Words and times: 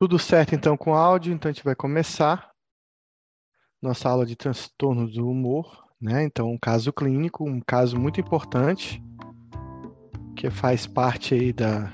Tudo 0.00 0.18
certo 0.18 0.54
então 0.54 0.76
com 0.76 0.92
o 0.92 0.94
áudio, 0.94 1.32
então 1.32 1.50
a 1.50 1.52
gente 1.52 1.64
vai 1.64 1.74
começar 1.74 2.52
nossa 3.82 4.08
aula 4.08 4.24
de 4.24 4.36
transtornos 4.36 5.12
do 5.14 5.28
humor, 5.28 5.84
né? 6.00 6.24
Então, 6.24 6.50
um 6.50 6.58
caso 6.58 6.92
clínico, 6.92 7.44
um 7.44 7.60
caso 7.60 7.98
muito 7.98 8.20
importante, 8.20 9.02
que 10.36 10.50
faz 10.50 10.86
parte 10.86 11.34
aí 11.34 11.52
da, 11.52 11.92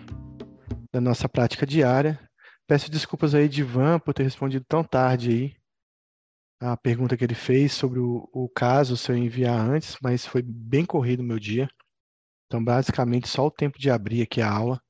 da 0.92 1.00
nossa 1.00 1.28
prática 1.28 1.66
diária. 1.66 2.20
Peço 2.66 2.90
desculpas 2.90 3.34
aí 3.34 3.48
de 3.48 3.60
Ivan 3.60 3.98
por 3.98 4.12
ter 4.12 4.22
respondido 4.22 4.64
tão 4.68 4.84
tarde 4.84 5.30
aí 5.30 5.64
a 6.60 6.76
pergunta 6.76 7.16
que 7.16 7.24
ele 7.24 7.34
fez 7.34 7.72
sobre 7.72 7.98
o, 7.98 8.28
o 8.32 8.48
caso, 8.48 8.96
se 8.96 9.10
eu 9.10 9.16
enviar 9.16 9.58
antes, 9.58 9.96
mas 10.02 10.26
foi 10.26 10.42
bem 10.42 10.84
corrido 10.84 11.20
o 11.20 11.24
meu 11.24 11.38
dia. 11.38 11.68
Então, 12.46 12.64
basicamente, 12.64 13.28
só 13.28 13.46
o 13.46 13.50
tempo 13.50 13.78
de 13.78 13.90
abrir 13.90 14.22
aqui 14.22 14.40
a 14.40 14.50
aula. 14.50 14.80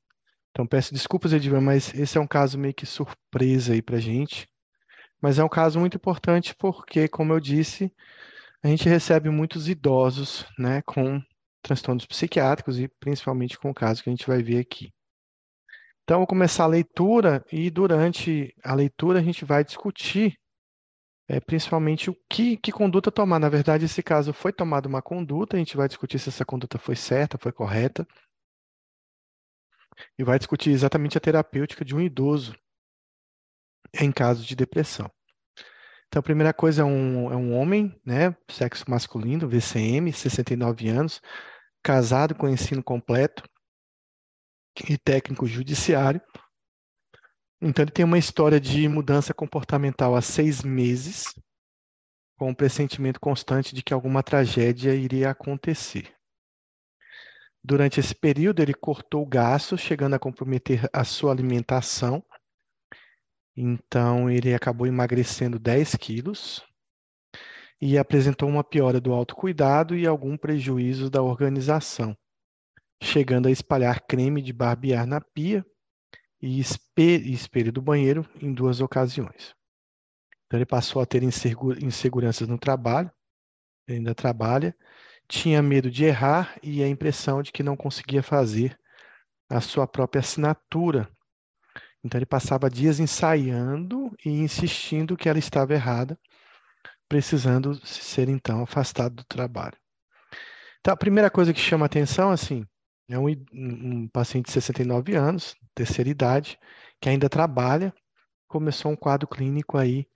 Então, 0.55 0.65
peço 0.65 0.95
desculpas, 0.95 1.33
Edivan, 1.33 1.61
mas 1.61 1.93
esse 1.95 2.17
é 2.17 2.21
um 2.21 2.29
caso 2.29 2.57
meio 2.57 2.73
que 2.73 2.87
surpresa 2.87 3.73
aí 3.73 3.83
para 3.83 3.99
gente. 3.99 4.49
Mas 5.21 5.37
é 5.37 5.43
um 5.43 5.49
caso 5.49 5.81
muito 5.81 5.97
importante 5.97 6.55
porque, 6.55 7.09
como 7.09 7.33
eu 7.33 7.41
disse, 7.41 7.93
a 8.63 8.69
gente 8.69 8.89
recebe 8.89 9.29
muitos 9.31 9.69
idosos 9.69 10.47
né, 10.57 10.81
com 10.83 11.21
transtornos 11.61 12.07
psiquiátricos 12.07 12.79
e 12.79 12.87
principalmente 13.01 13.59
com 13.59 13.71
o 13.71 13.75
caso 13.75 14.01
que 14.01 14.09
a 14.09 14.13
gente 14.13 14.29
vai 14.29 14.45
ver 14.45 14.61
aqui. 14.61 14.93
Então, 16.05 16.19
vou 16.19 16.27
começar 16.27 16.65
a 16.65 16.69
leitura 16.69 17.45
e 17.51 17.69
durante 17.69 18.55
a 18.63 18.77
leitura 18.77 19.19
a 19.19 19.23
gente 19.23 19.45
vai 19.45 19.65
discutir 19.65 20.39
é, 21.27 21.41
principalmente 21.41 22.11
o 22.11 22.17
que, 22.31 22.57
que 22.59 22.71
conduta 22.71 23.11
tomar. 23.11 23.41
Na 23.41 23.49
verdade, 23.49 23.87
esse 23.87 24.05
caso 24.05 24.33
foi 24.33 24.53
tomada 24.53 24.87
uma 24.87 25.03
conduta, 25.03 25.57
a 25.57 25.59
gente 25.59 25.77
vai 25.77 25.89
discutir 25.89 26.21
se 26.21 26.29
essa 26.29 26.45
conduta 26.45 26.79
foi 26.79 26.95
certa, 26.95 27.37
foi 27.39 27.51
correta 27.51 28.07
e 30.19 30.25
vai 30.25 30.39
discutir 30.39 30.71
exatamente 30.71 31.17
a 31.17 31.21
terapêutica 31.21 31.85
de 31.85 31.95
um 31.95 32.01
idoso 32.01 32.57
em 33.93 34.11
caso 34.11 34.45
de 34.45 34.57
depressão. 34.57 35.11
Então, 36.09 36.21
a 36.21 36.23
primeira 36.23 36.53
coisa 36.55 36.83
é 36.83 36.85
um, 36.85 37.33
é 37.33 37.37
um 37.37 37.55
homem, 37.55 38.01
né, 38.05 38.37
sexo 38.49 38.85
masculino, 38.89 39.49
VCM, 39.49 40.13
69 40.13 40.89
anos, 40.89 41.21
casado 41.83 42.35
com 42.35 42.49
ensino 42.49 42.83
completo 42.83 43.43
e 44.89 44.97
técnico 44.97 45.47
judiciário. 45.47 46.21
Então, 47.61 47.83
ele 47.83 47.91
tem 47.91 48.05
uma 48.05 48.19
história 48.19 48.61
de 48.61 48.89
mudança 48.89 49.35
comportamental 49.35 50.15
há 50.15 50.23
seis 50.23 50.63
meses, 50.63 51.35
com 52.37 52.51
um 52.51 52.55
pressentimento 52.55 53.19
constante 53.19 53.75
de 53.75 53.83
que 53.83 53.95
alguma 53.95 54.23
tragédia 54.23 54.95
iria 54.95 55.31
acontecer. 55.31 56.15
Durante 57.67 57.99
esse 57.99 58.15
período, 58.15 58.61
ele 58.61 58.75
cortou 58.75 59.23
o 59.23 59.27
gasto, 59.27 59.79
chegando 59.79 60.13
a 60.13 60.19
comprometer 60.19 60.87
a 60.93 61.03
sua 61.03 61.33
alimentação. 61.33 62.23
Então, 63.57 64.29
ele 64.29 64.53
acabou 64.53 64.87
emagrecendo 64.87 65.59
10 65.59 65.95
quilos 65.95 66.63
e 67.81 67.97
apresentou 67.97 68.51
uma 68.51 68.63
piora 68.63 69.01
do 69.01 69.15
autocuidado 69.15 69.97
e 69.97 70.07
algum 70.07 70.37
prejuízo 70.37 71.09
da 71.09 71.23
organização, 71.23 72.15
chegando 73.03 73.49
a 73.49 73.51
espalhar 73.51 74.03
creme 74.03 74.43
de 74.43 74.53
barbear 74.53 75.07
na 75.07 75.21
pia 75.21 75.65
e 76.43 76.61
espelho 76.61 77.73
do 77.73 77.81
banheiro 77.81 78.29
em 78.43 78.53
duas 78.53 78.83
ocasiões. 78.83 79.55
Então, 80.47 80.59
ele 80.59 80.67
passou 80.67 81.01
a 81.01 81.07
ter 81.07 81.23
inseguranças 81.23 82.47
no 82.47 82.59
trabalho, 82.59 83.11
ainda 83.89 84.15
trabalha, 84.15 84.77
tinha 85.29 85.63
medo 85.63 85.91
de 85.91 86.05
errar 86.05 86.59
e 86.63 86.83
a 86.83 86.89
impressão 86.89 87.43
de 87.43 87.53
que 87.53 87.63
não 87.63 87.77
conseguia 87.77 88.23
fazer 88.23 88.79
a 89.49 89.61
sua 89.61 89.87
própria 89.87 90.21
assinatura. 90.21 91.09
Então 92.03 92.19
ele 92.19 92.27
passava 92.27 92.69
dias 92.69 93.01
ensaiando 93.01 94.15
e 94.25 94.31
insistindo 94.31 95.17
que 95.17 95.29
ela 95.29 95.39
estava 95.39 95.73
errada, 95.73 96.19
precisando 97.09 97.75
ser 97.87 98.29
então 98.29 98.63
afastado 98.63 99.17
do 99.17 99.25
trabalho. 99.25 99.77
Então 100.81 100.93
a 100.93 100.97
primeira 100.97 101.31
coisa 101.31 101.53
que 101.53 101.61
chama 101.61 101.87
atenção 101.87 102.31
assim 102.31 102.67
é 103.09 103.19
um, 103.19 103.27
um 103.53 104.09
paciente 104.09 104.47
de 104.47 104.53
69 104.53 105.15
anos, 105.15 105.55
terceira 105.75 106.09
idade, 106.09 106.59
que 107.01 107.09
ainda 107.09 107.29
trabalha, 107.29 107.95
começou 108.49 108.91
um 108.91 108.97
quadro 108.97 109.29
clínico 109.29 109.77
aí 109.77 110.07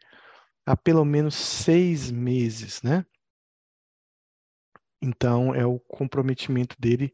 há 0.65 0.77
pelo 0.77 1.05
menos 1.05 1.35
seis 1.35 2.11
meses, 2.11 2.83
né? 2.83 3.05
Então, 5.00 5.54
é 5.54 5.64
o 5.64 5.78
comprometimento 5.78 6.76
dele 6.78 7.12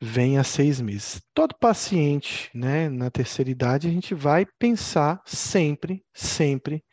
vem 0.00 0.36
a 0.36 0.44
seis 0.44 0.80
meses. 0.80 1.22
Todo 1.32 1.54
paciente, 1.54 2.50
né, 2.52 2.88
na 2.88 3.10
terceira 3.10 3.50
idade, 3.50 3.88
a 3.88 3.90
gente 3.90 4.14
vai 4.14 4.44
pensar 4.58 5.22
sempre, 5.24 6.04
sempre 6.12 6.84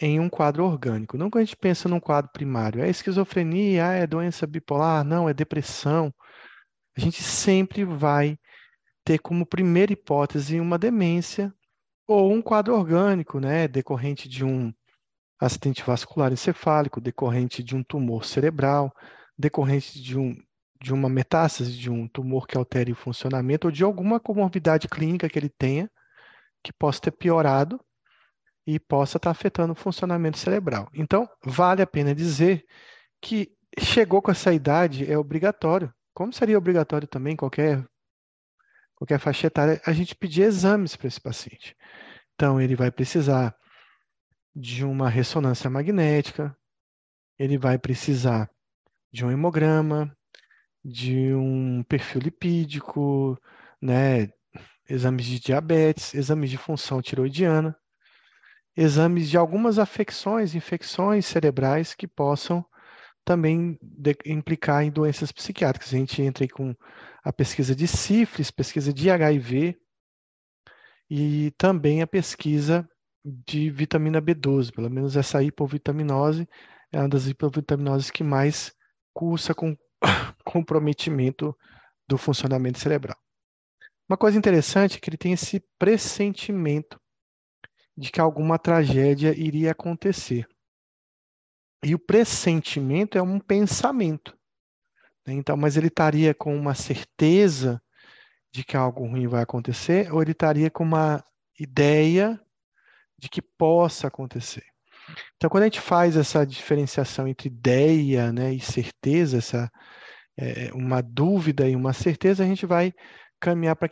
em 0.00 0.20
um 0.20 0.28
quadro 0.28 0.64
orgânico. 0.64 1.18
Não 1.18 1.28
que 1.30 1.38
a 1.38 1.40
gente 1.44 1.56
pensa 1.56 1.88
num 1.88 1.98
quadro 1.98 2.30
primário, 2.32 2.82
é 2.82 2.88
esquizofrenia, 2.88 3.84
é 3.86 4.06
doença 4.06 4.46
bipolar, 4.46 5.04
não, 5.04 5.28
é 5.28 5.34
depressão. 5.34 6.14
A 6.96 7.00
gente 7.00 7.22
sempre 7.22 7.84
vai 7.84 8.38
ter 9.04 9.18
como 9.18 9.46
primeira 9.46 9.92
hipótese 9.92 10.60
uma 10.60 10.78
demência 10.78 11.52
ou 12.06 12.32
um 12.32 12.40
quadro 12.40 12.74
orgânico, 12.74 13.40
né, 13.40 13.66
decorrente 13.66 14.28
de 14.28 14.44
um 14.44 14.72
acidente 15.40 15.82
vascular 15.82 16.32
encefálico, 16.32 17.00
decorrente 17.00 17.62
de 17.62 17.74
um 17.74 17.82
tumor 17.82 18.24
cerebral, 18.24 18.92
decorrente 19.38 20.00
de, 20.00 20.18
um, 20.18 20.34
de 20.80 20.92
uma 20.92 21.08
metástase, 21.08 21.76
de 21.76 21.90
um 21.90 22.08
tumor 22.08 22.46
que 22.46 22.56
altere 22.56 22.92
o 22.92 22.96
funcionamento 22.96 23.66
ou 23.68 23.70
de 23.70 23.84
alguma 23.84 24.18
comorbidade 24.18 24.88
clínica 24.88 25.28
que 25.28 25.38
ele 25.38 25.48
tenha, 25.48 25.90
que 26.62 26.72
possa 26.72 27.00
ter 27.00 27.10
piorado 27.12 27.80
e 28.66 28.80
possa 28.80 29.16
estar 29.16 29.30
afetando 29.30 29.72
o 29.72 29.76
funcionamento 29.76 30.38
cerebral. 30.38 30.88
Então, 30.92 31.28
vale 31.44 31.82
a 31.82 31.86
pena 31.86 32.14
dizer 32.14 32.64
que 33.20 33.52
chegou 33.78 34.20
com 34.20 34.30
essa 34.30 34.52
idade 34.52 35.10
é 35.10 35.16
obrigatório, 35.16 35.92
como 36.14 36.32
seria 36.32 36.58
obrigatório 36.58 37.06
também 37.06 37.36
qualquer 37.36 37.86
qualquer 38.96 39.18
faixa 39.18 39.46
etária, 39.46 39.80
a 39.84 39.92
gente 39.92 40.14
pedir 40.14 40.42
exames 40.42 40.96
para 40.96 41.06
esse 41.06 41.20
paciente. 41.20 41.76
Então, 42.34 42.58
ele 42.58 42.74
vai 42.74 42.90
precisar 42.90 43.54
de 44.54 44.84
uma 44.86 45.10
ressonância 45.10 45.68
magnética, 45.68 46.56
ele 47.38 47.58
vai 47.58 47.78
precisar 47.78 48.50
de 49.16 49.24
um 49.24 49.30
hemograma, 49.30 50.14
de 50.84 51.32
um 51.34 51.82
perfil 51.84 52.20
lipídico, 52.20 53.40
né, 53.80 54.28
exames 54.86 55.24
de 55.24 55.40
diabetes, 55.40 56.12
exames 56.12 56.50
de 56.50 56.58
função 56.58 57.00
tiroidiana, 57.00 57.74
exames 58.76 59.30
de 59.30 59.38
algumas 59.38 59.78
afecções, 59.78 60.54
infecções 60.54 61.24
cerebrais 61.24 61.94
que 61.94 62.06
possam 62.06 62.62
também 63.24 63.78
de, 63.80 64.14
implicar 64.26 64.84
em 64.84 64.90
doenças 64.90 65.32
psiquiátricas. 65.32 65.94
A 65.94 65.96
gente 65.96 66.20
entra 66.20 66.44
aí 66.44 66.48
com 66.48 66.74
a 67.24 67.32
pesquisa 67.32 67.74
de 67.74 67.88
sífilis, 67.88 68.50
pesquisa 68.50 68.92
de 68.92 69.10
HIV 69.10 69.78
e 71.08 71.52
também 71.56 72.02
a 72.02 72.06
pesquisa 72.06 72.86
de 73.24 73.70
vitamina 73.70 74.20
B12, 74.20 74.72
pelo 74.72 74.90
menos 74.90 75.16
essa 75.16 75.42
hipovitaminose 75.42 76.46
é 76.92 77.00
uma 77.00 77.08
das 77.08 77.26
hipovitaminoses 77.26 78.10
que 78.10 78.22
mais 78.22 78.75
cursa 79.16 79.54
com 79.54 79.74
comprometimento 80.44 81.56
do 82.06 82.18
funcionamento 82.18 82.78
cerebral. 82.78 83.16
Uma 84.06 84.18
coisa 84.18 84.36
interessante 84.36 84.98
é 84.98 85.00
que 85.00 85.08
ele 85.08 85.16
tem 85.16 85.32
esse 85.32 85.58
pressentimento 85.78 87.00
de 87.96 88.12
que 88.12 88.20
alguma 88.20 88.58
tragédia 88.58 89.34
iria 89.34 89.72
acontecer. 89.72 90.46
E 91.82 91.94
o 91.94 91.98
pressentimento 91.98 93.16
é 93.16 93.22
um 93.22 93.40
pensamento. 93.40 94.36
Né? 95.26 95.32
Então, 95.32 95.56
mas 95.56 95.78
ele 95.78 95.86
estaria 95.86 96.34
com 96.34 96.54
uma 96.54 96.74
certeza 96.74 97.82
de 98.52 98.64
que 98.64 98.76
algo 98.76 99.06
ruim 99.06 99.26
vai 99.26 99.42
acontecer, 99.42 100.12
ou 100.12 100.20
ele 100.20 100.32
estaria 100.32 100.70
com 100.70 100.84
uma 100.84 101.24
ideia 101.58 102.38
de 103.18 103.30
que 103.30 103.40
possa 103.40 104.08
acontecer. 104.08 104.75
Então, 105.36 105.48
quando 105.50 105.62
a 105.62 105.66
gente 105.66 105.80
faz 105.80 106.16
essa 106.16 106.44
diferenciação 106.44 107.28
entre 107.28 107.48
ideia 107.48 108.32
né, 108.32 108.52
e 108.52 108.60
certeza, 108.60 109.38
essa, 109.38 109.70
é, 110.36 110.70
uma 110.72 111.00
dúvida 111.02 111.68
e 111.68 111.76
uma 111.76 111.92
certeza, 111.92 112.42
a 112.42 112.46
gente 112.46 112.66
vai 112.66 112.92
caminhar 113.40 113.76
para 113.76 113.88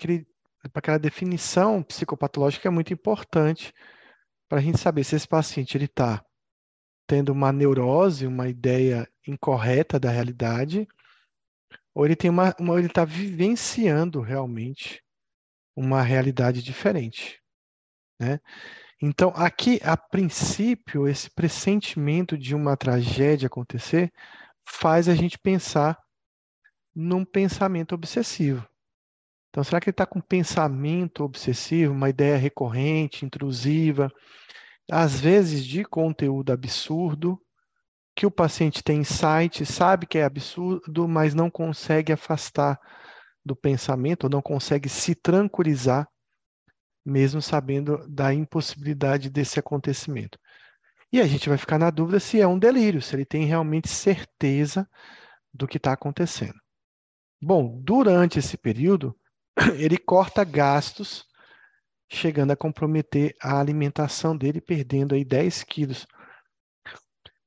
aquela 0.75 0.99
definição 0.99 1.83
psicopatológica 1.83 2.63
que 2.63 2.69
é 2.69 2.71
muito 2.71 2.93
importante 2.93 3.73
para 4.49 4.59
a 4.59 4.63
gente 4.63 4.79
saber 4.79 5.05
se 5.05 5.17
esse 5.17 5.29
paciente 5.29 5.77
ele 5.77 5.87
está 5.87 6.25
tendo 7.07 7.33
uma 7.33 7.53
neurose, 7.53 8.27
uma 8.27 8.49
ideia 8.49 9.09
incorreta 9.27 9.99
da 9.99 10.11
realidade, 10.11 10.87
ou 11.95 12.05
ele 12.05 12.17
tem 12.17 12.31
uma, 12.31 12.55
uma 12.59 12.79
ele 12.79 12.89
está 12.89 13.05
vivenciando 13.05 14.21
realmente 14.21 15.03
uma 15.77 16.03
realidade 16.03 16.63
diferente, 16.63 17.41
né? 18.19 18.41
Então, 19.07 19.35
aqui, 19.37 19.79
a 19.85 19.99
princípio, 19.99 21.07
esse 21.07 21.29
pressentimento 21.29 22.39
de 22.39 22.55
uma 22.55 22.75
tragédia 22.75 23.49
acontecer 23.49 24.11
faz 24.67 25.11
a 25.11 25.15
gente 25.15 25.39
pensar 25.39 25.99
num 26.97 27.23
pensamento 27.23 27.95
obsessivo. 27.95 28.67
Então, 29.51 29.63
será 29.63 29.79
que 29.79 29.91
ele 29.91 29.93
está 29.93 30.07
com 30.07 30.23
pensamento 30.23 31.23
obsessivo, 31.23 31.93
uma 31.93 32.09
ideia 32.09 32.39
recorrente, 32.39 33.27
intrusiva, 33.27 34.11
às 34.91 35.21
vezes 35.21 35.67
de 35.67 35.85
conteúdo 35.85 36.51
absurdo, 36.51 37.39
que 38.17 38.25
o 38.25 38.31
paciente 38.31 38.83
tem 38.83 39.01
insight, 39.01 39.67
sabe 39.67 40.07
que 40.07 40.17
é 40.17 40.25
absurdo, 40.25 41.07
mas 41.07 41.35
não 41.35 41.51
consegue 41.51 42.11
afastar 42.11 42.81
do 43.45 43.55
pensamento, 43.55 44.25
ou 44.25 44.31
não 44.31 44.41
consegue 44.41 44.89
se 44.89 45.15
tranquilizar, 45.15 46.09
mesmo 47.05 47.43
sabendo 47.43 48.07
da 48.09 48.33
impossibilidade 48.33 49.29
desse 49.29 49.59
acontecimento. 49.59 50.39
E 51.13 51.21
a 51.21 51.27
gente 51.27 51.49
vai 51.49 51.59
ficar 51.59 51.79
na 51.79 51.91
dúvida 51.91 52.19
se 52.19 52.41
é 52.41 52.47
um 52.47 52.59
delírio, 52.59 53.01
se 53.01 53.15
ele 53.15 53.25
tem 53.25 53.45
realmente 53.45 53.89
certeza 53.89 54.89
do 55.53 55.69
que 55.69 55.77
está 55.77 55.93
acontecendo. 55.93 56.59
Bom, 57.41 57.81
durante 57.83 58.39
esse 58.39 58.57
período, 58.57 59.17
ele 59.79 59.97
corta 59.97 60.43
gastos, 60.43 61.25
chegando 62.11 62.51
a 62.53 62.57
comprometer 62.57 63.35
a 63.41 63.61
alimentação 63.61 64.37
dele, 64.37 64.61
perdendo 64.61 65.15
aí 65.15 65.25
10 65.25 65.63
quilos. 65.65 66.07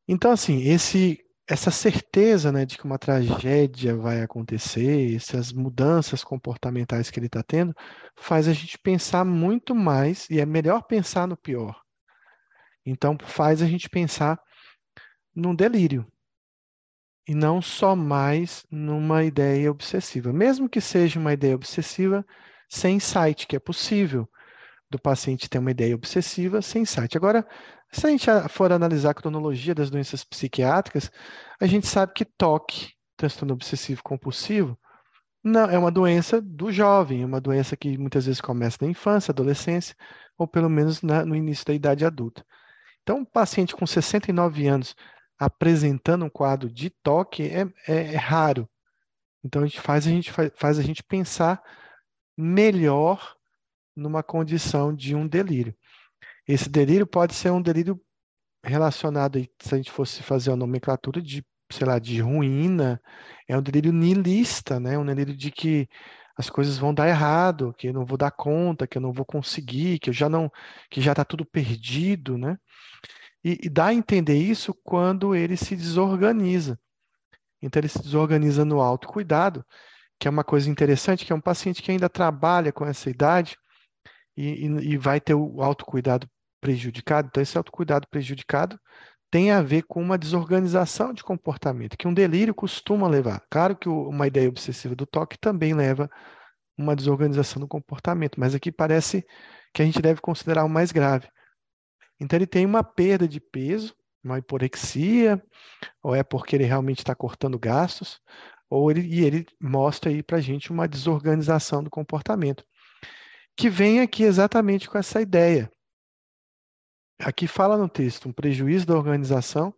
Então, 0.07 0.31
assim, 0.31 0.61
esse, 0.61 1.19
essa 1.47 1.71
certeza 1.71 2.51
né, 2.51 2.65
de 2.65 2.77
que 2.77 2.83
uma 2.83 2.99
tragédia 2.99 3.95
vai 3.95 4.21
acontecer, 4.21 5.15
essas 5.15 5.53
mudanças 5.53 6.23
comportamentais 6.23 7.09
que 7.09 7.19
ele 7.19 7.27
está 7.27 7.41
tendo, 7.41 7.73
faz 8.15 8.47
a 8.47 8.53
gente 8.53 8.77
pensar 8.77 9.23
muito 9.23 9.73
mais, 9.73 10.29
e 10.29 10.41
é 10.41 10.45
melhor 10.45 10.83
pensar 10.83 11.25
no 11.25 11.37
pior. 11.37 11.81
Então, 12.85 13.17
faz 13.21 13.61
a 13.61 13.65
gente 13.65 13.89
pensar 13.89 14.39
num 15.33 15.55
delírio, 15.55 16.05
e 17.27 17.33
não 17.33 17.61
só 17.61 17.95
mais 17.95 18.65
numa 18.71 19.23
ideia 19.23 19.69
obsessiva. 19.69 20.31
Mesmo 20.31 20.69
que 20.69 20.79
seja 20.79 21.19
uma 21.19 21.33
ideia 21.33 21.55
obsessiva 21.55 22.25
sem 22.69 22.97
insight, 22.97 23.47
que 23.47 23.55
é 23.55 23.59
possível 23.59 24.27
do 24.89 24.99
paciente 24.99 25.49
ter 25.49 25.59
uma 25.59 25.71
ideia 25.71 25.95
obsessiva 25.95 26.61
sem 26.61 26.83
insight. 26.83 27.15
Agora, 27.17 27.47
se 27.91 28.05
a 28.05 28.09
gente 28.09 28.27
for 28.49 28.71
analisar 28.71 29.11
a 29.11 29.13
cronologia 29.13 29.75
das 29.75 29.89
doenças 29.89 30.23
psiquiátricas, 30.23 31.11
a 31.59 31.65
gente 31.65 31.87
sabe 31.87 32.13
que 32.13 32.25
toque, 32.25 32.93
transtorno 33.15 33.53
obsessivo 33.53 34.01
compulsivo, 34.03 34.77
não, 35.43 35.69
é 35.69 35.77
uma 35.77 35.91
doença 35.91 36.41
do 36.41 36.71
jovem, 36.71 37.23
é 37.23 37.25
uma 37.25 37.39
doença 37.39 37.77
que 37.77 37.97
muitas 37.97 38.25
vezes 38.25 38.41
começa 38.41 38.77
na 38.81 38.87
infância, 38.87 39.31
adolescência, 39.31 39.95
ou 40.37 40.47
pelo 40.47 40.69
menos 40.69 41.01
na, 41.01 41.25
no 41.25 41.35
início 41.35 41.65
da 41.65 41.73
idade 41.73 42.05
adulta. 42.05 42.45
Então, 43.01 43.19
um 43.19 43.25
paciente 43.25 43.75
com 43.75 43.85
69 43.85 44.67
anos 44.67 44.95
apresentando 45.39 46.25
um 46.25 46.29
quadro 46.29 46.69
de 46.69 46.89
toque 46.89 47.43
é, 47.43 47.61
é, 47.87 48.13
é 48.13 48.17
raro. 48.17 48.67
Então 49.43 49.61
a 49.63 49.65
gente 49.65 49.79
faz 49.79 50.05
a 50.05 50.09
gente 50.09 50.31
faz, 50.31 50.51
faz 50.55 50.79
a 50.79 50.81
gente 50.81 51.03
pensar 51.03 51.61
melhor 52.35 53.36
numa 53.97 54.21
condição 54.21 54.95
de 54.95 55.15
um 55.15 55.27
delírio. 55.27 55.75
Esse 56.47 56.69
delírio 56.69 57.07
pode 57.07 57.33
ser 57.33 57.51
um 57.51 57.61
delírio 57.61 57.99
relacionado, 58.63 59.43
se 59.59 59.73
a 59.73 59.77
gente 59.77 59.91
fosse 59.91 60.21
fazer 60.21 60.51
a 60.51 60.55
nomenclatura 60.55 61.21
de, 61.21 61.45
sei 61.71 61.87
lá, 61.87 61.99
de 61.99 62.21
ruína, 62.21 63.01
é 63.47 63.57
um 63.57 63.61
delírio 63.61 63.91
nihilista, 63.91 64.79
né? 64.79 64.97
Um 64.97 65.05
delírio 65.05 65.35
de 65.35 65.51
que 65.51 65.89
as 66.37 66.49
coisas 66.49 66.77
vão 66.77 66.93
dar 66.93 67.07
errado, 67.07 67.73
que 67.77 67.87
eu 67.87 67.93
não 67.93 68.05
vou 68.05 68.17
dar 68.17 68.31
conta, 68.31 68.85
que 68.85 68.97
eu 68.97 69.01
não 69.01 69.11
vou 69.11 69.25
conseguir, 69.25 69.99
que 69.99 70.09
eu 70.09 70.13
já 70.13 70.29
não, 70.29 70.51
que 70.89 71.01
já 71.01 71.11
está 71.11 71.25
tudo 71.25 71.43
perdido, 71.43 72.37
né? 72.37 72.57
E, 73.43 73.59
e 73.63 73.69
dá 73.69 73.87
a 73.87 73.93
entender 73.93 74.37
isso 74.37 74.73
quando 74.83 75.35
ele 75.35 75.57
se 75.57 75.75
desorganiza. 75.75 76.79
Então, 77.61 77.79
ele 77.79 77.87
se 77.87 77.99
desorganiza 78.01 78.63
no 78.63 78.81
autocuidado, 78.81 79.65
que 80.19 80.27
é 80.27 80.31
uma 80.31 80.43
coisa 80.43 80.69
interessante, 80.69 81.25
que 81.25 81.33
é 81.33 81.35
um 81.35 81.41
paciente 81.41 81.81
que 81.81 81.91
ainda 81.91 82.09
trabalha 82.09 82.71
com 82.71 82.85
essa 82.85 83.09
idade 83.09 83.57
e, 84.37 84.65
e, 84.65 84.97
vai 84.97 85.19
ter 85.19 85.33
o 85.33 85.61
autocuidado 85.61 86.27
prejudicado. 86.61 87.27
Então, 87.27 87.41
esse 87.41 87.57
autocuidado 87.57 88.07
prejudicado 88.09 88.79
tem 89.31 89.51
a 89.51 89.61
ver 89.61 89.83
com 89.83 90.01
uma 90.01 90.17
desorganização 90.17 91.13
de 91.13 91.23
comportamento, 91.23 91.97
que 91.97 92.07
um 92.07 92.13
delírio 92.13 92.53
costuma 92.55 93.07
levar. 93.07 93.41
Claro 93.49 93.75
que 93.75 93.89
uma 93.89 94.27
ideia 94.27 94.47
obsessiva 94.47 94.95
do 94.95 95.05
toque 95.05 95.37
também 95.37 95.73
leva 95.73 96.09
uma 96.77 96.95
desorganização 96.95 97.59
do 97.59 97.67
comportamento, 97.67 98.39
mas 98.39 98.55
aqui 98.55 98.71
parece 98.71 99.25
que 99.73 99.81
a 99.81 99.85
gente 99.85 100.01
deve 100.01 100.21
considerar 100.21 100.63
o 100.63 100.69
mais 100.69 100.91
grave, 100.91 101.27
então 102.19 102.37
ele 102.37 102.47
tem 102.47 102.65
uma 102.65 102.83
perda 102.83 103.27
de 103.27 103.39
peso, 103.39 103.95
uma 104.23 104.39
hiporexia, 104.39 105.41
ou 106.03 106.15
é 106.15 106.23
porque 106.23 106.55
ele 106.55 106.65
realmente 106.65 106.99
está 106.99 107.15
cortando 107.15 107.59
gastos, 107.59 108.19
ou 108.69 108.91
ele, 108.91 109.01
e 109.01 109.23
ele 109.23 109.45
mostra 109.61 110.09
aí 110.09 110.21
para 110.23 110.37
a 110.37 110.41
gente 110.41 110.71
uma 110.71 110.87
desorganização 110.87 111.83
do 111.83 111.89
comportamento, 111.89 112.63
que 113.57 113.69
vem 113.69 113.99
aqui 113.99 114.23
exatamente 114.23 114.87
com 114.87 114.97
essa 114.97 115.19
ideia. 115.19 115.69
Aqui 117.19 117.47
fala 117.47 117.75
no 117.75 117.89
texto 117.89 118.29
um 118.29 118.31
prejuízo 118.31 118.85
da 118.85 118.95
organização 118.95 119.73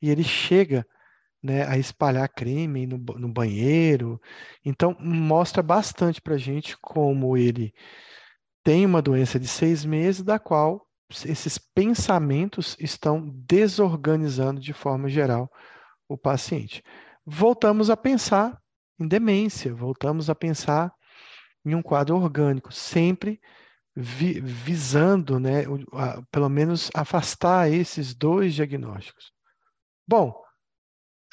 e 0.00 0.10
ele 0.10 0.22
chega 0.22 0.86
né, 1.42 1.66
a 1.66 1.78
espalhar 1.78 2.28
creme 2.28 2.86
no, 2.86 2.98
no 2.98 3.28
banheiro. 3.28 4.20
Então, 4.62 4.94
mostra 5.00 5.62
bastante 5.62 6.20
para 6.20 6.34
a 6.34 6.38
gente 6.38 6.76
como 6.78 7.36
ele 7.36 7.72
tem 8.62 8.84
uma 8.84 9.00
doença 9.00 9.40
de 9.40 9.48
seis 9.48 9.84
meses, 9.84 10.22
da 10.22 10.38
qual 10.38 10.86
esses 11.24 11.56
pensamentos 11.56 12.76
estão 12.78 13.30
desorganizando 13.46 14.60
de 14.60 14.72
forma 14.72 15.08
geral 15.08 15.50
o 16.08 16.18
paciente. 16.18 16.82
Voltamos 17.24 17.88
a 17.88 17.96
pensar 17.96 18.60
em 18.98 19.06
demência, 19.06 19.72
voltamos 19.72 20.28
a 20.28 20.34
pensar 20.34 20.92
em 21.66 21.74
um 21.74 21.82
quadro 21.82 22.16
orgânico, 22.16 22.72
sempre 22.72 23.40
vi, 23.94 24.40
visando, 24.40 25.40
né, 25.40 25.64
a, 25.92 26.22
pelo 26.30 26.48
menos 26.48 26.90
afastar 26.94 27.70
esses 27.70 28.14
dois 28.14 28.54
diagnósticos. 28.54 29.32
Bom, 30.06 30.32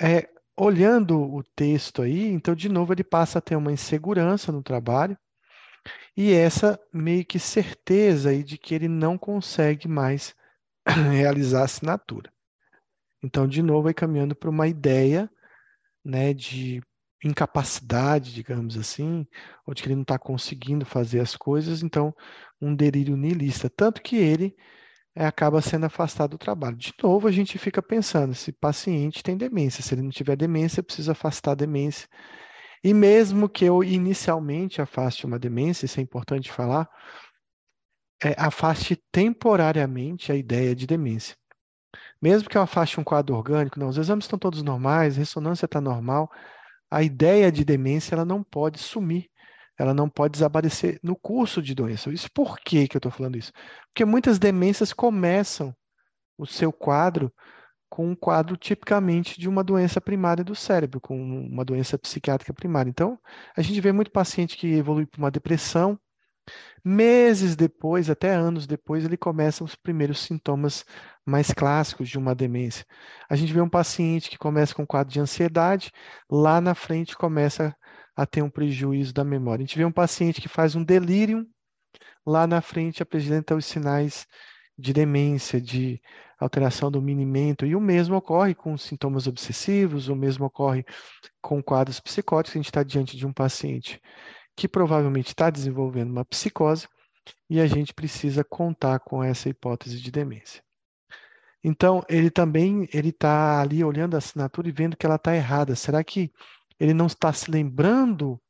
é, 0.02 0.28
olhando 0.58 1.22
o 1.22 1.44
texto 1.56 2.02
aí, 2.02 2.26
então 2.26 2.56
de 2.56 2.68
novo 2.68 2.92
ele 2.92 3.04
passa 3.04 3.38
a 3.38 3.42
ter 3.42 3.56
uma 3.56 3.72
insegurança 3.72 4.52
no 4.52 4.64
trabalho, 4.64 5.16
e 6.18 6.34
essa 6.34 6.80
meio 6.92 7.24
que 7.24 7.38
certeza 7.38 8.30
aí 8.30 8.44
de 8.44 8.58
que 8.58 8.74
ele 8.74 8.88
não 8.88 9.18
consegue 9.18 9.88
mais 9.88 10.36
realizar 11.12 11.62
a 11.62 11.66
assinatura. 11.66 12.32
Então, 13.24 13.48
de 13.48 13.62
novo, 13.62 13.84
vai 13.84 13.94
caminhando 13.94 14.36
para 14.36 14.50
uma 14.50 14.68
ideia 14.68 15.30
né, 16.04 16.34
de 16.34 16.82
incapacidade, 17.24 18.34
digamos 18.34 18.78
assim, 18.78 19.26
ou 19.66 19.74
de 19.74 19.82
que 19.82 19.88
ele 19.88 19.96
não 19.96 20.02
está 20.04 20.20
conseguindo 20.20 20.86
fazer 20.86 21.20
as 21.20 21.36
coisas, 21.36 21.82
então, 21.84 22.14
um 22.62 22.76
delírio 22.76 23.16
niilista. 23.16 23.70
Tanto 23.70 24.02
que 24.02 24.16
ele 24.18 24.56
é, 25.16 25.26
acaba 25.26 25.62
sendo 25.62 25.86
afastado 25.86 26.32
do 26.32 26.38
trabalho. 26.38 26.76
De 26.76 26.94
novo, 27.02 27.28
a 27.28 27.32
gente 27.32 27.58
fica 27.58 27.82
pensando: 27.82 28.34
se 28.34 28.52
paciente 28.52 29.24
tem 29.24 29.38
demência, 29.38 29.84
se 29.84 29.94
ele 29.94 30.02
não 30.02 30.10
tiver 30.10 30.36
demência, 30.36 30.84
precisa 30.84 31.12
afastar 31.14 31.52
a 31.52 31.56
demência. 31.56 32.08
E 32.84 32.94
mesmo 32.94 33.48
que 33.48 33.64
eu 33.66 33.84
inicialmente 33.84 34.82
afaste 34.82 35.26
uma 35.26 35.40
demência, 35.40 35.86
isso 35.86 36.00
é 36.00 36.04
importante 36.04 36.52
falar, 36.52 36.90
é, 38.24 38.36
afaste 38.38 38.96
temporariamente 39.12 40.32
a 40.32 40.36
ideia 40.36 40.76
de 40.76 40.86
demência. 40.86 41.36
Mesmo 42.22 42.50
que 42.50 42.58
eu 42.58 42.62
afaste 42.62 43.00
um 43.00 43.04
quadro 43.04 43.36
orgânico, 43.36 43.80
não, 43.80 43.90
os 43.90 43.98
exames 43.98 44.26
estão 44.26 44.40
todos 44.40 44.64
normais, 44.64 45.16
a 45.16 45.20
ressonância 45.20 45.66
está 45.66 45.80
normal, 45.82 46.30
a 46.94 47.02
ideia 47.02 47.52
de 47.52 47.66
demência 47.66 48.14
ela 48.14 48.24
não 48.24 48.44
pode 48.44 48.78
sumir, 48.78 49.28
ela 49.80 49.96
não 49.96 50.08
pode 50.08 50.34
desaparecer 50.34 51.00
no 51.02 51.16
curso 51.16 51.60
de 51.60 51.74
doença. 51.74 52.12
Isso 52.12 52.30
por 52.32 52.60
que, 52.60 52.88
que 52.88 52.96
eu 52.96 53.00
estou 53.00 53.12
falando 53.12 53.36
isso? 53.36 53.52
Porque 53.88 54.06
muitas 54.06 54.38
demências 54.38 54.94
começam 54.94 55.76
o 56.38 56.46
seu 56.46 56.72
quadro 56.72 57.34
com 57.90 58.10
um 58.10 58.16
quadro 58.16 58.56
tipicamente 58.56 59.40
de 59.40 59.50
uma 59.50 59.64
doença 59.64 60.00
primária 60.00 60.44
do 60.44 60.56
cérebro, 60.56 61.02
com 61.02 61.16
uma 61.16 61.66
doença 61.66 61.98
psiquiátrica 61.98 62.54
primária. 62.54 62.90
Então, 62.90 63.20
a 63.58 63.62
gente 63.64 63.82
vê 63.82 63.92
muito 63.92 64.12
paciente 64.12 64.56
que 64.56 64.68
evolui 64.68 65.08
para 65.08 65.20
uma 65.20 65.32
depressão, 65.32 66.00
meses 66.84 67.56
depois, 67.56 68.10
até 68.10 68.34
anos 68.34 68.68
depois, 68.68 69.06
ele 69.06 69.18
começa 69.18 69.64
os 69.64 69.76
primeiros 69.76 70.20
sintomas 70.20 70.86
mais 71.26 71.52
clássicos 71.52 72.10
de 72.10 72.18
uma 72.18 72.36
demência. 72.36 72.86
A 73.30 73.36
gente 73.36 73.54
vê 73.54 73.62
um 73.62 73.70
paciente 73.70 74.30
que 74.30 74.38
começa 74.38 74.76
com 74.76 74.84
um 74.84 74.86
quadro 74.86 75.14
de 75.14 75.20
ansiedade, 75.20 75.92
lá 76.30 76.60
na 76.60 76.76
frente 76.76 77.16
começa 77.16 77.76
a 78.16 78.26
ter 78.26 78.42
um 78.42 78.50
prejuízo 78.50 79.14
da 79.14 79.24
memória. 79.24 79.64
A 79.64 79.66
gente 79.66 79.78
vê 79.78 79.86
um 79.86 79.92
paciente 79.92 80.42
que 80.42 80.50
faz 80.50 80.76
um 80.76 80.84
delírio, 80.84 81.48
lá 82.26 82.46
na 82.46 82.62
frente 82.62 83.02
apresenta 83.02 83.56
os 83.56 83.66
sinais 83.66 84.28
de 84.78 84.92
demência, 84.92 85.62
de 85.62 86.02
alteração 86.40 86.92
do 86.92 87.02
minimento, 87.02 87.66
e 87.66 87.76
o 87.76 87.80
mesmo 87.80 88.16
ocorre 88.16 88.54
com 88.54 88.78
sintomas 88.78 89.28
obsessivos, 89.28 90.10
o 90.10 90.16
mesmo 90.16 90.46
ocorre 90.46 90.86
com 91.42 91.62
quadros 91.64 92.00
psicóticos. 92.00 92.56
A 92.56 92.60
gente 92.60 92.66
está 92.66 92.84
diante 92.84 93.16
de 93.16 93.26
um 93.26 93.32
paciente 93.32 94.02
que 94.56 94.68
provavelmente 94.68 95.28
está 95.28 95.50
desenvolvendo 95.50 96.12
uma 96.12 96.26
psicose 96.26 96.88
e 97.50 97.60
a 97.60 97.68
gente 97.68 97.94
precisa 97.94 98.44
contar 98.44 99.00
com 99.00 99.24
essa 99.24 99.50
hipótese 99.50 100.02
de 100.02 100.12
demência. 100.12 100.64
Então, 101.64 102.04
ele 102.10 102.30
também 102.30 102.88
ele 102.94 103.10
está 103.10 103.62
ali 103.62 103.84
olhando 103.84 104.16
a 104.16 104.18
assinatura 104.18 104.68
e 104.68 104.72
vendo 104.72 104.98
que 104.98 105.06
ela 105.06 105.16
está 105.16 105.34
errada. 105.34 105.76
Será 105.76 106.04
que 106.04 106.32
ele 106.80 106.94
não 106.94 107.08
está 107.08 107.32
se 107.32 107.50
lembrando 107.50 108.42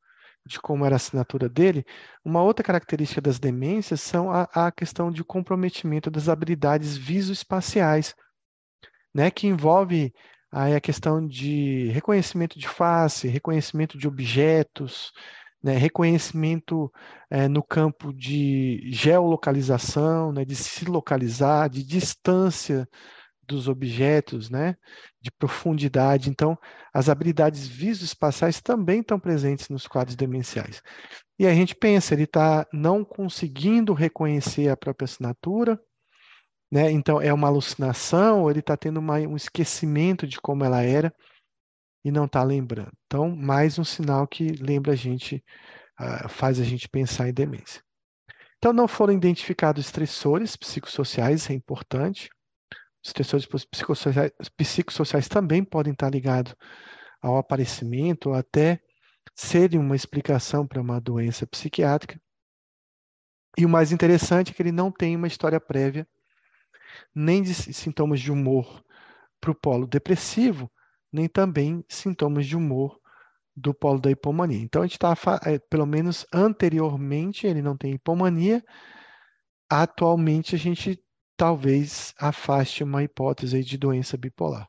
de 0.45 0.59
como 0.59 0.85
era 0.85 0.95
a 0.95 0.97
assinatura 0.97 1.47
dele, 1.47 1.85
uma 2.23 2.41
outra 2.43 2.65
característica 2.65 3.21
das 3.21 3.39
demências 3.39 4.01
são 4.01 4.31
a, 4.31 4.43
a 4.53 4.71
questão 4.71 5.11
de 5.11 5.23
comprometimento 5.23 6.11
das 6.11 6.27
habilidades 6.27 6.97
visoespaciais, 6.97 8.13
né, 9.13 9.31
que 9.31 9.47
envolve 9.47 10.13
aí 10.51 10.75
a 10.75 10.81
questão 10.81 11.25
de 11.25 11.87
reconhecimento 11.89 12.59
de 12.59 12.67
face, 12.67 13.27
reconhecimento 13.27 13.97
de 13.97 14.07
objetos, 14.07 15.11
né, 15.63 15.77
reconhecimento 15.77 16.91
é, 17.29 17.47
no 17.47 17.63
campo 17.63 18.13
de 18.13 18.81
geolocalização, 18.91 20.33
né, 20.33 20.43
de 20.43 20.55
se 20.55 20.85
localizar, 20.85 21.69
de 21.69 21.83
distância 21.83 22.87
dos 23.47 23.67
objetos, 23.67 24.49
né, 24.49 24.75
de 25.21 25.31
profundidade. 25.31 26.29
Então, 26.29 26.57
as 26.93 27.09
habilidades 27.09 27.67
visoespaciais 27.67 28.61
também 28.61 28.99
estão 28.99 29.19
presentes 29.19 29.69
nos 29.69 29.87
quadros 29.87 30.15
demenciais. 30.15 30.81
E 31.39 31.47
a 31.47 31.53
gente 31.53 31.75
pensa, 31.75 32.13
ele 32.13 32.23
está 32.23 32.67
não 32.71 33.03
conseguindo 33.03 33.93
reconhecer 33.93 34.69
a 34.69 34.77
própria 34.77 35.05
assinatura, 35.05 35.79
né? 36.71 36.91
Então, 36.91 37.21
é 37.21 37.31
uma 37.31 37.47
alucinação, 37.47 38.49
ele 38.49 38.59
está 38.59 38.75
tendo 38.75 38.99
uma, 38.99 39.19
um 39.19 39.35
esquecimento 39.35 40.25
de 40.25 40.41
como 40.41 40.63
ela 40.63 40.81
era 40.81 41.13
e 42.03 42.11
não 42.11 42.25
está 42.25 42.43
lembrando. 42.43 42.91
Então, 43.05 43.35
mais 43.35 43.79
um 43.79 43.83
sinal 43.83 44.27
que 44.27 44.49
lembra 44.53 44.93
a 44.93 44.95
gente, 44.95 45.43
uh, 45.99 46.27
faz 46.27 46.59
a 46.59 46.63
gente 46.63 46.89
pensar 46.89 47.29
em 47.29 47.33
demência. 47.33 47.81
Então, 48.57 48.73
não 48.73 48.87
foram 48.87 49.13
identificados 49.13 49.85
estressores 49.85 50.55
psicossociais, 50.55 51.49
é 51.49 51.53
importante. 51.53 52.29
Os 53.03 53.09
estressores 53.09 53.45
psicossociais, 53.45 54.31
psicossociais 54.57 55.27
também 55.27 55.63
podem 55.63 55.93
estar 55.93 56.09
ligados 56.09 56.55
ao 57.21 57.37
aparecimento 57.37 58.29
ou 58.29 58.35
até 58.35 58.81
serem 59.35 59.79
uma 59.79 59.95
explicação 59.95 60.67
para 60.67 60.81
uma 60.81 60.99
doença 60.99 61.47
psiquiátrica. 61.47 62.19
E 63.57 63.65
o 63.65 63.69
mais 63.69 63.91
interessante 63.91 64.51
é 64.51 64.53
que 64.53 64.61
ele 64.61 64.71
não 64.71 64.91
tem 64.91 65.15
uma 65.15 65.27
história 65.27 65.59
prévia 65.59 66.07
nem 67.13 67.41
de 67.41 67.53
sintomas 67.53 68.19
de 68.19 68.31
humor 68.31 68.83
para 69.39 69.51
o 69.51 69.55
polo 69.55 69.87
depressivo, 69.87 70.71
nem 71.13 71.27
também 71.27 71.85
sintomas 71.87 72.45
de 72.45 72.57
humor 72.57 72.99
do 73.55 73.73
polo 73.73 73.99
da 73.99 74.09
hipomania. 74.09 74.59
Então, 74.59 74.81
a 74.81 74.85
gente 74.85 74.95
está, 74.95 75.13
é, 75.45 75.59
pelo 75.69 75.85
menos 75.85 76.25
anteriormente, 76.33 77.45
ele 77.45 77.61
não 77.61 77.77
tem 77.77 77.93
hipomania. 77.93 78.63
Atualmente, 79.69 80.55
a 80.55 80.57
gente 80.57 80.99
talvez 81.37 82.13
afaste 82.19 82.83
uma 82.83 83.03
hipótese 83.03 83.63
de 83.63 83.77
doença 83.77 84.17
bipolar. 84.17 84.67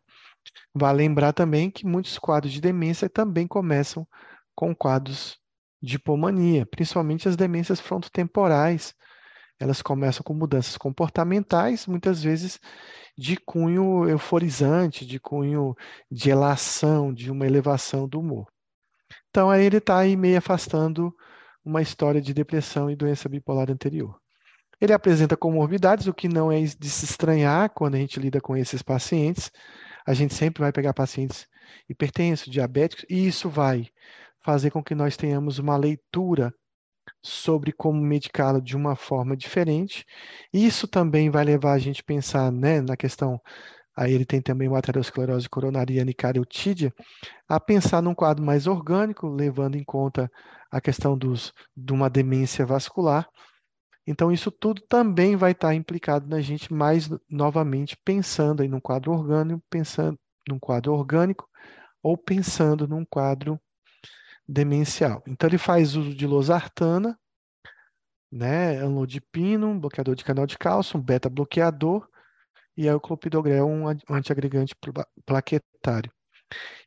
Vale 0.74 0.98
lembrar 0.98 1.32
também 1.32 1.70
que 1.70 1.86
muitos 1.86 2.18
quadros 2.18 2.52
de 2.52 2.60
demência 2.60 3.08
também 3.08 3.46
começam 3.46 4.06
com 4.54 4.74
quadros 4.74 5.38
de 5.82 5.96
hipomania, 5.96 6.66
principalmente 6.66 7.28
as 7.28 7.36
demências 7.36 7.80
frontotemporais. 7.80 8.94
Elas 9.58 9.80
começam 9.80 10.22
com 10.22 10.34
mudanças 10.34 10.76
comportamentais, 10.76 11.86
muitas 11.86 12.22
vezes 12.22 12.60
de 13.16 13.36
cunho 13.36 14.08
euforizante, 14.08 15.06
de 15.06 15.20
cunho 15.20 15.74
de 16.10 16.30
elação, 16.30 17.12
de 17.14 17.30
uma 17.30 17.46
elevação 17.46 18.08
do 18.08 18.18
humor. 18.20 18.46
Então, 19.30 19.50
aí 19.50 19.64
ele 19.64 19.78
está 19.78 19.98
aí 19.98 20.16
meio 20.16 20.38
afastando 20.38 21.14
uma 21.64 21.80
história 21.80 22.20
de 22.20 22.34
depressão 22.34 22.90
e 22.90 22.96
doença 22.96 23.28
bipolar 23.28 23.70
anterior. 23.70 24.18
Ele 24.80 24.92
apresenta 24.92 25.36
comorbidades, 25.36 26.06
o 26.06 26.14
que 26.14 26.28
não 26.28 26.50
é 26.50 26.60
de 26.60 26.90
se 26.90 27.04
estranhar 27.04 27.70
quando 27.70 27.94
a 27.94 27.98
gente 27.98 28.20
lida 28.20 28.40
com 28.40 28.56
esses 28.56 28.82
pacientes. 28.82 29.50
A 30.06 30.12
gente 30.12 30.34
sempre 30.34 30.62
vai 30.62 30.72
pegar 30.72 30.92
pacientes 30.92 31.46
hipertensos, 31.88 32.52
diabéticos, 32.52 33.06
e 33.08 33.26
isso 33.26 33.48
vai 33.48 33.88
fazer 34.44 34.70
com 34.70 34.82
que 34.82 34.94
nós 34.94 35.16
tenhamos 35.16 35.58
uma 35.58 35.76
leitura 35.76 36.54
sobre 37.24 37.72
como 37.72 38.00
medicá-lo 38.00 38.60
de 38.60 38.76
uma 38.76 38.94
forma 38.94 39.36
diferente. 39.36 40.04
Isso 40.52 40.86
também 40.86 41.30
vai 41.30 41.44
levar 41.44 41.72
a 41.72 41.78
gente 41.78 42.02
a 42.02 42.04
pensar 42.04 42.52
né, 42.52 42.82
na 42.82 42.96
questão, 42.96 43.40
aí 43.96 44.12
ele 44.12 44.26
tem 44.26 44.42
também 44.42 44.68
o 44.68 44.76
aterosclerose 44.76 45.48
coronariana 45.48 46.10
e 46.10 46.14
cariotídea, 46.14 46.92
a 47.48 47.58
pensar 47.58 48.02
num 48.02 48.14
quadro 48.14 48.44
mais 48.44 48.66
orgânico, 48.66 49.26
levando 49.26 49.76
em 49.76 49.84
conta 49.84 50.30
a 50.70 50.80
questão 50.80 51.16
dos, 51.16 51.52
de 51.74 51.92
uma 51.92 52.10
demência 52.10 52.66
vascular. 52.66 53.26
Então, 54.06 54.30
isso 54.30 54.50
tudo 54.50 54.82
também 54.82 55.34
vai 55.34 55.52
estar 55.52 55.74
implicado 55.74 56.28
na 56.28 56.40
gente 56.40 56.72
mais 56.72 57.08
novamente 57.30 57.96
pensando 58.04 58.62
aí 58.62 58.68
num 58.68 58.80
quadro 58.80 59.12
orgânico, 59.12 59.62
pensando 59.70 60.18
num 60.46 60.58
quadro 60.58 60.92
orgânico 60.92 61.48
ou 62.02 62.18
pensando 62.18 62.86
num 62.86 63.02
quadro 63.02 63.58
demencial. 64.46 65.22
Então, 65.26 65.48
ele 65.48 65.58
faz 65.58 65.96
uso 65.96 66.14
de 66.14 66.26
losartana, 66.26 67.18
né, 68.30 68.78
anlodipino, 68.78 69.78
bloqueador 69.78 70.14
de 70.14 70.24
canal 70.24 70.46
de 70.46 70.58
cálcio, 70.58 70.98
um 70.98 71.02
beta-bloqueador, 71.02 72.08
e 72.76 72.88
é 72.88 72.94
o 72.94 73.00
clopidogrel, 73.00 73.66
um 73.66 73.86
antiagregante 74.10 74.74
plaquetário. 75.24 76.10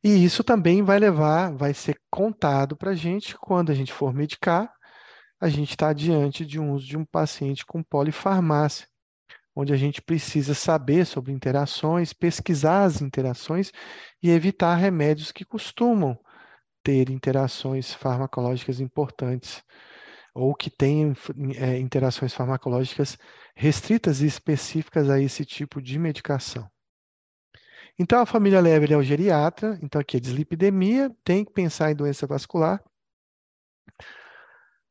E 0.03 0.23
isso 0.23 0.43
também 0.43 0.83
vai 0.83 0.99
levar, 0.99 1.51
vai 1.53 1.73
ser 1.73 1.99
contado 2.09 2.75
para 2.75 2.91
a 2.91 2.95
gente 2.95 3.35
quando 3.37 3.71
a 3.71 3.75
gente 3.75 3.93
for 3.93 4.13
medicar, 4.13 4.71
a 5.39 5.49
gente 5.49 5.71
está 5.71 5.93
diante 5.93 6.45
de 6.45 6.59
um 6.59 6.73
uso 6.73 6.85
de 6.85 6.97
um 6.97 7.05
paciente 7.05 7.65
com 7.65 7.83
polifarmácia, 7.83 8.87
onde 9.55 9.73
a 9.73 9.77
gente 9.77 10.01
precisa 10.01 10.53
saber 10.53 11.05
sobre 11.05 11.31
interações, 11.31 12.13
pesquisar 12.13 12.83
as 12.83 13.01
interações 13.01 13.71
e 14.21 14.29
evitar 14.29 14.75
remédios 14.75 15.31
que 15.31 15.45
costumam 15.45 16.17
ter 16.87 17.09
interações 17.09 17.93
farmacológicas 17.93 18.79
importantes 18.79 19.61
ou 20.33 20.55
que 20.55 20.69
tenham 20.69 21.13
é, 21.57 21.77
interações 21.77 22.33
farmacológicas 22.33 23.17
restritas 23.53 24.21
e 24.21 24.25
específicas 24.25 25.09
a 25.09 25.19
esse 25.19 25.43
tipo 25.43 25.81
de 25.81 25.99
medicação. 25.99 26.65
Então, 27.99 28.21
a 28.21 28.25
família 28.25 28.61
leve 28.61 28.93
é 28.93 28.95
o 28.95 29.03
geriatra, 29.03 29.77
então 29.83 29.99
aqui 29.99 30.15
é 30.15 30.19
dislipidemia, 30.21 31.13
tem 31.25 31.43
que 31.43 31.51
pensar 31.51 31.91
em 31.91 31.95
doença 31.95 32.25
vascular. 32.25 32.81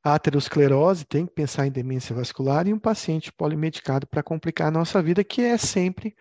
Aterosclerose, 0.04 1.06
tem 1.06 1.24
que 1.24 1.32
pensar 1.32 1.66
em 1.66 1.72
demência 1.72 2.14
vascular 2.14 2.68
e 2.68 2.74
um 2.74 2.78
paciente 2.78 3.32
polimedicado 3.32 4.06
para 4.06 4.22
complicar 4.22 4.68
a 4.68 4.70
nossa 4.70 5.00
vida, 5.00 5.24
que 5.24 5.40
é 5.40 5.56
sempre 5.56 6.14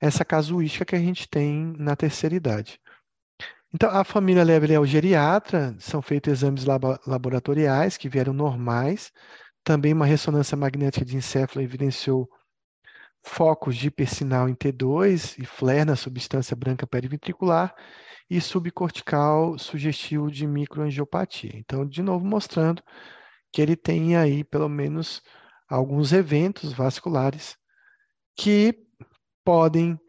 essa 0.00 0.24
casuística 0.24 0.84
que 0.84 0.94
a 0.94 1.00
gente 1.00 1.28
tem 1.28 1.74
na 1.76 1.96
terceira 1.96 2.36
idade. 2.36 2.80
Então, 3.72 3.90
a 3.90 4.02
família 4.02 4.42
leva 4.42 4.74
ao 4.76 4.86
geriatra, 4.86 5.76
são 5.78 6.00
feitos 6.00 6.32
exames 6.32 6.64
laboratoriais 7.06 7.96
que 7.98 8.08
vieram 8.08 8.32
normais. 8.32 9.12
Também 9.62 9.92
uma 9.92 10.06
ressonância 10.06 10.56
magnética 10.56 11.04
de 11.04 11.16
encéfalo 11.16 11.62
evidenciou 11.62 12.28
focos 13.22 13.76
de 13.76 13.88
hipersinal 13.88 14.48
em 14.48 14.54
T2 14.54 15.38
e 15.38 15.44
flare 15.44 15.84
na 15.84 15.96
substância 15.96 16.56
branca 16.56 16.86
periventricular 16.86 17.74
e 18.30 18.40
subcortical 18.40 19.58
sugestivo 19.58 20.30
de 20.30 20.46
microangiopatia. 20.46 21.50
Então, 21.54 21.86
de 21.86 22.02
novo, 22.02 22.24
mostrando 22.24 22.82
que 23.52 23.60
ele 23.60 23.76
tem 23.76 24.16
aí 24.16 24.44
pelo 24.44 24.68
menos 24.68 25.20
alguns 25.68 26.12
eventos 26.12 26.72
vasculares 26.72 27.56
que 28.34 28.74
podem 29.44 30.00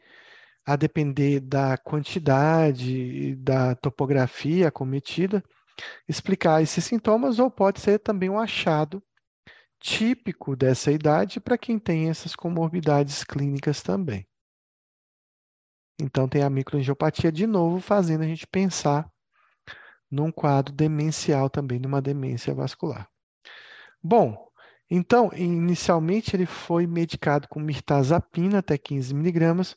a 0.70 0.76
depender 0.76 1.40
da 1.40 1.76
quantidade 1.80 2.94
e 2.94 3.36
da 3.36 3.74
topografia 3.74 4.68
acometida, 4.68 5.44
explicar 6.08 6.62
esses 6.62 6.86
sintomas, 6.86 7.40
ou 7.40 7.50
pode 7.50 7.80
ser 7.80 7.98
também 7.98 8.30
um 8.30 8.38
achado 8.38 9.02
típico 9.80 10.56
dessa 10.56 10.92
idade 10.92 11.40
para 11.40 11.58
quem 11.58 11.80
tem 11.80 12.08
essas 12.08 12.36
comorbidades 12.36 13.24
clínicas 13.24 13.82
também. 13.82 14.28
Então, 16.00 16.30
tem 16.30 16.44
a 16.44 16.50
microangiopatia 16.52 17.32
de 17.32 17.48
novo, 17.48 17.82
fazendo 17.82 18.22
a 18.22 18.28
gente 18.28 18.46
pensar 18.46 19.12
num 20.10 20.32
quadro 20.32 20.72
demencial 20.72 21.50
também, 21.50 21.80
numa 21.80 22.00
demência 22.00 22.54
vascular. 22.54 23.10
Bom, 24.04 24.38
então, 24.88 25.32
inicialmente 25.34 26.36
ele 26.36 26.46
foi 26.46 26.86
medicado 26.86 27.48
com 27.48 27.60
mirtazapina 27.60 28.60
até 28.60 28.78
15 28.78 29.16
miligramas, 29.16 29.76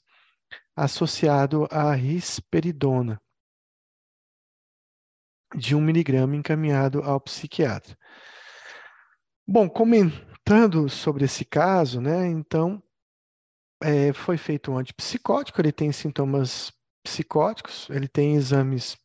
associado 0.76 1.66
à 1.70 1.92
risperidona, 1.94 3.20
de 5.54 5.74
um 5.74 5.80
miligrama 5.80 6.34
encaminhado 6.34 7.02
ao 7.02 7.20
psiquiatra. 7.20 7.96
Bom, 9.46 9.68
comentando 9.68 10.88
sobre 10.88 11.24
esse 11.24 11.44
caso, 11.44 12.00
né, 12.00 12.26
então, 12.28 12.82
é, 13.82 14.12
foi 14.12 14.36
feito 14.36 14.70
um 14.70 14.78
antipsicótico, 14.78 15.60
ele 15.60 15.72
tem 15.72 15.92
sintomas 15.92 16.72
psicóticos, 17.02 17.88
ele 17.90 18.08
tem 18.08 18.36
exames 18.36 18.96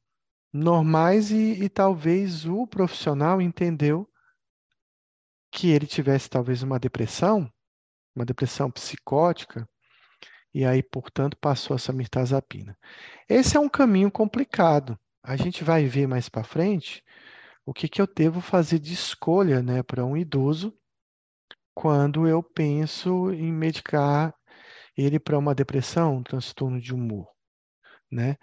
normais 0.54 1.32
e, 1.32 1.64
e 1.64 1.70
talvez 1.70 2.46
o 2.46 2.66
profissional 2.66 3.42
entendeu 3.42 4.08
que 5.52 5.70
ele 5.70 5.88
tivesse 5.88 6.30
talvez 6.30 6.62
uma 6.64 6.80
depressão, 6.80 7.52
uma 8.16 8.26
depressão 8.26 8.70
psicótica, 8.70 9.68
e 10.58 10.66
aí, 10.66 10.82
portanto, 10.82 11.38
passou 11.38 11.76
essa 11.76 11.94
mirtazapina. 11.94 12.76
Esse 13.30 13.56
é 13.56 13.60
um 13.60 13.70
caminho 13.70 14.10
complicado. 14.10 15.00
A 15.22 15.36
gente 15.36 15.64
vai 15.64 15.86
ver 15.86 16.08
mais 16.08 16.30
para 16.30 16.44
frente 16.44 17.04
o 17.64 17.72
que, 17.72 17.88
que 17.88 18.02
eu 18.02 18.08
devo 18.08 18.42
fazer 18.42 18.80
de 18.80 18.92
escolha 18.92 19.62
né, 19.62 19.84
para 19.84 20.04
um 20.04 20.18
idoso 20.18 20.76
quando 21.76 22.28
eu 22.28 22.42
penso 22.42 23.32
em 23.32 23.54
medicar 23.54 24.34
ele 24.98 25.20
para 25.20 25.38
uma 25.38 25.54
depressão, 25.54 26.16
um 26.16 26.24
transtorno 26.24 26.82
de 26.82 26.92
humor. 26.92 27.28
Né? 28.12 28.36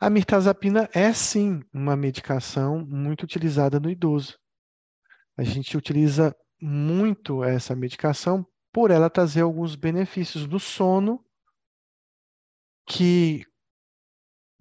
A 0.00 0.08
mirtazapina 0.08 0.88
é 0.94 1.12
sim 1.12 1.60
uma 1.70 1.94
medicação 1.94 2.82
muito 2.82 3.24
utilizada 3.24 3.78
no 3.78 3.90
idoso. 3.90 4.38
A 5.36 5.42
gente 5.42 5.76
utiliza 5.76 6.34
muito 6.58 7.44
essa 7.44 7.76
medicação 7.76 8.42
por 8.72 8.90
ela 8.90 9.10
trazer 9.10 9.42
alguns 9.42 9.76
benefícios 9.76 10.46
do 10.46 10.58
sono 10.58 11.22
que 12.86 13.46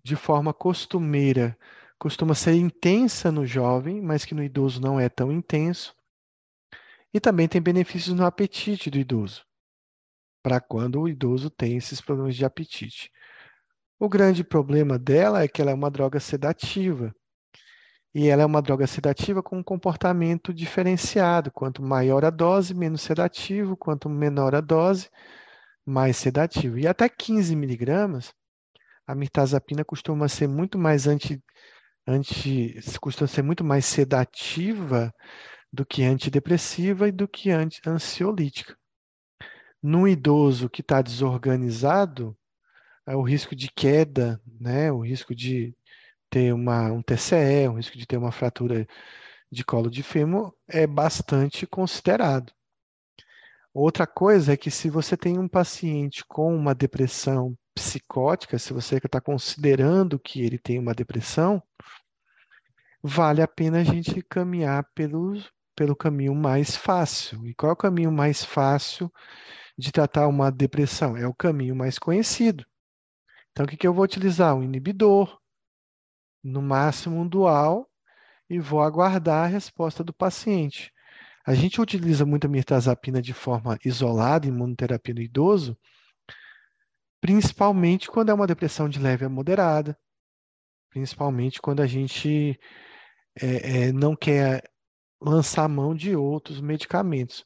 de 0.03 0.15
forma 0.15 0.53
costumeira 0.53 1.57
costuma 1.97 2.33
ser 2.33 2.53
intensa 2.53 3.31
no 3.31 3.45
jovem, 3.45 4.01
mas 4.01 4.25
que 4.25 4.33
no 4.33 4.43
idoso 4.43 4.81
não 4.81 4.99
é 4.99 5.07
tão 5.07 5.31
intenso. 5.31 5.95
E 7.13 7.19
também 7.19 7.47
tem 7.47 7.61
benefícios 7.61 8.15
no 8.15 8.25
apetite 8.25 8.89
do 8.89 8.97
idoso, 8.97 9.45
para 10.41 10.59
quando 10.59 11.01
o 11.01 11.09
idoso 11.09 11.49
tem 11.49 11.77
esses 11.77 12.01
problemas 12.01 12.35
de 12.35 12.45
apetite. 12.45 13.11
O 13.99 14.09
grande 14.09 14.43
problema 14.43 14.97
dela 14.97 15.43
é 15.43 15.47
que 15.47 15.61
ela 15.61 15.69
é 15.69 15.75
uma 15.75 15.91
droga 15.91 16.19
sedativa. 16.19 17.13
E 18.15 18.27
ela 18.27 18.41
é 18.41 18.45
uma 18.45 18.61
droga 18.61 18.87
sedativa 18.87 19.43
com 19.43 19.59
um 19.59 19.63
comportamento 19.63 20.51
diferenciado. 20.53 21.51
Quanto 21.51 21.83
maior 21.83 22.25
a 22.25 22.31
dose, 22.31 22.73
menos 22.73 23.01
sedativo. 23.01 23.77
Quanto 23.77 24.09
menor 24.09 24.55
a 24.55 24.59
dose, 24.59 25.07
mais 25.85 26.17
sedativo. 26.17 26.77
E 26.77 26.87
até 26.87 27.09
15 27.09 27.55
miligramas, 27.55 28.33
a 29.07 29.15
mirtazapina 29.15 29.83
costuma 29.83 30.27
ser 30.27 30.47
muito 30.47 30.77
mais 30.77 31.07
anti, 31.07 31.41
anti, 32.07 32.79
costuma 32.99 33.27
ser 33.27 33.41
muito 33.41 33.63
mais 33.63 33.85
sedativa 33.85 35.13
do 35.71 35.85
que 35.85 36.03
antidepressiva 36.03 37.07
e 37.07 37.11
do 37.11 37.27
que 37.27 37.49
anti, 37.51 37.81
ansiolítica. 37.87 38.75
No 39.81 40.07
idoso 40.07 40.69
que 40.69 40.81
está 40.81 41.01
desorganizado, 41.01 42.37
é 43.05 43.15
o 43.15 43.21
risco 43.21 43.55
de 43.55 43.69
queda, 43.71 44.39
né, 44.59 44.91
o 44.91 44.99
risco 44.99 45.33
de 45.33 45.75
ter 46.29 46.53
uma, 46.53 46.91
um 46.91 47.01
TCE, 47.01 47.67
o 47.67 47.73
risco 47.73 47.97
de 47.97 48.05
ter 48.05 48.17
uma 48.17 48.31
fratura 48.31 48.87
de 49.51 49.65
colo 49.65 49.89
de 49.89 50.03
fêmur 50.03 50.53
é 50.67 50.87
bastante 50.87 51.67
considerado. 51.67 52.53
Outra 53.73 54.05
coisa 54.05 54.53
é 54.53 54.57
que 54.57 54.69
se 54.69 54.89
você 54.89 55.15
tem 55.15 55.39
um 55.39 55.47
paciente 55.47 56.25
com 56.27 56.53
uma 56.53 56.75
depressão 56.75 57.55
psicótica, 57.73 58.59
se 58.59 58.73
você 58.73 58.97
está 58.97 59.21
considerando 59.21 60.19
que 60.19 60.41
ele 60.41 60.59
tem 60.59 60.77
uma 60.77 60.93
depressão, 60.93 61.63
vale 63.01 63.41
a 63.41 63.47
pena 63.47 63.79
a 63.79 63.83
gente 63.83 64.21
caminhar 64.23 64.85
pelo, 64.93 65.41
pelo 65.73 65.95
caminho 65.95 66.35
mais 66.35 66.75
fácil. 66.75 67.47
E 67.47 67.55
qual 67.55 67.69
é 67.69 67.73
o 67.73 67.77
caminho 67.77 68.11
mais 68.11 68.43
fácil 68.43 69.09
de 69.77 69.89
tratar 69.89 70.27
uma 70.27 70.51
depressão? 70.51 71.15
É 71.15 71.25
o 71.25 71.33
caminho 71.33 71.75
mais 71.75 71.97
conhecido. 71.97 72.65
Então, 73.51 73.65
o 73.65 73.69
que, 73.69 73.77
que 73.77 73.87
eu 73.87 73.93
vou 73.93 74.03
utilizar? 74.03 74.53
Um 74.53 74.63
inibidor, 74.63 75.39
no 76.43 76.61
máximo 76.61 77.21
um 77.21 77.27
dual, 77.27 77.89
e 78.49 78.59
vou 78.59 78.81
aguardar 78.81 79.45
a 79.45 79.47
resposta 79.47 80.03
do 80.03 80.13
paciente. 80.13 80.91
A 81.45 81.53
gente 81.53 81.81
utiliza 81.81 82.25
muito 82.25 82.45
a 82.45 82.49
mirtazapina 82.49 83.21
de 83.21 83.33
forma 83.33 83.77
isolada 83.83 84.47
em 84.47 84.51
monoterapia 84.51 85.13
no 85.13 85.21
idoso, 85.21 85.77
principalmente 87.19 88.09
quando 88.09 88.29
é 88.29 88.33
uma 88.33 88.47
depressão 88.47 88.87
de 88.87 88.99
leve 88.99 89.25
a 89.25 89.29
moderada, 89.29 89.97
principalmente 90.89 91.61
quando 91.61 91.81
a 91.81 91.87
gente 91.87 92.59
é, 93.39 93.87
é, 93.87 93.91
não 93.91 94.15
quer 94.15 94.63
lançar 95.21 95.67
mão 95.69 95.95
de 95.95 96.15
outros 96.15 96.59
medicamentos. 96.59 97.45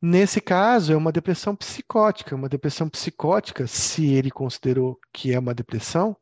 Nesse 0.00 0.40
caso, 0.40 0.92
é 0.92 0.96
uma 0.96 1.10
depressão 1.10 1.56
psicótica. 1.56 2.36
Uma 2.36 2.48
depressão 2.48 2.88
psicótica, 2.88 3.66
se 3.66 4.06
ele 4.14 4.30
considerou 4.30 4.98
que 5.12 5.34
é 5.34 5.38
uma 5.38 5.52
depressão, 5.52 6.16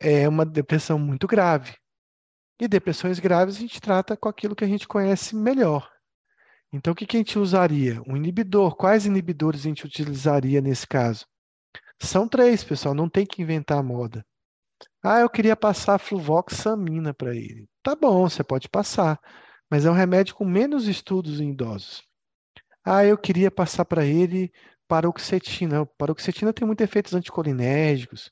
é 0.00 0.28
uma 0.28 0.44
depressão 0.44 0.98
muito 0.98 1.26
grave. 1.26 1.76
E 2.60 2.66
depressões 2.66 3.18
graves 3.18 3.56
a 3.56 3.60
gente 3.60 3.80
trata 3.80 4.16
com 4.16 4.28
aquilo 4.28 4.56
que 4.56 4.64
a 4.64 4.68
gente 4.68 4.88
conhece 4.88 5.36
melhor. 5.36 5.88
Então, 6.72 6.92
o 6.92 6.96
que, 6.96 7.16
a 7.16 7.18
gente 7.18 7.38
usaria? 7.38 8.02
Um 8.06 8.16
inibidor. 8.16 8.74
Quais 8.76 9.06
inibidores 9.06 9.60
a 9.60 9.64
gente 9.64 9.86
utilizaria 9.86 10.60
nesse 10.60 10.86
caso? 10.86 11.24
São 12.00 12.28
três, 12.28 12.62
pessoal, 12.62 12.94
não 12.94 13.08
tem 13.08 13.24
que 13.24 13.42
inventar 13.42 13.82
moda. 13.82 14.24
Ah, 15.02 15.20
eu 15.20 15.30
queria 15.30 15.56
passar 15.56 15.98
fluvoxamina 15.98 17.14
para 17.14 17.34
ele. 17.34 17.68
Tá 17.82 17.96
bom, 17.96 18.28
você 18.28 18.44
pode 18.44 18.68
passar, 18.68 19.18
mas 19.70 19.84
é 19.84 19.90
um 19.90 19.94
remédio 19.94 20.34
com 20.34 20.44
menos 20.44 20.86
estudos 20.86 21.40
em 21.40 21.50
idosos. 21.50 22.02
Ah, 22.84 23.04
eu 23.04 23.16
queria 23.16 23.50
passar 23.50 23.84
para 23.84 24.04
ele 24.04 24.52
paroxetina. 24.86 25.86
Paroxetina 25.98 26.52
tem 26.52 26.66
muitos 26.66 26.84
efeitos 26.84 27.14
anticolinérgicos. 27.14 28.30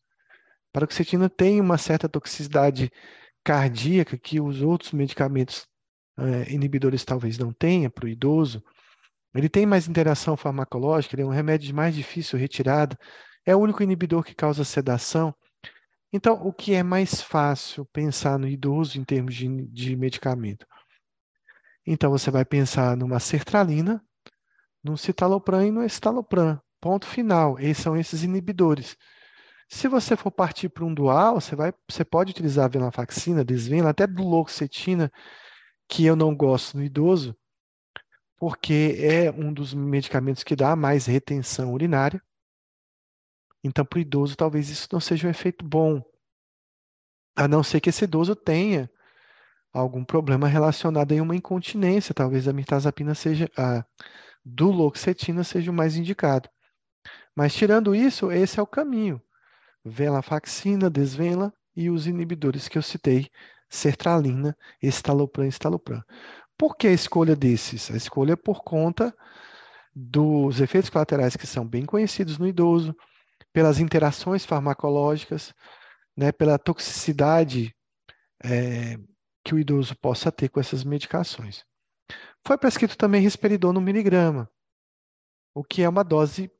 Paroxetina 0.72 1.28
tem 1.28 1.60
uma 1.60 1.78
certa 1.78 2.08
toxicidade 2.08 2.90
cardíaca 3.46 4.18
que 4.18 4.40
os 4.40 4.61
outros 4.61 4.90
medicamentos 4.90 5.68
é, 6.18 6.52
inibidores 6.52 7.04
talvez 7.04 7.38
não 7.38 7.52
tenham 7.52 7.88
para 7.88 8.06
o 8.06 8.09
idoso. 8.09 8.61
Ele 9.32 9.48
tem 9.48 9.64
mais 9.64 9.87
interação 9.87 10.37
farmacológica, 10.37 11.14
ele 11.14 11.22
é 11.22 11.26
um 11.26 11.30
remédio 11.30 11.72
mais 11.72 11.94
difícil 11.94 12.37
retirada, 12.37 12.98
é 13.44 13.54
o 13.54 13.61
único 13.61 13.85
inibidor 13.85 14.24
que 14.24 14.35
causa 14.35 14.64
sedação. 14.64 15.32
Então, 16.12 16.35
o 16.44 16.52
que 16.52 16.74
é 16.74 16.82
mais 16.82 17.22
fácil 17.22 17.85
pensar 17.92 18.37
no 18.37 18.48
idoso 18.48 18.98
em 18.98 19.04
termos 19.04 19.37
de, 19.37 19.46
de 19.68 19.94
medicamento? 19.94 20.66
Então, 21.87 22.11
você 22.11 22.32
vai 22.32 22.44
pensar 22.44 22.96
numa 22.96 23.20
sertralina, 23.20 24.02
num 24.82 24.96
citalopram 24.96 25.64
e 25.64 25.70
no 25.70 25.85
estalopram. 25.85 26.61
Ponto 26.80 27.06
final. 27.06 27.61
Esses 27.61 27.85
são 27.85 27.96
esses 27.96 28.24
inibidores. 28.24 28.96
Se 29.68 29.88
você 29.88 30.16
for 30.16 30.31
partir 30.31 30.68
para 30.68 30.85
um 30.85 30.94
dual, 30.94 31.40
você, 31.40 31.57
vai, 31.57 31.72
você 31.88 32.05
pode 32.05 32.31
utilizar 32.31 32.66
a 32.66 32.68
venlafaxina, 32.68 33.44
desvenla, 33.44 33.90
até 33.90 34.07
duloxetina, 34.07 35.11
que 35.88 36.05
eu 36.05 36.14
não 36.14 36.35
gosto 36.35 36.76
no 36.76 36.85
idoso, 36.85 37.37
porque 38.37 38.96
é 39.00 39.31
um 39.31 39.52
dos 39.52 39.74
medicamentos 39.74 40.44
que 40.44 40.55
dá 40.55 40.76
mais 40.76 41.07
retenção 41.07 41.72
urinária. 41.72 42.22
Então, 43.62 43.85
para 43.85 43.98
o 43.98 44.00
idoso, 44.00 44.37
talvez 44.37 44.68
isso 44.70 44.88
não 44.92 45.00
seja 45.00 45.26
um 45.26 45.31
efeito 45.31 45.64
bom, 45.64 46.02
a 47.35 47.48
não 47.48 47.62
ser 47.62 47.81
que 47.81 47.90
esse 47.90 48.05
idoso 48.05 48.37
tenha 48.37 48.90
algum 49.72 50.05
problema 50.05 50.46
relacionado 50.46 51.12
a 51.12 51.22
uma 51.22 51.37
incontinência. 51.37 52.14
Talvez 52.14 52.46
a 52.46 52.52
mirtazapina 52.52 53.14
seja, 53.14 53.50
a 53.57 53.85
duloxetina 54.44 55.42
seja 55.44 55.70
o 55.70 55.74
mais 55.74 55.96
indicado. 55.96 56.48
Mas 57.35 57.55
tirando 57.55 57.94
isso, 57.94 58.31
esse 58.31 58.59
é 58.59 58.62
o 58.62 58.66
caminho. 58.66 59.20
Venlafaxina, 59.88 60.90
desvenla 60.90 61.53
e 61.77 61.88
os 61.90 62.09
inibidores 62.09 62.66
que 62.66 62.77
eu 62.77 62.83
citei, 62.83 63.31
sertralina, 63.68 64.57
estalopram 64.83 65.44
e 65.44 65.49
estalopram. 65.49 66.03
Por 66.59 66.77
que 66.77 66.88
a 66.88 66.92
escolha 66.92 67.37
desses? 67.37 67.90
A 67.90 67.96
escolha 67.96 68.33
é 68.33 68.37
por 68.37 68.64
conta 68.64 69.16
dos 69.94 70.61
efeitos 70.61 70.90
colaterais 70.90 71.37
que 71.37 71.46
são 71.46 71.66
bem 71.66 71.87
conhecidos 71.87 72.37
no 72.37 72.49
idoso, 72.49 72.96
pelas 73.53 73.79
interações 73.79 74.44
farmacológicas, 74.44 75.55
né, 76.16 76.33
pela 76.33 76.59
toxicidade 76.59 77.75
é, 78.42 78.99
que 79.44 79.55
o 79.55 79.59
idoso 79.59 79.96
possa 79.96 80.33
ter 80.33 80.49
com 80.49 80.59
essas 80.59 80.83
medicações. 80.83 81.64
Foi 82.44 82.59
prescrito 82.59 82.96
também 82.99 83.22
risperidon 83.22 83.72
no 83.72 83.81
miligrama, 83.81 84.51
o 85.55 85.62
que 85.62 85.83
é 85.83 85.88
uma 85.88 86.03
dose 86.03 86.51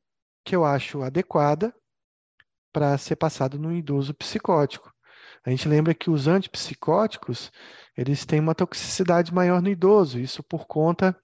que 0.45 0.55
eu 0.55 0.65
acho 0.65 1.03
adequada 1.03 1.75
para 2.77 2.99
ser 2.99 3.17
passado 3.17 3.59
no 3.59 3.73
idoso 3.73 4.13
psicótico. 4.13 4.93
A 5.43 5.49
gente 5.49 5.67
lembra 5.67 5.95
que 5.95 6.11
os 6.11 6.29
antipsicóticos, 6.29 7.51
eles 7.97 8.27
têm 8.27 8.39
uma 8.39 8.55
toxicidade 8.55 9.33
maior 9.33 9.63
no 9.63 9.71
idoso, 9.71 10.19
isso 10.19 10.43
por 10.43 10.67
conta 10.67 11.19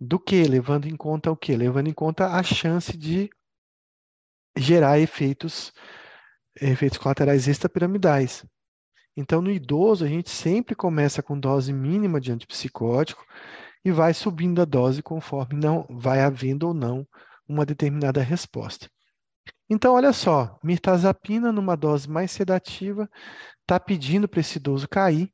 do 0.00 0.18
que? 0.18 0.44
Levando 0.44 0.86
em 0.86 0.96
conta 0.96 1.30
o 1.30 1.36
que? 1.36 1.54
Levando 1.54 1.88
em 1.88 1.92
conta 1.92 2.28
a 2.28 2.42
chance 2.42 2.96
de 2.96 3.28
gerar 4.56 4.98
efeitos, 4.98 5.74
efeitos 6.58 6.96
colaterais 6.96 7.46
extrapiramidais. 7.46 8.42
Então, 9.14 9.42
no 9.42 9.50
idoso, 9.50 10.06
a 10.06 10.08
gente 10.08 10.30
sempre 10.30 10.74
começa 10.74 11.22
com 11.22 11.38
dose 11.38 11.70
mínima 11.70 12.18
de 12.18 12.32
antipsicótico 12.32 13.22
e 13.84 13.92
vai 13.92 14.14
subindo 14.14 14.62
a 14.62 14.64
dose 14.64 15.02
conforme 15.02 15.60
não 15.60 15.86
vai 15.90 16.22
havendo 16.22 16.68
ou 16.68 16.72
não 16.72 17.06
uma 17.46 17.66
determinada 17.66 18.22
resposta. 18.22 18.88
Então, 19.68 19.94
olha 19.94 20.12
só, 20.12 20.58
mirtazapina 20.62 21.50
numa 21.50 21.76
dose 21.76 22.08
mais 22.08 22.30
sedativa 22.30 23.10
está 23.62 23.80
pedindo 23.80 24.28
para 24.28 24.40
esse 24.40 24.58
idoso 24.58 24.88
cair, 24.88 25.32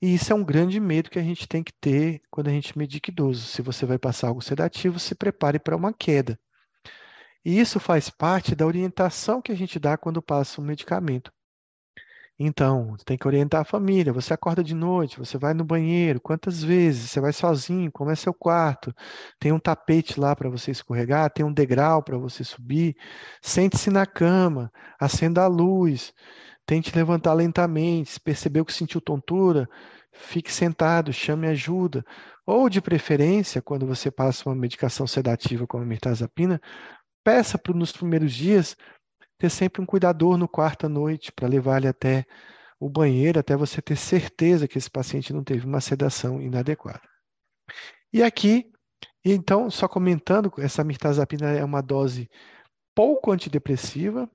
e 0.00 0.14
isso 0.14 0.32
é 0.32 0.36
um 0.36 0.44
grande 0.44 0.80
medo 0.80 1.10
que 1.10 1.18
a 1.18 1.22
gente 1.22 1.46
tem 1.46 1.62
que 1.62 1.72
ter 1.80 2.22
quando 2.30 2.48
a 2.48 2.50
gente 2.50 2.76
medica 2.76 3.10
idoso. 3.10 3.46
Se 3.46 3.62
você 3.62 3.86
vai 3.86 3.98
passar 3.98 4.28
algo 4.28 4.42
sedativo, 4.42 4.98
se 4.98 5.14
prepare 5.14 5.60
para 5.60 5.76
uma 5.76 5.92
queda. 5.92 6.38
E 7.44 7.60
isso 7.60 7.78
faz 7.78 8.10
parte 8.10 8.54
da 8.54 8.66
orientação 8.66 9.40
que 9.40 9.52
a 9.52 9.54
gente 9.54 9.78
dá 9.78 9.96
quando 9.96 10.22
passa 10.22 10.60
um 10.60 10.64
medicamento. 10.64 11.32
Então, 12.44 12.96
tem 13.04 13.16
que 13.16 13.26
orientar 13.28 13.60
a 13.60 13.64
família. 13.64 14.12
Você 14.12 14.34
acorda 14.34 14.64
de 14.64 14.74
noite, 14.74 15.16
você 15.16 15.38
vai 15.38 15.54
no 15.54 15.64
banheiro, 15.64 16.20
quantas 16.20 16.60
vezes? 16.60 17.08
Você 17.10 17.20
vai 17.20 17.32
sozinho, 17.32 17.92
como 17.92 18.10
é 18.10 18.16
seu 18.16 18.34
quarto? 18.34 18.92
Tem 19.38 19.52
um 19.52 19.60
tapete 19.60 20.18
lá 20.18 20.34
para 20.34 20.50
você 20.50 20.72
escorregar, 20.72 21.30
tem 21.30 21.46
um 21.46 21.52
degrau 21.52 22.02
para 22.02 22.18
você 22.18 22.42
subir. 22.42 22.96
Sente-se 23.40 23.90
na 23.90 24.04
cama, 24.06 24.72
acenda 24.98 25.44
a 25.44 25.46
luz, 25.46 26.12
tente 26.66 26.94
levantar 26.96 27.32
lentamente. 27.34 28.10
Se 28.10 28.20
percebeu 28.20 28.64
que 28.64 28.72
sentiu 28.72 29.00
tontura, 29.00 29.68
fique 30.12 30.52
sentado, 30.52 31.12
chame 31.12 31.46
ajuda. 31.46 32.04
Ou, 32.44 32.68
de 32.68 32.80
preferência, 32.80 33.62
quando 33.62 33.86
você 33.86 34.10
passa 34.10 34.48
uma 34.48 34.56
medicação 34.56 35.06
sedativa 35.06 35.64
como 35.64 35.84
a 35.84 35.86
mirtazapina, 35.86 36.60
peça 37.22 37.56
para 37.56 37.72
nos 37.72 37.92
primeiros 37.92 38.32
dias 38.32 38.76
ter 39.42 39.50
sempre 39.50 39.82
um 39.82 39.86
cuidador 39.86 40.38
no 40.38 40.46
quarto 40.46 40.86
à 40.86 40.88
noite 40.88 41.32
para 41.32 41.48
levar 41.48 41.78
ele 41.78 41.88
até 41.88 42.24
o 42.78 42.88
banheiro, 42.88 43.40
até 43.40 43.56
você 43.56 43.82
ter 43.82 43.96
certeza 43.96 44.68
que 44.68 44.78
esse 44.78 44.88
paciente 44.88 45.32
não 45.32 45.42
teve 45.42 45.66
uma 45.66 45.80
sedação 45.80 46.40
inadequada. 46.40 47.02
E 48.12 48.22
aqui, 48.22 48.70
então, 49.24 49.68
só 49.68 49.88
comentando, 49.88 50.52
essa 50.58 50.84
mirtazapina 50.84 51.50
é 51.50 51.64
uma 51.64 51.80
dose 51.80 52.30
pouco 52.94 53.32
antidepressiva 53.32 54.30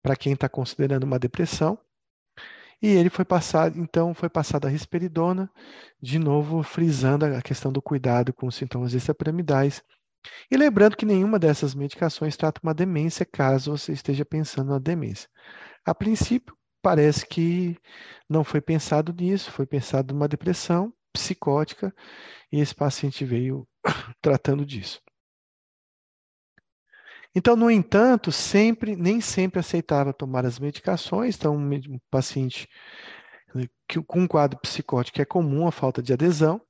para 0.00 0.14
quem 0.14 0.34
está 0.34 0.48
considerando 0.48 1.02
uma 1.02 1.18
depressão. 1.18 1.76
E 2.80 2.86
ele 2.86 3.10
foi 3.10 3.24
passado, 3.24 3.76
então, 3.80 4.14
foi 4.14 4.28
passado 4.28 4.66
a 4.66 4.70
risperidona, 4.70 5.50
de 6.00 6.20
novo 6.20 6.62
frisando 6.62 7.24
a 7.24 7.42
questão 7.42 7.72
do 7.72 7.82
cuidado 7.82 8.32
com 8.32 8.46
os 8.46 8.54
sintomas 8.54 8.94
extrapiramidais 8.94 9.82
e 10.50 10.56
lembrando 10.56 10.96
que 10.96 11.06
nenhuma 11.06 11.38
dessas 11.38 11.74
medicações 11.74 12.36
trata 12.36 12.60
uma 12.62 12.74
demência, 12.74 13.26
caso 13.26 13.76
você 13.76 13.92
esteja 13.92 14.24
pensando 14.24 14.70
na 14.70 14.78
demência. 14.78 15.28
A 15.84 15.94
princípio, 15.94 16.56
parece 16.82 17.26
que 17.26 17.76
não 18.28 18.44
foi 18.44 18.60
pensado 18.60 19.12
nisso, 19.12 19.50
foi 19.50 19.66
pensado 19.66 20.14
numa 20.14 20.28
depressão 20.28 20.92
psicótica 21.12 21.94
e 22.52 22.60
esse 22.60 22.74
paciente 22.74 23.24
veio 23.24 23.66
tratando 24.20 24.64
disso. 24.64 25.00
Então, 27.34 27.54
no 27.54 27.70
entanto, 27.70 28.32
sempre, 28.32 28.96
nem 28.96 29.20
sempre 29.20 29.60
aceitava 29.60 30.12
tomar 30.12 30.46
as 30.46 30.58
medicações. 30.58 31.36
Então, 31.36 31.54
um 31.54 31.98
paciente 32.10 32.66
que, 33.86 34.02
com 34.02 34.20
um 34.20 34.26
quadro 34.26 34.58
psicótico 34.60 35.20
é 35.20 35.24
comum 35.24 35.66
a 35.66 35.70
falta 35.70 36.02
de 36.02 36.12
adesão. 36.12 36.60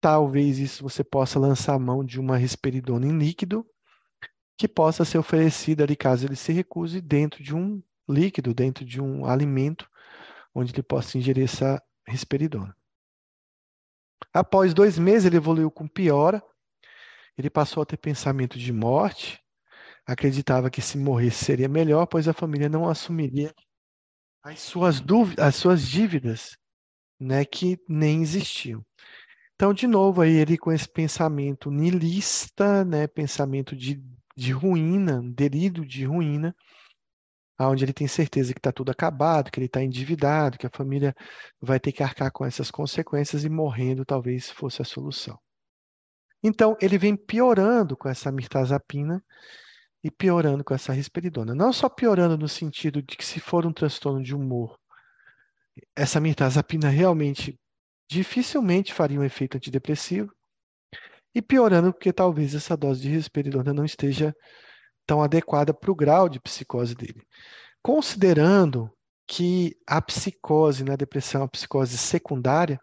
Talvez 0.00 0.58
isso 0.58 0.82
você 0.82 1.02
possa 1.02 1.38
lançar 1.38 1.74
a 1.74 1.78
mão 1.78 2.04
de 2.04 2.20
uma 2.20 2.36
risperidona 2.36 3.06
em 3.06 3.18
líquido, 3.18 3.66
que 4.58 4.68
possa 4.68 5.04
ser 5.04 5.18
oferecida 5.18 5.84
ali 5.84 5.96
caso 5.96 6.26
ele 6.26 6.36
se 6.36 6.52
recuse 6.52 7.00
dentro 7.00 7.42
de 7.42 7.54
um 7.54 7.82
líquido, 8.08 8.54
dentro 8.54 8.84
de 8.84 9.00
um 9.00 9.26
alimento, 9.26 9.88
onde 10.54 10.72
ele 10.72 10.82
possa 10.82 11.18
ingerir 11.18 11.44
essa 11.44 11.82
risperidona. 12.06 12.74
Após 14.32 14.72
dois 14.72 14.98
meses, 14.98 15.26
ele 15.26 15.36
evoluiu 15.36 15.70
com 15.70 15.86
piora, 15.88 16.42
ele 17.36 17.50
passou 17.50 17.82
a 17.82 17.86
ter 17.86 17.96
pensamento 17.96 18.58
de 18.58 18.72
morte, 18.72 19.40
acreditava 20.06 20.70
que 20.70 20.80
se 20.80 20.96
morresse 20.96 21.44
seria 21.44 21.68
melhor, 21.68 22.06
pois 22.06 22.28
a 22.28 22.32
família 22.32 22.68
não 22.68 22.88
assumiria 22.88 23.54
as 24.42 24.60
suas, 24.60 25.00
dúvidas, 25.00 25.44
as 25.44 25.56
suas 25.56 25.82
dívidas, 25.86 26.56
né, 27.20 27.44
que 27.44 27.78
nem 27.88 28.22
existiam. 28.22 28.84
Então, 29.56 29.72
de 29.72 29.86
novo, 29.86 30.20
aí 30.20 30.32
ele 30.32 30.58
com 30.58 30.70
esse 30.70 30.86
pensamento 30.86 31.70
nilista, 31.70 32.84
né, 32.84 33.06
pensamento 33.06 33.74
de, 33.74 34.02
de 34.36 34.52
ruína, 34.52 35.22
delírio 35.34 35.84
de 35.86 36.04
ruína, 36.04 36.54
onde 37.58 37.82
ele 37.82 37.94
tem 37.94 38.06
certeza 38.06 38.52
que 38.52 38.58
está 38.58 38.70
tudo 38.70 38.90
acabado, 38.90 39.50
que 39.50 39.58
ele 39.58 39.64
está 39.64 39.82
endividado, 39.82 40.58
que 40.58 40.66
a 40.66 40.70
família 40.70 41.14
vai 41.58 41.80
ter 41.80 41.90
que 41.90 42.02
arcar 42.02 42.30
com 42.30 42.44
essas 42.44 42.70
consequências 42.70 43.44
e 43.44 43.48
morrendo 43.48 44.04
talvez 44.04 44.50
fosse 44.50 44.82
a 44.82 44.84
solução. 44.84 45.38
Então, 46.42 46.76
ele 46.78 46.98
vem 46.98 47.16
piorando 47.16 47.96
com 47.96 48.10
essa 48.10 48.30
mirtazapina 48.30 49.24
e 50.04 50.10
piorando 50.10 50.62
com 50.62 50.74
essa 50.74 50.92
risperidona. 50.92 51.54
Não 51.54 51.72
só 51.72 51.88
piorando 51.88 52.36
no 52.36 52.46
sentido 52.46 53.02
de 53.02 53.16
que 53.16 53.24
se 53.24 53.40
for 53.40 53.64
um 53.64 53.72
transtorno 53.72 54.22
de 54.22 54.34
humor, 54.34 54.78
essa 55.96 56.20
mirtazapina 56.20 56.90
realmente 56.90 57.58
dificilmente 58.08 58.94
faria 58.94 59.20
um 59.20 59.24
efeito 59.24 59.56
antidepressivo, 59.56 60.32
e 61.34 61.42
piorando 61.42 61.92
porque 61.92 62.12
talvez 62.12 62.54
essa 62.54 62.76
dose 62.76 63.02
de 63.02 63.10
risperidona 63.10 63.74
não 63.74 63.84
esteja 63.84 64.34
tão 65.06 65.22
adequada 65.22 65.74
para 65.74 65.90
o 65.90 65.94
grau 65.94 66.28
de 66.28 66.40
psicose 66.40 66.94
dele. 66.94 67.22
Considerando 67.82 68.90
que 69.26 69.76
a 69.86 70.00
psicose 70.00 70.82
na 70.82 70.96
depressão 70.96 71.40
é 71.40 71.44
uma 71.44 71.50
psicose 71.50 71.98
secundária, 71.98 72.80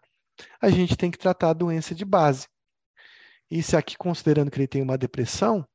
a 0.61 0.69
gente 0.69 0.95
tem 0.95 1.09
que 1.09 1.17
tratar 1.17 1.49
a 1.49 1.53
doença 1.53 1.95
de 1.95 2.05
base. 2.05 2.47
E 3.49 3.63
se 3.63 3.75
aqui 3.75 3.97
considerando 3.97 4.51
que 4.51 4.57
ele 4.57 4.67
tem 4.67 4.81
uma 4.81 4.97
depressão, 4.97 5.65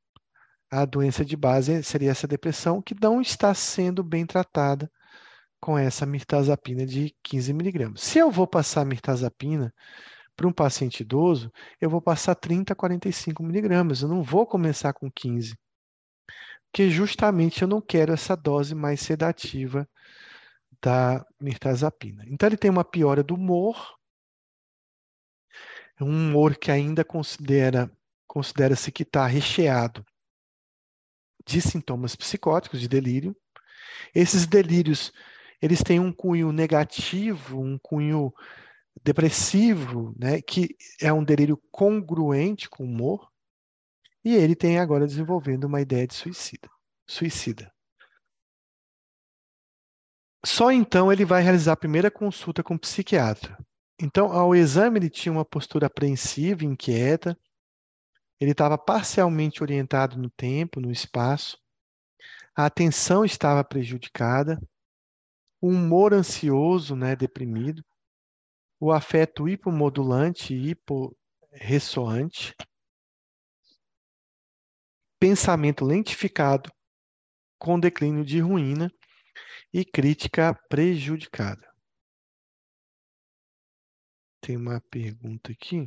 a 0.71 0.85
doença 0.85 1.25
de 1.25 1.37
base 1.37 1.83
seria 1.83 2.11
essa 2.11 2.27
depressão 2.27 2.83
que 2.83 2.95
não 3.01 3.21
está 3.21 3.55
sendo 3.55 4.03
bem 4.05 4.27
tratada 4.27 4.91
com 5.61 5.77
essa 5.77 6.07
mirtazapina 6.07 6.87
de 6.87 7.15
15 7.23 7.53
miligramas. 7.53 8.03
Se 8.03 8.19
eu 8.19 8.31
vou 8.31 8.47
passar 8.47 8.85
mirtazapina 8.85 9.75
para 10.37 10.47
um 10.47 10.53
paciente 10.53 11.01
idoso, 11.01 11.53
eu 11.81 11.91
vou 11.91 12.01
passar 12.01 12.35
30 12.35 12.73
a 12.73 12.77
45 12.77 13.43
miligramas. 13.43 14.03
Eu 14.03 14.09
não 14.09 14.23
vou 14.23 14.47
começar 14.47 14.93
com 14.93 15.11
15. 15.11 15.59
Porque 16.71 16.91
justamente 16.91 17.63
eu 17.63 17.69
não 17.69 17.81
quero 17.81 18.13
essa 18.13 18.37
dose 18.37 18.75
mais 18.75 19.01
sedativa 19.01 19.89
da 20.81 21.27
mirtazapina. 21.41 22.25
Então 22.29 22.49
ele 22.49 22.57
tem 22.57 22.71
uma 22.71 22.85
piora 22.85 23.23
do 23.23 23.35
humor, 23.35 23.99
um 26.01 26.07
humor 26.07 26.57
que 26.57 26.71
ainda 26.71 27.05
considera 27.05 27.91
considera-se 28.29 28.93
que 28.93 29.03
está 29.03 29.27
recheado 29.27 30.05
de 31.45 31.63
sintomas 31.63 32.15
psicóticos, 32.15 32.79
de 32.79 32.87
delírio. 32.87 33.35
Esses 34.15 34.47
delírios 34.47 35.11
eles 35.61 35.83
têm 35.83 35.99
um 35.99 36.13
cunho 36.13 36.53
negativo, 36.53 37.61
um 37.61 37.79
cunho 37.79 38.33
depressivo, 39.03 40.15
né, 40.19 40.41
que 40.41 40.77
é 41.01 41.13
um 41.13 41.25
delírio 41.25 41.61
congruente 41.71 42.69
com 42.69 42.85
o 42.85 42.87
humor, 42.87 43.31
e 44.25 44.35
ele 44.35 44.55
tem 44.55 44.79
agora 44.79 45.07
desenvolvendo 45.07 45.65
uma 45.65 45.81
ideia 45.81 46.07
de 46.07 46.15
suicida. 46.15 46.69
Suicida. 47.07 47.73
Só 50.45 50.71
então 50.71 51.13
ele 51.13 51.25
vai 51.25 51.43
realizar 51.43 51.73
a 51.73 51.77
primeira 51.77 52.11
consulta 52.11 52.63
com 52.63 52.75
o 52.75 52.79
psiquiatra. 52.79 53.59
Então, 54.01 54.31
ao 54.33 54.55
exame, 54.55 54.99
ele 54.99 55.11
tinha 55.11 55.33
uma 55.33 55.45
postura 55.45 55.87
apreensiva, 55.87 56.65
inquieta, 56.65 57.37
ele 58.41 58.53
estava 58.53 58.79
parcialmente 58.79 59.63
orientado 59.63 60.17
no 60.17 60.31
tempo, 60.31 60.81
no 60.81 60.93
espaço, 60.93 61.59
a 62.55 62.67
atenção 62.67 63.25
estava 63.25 63.65
prejudicada, 63.65 64.61
o 65.61 65.69
humor 65.69 66.15
ansioso, 66.15 66.95
né, 66.95 67.17
deprimido, 67.17 67.85
o 68.81 68.93
afeto 68.93 69.49
hipomodulante 69.49 70.55
e 70.55 70.71
hiporressoante, 70.71 72.55
pensamento 75.19 75.85
lentificado 75.85 76.71
com 77.59 77.79
declínio 77.79 78.25
de 78.25 78.39
ruína 78.39 78.89
e 79.73 79.85
crítica 79.85 80.55
prejudicada. 80.69 81.69
Tem 84.41 84.57
uma 84.57 84.81
pergunta 84.81 85.51
aqui. 85.51 85.85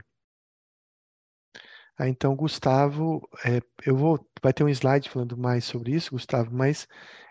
Ah, 1.98 2.08
então, 2.08 2.36
Gustavo, 2.36 3.28
é, 3.46 3.62
eu 3.86 3.96
vou, 3.96 4.28
vai 4.42 4.52
ter 4.54 4.64
um 4.64 4.70
slide 4.70 5.10
falando 5.10 5.38
mais 5.38 5.66
sobre 5.66 5.94
isso, 5.94 6.12
Gustavo, 6.12 6.52
mas 6.52 6.88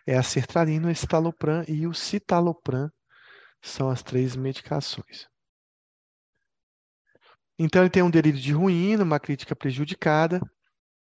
é 0.06 0.16
a 0.16 0.22
sertralina, 0.22 0.88
o 0.88 0.90
estalopram 0.90 1.64
e 1.66 1.86
o 1.86 1.94
citalopram 1.94 2.90
são 3.62 3.90
as 3.90 4.02
três 4.02 4.36
medicações. 4.36 5.28
Então, 7.58 7.82
ele 7.82 7.90
tem 7.90 8.02
um 8.02 8.10
delírio 8.10 8.40
de 8.40 8.52
ruína, 8.52 9.04
uma 9.04 9.20
crítica 9.20 9.54
prejudicada. 9.54 10.40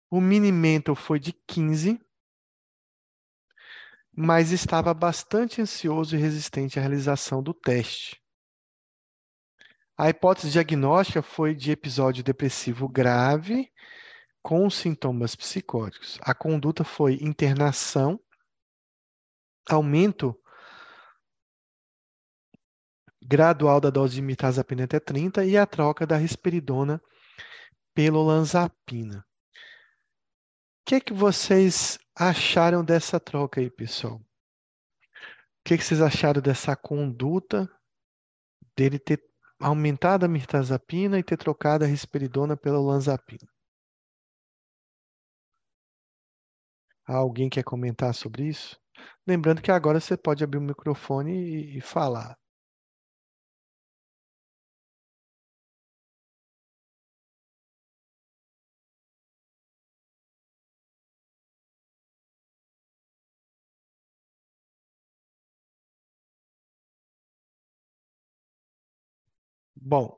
O 0.09 0.21
minimento 0.21 0.95
foi 0.95 1.19
de 1.19 1.33
15, 1.47 1.99
mas 4.15 4.51
estava 4.51 4.93
bastante 4.93 5.61
ansioso 5.61 6.15
e 6.15 6.19
resistente 6.19 6.79
à 6.79 6.81
realização 6.81 7.41
do 7.43 7.53
teste. 7.53 8.20
A 10.01 10.09
hipótese 10.09 10.49
diagnóstica 10.49 11.21
foi 11.21 11.53
de 11.53 11.69
episódio 11.69 12.23
depressivo 12.23 12.89
grave 12.89 13.71
com 14.41 14.67
sintomas 14.67 15.35
psicóticos. 15.35 16.17
A 16.23 16.33
conduta 16.33 16.83
foi 16.83 17.19
internação, 17.21 18.19
aumento 19.69 20.35
gradual 23.23 23.79
da 23.79 23.91
dose 23.91 24.15
de 24.15 24.23
mirtazapina 24.23 24.85
até 24.85 24.99
30 24.99 25.45
e 25.45 25.55
a 25.55 25.67
troca 25.67 26.07
da 26.07 26.17
risperidona 26.17 26.99
pelo 27.93 28.23
lanzapina. 28.23 29.19
O 29.19 30.85
que, 30.87 30.95
é 30.95 30.99
que 30.99 31.13
vocês 31.13 31.99
acharam 32.15 32.83
dessa 32.83 33.19
troca 33.19 33.61
aí, 33.61 33.69
pessoal? 33.69 34.19
que, 35.63 35.77
que 35.77 35.83
vocês 35.83 36.01
acharam 36.01 36.41
dessa 36.41 36.75
conduta 36.75 37.69
dele 38.75 38.97
ter 38.97 39.30
aumentado 39.61 40.25
a 40.25 40.29
mirtazapina 40.29 41.17
e 41.19 41.23
ter 41.23 41.37
trocado 41.37 41.83
a 41.85 41.87
risperidona 41.87 42.57
pela 42.57 42.79
olanzapina? 42.79 43.47
Alguém 47.05 47.47
quer 47.47 47.63
comentar 47.63 48.11
sobre 48.15 48.47
isso? 48.47 48.75
Lembrando 49.27 49.61
que 49.61 49.71
agora 49.71 49.99
você 49.99 50.17
pode 50.17 50.43
abrir 50.43 50.57
o 50.57 50.61
microfone 50.61 51.31
e, 51.31 51.77
e 51.77 51.81
falar. 51.81 52.35
Bom, 69.83 70.17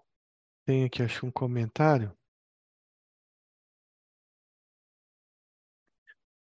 tem 0.65 0.85
aqui 0.85 1.03
acho 1.03 1.25
um 1.25 1.31
comentário. 1.31 2.15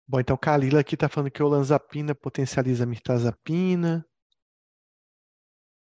Bom, 0.08 0.20
então 0.20 0.36
Kalila 0.36 0.82
aqui 0.82 0.96
está 0.96 1.08
falando 1.08 1.32
que 1.32 1.42
olanzapina 1.42 2.14
potencializa 2.16 2.84
a 2.84 2.88
mirtazapina. 2.88 4.06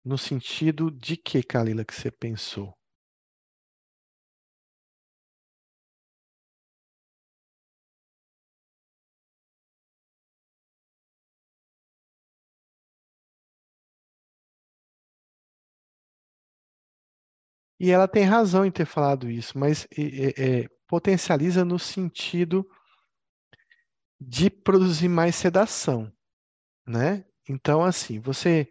No 0.04 0.16
sentido 0.16 0.90
de 0.90 1.16
que, 1.16 1.42
Kalila, 1.42 1.84
que 1.84 1.94
você 1.94 2.10
pensou? 2.10 2.72
E 17.78 17.90
ela 17.90 18.08
tem 18.08 18.24
razão 18.24 18.64
em 18.64 18.70
ter 18.70 18.86
falado 18.86 19.30
isso, 19.30 19.58
mas 19.58 19.86
é, 19.96 20.62
é, 20.62 20.68
potencializa 20.88 21.64
no 21.64 21.78
sentido 21.78 22.66
de 24.18 24.48
produzir 24.48 25.08
mais 25.08 25.36
sedação, 25.36 26.10
né? 26.86 27.24
Então, 27.48 27.84
assim, 27.84 28.18
você, 28.18 28.70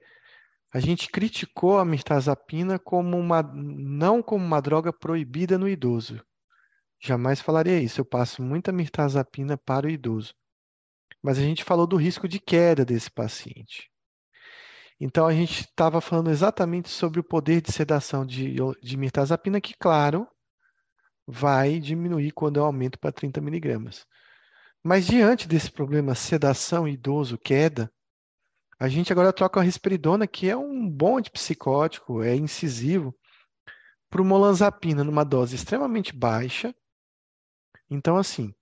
a 0.73 0.79
gente 0.79 1.09
criticou 1.09 1.77
a 1.77 1.85
mirtazapina 1.85 2.79
como 2.79 3.17
uma, 3.17 3.43
não 3.43 4.23
como 4.23 4.43
uma 4.43 4.61
droga 4.61 4.91
proibida 4.91 5.57
no 5.57 5.69
idoso. 5.69 6.21
Jamais 6.99 7.39
falaria 7.39 7.79
isso. 7.79 8.01
Eu 8.01 8.05
passo 8.05 8.41
muita 8.41 8.71
mirtazapina 8.71 9.57
para 9.57 9.85
o 9.85 9.89
idoso. 9.89 10.33
Mas 11.21 11.37
a 11.37 11.41
gente 11.41 11.63
falou 11.63 11.85
do 11.85 11.95
risco 11.95 12.27
de 12.27 12.39
queda 12.39 12.83
desse 12.83 13.11
paciente. 13.11 13.89
Então, 14.99 15.27
a 15.27 15.34
gente 15.34 15.62
estava 15.62 15.99
falando 15.99 16.29
exatamente 16.29 16.89
sobre 16.89 17.19
o 17.19 17.23
poder 17.23 17.62
de 17.62 17.71
sedação 17.71 18.25
de, 18.25 18.55
de 18.81 18.97
mirtazapina, 18.97 19.60
que, 19.60 19.73
claro, 19.77 20.27
vai 21.27 21.79
diminuir 21.79 22.31
quando 22.31 22.58
eu 22.58 22.65
aumento 22.65 22.97
para 22.99 23.12
30 23.12 23.41
miligramas. 23.41 24.05
Mas 24.84 25.05
diante 25.05 25.47
desse 25.47 25.71
problema 25.71 26.15
sedação, 26.15 26.88
idoso, 26.88 27.38
queda, 27.38 27.91
a 28.79 28.88
gente 28.88 29.12
agora 29.12 29.34
troca 29.34 29.60
a 29.60 29.63
risperidona, 29.63 30.27
que 30.27 30.49
é 30.49 30.55
um 30.55 30.89
bom 30.89 31.17
antipsicótico, 31.17 32.21
é 32.21 32.36
incisivo, 32.36 33.15
para 34.10 34.21
o 34.21 34.25
molanzapina 34.25 35.03
numa 35.03 35.25
dose 35.25 35.55
extremamente 35.55 36.15
baixa. 36.15 36.73
Então, 37.89 38.17
assim, 38.17 38.53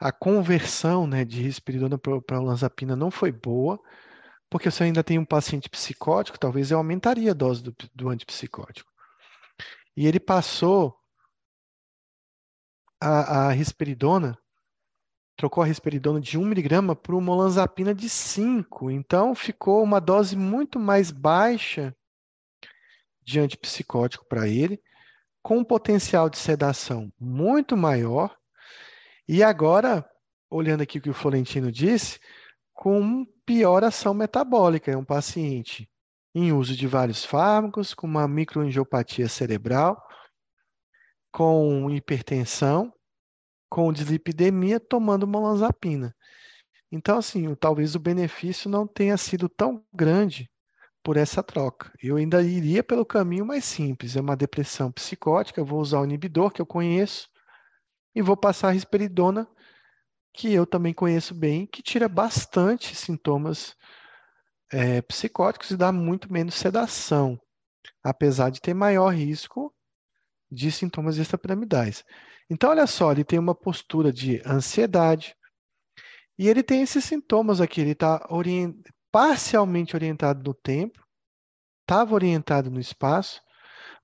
a 0.00 0.10
conversão 0.10 1.06
né, 1.06 1.24
de 1.24 1.42
risperidona 1.42 1.96
para 1.96 2.40
olanzapina 2.40 2.96
não 2.96 3.10
foi 3.10 3.30
boa, 3.30 3.80
porque 4.52 4.70
se 4.70 4.82
eu 4.82 4.84
ainda 4.84 5.02
tenho 5.02 5.22
um 5.22 5.24
paciente 5.24 5.66
psicótico, 5.66 6.38
talvez 6.38 6.70
eu 6.70 6.76
aumentaria 6.76 7.30
a 7.30 7.34
dose 7.34 7.62
do, 7.62 7.74
do 7.94 8.10
antipsicótico. 8.10 8.92
E 9.96 10.06
ele 10.06 10.20
passou 10.20 10.94
a, 13.00 13.46
a 13.46 13.52
risperidona 13.52 14.38
trocou 15.36 15.64
a 15.64 15.66
risperidona 15.66 16.20
de 16.20 16.36
1 16.36 16.44
miligrama 16.44 16.94
por 16.94 17.14
uma 17.14 17.32
olanzapina 17.32 17.94
de 17.94 18.10
5. 18.10 18.90
Então, 18.90 19.34
ficou 19.34 19.82
uma 19.82 19.98
dose 19.98 20.36
muito 20.36 20.78
mais 20.78 21.10
baixa 21.10 21.96
de 23.22 23.40
antipsicótico 23.40 24.26
para 24.26 24.46
ele, 24.46 24.82
com 25.42 25.58
um 25.58 25.64
potencial 25.64 26.28
de 26.28 26.36
sedação 26.36 27.10
muito 27.18 27.74
maior. 27.74 28.36
E 29.26 29.42
agora, 29.42 30.06
olhando 30.50 30.82
aqui 30.82 30.98
o 30.98 31.02
que 31.02 31.10
o 31.10 31.14
Florentino 31.14 31.72
disse, 31.72 32.20
com 32.82 33.24
pior 33.46 33.84
ação 33.84 34.12
metabólica. 34.12 34.90
É 34.90 34.96
um 34.96 35.04
paciente 35.04 35.88
em 36.34 36.52
uso 36.52 36.74
de 36.74 36.88
vários 36.88 37.24
fármacos, 37.24 37.94
com 37.94 38.08
uma 38.08 38.26
microangiopatia 38.26 39.28
cerebral, 39.28 40.04
com 41.30 41.88
hipertensão, 41.92 42.92
com 43.70 43.92
dislipidemia 43.92 44.80
tomando 44.80 45.28
molanzapina. 45.28 46.12
Então, 46.90 47.18
assim, 47.18 47.54
talvez 47.54 47.94
o 47.94 48.00
benefício 48.00 48.68
não 48.68 48.84
tenha 48.84 49.16
sido 49.16 49.48
tão 49.48 49.84
grande 49.92 50.50
por 51.04 51.16
essa 51.16 51.40
troca. 51.40 51.92
Eu 52.02 52.16
ainda 52.16 52.42
iria 52.42 52.82
pelo 52.82 53.06
caminho 53.06 53.46
mais 53.46 53.64
simples. 53.64 54.16
É 54.16 54.20
uma 54.20 54.36
depressão 54.36 54.90
psicótica, 54.90 55.62
vou 55.62 55.78
usar 55.80 56.00
o 56.00 56.04
inibidor 56.04 56.50
que 56.50 56.60
eu 56.60 56.66
conheço 56.66 57.28
e 58.12 58.20
vou 58.20 58.36
passar 58.36 58.70
a 58.70 58.72
risperidona, 58.72 59.46
que 60.32 60.52
eu 60.52 60.66
também 60.66 60.94
conheço 60.94 61.34
bem, 61.34 61.66
que 61.66 61.82
tira 61.82 62.08
bastante 62.08 62.94
sintomas 62.94 63.76
é, 64.72 65.02
psicóticos 65.02 65.70
e 65.70 65.76
dá 65.76 65.92
muito 65.92 66.32
menos 66.32 66.54
sedação, 66.54 67.38
apesar 68.02 68.50
de 68.50 68.60
ter 68.60 68.74
maior 68.74 69.14
risco 69.14 69.74
de 70.50 70.72
sintomas 70.72 71.18
extrapiramidais. 71.18 72.04
Então, 72.48 72.70
olha 72.70 72.86
só, 72.86 73.12
ele 73.12 73.24
tem 73.24 73.38
uma 73.38 73.54
postura 73.54 74.12
de 74.12 74.42
ansiedade 74.46 75.34
e 76.38 76.48
ele 76.48 76.62
tem 76.62 76.82
esses 76.82 77.04
sintomas 77.04 77.60
aqui. 77.60 77.80
Ele 77.80 77.92
está 77.92 78.26
orient... 78.30 78.74
parcialmente 79.10 79.94
orientado 79.94 80.42
no 80.42 80.54
tempo, 80.54 81.02
estava 81.82 82.14
orientado 82.14 82.70
no 82.70 82.80
espaço, 82.80 83.40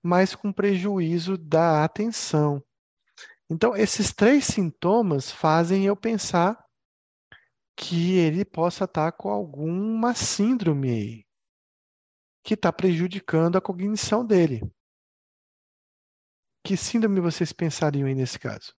mas 0.02 0.34
com 0.34 0.52
prejuízo 0.52 1.36
da 1.36 1.84
atenção. 1.84 2.62
Então, 3.50 3.74
esses 3.74 4.12
três 4.12 4.44
sintomas 4.44 5.30
fazem 5.30 5.86
eu 5.86 5.96
pensar 5.96 6.66
que 7.76 8.14
ele 8.14 8.44
possa 8.44 8.84
estar 8.84 9.12
com 9.12 9.30
alguma 9.30 10.14
síndrome 10.14 10.90
aí, 10.90 11.26
que 12.44 12.54
está 12.54 12.72
prejudicando 12.72 13.56
a 13.56 13.60
cognição 13.60 14.26
dele. 14.26 14.60
Que 16.64 16.76
síndrome 16.76 17.20
vocês 17.20 17.52
pensariam 17.52 18.06
aí 18.06 18.14
nesse 18.14 18.38
caso? 18.38 18.77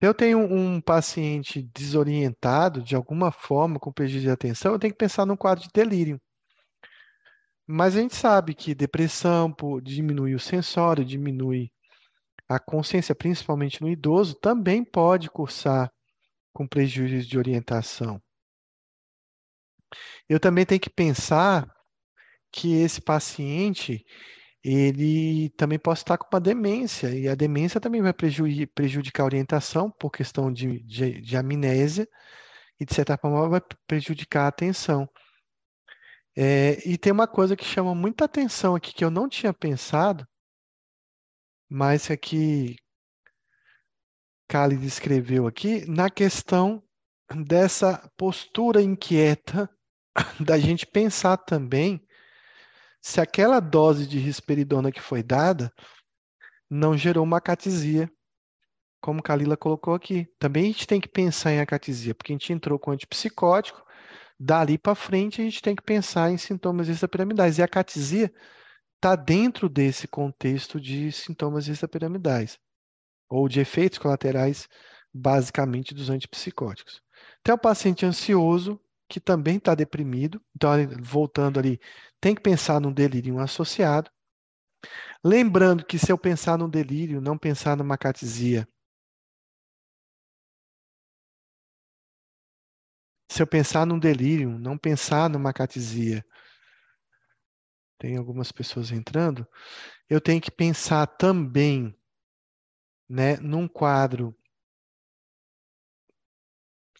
Eu 0.00 0.14
tenho 0.14 0.38
um 0.38 0.80
paciente 0.80 1.62
desorientado 1.74 2.82
de 2.82 2.94
alguma 2.94 3.32
forma, 3.32 3.78
com 3.80 3.92
prejuízo 3.92 4.24
de 4.24 4.30
atenção, 4.30 4.72
eu 4.72 4.78
tenho 4.78 4.92
que 4.92 4.98
pensar 4.98 5.26
num 5.26 5.36
quadro 5.36 5.64
de 5.64 5.70
delírio. 5.74 6.20
Mas 7.66 7.96
a 7.96 8.00
gente 8.00 8.14
sabe 8.14 8.54
que 8.54 8.74
depressão 8.74 9.54
diminui 9.82 10.34
o 10.34 10.40
sensório, 10.40 11.04
diminui 11.04 11.70
a 12.48 12.58
consciência, 12.58 13.14
principalmente 13.14 13.82
no 13.82 13.88
idoso, 13.88 14.34
também 14.34 14.82
pode 14.82 15.28
cursar 15.28 15.92
com 16.52 16.66
prejuízo 16.66 17.28
de 17.28 17.36
orientação. 17.36 18.22
Eu 20.28 20.40
também 20.40 20.64
tenho 20.64 20.80
que 20.80 20.90
pensar 20.90 21.70
que 22.50 22.74
esse 22.74 23.00
paciente 23.00 24.04
ele 24.74 25.50
também 25.50 25.78
pode 25.78 26.00
estar 26.00 26.18
com 26.18 26.26
uma 26.30 26.40
demência, 26.40 27.08
e 27.08 27.28
a 27.28 27.34
demência 27.34 27.80
também 27.80 28.02
vai 28.02 28.12
prejudicar 28.12 29.22
a 29.22 29.26
orientação 29.26 29.90
por 29.90 30.10
questão 30.10 30.52
de, 30.52 30.80
de, 30.82 31.20
de 31.20 31.36
amnésia, 31.36 32.08
e 32.78 32.84
de 32.84 32.94
certa 32.94 33.16
forma 33.16 33.48
vai 33.48 33.62
prejudicar 33.86 34.44
a 34.44 34.48
atenção. 34.48 35.08
É, 36.36 36.78
e 36.88 36.98
tem 36.98 37.12
uma 37.12 37.26
coisa 37.26 37.56
que 37.56 37.64
chama 37.64 37.94
muita 37.94 38.24
atenção 38.26 38.74
aqui 38.74 38.92
que 38.92 39.04
eu 39.04 39.10
não 39.10 39.28
tinha 39.28 39.52
pensado, 39.52 40.26
mas 41.68 42.10
é 42.10 42.16
que 42.16 42.76
Kali 44.48 44.76
descreveu 44.76 45.46
aqui, 45.46 45.84
na 45.88 46.10
questão 46.10 46.82
dessa 47.46 48.10
postura 48.16 48.82
inquieta 48.82 49.68
da 50.40 50.58
gente 50.58 50.86
pensar 50.86 51.36
também 51.38 52.06
se 53.00 53.20
aquela 53.20 53.60
dose 53.60 54.06
de 54.06 54.18
risperidona 54.18 54.92
que 54.92 55.00
foi 55.00 55.22
dada 55.22 55.72
não 56.70 56.96
gerou 56.96 57.24
uma 57.24 57.38
acatisia, 57.38 58.10
como 59.00 59.22
Kalila 59.22 59.56
colocou 59.56 59.94
aqui. 59.94 60.26
Também 60.38 60.64
a 60.64 60.66
gente 60.66 60.86
tem 60.86 61.00
que 61.00 61.08
pensar 61.08 61.52
em 61.52 61.60
acatisia, 61.60 62.14
porque 62.14 62.32
a 62.32 62.34
gente 62.34 62.52
entrou 62.52 62.78
com 62.78 62.90
antipsicótico, 62.90 63.82
dali 64.38 64.76
para 64.76 64.94
frente 64.94 65.40
a 65.40 65.44
gente 65.44 65.62
tem 65.62 65.74
que 65.74 65.82
pensar 65.82 66.30
em 66.30 66.36
sintomas 66.36 66.88
extrapiramidais. 66.88 67.58
E 67.58 67.62
a 67.62 67.64
acatisia 67.64 68.32
está 68.96 69.14
dentro 69.14 69.68
desse 69.68 70.08
contexto 70.08 70.80
de 70.80 71.10
sintomas 71.12 71.68
extrapiramidais, 71.68 72.58
ou 73.28 73.48
de 73.48 73.60
efeitos 73.60 73.98
colaterais, 73.98 74.68
basicamente, 75.14 75.94
dos 75.94 76.10
antipsicóticos. 76.10 77.00
Tem 77.42 77.54
o 77.54 77.58
paciente 77.58 78.04
ansioso, 78.04 78.80
que 79.08 79.18
também 79.20 79.56
está 79.56 79.74
deprimido, 79.74 80.40
então, 80.54 80.72
voltando 81.02 81.58
ali, 81.58 81.80
tem 82.20 82.34
que 82.34 82.42
pensar 82.42 82.80
num 82.80 82.92
delírio 82.92 83.38
associado. 83.38 84.10
Lembrando 85.24 85.84
que 85.84 85.98
se 85.98 86.12
eu 86.12 86.18
pensar 86.18 86.58
no 86.58 86.68
delírio, 86.68 87.20
não 87.20 87.38
pensar 87.38 87.76
numa 87.76 87.96
catisia, 87.96 88.68
se 93.30 93.42
eu 93.42 93.46
pensar 93.46 93.86
num 93.86 93.98
delírio, 93.98 94.58
não 94.58 94.76
pensar 94.78 95.28
numa 95.28 95.52
catisia, 95.52 96.24
tem 97.98 98.16
algumas 98.16 98.52
pessoas 98.52 98.92
entrando, 98.92 99.46
eu 100.08 100.20
tenho 100.20 100.40
que 100.40 100.50
pensar 100.50 101.06
também 101.06 101.98
né, 103.08 103.36
num 103.38 103.66
quadro 103.66 104.37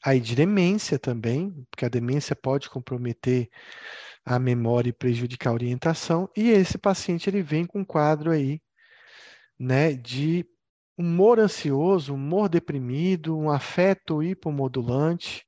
aí 0.04 0.20
de 0.20 0.34
demência 0.34 0.98
também, 0.98 1.66
porque 1.70 1.84
a 1.84 1.88
demência 1.88 2.36
pode 2.36 2.70
comprometer 2.70 3.48
a 4.24 4.38
memória 4.38 4.90
e 4.90 4.92
prejudicar 4.92 5.50
a 5.50 5.54
orientação, 5.54 6.28
e 6.36 6.50
esse 6.50 6.78
paciente 6.78 7.28
ele 7.28 7.42
vem 7.42 7.64
com 7.64 7.80
um 7.80 7.84
quadro 7.84 8.30
aí, 8.30 8.60
né, 9.58 9.94
de 9.94 10.46
humor 10.96 11.38
ansioso, 11.40 12.14
humor 12.14 12.48
deprimido, 12.48 13.36
um 13.38 13.50
afeto 13.50 14.22
hipomodulante, 14.22 15.44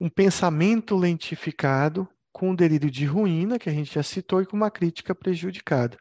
um 0.00 0.08
pensamento 0.08 0.94
lentificado, 0.96 2.08
com 2.32 2.50
um 2.50 2.54
delírio 2.54 2.90
de 2.90 3.06
ruína, 3.06 3.58
que 3.58 3.70
a 3.70 3.72
gente 3.72 3.94
já 3.94 4.02
citou, 4.02 4.42
e 4.42 4.46
com 4.46 4.56
uma 4.56 4.70
crítica 4.70 5.14
prejudicada. 5.14 5.96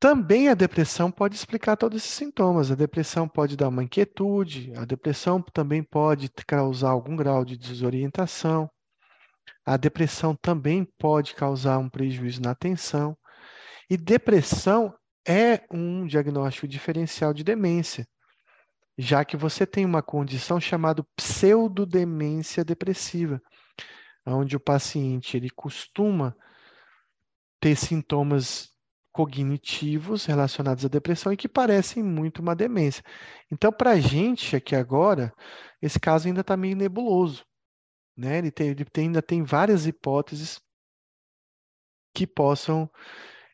Também 0.00 0.48
a 0.48 0.54
depressão 0.54 1.10
pode 1.10 1.34
explicar 1.34 1.76
todos 1.76 2.02
esses 2.02 2.14
sintomas. 2.14 2.70
A 2.70 2.76
depressão 2.76 3.28
pode 3.28 3.56
dar 3.56 3.68
uma 3.68 3.82
inquietude, 3.82 4.72
a 4.76 4.84
depressão 4.84 5.42
também 5.42 5.82
pode 5.82 6.30
causar 6.46 6.90
algum 6.90 7.16
grau 7.16 7.44
de 7.44 7.56
desorientação. 7.56 8.70
A 9.66 9.76
depressão 9.76 10.36
também 10.36 10.84
pode 10.98 11.34
causar 11.34 11.78
um 11.78 11.88
prejuízo 11.88 12.40
na 12.40 12.52
atenção. 12.52 13.18
E 13.90 13.96
depressão 13.96 14.94
é 15.26 15.66
um 15.70 16.06
diagnóstico 16.06 16.68
diferencial 16.68 17.34
de 17.34 17.42
demência, 17.42 18.06
já 18.96 19.24
que 19.24 19.36
você 19.36 19.66
tem 19.66 19.84
uma 19.84 20.02
condição 20.02 20.60
chamada 20.60 21.04
pseudodemência 21.16 22.64
depressiva, 22.64 23.42
onde 24.24 24.56
o 24.56 24.60
paciente 24.60 25.36
ele 25.36 25.50
costuma 25.50 26.34
ter 27.60 27.74
sintomas 27.76 28.77
cognitivos 29.18 30.26
relacionados 30.26 30.84
à 30.84 30.88
depressão 30.88 31.32
e 31.32 31.36
que 31.36 31.48
parecem 31.48 32.04
muito 32.04 32.40
uma 32.40 32.54
demência. 32.54 33.02
Então, 33.50 33.72
para 33.72 33.90
a 33.90 34.00
gente 34.00 34.54
aqui 34.54 34.76
agora, 34.76 35.34
esse 35.82 35.98
caso 35.98 36.28
ainda 36.28 36.42
está 36.42 36.56
meio 36.56 36.76
nebuloso. 36.76 37.44
Né? 38.16 38.38
Ele, 38.38 38.52
tem, 38.52 38.68
ele 38.68 38.84
tem, 38.84 39.06
ainda 39.06 39.20
tem 39.20 39.42
várias 39.42 39.88
hipóteses 39.88 40.60
que 42.14 42.28
possam 42.28 42.88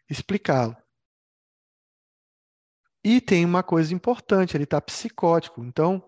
explicá-lo. 0.07 0.77
E 3.03 3.18
tem 3.18 3.42
uma 3.42 3.62
coisa 3.62 3.94
importante, 3.94 4.55
ele 4.55 4.64
está 4.64 4.83
psicótico. 4.83 5.64
Então, 5.64 6.05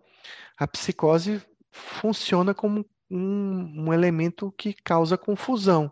a 0.58 0.68
psicose 0.68 1.42
funciona 1.72 2.52
como 2.54 2.84
um, 3.10 3.86
um 3.86 3.92
elemento 3.92 4.52
que 4.52 4.74
causa 4.74 5.16
confusão. 5.16 5.90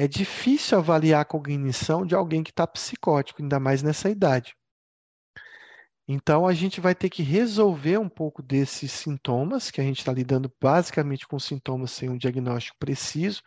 É 0.00 0.06
difícil 0.06 0.78
avaliar 0.78 1.22
a 1.22 1.24
cognição 1.24 2.06
de 2.06 2.14
alguém 2.14 2.44
que 2.44 2.50
está 2.50 2.64
psicótico, 2.68 3.42
ainda 3.42 3.58
mais 3.58 3.82
nessa 3.82 4.08
idade. 4.08 4.54
Então, 6.06 6.46
a 6.46 6.54
gente 6.54 6.80
vai 6.80 6.94
ter 6.94 7.10
que 7.10 7.20
resolver 7.20 7.98
um 7.98 8.08
pouco 8.08 8.40
desses 8.40 8.92
sintomas, 8.92 9.72
que 9.72 9.80
a 9.80 9.84
gente 9.84 9.98
está 9.98 10.12
lidando 10.12 10.54
basicamente 10.62 11.26
com 11.26 11.36
sintomas 11.40 11.90
sem 11.90 12.08
um 12.08 12.16
diagnóstico 12.16 12.78
preciso, 12.78 13.42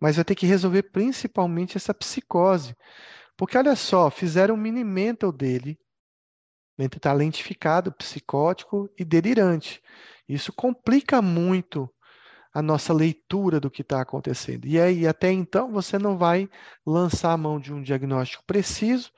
mas 0.00 0.16
vai 0.16 0.24
ter 0.24 0.34
que 0.34 0.46
resolver 0.46 0.84
principalmente 0.84 1.76
essa 1.76 1.92
psicose. 1.92 2.74
Porque, 3.36 3.58
olha 3.58 3.76
só, 3.76 4.10
fizeram 4.10 4.54
um 4.54 4.58
mini 4.58 4.82
mental 4.82 5.30
dele, 5.30 5.78
está 6.78 7.12
lentificado, 7.12 7.92
psicótico 7.92 8.88
e 8.98 9.04
delirante. 9.04 9.82
Isso 10.26 10.50
complica 10.50 11.20
muito 11.20 11.93
a 12.54 12.62
nossa 12.62 12.92
leitura 12.92 13.58
do 13.58 13.68
que 13.70 13.82
está 13.82 14.00
acontecendo. 14.00 14.64
E 14.64 14.80
aí, 14.80 15.06
até 15.08 15.32
então, 15.32 15.72
você 15.72 15.98
não 15.98 16.16
vai 16.16 16.48
lançar 16.86 17.32
a 17.32 17.36
mão 17.36 17.58
de 17.58 17.74
um 17.74 17.82
diagnóstico 17.82 18.44
preciso, 18.46 19.10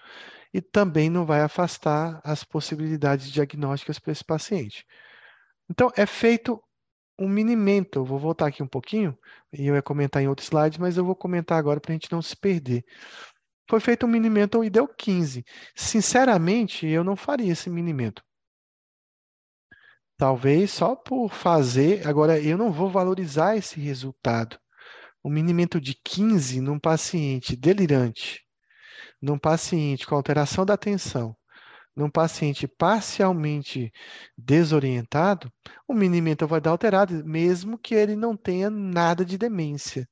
e 0.54 0.62
também 0.62 1.10
não 1.10 1.26
vai 1.26 1.42
afastar 1.42 2.18
as 2.24 2.42
possibilidades 2.42 3.30
diagnósticas 3.30 3.98
para 3.98 4.12
esse 4.12 4.24
paciente. 4.24 4.86
Então, 5.68 5.92
é 5.94 6.06
feito 6.06 6.62
um 7.18 7.28
minimento. 7.28 7.98
Eu 7.98 8.04
vou 8.06 8.18
voltar 8.18 8.46
aqui 8.46 8.62
um 8.62 8.68
pouquinho, 8.68 9.16
e 9.52 9.66
eu 9.66 9.74
ia 9.74 9.82
comentar 9.82 10.22
em 10.22 10.28
outro 10.28 10.44
slide, 10.44 10.80
mas 10.80 10.96
eu 10.96 11.04
vou 11.04 11.14
comentar 11.14 11.58
agora 11.58 11.78
para 11.78 11.92
a 11.92 11.94
gente 11.94 12.10
não 12.10 12.22
se 12.22 12.34
perder. 12.34 12.84
Foi 13.68 13.80
feito 13.80 14.06
um 14.06 14.08
minimento 14.08 14.64
e 14.64 14.70
deu 14.70 14.88
15. 14.88 15.44
Sinceramente, 15.74 16.86
eu 16.86 17.04
não 17.04 17.16
faria 17.16 17.52
esse 17.52 17.68
minimento. 17.68 18.22
Talvez 20.16 20.70
só 20.72 20.96
por 20.96 21.30
fazer. 21.30 22.06
Agora, 22.06 22.40
eu 22.40 22.56
não 22.56 22.72
vou 22.72 22.90
valorizar 22.90 23.56
esse 23.56 23.78
resultado. 23.80 24.58
O 25.22 25.28
minimento 25.28 25.80
de 25.80 25.94
15 25.94 26.60
num 26.60 26.78
paciente 26.78 27.56
delirante 27.56 28.46
num 29.20 29.38
paciente 29.38 30.06
com 30.06 30.14
alteração 30.14 30.64
da 30.64 30.74
atenção, 30.74 31.36
num 31.94 32.10
paciente 32.10 32.68
parcialmente 32.68 33.90
desorientado, 34.36 35.50
o 35.88 35.94
mini-mental 35.94 36.46
vai 36.46 36.60
dar 36.60 36.70
alterado, 36.70 37.24
mesmo 37.24 37.78
que 37.78 37.94
ele 37.94 38.14
não 38.14 38.36
tenha 38.36 38.68
nada 38.68 39.24
de 39.24 39.38
demência. 39.38 40.06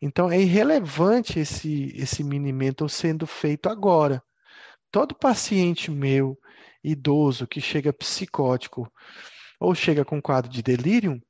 Então, 0.00 0.30
é 0.30 0.40
irrelevante 0.40 1.38
esse, 1.40 1.92
esse 1.94 2.24
mini-mental 2.24 2.88
sendo 2.88 3.26
feito 3.26 3.68
agora. 3.68 4.22
Todo 4.90 5.14
paciente 5.14 5.90
meu, 5.90 6.38
idoso, 6.82 7.46
que 7.46 7.60
chega 7.60 7.92
psicótico 7.92 8.90
ou 9.58 9.74
chega 9.74 10.04
com 10.04 10.20
quadro 10.20 10.50
de 10.50 10.62
delírio, 10.62 11.20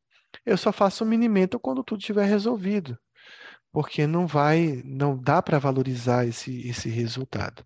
eu 0.47 0.57
só 0.57 0.73
faço 0.73 1.05
o 1.05 1.07
mini-mental 1.07 1.59
quando 1.59 1.83
tudo 1.83 2.01
estiver 2.01 2.27
resolvido 2.27 2.99
porque 3.73 4.07
não 4.07 4.27
vai, 4.27 4.83
não 4.85 5.17
dá 5.17 5.41
para 5.41 5.59
valorizar 5.59 6.27
esse, 6.27 6.69
esse 6.69 6.89
resultado. 6.89 7.65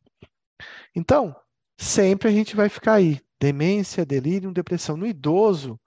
Então, 0.95 1.35
sempre 1.79 2.29
a 2.29 2.33
gente 2.33 2.55
vai 2.55 2.69
ficar 2.69 2.95
aí, 2.95 3.21
demência, 3.41 4.05
delírio, 4.05 4.53
depressão. 4.53 4.97
No 4.97 5.07
idoso, 5.07 5.81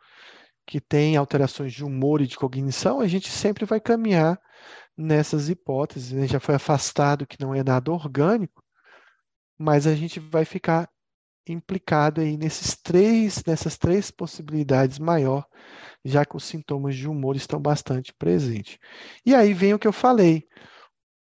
que 0.65 0.81
tem 0.81 1.15
alterações 1.15 1.73
de 1.73 1.83
humor 1.83 2.21
e 2.21 2.27
de 2.27 2.35
cognição, 2.35 2.99
a 2.99 3.07
gente 3.07 3.29
sempre 3.29 3.65
vai 3.65 3.79
caminhar 3.79 4.39
nessas 4.97 5.49
hipóteses. 5.49 6.11
Né? 6.11 6.27
Já 6.27 6.39
foi 6.39 6.55
afastado 6.55 7.27
que 7.27 7.39
não 7.39 7.53
é 7.53 7.63
nada 7.63 7.91
orgânico, 7.91 8.63
mas 9.57 9.87
a 9.87 9.95
gente 9.95 10.19
vai 10.19 10.45
ficar 10.45 10.89
implicado 11.53 12.21
aí 12.21 12.37
nesses 12.37 12.75
três, 12.75 13.43
nessas 13.45 13.77
três 13.77 14.11
possibilidades 14.11 14.99
maior, 14.99 15.45
já 16.03 16.25
que 16.25 16.35
os 16.35 16.43
sintomas 16.43 16.95
de 16.95 17.07
humor 17.07 17.35
estão 17.35 17.59
bastante 17.59 18.13
presentes. 18.13 18.77
E 19.25 19.35
aí 19.35 19.53
vem 19.53 19.73
o 19.73 19.79
que 19.79 19.87
eu 19.87 19.93
falei, 19.93 20.47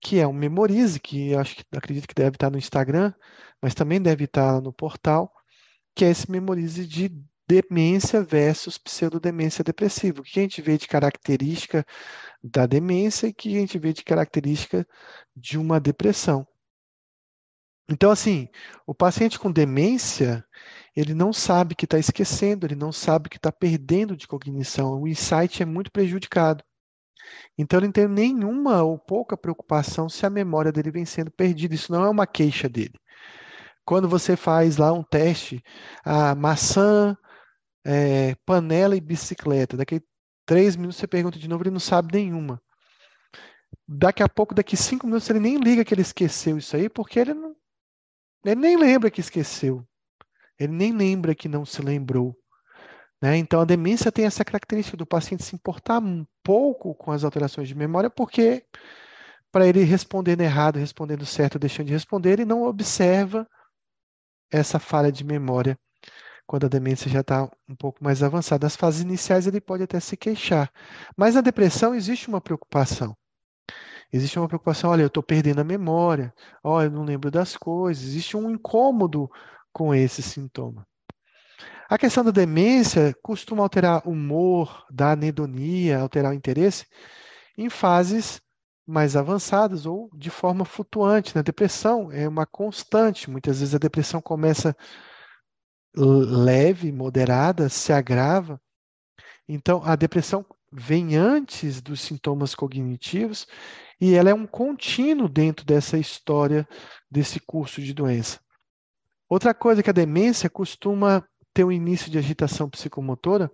que 0.01 0.19
é 0.19 0.27
um 0.27 0.33
memorize, 0.33 1.01
que 1.01 1.35
acho 1.35 1.57
que 1.57 1.65
acredito 1.77 2.07
que 2.07 2.15
deve 2.15 2.37
estar 2.37 2.51
no 2.51 2.59
Instagram, 2.59 3.13
mas 3.61 3.75
também 3.75 4.01
deve 4.01 4.25
estar 4.25 4.61
no 4.61 4.73
portal, 4.73 5.33
que 5.95 6.05
é 6.05 6.11
esse 6.11 6.31
memorize 6.31 6.87
de 6.87 7.11
demência 7.49 8.23
versus 8.23 8.77
pseudodemência 8.77 9.65
depressiva. 9.65 10.21
O 10.21 10.23
que 10.23 10.39
a 10.39 10.43
gente 10.43 10.61
vê 10.61 10.77
de 10.77 10.87
característica 10.87 11.85
da 12.43 12.67
demência 12.67 13.27
e 13.27 13.31
o 13.31 13.35
que 13.35 13.57
a 13.57 13.61
gente 13.61 13.79
vê 13.79 13.93
de 13.93 14.05
característica 14.05 14.87
de 15.35 15.59
uma 15.59 15.81
depressão. 15.81 16.47
Então, 17.91 18.11
assim, 18.11 18.49
o 18.87 18.95
paciente 18.95 19.39
com 19.39 19.51
demência, 19.51 20.45
ele 20.95 21.15
não 21.15 21.33
sabe 21.33 21.75
que 21.75 21.87
está 21.87 21.99
esquecendo, 21.99 22.67
ele 22.67 22.75
não 22.75 22.93
sabe 22.93 23.29
que 23.29 23.37
está 23.39 23.51
perdendo 23.51 24.17
de 24.17 24.27
cognição. 24.27 25.01
O 25.01 25.09
insight 25.09 25.63
é 25.63 25.67
muito 25.67 25.91
prejudicado. 25.91 26.63
Então, 27.59 27.79
ele 27.79 27.87
não 27.87 27.93
tem 27.93 28.09
nenhuma 28.09 28.83
ou 28.83 28.99
pouca 28.99 29.37
preocupação 29.37 30.09
se 30.09 30.27
a 30.27 30.31
memória 30.31 30.73
dele 30.73 30.91
vem 30.91 31.05
sendo 31.05 31.31
perdida. 31.31 31.75
Isso 31.75 31.93
não 31.93 32.05
é 32.05 32.09
uma 32.09 32.27
queixa 32.27 32.69
dele. 32.69 32.95
Quando 33.85 34.09
você 34.09 34.37
faz 34.37 34.77
lá 34.77 34.93
um 34.93 35.03
teste, 35.03 35.63
a 36.05 36.35
maçã, 36.35 37.17
é, 37.87 38.35
panela 38.47 38.97
e 38.97 39.01
bicicleta, 39.01 39.77
daquele 39.77 40.03
Três 40.49 40.77
minutos 40.77 40.97
você 40.97 41.07
pergunta 41.07 41.39
de 41.39 41.47
novo, 41.47 41.63
ele 41.63 41.71
não 41.71 41.79
sabe 41.79 42.11
nenhuma. 42.15 42.59
Daqui 43.87 44.23
a 44.23 44.29
pouco, 44.31 44.55
daqui 44.55 44.79
cinco 44.79 45.07
minutos, 45.07 45.29
ele 45.29 45.41
nem 45.41 45.59
liga 45.59 45.85
que 45.85 45.93
ele 45.93 46.01
esqueceu 46.01 46.57
isso 46.57 46.75
aí, 46.75 46.89
porque 46.89 47.21
ele 47.21 47.35
não. 47.35 47.55
Ele 48.45 48.61
nem 48.61 48.77
lembra 48.77 49.11
que 49.11 49.21
esqueceu. 49.21 49.87
Ele 50.59 50.73
nem 50.73 50.93
lembra 50.93 51.35
que 51.35 51.49
não 51.49 51.65
se 51.65 51.83
lembrou. 51.83 52.37
Né? 53.21 53.37
Então, 53.37 53.61
a 53.61 53.65
demência 53.65 54.13
tem 54.13 54.25
essa 54.25 54.45
característica 54.45 54.97
do 54.97 55.07
paciente 55.07 55.43
se 55.43 55.55
importar 55.55 55.99
um 55.99 56.25
pouco 56.43 56.95
com 56.95 57.11
as 57.11 57.25
alterações 57.25 57.69
de 57.69 57.75
memória, 57.75 58.09
porque 58.09 58.65
para 59.51 59.67
ele 59.67 59.83
respondendo 59.83 60.41
errado, 60.41 60.79
respondendo 60.79 61.25
certo, 61.27 61.59
deixando 61.59 61.87
de 61.87 61.93
responder, 61.93 62.33
ele 62.33 62.45
não 62.45 62.63
observa 62.63 63.49
essa 64.51 64.79
falha 64.79 65.11
de 65.11 65.25
memória 65.25 65.79
quando 66.47 66.65
a 66.65 66.69
demência 66.69 67.11
já 67.11 67.21
está 67.21 67.51
um 67.69 67.77
pouco 67.77 68.03
mais 68.03 68.23
avançada. 68.23 68.65
Nas 68.65 68.77
fases 68.77 69.03
iniciais, 69.03 69.47
ele 69.47 69.61
pode 69.61 69.83
até 69.83 70.01
se 70.01 70.17
queixar. 70.17 70.73
Mas 71.17 71.35
na 71.35 71.43
depressão 71.43 71.95
existe 71.95 72.29
uma 72.29 72.41
preocupação. 72.41 73.15
Existe 74.13 74.39
uma 74.39 74.49
preocupação, 74.49 74.91
olha, 74.91 75.03
eu 75.03 75.09
estou 75.09 75.23
perdendo 75.23 75.61
a 75.61 75.65
memória, 75.65 76.33
olha, 76.63 76.87
eu 76.87 76.91
não 76.91 77.05
lembro 77.05 77.31
das 77.31 77.57
coisas. 77.57 78.05
Existe 78.05 78.37
um 78.37 78.51
incômodo 78.51 79.31
com 79.73 79.95
esse 79.95 80.23
sintoma. 80.23 80.87
A 81.89 81.99
questão 81.99 82.23
da 82.25 82.31
demência 82.31 83.15
costuma 83.23 83.63
alterar 83.63 84.07
o 84.07 84.11
humor, 84.13 84.85
dar 84.91 85.13
anedonia, 85.13 85.99
alterar 86.01 86.33
o 86.33 86.35
interesse 86.35 86.87
em 87.57 87.69
fases 87.71 88.41
mais 88.87 89.17
avançadas 89.17 89.87
ou 89.87 90.11
de 90.15 90.31
forma 90.31 90.65
flutuante. 90.65 91.35
Na 91.35 91.43
depressão 91.43 92.11
é 92.13 92.29
uma 92.29 92.47
constante. 92.47 93.31
Muitas 93.31 93.61
vezes 93.61 93.75
a 93.75 93.79
depressão 93.79 94.21
começa 94.21 94.77
leve, 95.95 96.93
moderada, 96.93 97.69
se 97.69 97.93
agrava. 97.93 98.61
Então, 99.49 99.83
a 99.85 99.97
depressão 99.97 100.45
vem 100.71 101.17
antes 101.17 101.81
dos 101.81 102.01
sintomas 102.01 102.55
cognitivos 102.55 103.47
e 104.01 104.15
ela 104.15 104.31
é 104.31 104.35
um 104.35 104.47
contínuo 104.47 105.29
dentro 105.29 105.65
dessa 105.65 105.99
história 105.99 106.69
desse 107.11 107.41
curso 107.41 107.81
de 107.81 107.93
doença. 107.93 108.41
Outra 109.29 109.53
coisa 109.53 109.83
que 109.83 109.91
a 109.91 109.95
demência 109.95 110.49
costuma 110.49 111.25
ter 111.53 111.65
um 111.65 111.73
início 111.73 112.11
de 112.11 112.19
agitação 112.19 112.71
psicomotora 112.71 113.51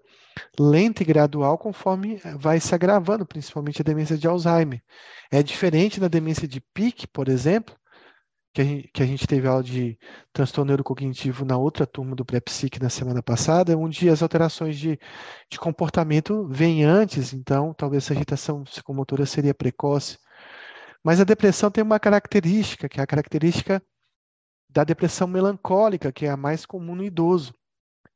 lenta 0.58 1.02
e 1.02 1.06
gradual 1.06 1.56
conforme 1.56 2.20
vai 2.36 2.60
se 2.60 2.74
agravando, 2.74 3.26
principalmente 3.26 3.80
a 3.80 3.84
demência 3.84 4.18
de 4.18 4.26
Alzheimer. 4.26 4.82
É 5.30 5.42
diferente 5.42 5.98
da 5.98 6.08
demência 6.08 6.46
de 6.46 6.60
Pick, 6.60 7.06
por 7.12 7.28
exemplo, 7.28 7.74
que 8.54 8.60
a, 8.60 8.64
gente, 8.64 8.88
que 8.92 9.02
a 9.02 9.06
gente 9.06 9.26
teve 9.26 9.48
aula 9.48 9.64
de 9.64 9.98
transtorno 10.32 10.68
neurocognitivo 10.68 11.44
na 11.44 11.58
outra 11.58 11.84
turma 11.84 12.14
do 12.14 12.24
pré-psique 12.24 12.80
na 12.80 12.88
semana 12.88 13.20
passada, 13.20 13.76
onde 13.76 14.08
as 14.08 14.22
alterações 14.22 14.78
de, 14.78 14.96
de 15.50 15.58
comportamento 15.58 16.46
vêm 16.48 16.84
antes, 16.84 17.32
então 17.32 17.74
talvez 17.74 18.04
essa 18.04 18.14
agitação 18.14 18.62
psicomotora 18.62 19.26
seria 19.26 19.52
precoce. 19.52 20.18
Mas 21.02 21.20
a 21.20 21.24
depressão 21.24 21.68
tem 21.68 21.82
uma 21.82 21.98
característica, 21.98 22.88
que 22.88 23.00
é 23.00 23.02
a 23.02 23.06
característica 23.06 23.82
da 24.70 24.84
depressão 24.84 25.26
melancólica, 25.26 26.12
que 26.12 26.24
é 26.24 26.30
a 26.30 26.36
mais 26.36 26.64
comum 26.64 26.94
no 26.94 27.04
idoso. 27.04 27.52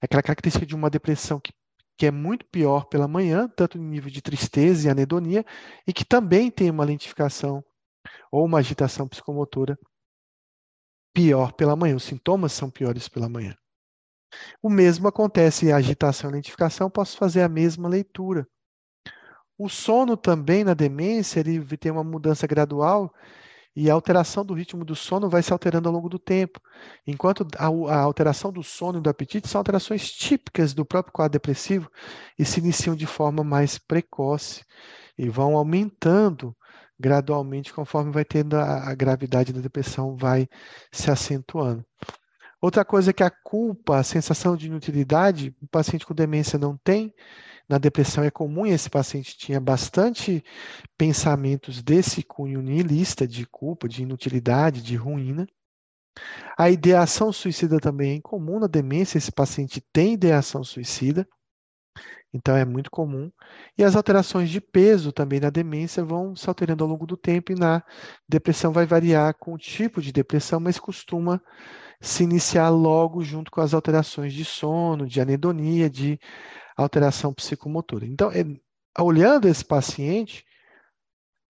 É 0.01 0.07
aquela 0.07 0.23
característica 0.23 0.65
de 0.65 0.75
uma 0.75 0.89
depressão 0.89 1.41
que, 1.41 1.53
que 1.97 2.07
é 2.07 2.13
muito 2.13 2.47
pior 2.47 2.85
pela 2.85 3.09
manhã, 3.09 3.49
tanto 3.57 3.77
no 3.77 3.85
nível 3.85 4.11
de 4.11 4.23
tristeza 4.23 4.87
e 4.87 4.91
anedonia, 4.91 5.45
e 5.85 5.93
que 5.93 6.05
também 6.05 6.49
tem 6.49 6.71
uma 6.71 6.85
lentificação 6.85 7.63
ou 8.31 8.45
uma 8.45 8.61
agitação 8.61 9.09
psicomotora 9.09 9.77
pior 11.19 11.53
pela 11.53 11.75
manhã, 11.75 11.97
os 11.97 12.05
sintomas 12.05 12.53
são 12.53 12.71
piores 12.71 13.09
pela 13.09 13.29
manhã. 13.29 13.53
O 14.63 14.71
mesmo 14.71 15.09
acontece 15.09 15.67
em 15.67 15.73
agitação 15.73 16.31
e 16.31 16.35
lentificação, 16.35 16.89
posso 16.89 17.17
fazer 17.17 17.43
a 17.43 17.49
mesma 17.49 17.89
leitura. 17.89 18.47
O 19.59 19.69
sono 19.69 20.17
também 20.17 20.63
na 20.63 20.75
demência, 20.75 21.41
ele 21.41 21.61
tem 21.77 21.91
uma 21.91 22.05
mudança 22.05 22.47
gradual 22.47 23.13
e 23.75 23.91
a 23.91 23.95
alteração 23.95 24.45
do 24.45 24.55
ritmo 24.55 24.85
do 24.85 24.95
sono 24.95 25.29
vai 25.29 25.43
se 25.43 25.53
alterando 25.53 25.89
ao 25.89 25.95
longo 25.97 26.09
do 26.09 26.21
tempo. 26.21 26.61
Enquanto 27.05 27.45
a, 27.57 27.67
a, 27.67 28.01
alteração 28.01 28.53
do 28.53 28.63
sono 28.63 29.01
e 29.01 29.03
do 29.03 29.11
apetite 29.11 29.49
são 29.49 29.59
alterações 29.59 30.13
típicas 30.13 30.73
do 30.73 30.87
próprio 30.87 31.13
quadro 31.13 31.33
depressivo 31.33 31.91
e 32.39 32.45
se 32.45 32.61
iniciam 32.61 32.95
de 32.95 33.07
forma 33.07 33.43
mais 33.43 33.77
precoce 33.77 34.65
e 35.19 35.29
vão 35.29 35.57
aumentando 35.57 36.57
gradualmente 36.99 37.73
conforme 37.73 38.11
vai 38.11 38.25
tendo 38.25 38.57
a, 38.57 38.89
a 38.89 38.95
gravidade 38.95 39.53
da 39.53 39.61
depressão 39.61 40.17
vai 40.17 40.49
se 40.91 41.11
acentuando. 41.11 41.85
Outra 42.61 42.85
coisa 42.85 43.11
é 43.11 43.13
que 43.13 43.23
a 43.23 43.31
culpa, 43.31 43.99
a 43.99 44.03
sensação 44.03 44.57
de 44.57 44.67
inutilidade, 44.67 45.55
o 45.63 45.69
paciente 45.69 46.05
com 46.05 46.15
demência 46.15 46.59
não 46.59 46.77
tem. 46.77 47.15
Na 47.69 47.79
depressão 47.79 48.25
é 48.25 48.31
comum 48.31 48.67
esse 48.67 48.91
paciente 48.91 49.37
tinha 49.37 49.61
bastante 49.61 50.43
pensamentos 50.97 51.83
desse 51.83 52.23
cunho 52.23 52.61
nihilista, 52.61 53.29
de 53.29 53.47
culpa, 53.47 53.87
de 53.87 54.03
inutilidade, 54.03 54.83
de 54.83 54.97
ruína. 54.97 55.47
A 56.59 56.69
ideação 56.69 57.33
suicida 57.33 57.79
também 57.79 58.17
é 58.17 58.21
comum 58.21 58.59
na 58.59 58.67
demência, 58.67 59.19
esse 59.19 59.31
paciente 59.31 59.81
tem 59.93 60.15
ideação 60.15 60.65
suicida. 60.65 61.29
Então 62.33 62.57
é 62.57 62.65
muito 62.65 62.91
comum. 62.91 63.31
E 63.77 63.83
as 63.83 63.97
alterações 63.97 64.51
de 64.51 64.61
peso 64.61 65.13
também 65.13 65.41
na 65.41 65.51
demência 65.51 66.05
vão 66.05 66.37
se 66.37 66.49
alterando 66.49 66.85
ao 66.85 66.91
longo 66.91 67.07
do 67.07 67.17
tempo 67.17 67.53
e 67.53 67.55
na 67.55 67.83
depressão 68.29 68.73
vai 68.73 68.87
variar 68.87 69.35
com 69.35 69.55
o 69.55 69.59
tipo 69.59 70.03
de 70.03 70.13
depressão, 70.13 70.61
mas 70.61 70.79
costuma 70.79 71.41
se 72.01 72.23
iniciar 72.23 72.69
logo 72.69 73.23
junto 73.25 73.51
com 73.51 73.61
as 73.61 73.75
alterações 73.75 74.33
de 74.33 74.45
sono, 74.45 75.07
de 75.07 75.21
anedonia, 75.21 75.91
de 75.91 76.19
alteração 76.77 77.33
psicomotora. 77.35 78.07
Então, 78.07 78.31
é, 78.31 78.45
olhando 79.03 79.49
esse 79.49 79.65
paciente, 79.65 80.45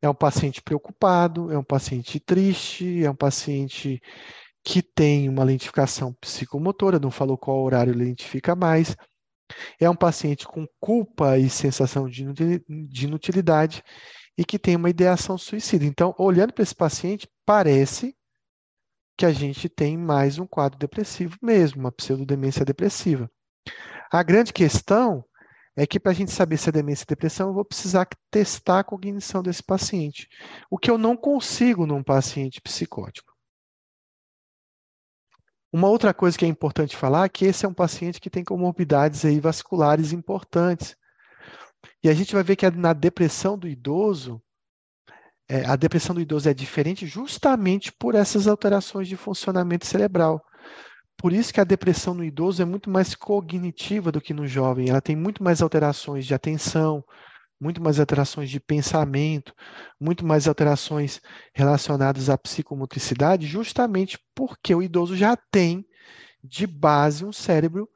é 0.01 0.09
um 0.09 0.15
paciente 0.15 0.63
preocupado, 0.63 1.53
é 1.53 1.59
um 1.59 1.65
paciente 1.65 2.21
triste, 2.21 3.05
é 3.05 3.11
um 3.11 3.17
paciente 3.17 4.01
que 4.65 4.83
tem 4.83 5.29
uma 5.29 5.45
lentificação 5.45 6.13
psicomotora, 6.15 6.99
não 6.99 7.11
falou 7.11 7.37
qual 7.37 7.63
horário 7.63 7.95
lentifica 7.95 8.55
mais, 8.55 8.97
é 9.81 9.89
um 9.89 9.97
paciente 9.97 10.47
com 10.47 10.67
culpa 10.81 11.39
e 11.39 11.49
sensação 11.49 12.09
de 12.09 12.25
inutilidade 13.05 13.83
e 14.37 14.45
que 14.45 14.59
tem 14.59 14.77
uma 14.77 14.91
ideação 14.91 15.37
suicida. 15.37 15.85
Então, 15.85 16.15
olhando 16.19 16.53
para 16.53 16.63
esse 16.63 16.75
paciente, 16.75 17.29
parece 17.45 18.17
que 19.17 19.27
a 19.27 19.33
gente 19.33 19.69
tem 19.69 19.97
mais 19.97 20.39
um 20.39 20.47
quadro 20.47 20.79
depressivo 20.79 21.37
mesmo, 21.43 21.81
uma 21.81 21.91
pseudodemência 21.91 22.65
depressiva. 22.65 23.29
A 24.13 24.23
grande 24.23 24.53
questão 24.53 25.25
é 25.77 25.87
que 25.87 25.99
para 26.01 26.13
a 26.13 26.15
gente 26.15 26.31
saber 26.31 26.57
se 26.57 26.69
é 26.69 26.73
demência 26.73 27.03
ou 27.03 27.09
depressão, 27.09 27.49
eu 27.49 27.55
vou 27.55 27.65
precisar 27.65 28.09
testar 28.31 28.81
a 28.81 28.85
cognição 28.85 29.43
desse 29.43 29.63
paciente, 29.63 30.29
o 30.71 30.79
que 30.79 30.91
eu 30.91 30.99
não 30.99 31.17
consigo 31.17 31.87
num 31.87 32.03
paciente 32.03 32.61
psicótico. 32.61 33.28
Uma 35.73 35.89
outra 35.89 36.15
coisa 36.15 36.37
que 36.37 36.45
é 36.45 36.49
importante 36.49 36.97
falar 36.97 37.27
é 37.27 37.29
que 37.29 37.45
esse 37.45 37.67
é 37.67 37.69
um 37.69 37.75
paciente 37.75 38.21
que 38.21 38.31
tem 38.31 38.43
comorbidades 38.43 39.25
aí 39.25 39.39
vasculares 39.39 40.13
importantes. 40.13 40.97
E 42.03 42.09
a 42.09 42.15
gente 42.15 42.35
vai 42.35 42.43
ver 42.43 42.57
que 42.57 42.69
na 42.71 42.93
depressão 42.93 43.59
do 43.59 43.69
idoso, 43.69 44.41
é, 45.49 45.67
a 45.67 45.77
depressão 45.77 46.15
do 46.15 46.21
idoso 46.21 46.49
é 46.49 46.55
diferente 46.55 47.07
justamente 47.07 47.93
por 47.93 48.15
essas 48.15 48.47
alterações 48.47 49.09
de 49.09 49.17
funcionamento 49.17 49.87
cerebral. 49.87 50.43
Por 51.17 51.33
isso 51.33 51.53
que 51.53 51.61
a 51.61 51.65
depressão 51.65 52.15
no 52.15 52.25
idoso 52.25 52.63
é 52.63 52.65
muito 52.65 52.89
mais 52.89 53.15
cognitiva 53.15 54.13
do 54.13 54.21
que 54.21 54.33
no 54.33 54.47
jovem. 54.47 54.89
Ela 54.89 55.01
tem 55.01 55.17
muito 55.17 55.43
mais 55.43 55.61
alterações 55.61 56.25
de 56.25 56.33
atenção, 56.33 57.05
muito 57.61 57.83
mais 57.83 57.99
alterações 57.99 58.51
de 58.51 58.61
pensamento, 58.61 59.55
muito 60.01 60.25
mais 60.25 60.47
alterações 60.47 61.21
relacionadas 61.53 62.31
à 62.31 62.39
psicomotricidade, 62.39 63.47
justamente 63.47 64.19
porque 64.35 64.75
o 64.75 64.83
idoso 64.83 65.17
já 65.17 65.37
tem 65.37 65.85
de 66.43 66.67
base 66.67 67.25
um 67.25 67.33
cérebro 67.33 67.89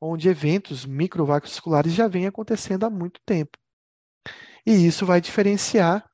onde 0.00 0.28
eventos 0.28 0.84
microvasculares 0.84 1.92
já 1.92 2.06
vêm 2.06 2.26
acontecendo 2.26 2.84
há 2.84 2.90
muito 2.90 3.20
tempo. 3.24 3.58
E 4.66 4.86
isso 4.86 5.06
vai 5.06 5.20
diferenciar 5.20 6.04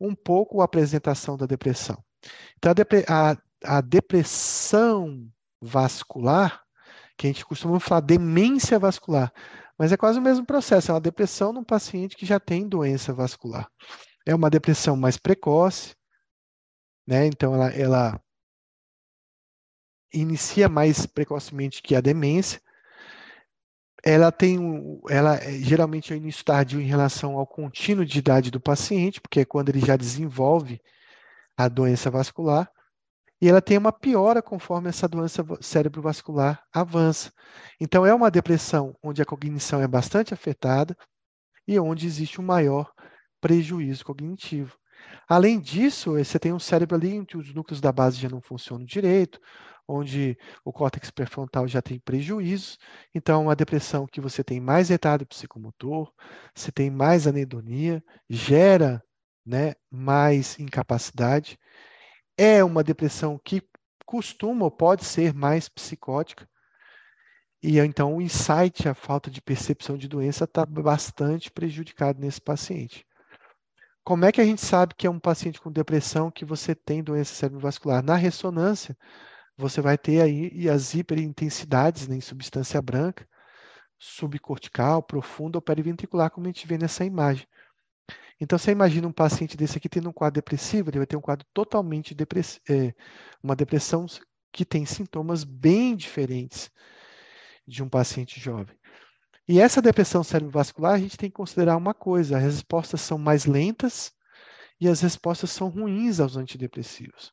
um 0.00 0.14
pouco 0.14 0.60
a 0.60 0.64
apresentação 0.64 1.36
da 1.36 1.44
depressão. 1.44 2.02
Então, 2.56 2.72
a, 2.72 3.32
a, 3.32 3.78
a 3.78 3.80
depressão 3.80 5.28
vascular, 5.60 6.62
que 7.16 7.26
a 7.26 7.30
gente 7.30 7.44
costuma 7.44 7.78
falar 7.78 8.00
demência 8.00 8.78
vascular, 8.78 9.30
mas 9.80 9.92
é 9.92 9.96
quase 9.96 10.18
o 10.18 10.22
mesmo 10.22 10.44
processo, 10.44 10.90
é 10.90 10.94
uma 10.94 11.00
depressão 11.00 11.54
num 11.54 11.64
paciente 11.64 12.14
que 12.14 12.26
já 12.26 12.38
tem 12.38 12.68
doença 12.68 13.14
vascular. 13.14 13.66
É 14.26 14.34
uma 14.34 14.50
depressão 14.50 14.94
mais 14.94 15.16
precoce, 15.16 15.96
né? 17.06 17.24
Então 17.24 17.54
ela, 17.54 17.70
ela 17.70 18.20
inicia 20.12 20.68
mais 20.68 21.06
precocemente 21.06 21.80
que 21.80 21.96
a 21.96 22.02
demência. 22.02 22.60
Ela 24.04 24.30
tem 24.30 24.58
um, 24.58 25.00
ela 25.08 25.36
é, 25.36 25.52
geralmente 25.52 26.12
é 26.12 26.14
o 26.14 26.18
início 26.18 26.44
tardio 26.44 26.78
em 26.78 26.86
relação 26.86 27.38
ao 27.38 27.46
contínuo 27.46 28.04
de 28.04 28.18
idade 28.18 28.50
do 28.50 28.60
paciente, 28.60 29.18
porque 29.18 29.40
é 29.40 29.44
quando 29.46 29.70
ele 29.70 29.80
já 29.80 29.96
desenvolve 29.96 30.78
a 31.56 31.68
doença 31.68 32.10
vascular 32.10 32.70
e 33.40 33.48
ela 33.48 33.62
tem 33.62 33.78
uma 33.78 33.92
piora 33.92 34.42
conforme 34.42 34.88
essa 34.88 35.08
doença 35.08 35.44
cerebrovascular 35.60 36.62
avança. 36.72 37.32
Então, 37.80 38.04
é 38.04 38.14
uma 38.14 38.30
depressão 38.30 38.94
onde 39.02 39.22
a 39.22 39.26
cognição 39.26 39.80
é 39.80 39.88
bastante 39.88 40.34
afetada 40.34 40.96
e 41.66 41.78
onde 41.78 42.06
existe 42.06 42.40
um 42.40 42.44
maior 42.44 42.92
prejuízo 43.40 44.04
cognitivo. 44.04 44.76
Além 45.28 45.58
disso, 45.60 46.12
você 46.12 46.38
tem 46.38 46.52
um 46.52 46.58
cérebro 46.58 46.96
ali 46.96 47.14
em 47.14 47.24
que 47.24 47.36
os 47.36 47.54
núcleos 47.54 47.80
da 47.80 47.92
base 47.92 48.18
já 48.18 48.28
não 48.28 48.40
funcionam 48.40 48.84
direito, 48.84 49.40
onde 49.88 50.36
o 50.64 50.72
córtex 50.72 51.10
pré-frontal 51.10 51.66
já 51.66 51.82
tem 51.82 51.98
prejuízo. 51.98 52.76
Então, 53.14 53.44
uma 53.44 53.56
depressão 53.56 54.06
que 54.06 54.20
você 54.20 54.44
tem 54.44 54.60
mais 54.60 54.88
retardo 54.88 55.26
psicomotor, 55.26 56.12
você 56.54 56.70
tem 56.70 56.90
mais 56.90 57.26
anedonia, 57.26 58.02
gera 58.28 59.02
né, 59.44 59.74
mais 59.90 60.58
incapacidade. 60.58 61.58
É 62.42 62.64
uma 62.64 62.82
depressão 62.82 63.38
que 63.38 63.62
costuma 64.06 64.64
ou 64.64 64.70
pode 64.70 65.04
ser 65.04 65.34
mais 65.34 65.68
psicótica. 65.68 66.48
E 67.62 67.78
então 67.78 68.16
o 68.16 68.22
insight, 68.22 68.88
a 68.88 68.94
falta 68.94 69.30
de 69.30 69.42
percepção 69.42 69.98
de 69.98 70.08
doença, 70.08 70.44
está 70.44 70.64
bastante 70.64 71.50
prejudicado 71.50 72.18
nesse 72.18 72.40
paciente. 72.40 73.06
Como 74.02 74.24
é 74.24 74.32
que 74.32 74.40
a 74.40 74.44
gente 74.46 74.64
sabe 74.64 74.94
que 74.94 75.06
é 75.06 75.10
um 75.10 75.20
paciente 75.20 75.60
com 75.60 75.70
depressão 75.70 76.30
que 76.30 76.46
você 76.46 76.74
tem 76.74 77.02
doença 77.02 77.34
cerebrovascular? 77.34 78.02
Na 78.02 78.16
ressonância, 78.16 78.96
você 79.54 79.82
vai 79.82 79.98
ter 79.98 80.22
aí 80.22 80.66
as 80.66 80.94
hiperintensidades 80.94 82.08
né, 82.08 82.16
em 82.16 82.22
substância 82.22 82.80
branca, 82.80 83.28
subcortical, 83.98 85.02
profunda 85.02 85.58
ou 85.58 85.62
periventricular, 85.62 86.30
como 86.30 86.46
a 86.46 86.48
gente 86.48 86.66
vê 86.66 86.78
nessa 86.78 87.04
imagem. 87.04 87.46
Então, 88.40 88.58
você 88.58 88.70
imagina 88.70 89.06
um 89.06 89.12
paciente 89.12 89.56
desse 89.56 89.76
aqui 89.76 89.88
tendo 89.88 90.08
um 90.08 90.12
quadro 90.12 90.40
depressivo, 90.40 90.88
ele 90.88 90.98
vai 90.98 91.06
ter 91.06 91.16
um 91.16 91.20
quadro 91.20 91.46
totalmente 91.52 92.14
depressivo, 92.14 92.62
é, 92.70 92.94
uma 93.42 93.54
depressão 93.54 94.06
que 94.50 94.64
tem 94.64 94.86
sintomas 94.86 95.44
bem 95.44 95.94
diferentes 95.94 96.70
de 97.66 97.82
um 97.82 97.88
paciente 97.88 98.40
jovem. 98.40 98.76
E 99.46 99.60
essa 99.60 99.82
depressão 99.82 100.22
cerebrovascular, 100.22 100.94
a 100.94 100.98
gente 100.98 101.16
tem 101.16 101.28
que 101.28 101.36
considerar 101.36 101.76
uma 101.76 101.92
coisa: 101.92 102.38
as 102.38 102.42
respostas 102.42 103.00
são 103.00 103.18
mais 103.18 103.44
lentas 103.44 104.12
e 104.80 104.88
as 104.88 105.00
respostas 105.00 105.50
são 105.50 105.68
ruins 105.68 106.20
aos 106.20 106.36
antidepressivos. 106.36 107.32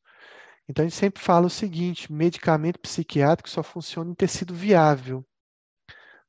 Então, 0.67 0.83
a 0.83 0.87
gente 0.87 0.97
sempre 0.97 1.23
fala 1.23 1.47
o 1.47 1.49
seguinte: 1.49 2.11
medicamento 2.11 2.79
psiquiátrico 2.79 3.49
só 3.49 3.63
funciona 3.63 4.11
em 4.11 4.15
tecido 4.15 4.53
viável. 4.53 5.25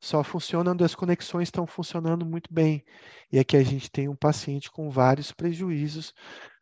Só 0.00 0.22
funciona 0.22 0.70
onde 0.70 0.84
as 0.84 0.94
conexões 0.94 1.48
estão 1.48 1.66
funcionando 1.66 2.24
muito 2.24 2.52
bem. 2.52 2.84
E 3.32 3.38
aqui 3.38 3.56
a 3.56 3.62
gente 3.62 3.90
tem 3.90 4.08
um 4.08 4.16
paciente 4.16 4.70
com 4.70 4.90
vários 4.90 5.32
prejuízos 5.32 6.14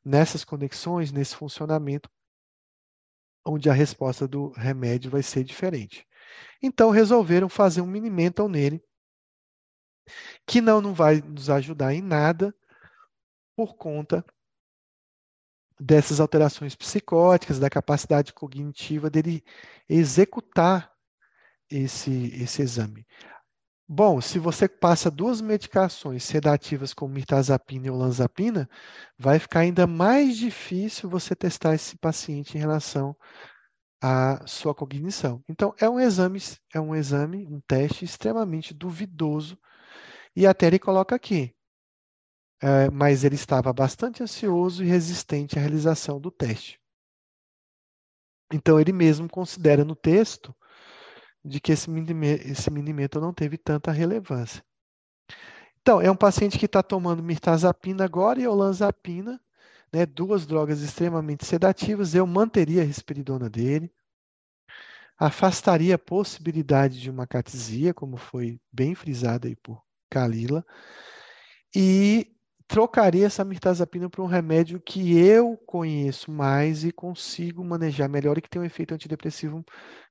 nessas 0.04 0.44
conexões, 0.44 1.12
nesse 1.12 1.36
funcionamento, 1.36 2.08
onde 3.44 3.68
a 3.68 3.72
resposta 3.72 4.26
do 4.26 4.50
remédio 4.50 5.10
vai 5.10 5.22
ser 5.22 5.44
diferente. 5.44 6.06
Então, 6.62 6.90
resolveram 6.90 7.48
fazer 7.48 7.80
um 7.80 7.86
mini 7.86 8.10
mental 8.10 8.48
nele, 8.48 8.82
que 10.46 10.60
não, 10.60 10.80
não 10.80 10.94
vai 10.94 11.20
nos 11.20 11.50
ajudar 11.50 11.92
em 11.92 12.00
nada, 12.00 12.54
por 13.56 13.74
conta 13.74 14.24
dessas 15.80 16.20
alterações 16.20 16.74
psicóticas, 16.74 17.58
da 17.58 17.70
capacidade 17.70 18.32
cognitiva 18.32 19.10
dele 19.10 19.42
executar 19.88 20.95
esse, 21.70 22.32
esse 22.40 22.62
exame. 22.62 23.06
Bom, 23.88 24.20
se 24.20 24.38
você 24.40 24.68
passa 24.68 25.08
duas 25.10 25.40
medicações 25.40 26.24
sedativas 26.24 26.92
como 26.92 27.14
mirtazapina 27.14 27.86
e 27.86 27.90
olanzapina, 27.90 28.68
vai 29.16 29.38
ficar 29.38 29.60
ainda 29.60 29.86
mais 29.86 30.36
difícil 30.36 31.08
você 31.08 31.36
testar 31.36 31.74
esse 31.74 31.96
paciente 31.96 32.56
em 32.56 32.60
relação 32.60 33.16
à 34.02 34.44
sua 34.44 34.74
cognição. 34.74 35.40
Então, 35.48 35.72
é 35.78 35.88
um 35.88 36.00
exame, 36.00 36.40
é 36.74 36.80
um 36.80 36.96
exame, 36.96 37.46
um 37.46 37.60
teste 37.60 38.04
extremamente 38.04 38.74
duvidoso. 38.74 39.56
E 40.34 40.46
até 40.46 40.66
ele 40.66 40.80
coloca 40.80 41.14
aqui, 41.14 41.54
é, 42.60 42.90
mas 42.90 43.22
ele 43.22 43.36
estava 43.36 43.72
bastante 43.72 44.20
ansioso 44.22 44.82
e 44.82 44.88
resistente 44.88 45.58
à 45.58 45.62
realização 45.62 46.20
do 46.20 46.30
teste. 46.30 46.80
Então, 48.52 48.80
ele 48.80 48.92
mesmo 48.92 49.28
considera 49.28 49.84
no 49.84 49.94
texto 49.94 50.54
de 51.46 51.60
que 51.60 51.72
esse 51.72 51.88
minimento 52.70 53.20
não 53.20 53.32
teve 53.32 53.56
tanta 53.56 53.92
relevância. 53.92 54.64
Então, 55.80 56.00
é 56.00 56.10
um 56.10 56.16
paciente 56.16 56.58
que 56.58 56.66
está 56.66 56.82
tomando 56.82 57.22
mirtazapina 57.22 58.04
agora 58.04 58.40
e 58.40 58.46
olanzapina, 58.46 59.40
né, 59.92 60.04
duas 60.04 60.44
drogas 60.44 60.80
extremamente 60.80 61.46
sedativas. 61.46 62.14
Eu 62.14 62.26
manteria 62.26 62.82
a 62.82 62.84
risperidona 62.84 63.48
dele, 63.48 63.92
afastaria 65.16 65.94
a 65.94 65.98
possibilidade 65.98 67.00
de 67.00 67.08
uma 67.08 67.26
catesia, 67.26 67.94
como 67.94 68.16
foi 68.16 68.60
bem 68.72 68.94
frisado 68.94 69.46
aí 69.46 69.54
por 69.54 69.80
Kalila, 70.10 70.66
e 71.74 72.35
trocaria 72.68 73.26
essa 73.26 73.44
mirtazapina 73.44 74.08
por 74.10 74.22
um 74.22 74.26
remédio 74.26 74.80
que 74.80 75.16
eu 75.18 75.56
conheço 75.66 76.30
mais 76.30 76.84
e 76.84 76.92
consigo 76.92 77.64
manejar 77.64 78.08
melhor 78.08 78.38
e 78.38 78.42
que 78.42 78.48
tem 78.48 78.60
um 78.60 78.64
efeito 78.64 78.94
antidepressivo 78.94 79.64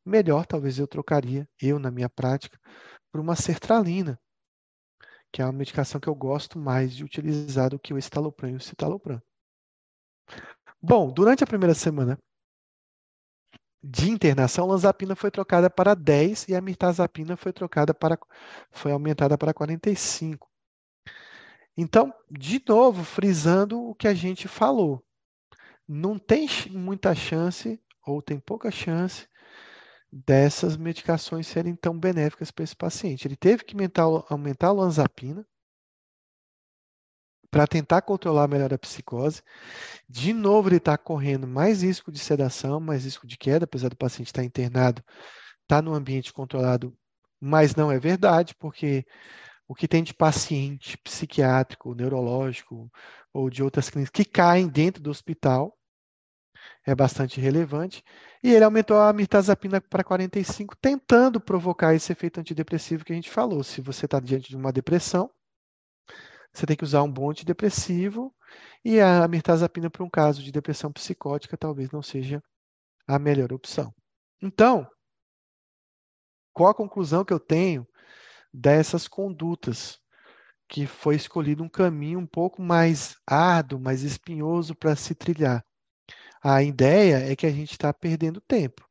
melhor. 0.06 0.45
Talvez 0.45 0.80
eu 0.80 0.88
trocaria, 0.88 1.47
eu 1.62 1.80
na 1.80 1.91
minha 1.91 2.10
prática, 2.10 2.60
por 3.12 3.20
uma 3.22 3.36
sertralina, 3.36 4.20
que 5.32 5.41
é 5.41 5.45
uma 5.45 5.51
medicação 5.51 5.99
que 5.99 6.08
eu 6.08 6.16
gosto 6.16 6.58
mais 6.58 6.95
de 6.95 7.03
utilizar 7.03 7.70
do 7.70 7.80
que 7.80 7.93
o 7.93 7.97
estalopram 7.97 8.49
e 8.49 8.56
o 8.56 8.62
citalopram. 8.62 9.22
Bom, 10.82 11.12
durante 11.12 11.43
a 11.43 11.47
primeira 11.47 11.74
semana 11.74 12.18
de 13.84 14.10
internação, 14.10 14.66
a 14.66 14.68
lanzapina 14.70 15.16
foi 15.16 15.30
trocada 15.30 15.70
para 15.70 15.93
10 15.93 16.47
e 16.49 16.56
a 16.56 16.62
mirtazapina 16.62 17.38
foi 17.38 17.53
trocada 17.53 17.93
para 17.93 18.18
foi 18.72 18.91
aumentada 18.91 19.38
para 19.38 19.53
45. 19.53 20.55
Então, 21.78 22.13
de 22.32 22.61
novo, 22.67 23.03
frisando 23.03 23.82
o 23.82 23.95
que 23.95 24.07
a 24.07 24.13
gente 24.13 24.47
falou. 24.47 25.03
Não 25.88 26.17
tem 26.17 26.47
muita 26.71 27.13
chance, 27.13 27.80
ou 28.05 28.21
tem 28.21 28.39
pouca 28.39 28.71
chance, 28.71 29.28
dessas 30.11 30.78
medicações 30.78 31.45
serem 31.47 31.76
tão 31.76 31.97
benéficas 31.99 32.49
para 32.49 32.63
esse 32.63 32.76
paciente. 32.76 33.28
Ele 33.28 33.36
teve 33.36 33.63
que 33.63 33.76
aumentar, 34.30 34.67
a 34.67 34.71
lanzapina 34.71 35.45
para 37.51 37.67
tentar 37.67 38.01
controlar 38.01 38.47
melhor 38.47 38.73
a 38.73 38.78
psicose. 38.78 39.41
De 40.09 40.34
novo, 40.34 40.69
ele 40.69 40.78
está 40.78 40.97
correndo 40.97 41.47
mais 41.47 41.84
risco 41.84 42.11
de 42.11 42.19
sedação, 42.19 42.80
mais 42.80 43.05
risco 43.05 43.28
de 43.28 43.38
queda, 43.38 43.65
apesar 43.65 43.89
do 43.89 43.97
paciente 43.97 44.28
estar 44.28 44.43
internado, 44.43 45.03
está 45.61 45.82
no 45.82 45.93
ambiente 45.93 46.34
controlado, 46.34 46.93
mas 47.39 47.76
não 47.76 47.91
é 47.91 47.99
verdade, 47.99 48.55
porque 48.55 49.05
o 49.68 49.74
que 49.74 49.88
tem 49.88 50.03
de 50.03 50.13
paciente 50.13 50.97
psiquiátrico, 50.97 51.95
neurológico 51.95 52.91
ou 53.34 53.49
de 53.49 53.63
outras 53.63 53.89
clínicas 53.89 54.11
que 54.11 54.26
caem 54.26 54.68
dentro 54.68 55.01
do 55.01 55.09
hospital 55.09 55.76
é 56.86 56.93
bastante 56.93 57.39
relevante. 57.39 58.03
E 58.43 58.51
ele 58.51 58.63
aumentou 58.63 58.97
a 58.97 59.11
mirtazapina 59.11 59.82
para 59.82 60.03
45, 60.03 60.76
tentando 60.78 61.39
provocar 61.39 61.95
esse 61.95 62.11
efeito 62.11 62.39
antidepressivo 62.39 63.03
que 63.03 63.11
a 63.11 63.16
gente 63.16 63.30
falou. 63.30 63.63
Se 63.63 63.82
você 63.82 64.05
está 64.05 64.20
diante 64.20 64.49
de 64.49 64.55
uma 64.55 64.72
depressão, 64.72 65.30
você 66.53 66.66
tem 66.66 66.78
que 66.78 66.84
usar 66.84 67.03
um 67.03 67.11
bom 67.11 67.32
antidepressivo 67.32 68.34
e 68.84 69.01
a 69.01 69.28
mirtazapina 69.28 69.89
para 69.89 70.03
um 70.03 70.09
caso 70.09 70.43
de 70.43 70.51
depressão 70.51 70.91
psicótica 70.91 71.57
talvez 71.57 71.91
não 71.91 72.01
seja 72.01 72.41
a 73.07 73.20
melhor 73.20 73.51
opção. 73.51 73.93
Então, 74.41 74.88
qual 76.53 76.70
a 76.70 76.76
conclusão 76.76 77.26
que 77.26 77.34
eu 77.34 77.39
tenho 77.39 77.86
dessas 78.56 79.08
condutas, 79.08 79.99
que 80.68 80.88
foi 80.88 81.16
escolhido 81.16 81.64
um 81.64 81.70
caminho 81.70 82.20
um 82.20 82.26
pouco 82.26 82.62
mais 82.62 83.16
árduo, 83.28 83.80
mais 83.80 84.01
espinhoso 84.01 84.74
para 84.74 84.95
se 84.95 85.14
trilhar. 85.14 85.64
A 86.41 86.64
ideia 86.64 87.32
é 87.32 87.36
que 87.36 87.45
a 87.45 87.51
gente 87.51 87.72
está 87.72 87.93
perdendo 87.93 88.41
tempo. 88.41 88.88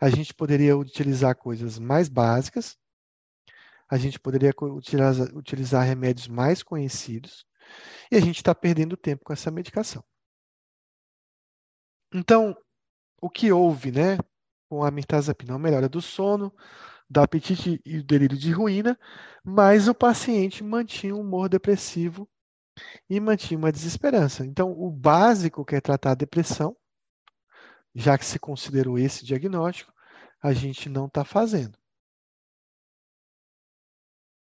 A 0.00 0.08
gente 0.08 0.34
poderia 0.34 0.76
utilizar 0.76 1.36
coisas 1.36 1.78
mais 1.78 2.08
básicas, 2.08 2.76
a 3.88 3.96
gente 3.96 4.18
poderia 4.18 4.52
utilizar, 4.60 5.36
utilizar 5.36 5.84
remédios 5.84 6.26
mais 6.26 6.62
conhecidos, 6.62 7.46
e 8.10 8.16
a 8.16 8.20
gente 8.20 8.36
está 8.36 8.54
perdendo 8.54 8.96
tempo 8.96 9.24
com 9.24 9.32
essa 9.32 9.50
medicação. 9.50 10.02
Então, 12.12 12.56
o 13.20 13.28
que 13.28 13.52
houve, 13.52 13.90
né, 13.90 14.18
com 14.68 14.84
a 14.84 14.90
mirtazapina? 14.90 15.54
A 15.54 15.58
melhora 15.58 15.88
do 15.88 16.00
sono, 16.00 16.52
do 17.08 17.20
apetite 17.20 17.80
e 17.84 17.98
do 17.98 18.04
delírio 18.04 18.36
de 18.36 18.50
ruína, 18.50 18.98
mas 19.44 19.88
o 19.88 19.94
paciente 19.94 20.64
mantinha 20.64 21.14
um 21.14 21.20
humor 21.20 21.48
depressivo 21.48 22.28
e 23.08 23.20
mantinha 23.20 23.58
uma 23.58 23.72
desesperança. 23.72 24.44
Então, 24.44 24.72
o 24.72 24.90
básico 24.90 25.64
que 25.64 25.76
é 25.76 25.80
tratar 25.80 26.12
a 26.12 26.16
depressão, 26.16 26.76
já 27.94 28.18
que 28.18 28.24
se 28.24 28.38
considerou 28.38 28.98
esse 28.98 29.24
diagnóstico, 29.24 29.92
a 30.42 30.52
gente 30.52 30.88
não 30.88 31.06
está 31.06 31.24
fazendo. 31.24 31.78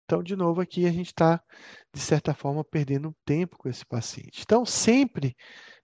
Então, 0.05 0.23
de 0.23 0.37
novo, 0.37 0.61
aqui 0.61 0.87
a 0.87 0.93
gente 0.93 1.09
está, 1.09 1.43
de 1.93 2.01
certa 2.01 2.35
forma, 2.35 2.63
perdendo 2.63 3.15
tempo 3.25 3.57
com 3.57 3.69
esse 3.69 3.85
paciente. 3.85 4.43
Então, 4.43 4.65
sempre 4.65 5.35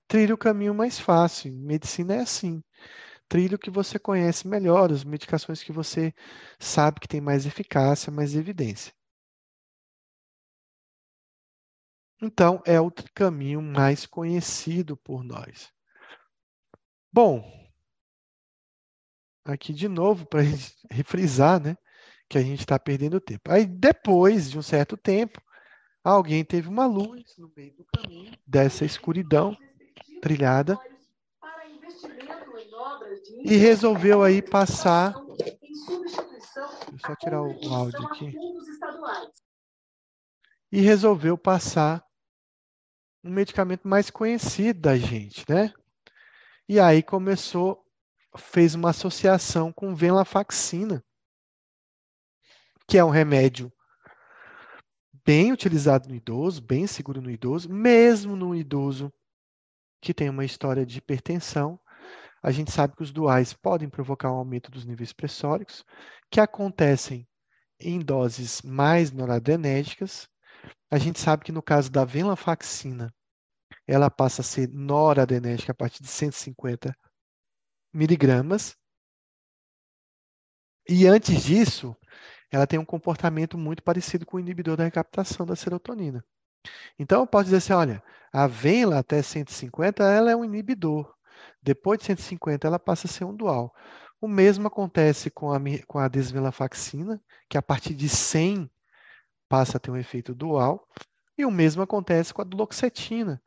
trilhe 0.06 0.32
o 0.32 0.38
caminho 0.38 0.74
mais 0.74 0.98
fácil. 0.98 1.52
Medicina 1.52 2.14
é 2.14 2.20
assim 2.20 2.62
trilho 3.30 3.56
que 3.56 3.70
você 3.70 3.96
conhece 3.96 4.48
melhor, 4.48 4.90
as 4.90 5.04
medicações 5.04 5.62
que 5.62 5.70
você 5.70 6.12
sabe 6.58 6.98
que 6.98 7.06
tem 7.06 7.20
mais 7.20 7.46
eficácia, 7.46 8.10
mais 8.12 8.34
evidência. 8.34 8.92
Então, 12.20 12.60
é 12.66 12.78
o 12.80 12.90
caminho 13.14 13.62
mais 13.62 14.04
conhecido 14.04 14.96
por 14.96 15.22
nós. 15.22 15.72
Bom, 17.12 17.48
aqui 19.44 19.72
de 19.72 19.86
novo, 19.88 20.26
para 20.26 20.40
refrisar, 20.90 21.62
né, 21.62 21.76
que 22.28 22.36
a 22.36 22.42
gente 22.42 22.60
está 22.60 22.80
perdendo 22.80 23.20
tempo. 23.20 23.50
Aí, 23.50 23.64
depois 23.64 24.50
de 24.50 24.58
um 24.58 24.62
certo 24.62 24.96
tempo, 24.96 25.40
alguém 26.02 26.44
teve 26.44 26.68
uma 26.68 26.84
luz 26.84 27.36
no 27.38 27.50
meio 27.56 27.76
do 27.76 27.86
caminho 27.96 28.36
dessa 28.44 28.84
escuridão 28.84 29.56
trilhada 30.20 30.76
e 33.44 33.56
resolveu 33.56 34.22
aí 34.22 34.42
passar. 34.42 35.14
Deixa 35.38 36.92
eu 36.92 36.98
só 36.98 37.16
tirar 37.16 37.42
o 37.42 37.74
áudio 37.74 38.06
aqui. 38.06 38.34
E 40.72 40.80
resolveu 40.80 41.36
passar 41.36 42.04
um 43.24 43.30
medicamento 43.30 43.86
mais 43.86 44.10
conhecido 44.10 44.80
da 44.80 44.96
gente, 44.96 45.44
né? 45.48 45.72
E 46.68 46.78
aí 46.78 47.02
começou, 47.02 47.84
fez 48.36 48.74
uma 48.74 48.90
associação 48.90 49.72
com 49.72 49.94
venlafaxina, 49.94 51.04
que 52.86 52.98
é 52.98 53.04
um 53.04 53.10
remédio 53.10 53.72
bem 55.24 55.52
utilizado 55.52 56.08
no 56.08 56.14
idoso, 56.14 56.62
bem 56.62 56.86
seguro 56.86 57.20
no 57.20 57.30
idoso, 57.30 57.68
mesmo 57.68 58.36
no 58.36 58.54
idoso 58.54 59.12
que 60.00 60.14
tem 60.14 60.28
uma 60.28 60.44
história 60.44 60.84
de 60.84 60.98
hipertensão. 60.98 61.79
A 62.42 62.50
gente 62.50 62.70
sabe 62.70 62.96
que 62.96 63.02
os 63.02 63.12
duais 63.12 63.52
podem 63.52 63.88
provocar 63.88 64.32
um 64.32 64.36
aumento 64.36 64.70
dos 64.70 64.84
níveis 64.84 65.12
pressóricos, 65.12 65.84
que 66.30 66.40
acontecem 66.40 67.28
em 67.78 67.98
doses 67.98 68.62
mais 68.62 69.12
noradrenérgicas. 69.12 70.28
A 70.90 70.98
gente 70.98 71.20
sabe 71.20 71.44
que 71.44 71.52
no 71.52 71.62
caso 71.62 71.90
da 71.90 72.04
venlafaxina, 72.04 73.12
ela 73.86 74.10
passa 74.10 74.40
a 74.42 74.44
ser 74.44 74.68
noradrenérgica 74.68 75.72
a 75.72 75.74
partir 75.74 76.02
de 76.02 76.08
150 76.08 76.96
miligramas. 77.92 78.76
E 80.88 81.06
antes 81.06 81.42
disso, 81.42 81.96
ela 82.50 82.66
tem 82.66 82.78
um 82.78 82.84
comportamento 82.84 83.58
muito 83.58 83.82
parecido 83.82 84.24
com 84.24 84.36
o 84.36 84.40
inibidor 84.40 84.76
da 84.76 84.84
recaptação 84.84 85.46
da 85.46 85.54
serotonina. 85.54 86.24
Então, 86.98 87.20
eu 87.20 87.26
posso 87.26 87.44
dizer 87.44 87.56
assim, 87.58 87.72
olha, 87.72 88.02
a 88.32 88.46
Venla 88.46 88.98
até 88.98 89.22
150, 89.22 90.02
ela 90.02 90.30
é 90.30 90.36
um 90.36 90.44
inibidor. 90.44 91.14
Depois 91.62 91.98
de 91.98 92.06
150, 92.06 92.66
ela 92.66 92.78
passa 92.78 93.06
a 93.06 93.10
ser 93.10 93.24
um 93.24 93.34
dual. 93.34 93.74
O 94.20 94.28
mesmo 94.28 94.66
acontece 94.66 95.30
com 95.30 95.52
a, 95.52 95.58
com 95.86 95.98
a 95.98 96.10
que 97.48 97.58
a 97.58 97.62
partir 97.62 97.94
de 97.94 98.08
100 98.08 98.70
passa 99.48 99.76
a 99.76 99.80
ter 99.80 99.90
um 99.90 99.96
efeito 99.96 100.34
dual. 100.34 100.86
E 101.36 101.44
o 101.44 101.50
mesmo 101.50 101.82
acontece 101.82 102.34
com 102.34 102.42
a 102.42 102.44
duloxetina, 102.44 103.42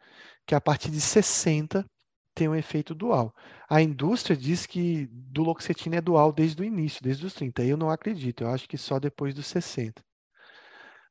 que 0.45 0.55
a 0.55 0.61
partir 0.61 0.89
de 0.89 0.99
60 0.99 1.86
tem 2.34 2.47
um 2.47 2.55
efeito 2.55 2.95
dual. 2.95 3.34
A 3.70 3.82
indústria 3.82 4.36
diz 4.36 4.66
que 4.66 5.07
duloxetina 5.11 5.97
é 5.97 6.01
dual 6.01 6.32
desde 6.32 6.61
o 6.61 6.66
início, 6.66 7.03
desde 7.03 7.26
os 7.26 7.34
30. 7.34 7.64
Eu 7.64 7.78
não 7.78 7.89
acredito, 7.89 8.43
eu 8.43 8.49
acho 8.49 8.68
que 8.68 8.78
só 8.78 8.99
depois 8.99 9.34
dos 9.34 9.45
60. 9.47 10.03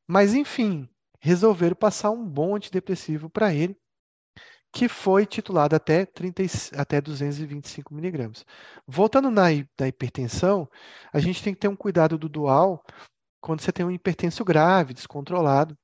Mas, 0.06 0.34
enfim, 0.34 0.88
resolveram 1.20 1.76
passar 1.76 2.10
um 2.10 2.28
bom 2.28 2.56
antidepressivo 2.56 3.30
para 3.30 3.54
ele, 3.54 3.76
que 4.72 4.88
foi 4.88 5.26
titulado 5.26 5.76
até, 5.76 6.06
30, 6.06 6.42
até 6.76 7.00
225 7.00 7.94
miligramas. 7.94 8.44
Voltando 8.86 9.30
na, 9.30 9.42
na 9.78 9.88
hipertensão, 9.88 10.68
a 11.12 11.20
gente 11.20 11.42
tem 11.42 11.52
que 11.52 11.60
ter 11.60 11.68
um 11.68 11.76
cuidado 11.76 12.16
do 12.16 12.28
dual 12.28 12.82
quando 13.40 13.60
você 13.60 13.70
tem 13.70 13.84
um 13.84 13.90
hipertenso 13.90 14.44
grave, 14.44 14.94
descontrolado, 14.94 15.76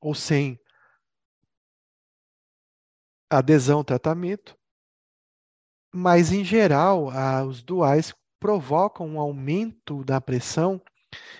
ou 0.00 0.14
sem 0.14 0.58
adesão 3.30 3.78
ao 3.78 3.84
tratamento. 3.84 4.56
Mas, 5.92 6.32
em 6.32 6.44
geral, 6.44 7.06
os 7.46 7.62
duais 7.62 8.12
provocam 8.40 9.06
um 9.06 9.20
aumento 9.20 10.04
da 10.04 10.20
pressão 10.20 10.82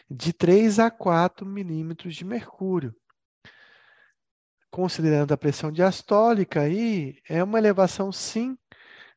de 0.09 0.33
3 0.33 0.79
a 0.79 0.91
4 0.91 1.45
milímetros 1.45 2.15
de 2.15 2.25
mercúrio. 2.25 2.95
Considerando 4.75 5.31
a 5.31 5.37
pressão 5.37 5.70
diastólica, 5.70 6.62
aí 6.62 7.22
é 7.29 7.45
uma 7.45 7.59
elevação 7.59 8.11
sim, 8.11 8.59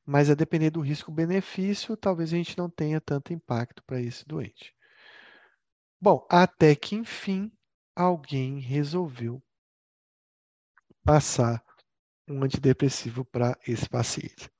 mas 0.06 0.30
a 0.30 0.36
depender 0.36 0.70
do 0.70 0.82
risco-benefício, 0.82 1.98
talvez 1.98 2.32
a 2.32 2.38
gente 2.38 2.56
não 2.56 2.70
tenha 2.70 3.02
tanto 3.02 3.34
impacto 3.34 3.84
para 3.84 4.00
esse 4.00 4.24
doente. 4.24 4.76
Bom, 6.00 6.24
até 6.30 6.76
que 6.76 6.94
enfim 6.94 7.52
alguém 7.96 8.60
resolveu 8.60 9.42
passar 11.04 11.64
um 12.28 12.44
antidepressivo 12.44 13.26
para 13.26 13.58
esse 13.68 13.90
paciente. 13.90 14.52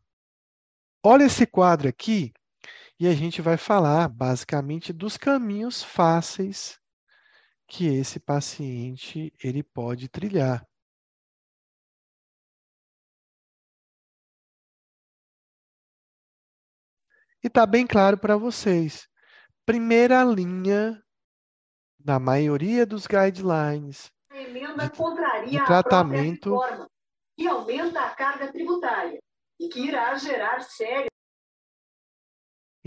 Olha 1.04 1.26
esse 1.26 1.46
quadro 1.46 1.88
aqui, 1.88 2.34
e 3.00 3.08
a 3.08 3.14
gente 3.14 3.40
vai 3.40 3.56
falar 3.56 4.10
basicamente 4.10 4.92
dos 4.92 5.16
caminhos 5.16 5.84
fáceis 5.84 6.80
que 7.68 7.86
esse 7.86 8.20
paciente 8.20 9.32
ele 9.44 9.62
pode 9.62 10.08
trilhar. 10.10 10.68
E 17.44 17.48
está 17.48 17.66
bem 17.66 17.86
claro 17.86 18.18
para 18.18 18.38
vocês. 18.38 19.08
Primeira 19.66 20.24
linha, 20.24 21.02
na 22.04 22.20
maioria 22.20 22.86
dos 22.86 23.06
guidelines 23.06 24.12
de, 24.32 25.50
de 25.50 25.66
tratamento 25.66 26.58
que 27.38 27.48
aumenta 27.48 28.02
a 28.02 28.16
carga 28.16 28.52
tributária 28.52 29.20
e 29.60 29.70
que 29.70 29.82
irá 29.82 30.16
gerar 30.16 30.62
sérias 30.62 31.08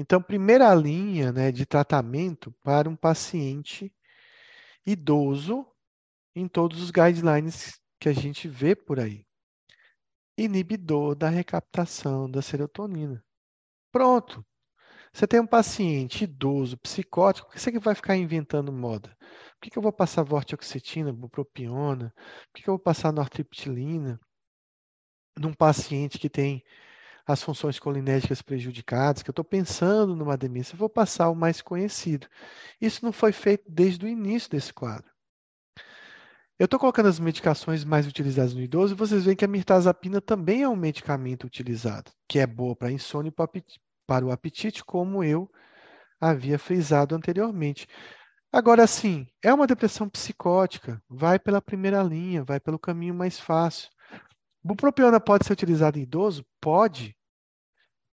então, 0.01 0.23
primeira 0.23 0.75
linha 0.75 1.31
né, 1.31 1.53
de 1.53 1.67
tratamento 1.67 2.51
para 2.63 2.89
um 2.89 2.97
paciente 2.97 3.95
idoso 4.87 5.67
em 6.35 6.49
todos 6.49 6.81
os 6.81 6.91
guidelines 6.91 7.79
que 8.01 8.09
a 8.09 8.13
gente 8.15 8.49
vê 8.49 8.75
por 8.75 8.99
aí. 8.99 9.27
Inibidor 10.39 11.15
da 11.15 11.29
recaptação 11.29 12.31
da 12.31 12.41
serotonina. 12.41 13.23
Pronto. 13.93 14.45
Você 15.13 15.27
tem 15.27 15.41
um 15.41 15.47
paciente 15.47 16.25
idoso, 16.25 16.79
psicótico, 16.79 17.49
por 17.49 17.55
que 17.55 17.61
você 17.61 17.79
vai 17.81 17.95
ficar 17.95 18.17
inventando 18.17 18.73
moda? 18.73 19.17
Por 19.61 19.71
que, 19.71 19.79
eu 19.79 19.83
vou 19.83 19.93
passar 19.93 20.23
vortioxetina, 20.23 21.13
bupropiona? 21.13 22.15
Por 22.53 22.63
que, 22.63 22.69
eu 22.71 22.75
vou 22.75 22.79
passar 22.79 23.13
nortriptilina 23.13 24.21
num 25.39 25.53
paciente 25.53 26.19
que 26.19 26.29
tem 26.31 26.63
as 27.27 27.43
funções 27.43 27.79
colinérgicas 27.79 28.43
prejudicadas, 28.43 29.23
que 29.23 29.31
eu 29.31 29.33
estou 29.33 29.45
pensando 29.45 30.17
numa 30.17 30.37
demência, 30.37 30.75
eu 30.75 30.79
vou 30.79 30.89
passar 30.91 31.31
o 31.31 31.35
mais 31.35 31.63
conhecido. 31.63 32.29
Isso 32.81 33.05
não 33.05 33.13
foi 33.13 33.33
feito 33.33 33.65
desde 33.69 34.05
o 34.05 34.09
início 34.09 34.51
desse 34.51 34.73
quadro. 34.73 35.10
Eu 36.61 36.67
estou 36.67 36.79
colocando 36.79 37.09
as 37.09 37.19
medicações 37.19 37.87
mais 37.87 38.07
utilizadas 38.07 38.53
no 38.53 38.61
idoso 38.61 38.93
e 38.93 38.97
vocês 38.97 39.25
veem 39.25 39.35
que 39.35 39.47
a 39.47 39.49
mirtazapina 39.49 40.21
também 40.21 40.61
é 40.61 40.69
um 40.69 40.77
medicamento 40.77 41.45
utilizado, 41.45 42.13
que 42.29 42.39
é 42.39 42.47
boa 42.47 42.77
para 42.77 42.93
insônia 42.93 43.31
e 43.31 43.83
para 44.07 44.27
o 44.27 44.31
apetite, 44.31 44.85
como 44.85 45.25
eu 45.25 45.51
havia 46.21 46.59
frisado 46.59 47.15
anteriormente. 47.15 47.89
Agora, 48.53 48.87
sim, 48.87 49.27
é 49.43 49.55
uma 49.55 49.67
depressão 49.67 50.07
psicótica, 50.07 51.03
vai 51.09 51.39
pela 51.39 51.63
primeira 51.63 52.03
linha, 52.03 52.45
vai 52.45 52.61
pelo 52.61 52.79
caminho 52.79 53.15
mais 53.15 53.41
fácil. 53.41 53.89
Bupropiona 54.63 55.19
pode 55.19 55.47
ser 55.47 55.55
utilizado 55.55 55.99
em 55.99 56.03
idoso? 56.03 56.45
Pode. 56.61 57.17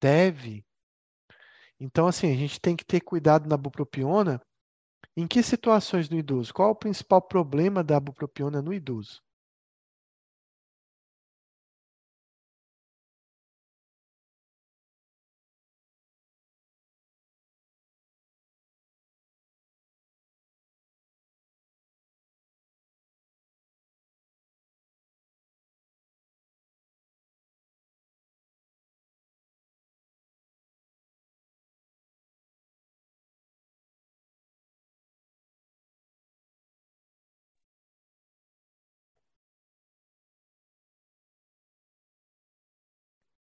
Deve. 0.01 0.65
Então, 1.81 2.07
assim, 2.07 2.33
a 2.33 2.37
gente 2.37 2.61
tem 2.61 2.77
que 2.77 2.85
ter 2.85 3.01
cuidado 3.01 3.49
na 3.49 3.57
bupropiona. 3.57 4.41
Em 5.17 5.27
que 5.27 5.43
situações 5.43 6.09
no 6.09 6.17
idoso? 6.17 6.55
Qual 6.55 6.71
o 6.71 6.75
principal 6.77 7.21
problema 7.21 7.83
da 7.83 7.99
bupropiona 7.99 8.63
no 8.63 8.73
idoso? 8.73 9.21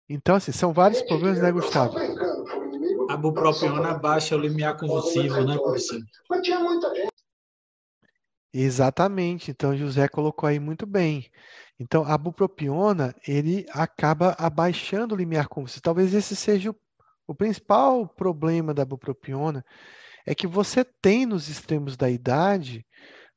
Então, 0.09 0.37
assim, 0.37 0.53
são 0.53 0.73
vários 0.73 1.03
problemas, 1.03 1.41
né, 1.41 1.53
Gustavo? 1.53 1.95
A 3.11 3.17
bupropiona 3.17 3.95
baixa 3.95 4.37
o 4.37 4.39
limiar 4.39 4.77
convulsivo, 4.77 5.45
né, 5.45 5.57
professor? 5.59 6.01
Exatamente. 8.53 9.51
Então, 9.51 9.77
José 9.77 10.09
colocou 10.09 10.49
aí 10.49 10.59
muito 10.59 10.87
bem. 10.87 11.31
Então, 11.79 12.05
a 12.05 12.17
bupropiona, 12.17 13.15
ele 13.27 13.67
acaba 13.71 14.35
abaixando 14.39 15.15
o 15.15 15.19
limiar 15.19 15.47
convulsivo. 15.47 15.83
Talvez 15.83 16.15
esse 16.15 16.35
seja 16.35 16.71
o, 16.71 16.77
o 17.27 17.35
principal 17.35 18.09
problema 18.09 18.73
da 18.73 18.87
bupropiona, 18.87 19.63
é 20.27 20.35
que 20.35 20.47
você 20.47 20.85
tem 20.85 21.27
nos 21.27 21.49
extremos 21.49 21.97
da 21.97 22.11
idade 22.11 22.85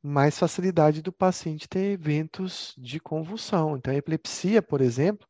mais 0.02 0.40
facilidade 0.40 1.02
do 1.02 1.12
paciente 1.12 1.68
ter 1.68 1.92
eventos 1.92 2.74
de 2.78 3.00
convulsão. 3.00 3.78
Então, 3.78 3.94
a 3.94 3.98
epilepsia, 3.98 4.62
por 4.62 4.82
exemplo, 4.82 5.28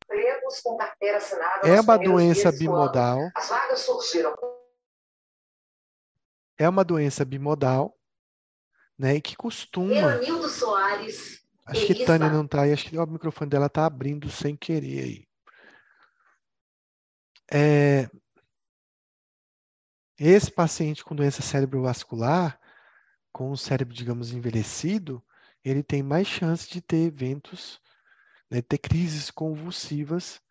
é 1.63 1.79
uma 1.79 1.97
doença 1.97 2.51
bimodal. 2.51 3.19
As 3.35 3.49
vagas 3.49 3.79
surgiram. 3.79 4.35
É 6.57 6.69
uma 6.69 6.83
doença 6.83 7.25
bimodal, 7.25 7.97
né, 8.97 9.15
e 9.15 9.21
que 9.21 9.35
costuma. 9.35 9.95
Evanildo 9.95 10.47
Soares. 10.47 11.41
Acho 11.65 11.87
que 11.87 12.05
Tânia 12.05 12.29
não 12.29 12.43
está 12.43 12.63
aí, 12.63 12.73
acho 12.73 12.89
que 12.89 12.97
o 12.97 13.05
microfone 13.05 13.49
dela 13.49 13.67
está 13.67 13.85
abrindo 13.85 14.29
sem 14.29 14.55
querer 14.55 15.03
aí. 15.03 15.27
É, 17.53 18.09
esse 20.19 20.51
paciente 20.51 21.03
com 21.03 21.15
doença 21.15 21.41
cerebrovascular, 21.41 22.59
com 23.31 23.51
o 23.51 23.57
cérebro, 23.57 23.93
digamos, 23.93 24.31
envelhecido, 24.31 25.23
ele 25.63 25.81
tem 25.81 26.03
mais 26.03 26.27
chance 26.27 26.69
de 26.69 26.81
ter 26.81 27.07
eventos, 27.07 27.81
né, 28.51 28.61
ter 28.61 28.77
crises 28.77 29.31
convulsivas 29.31 30.41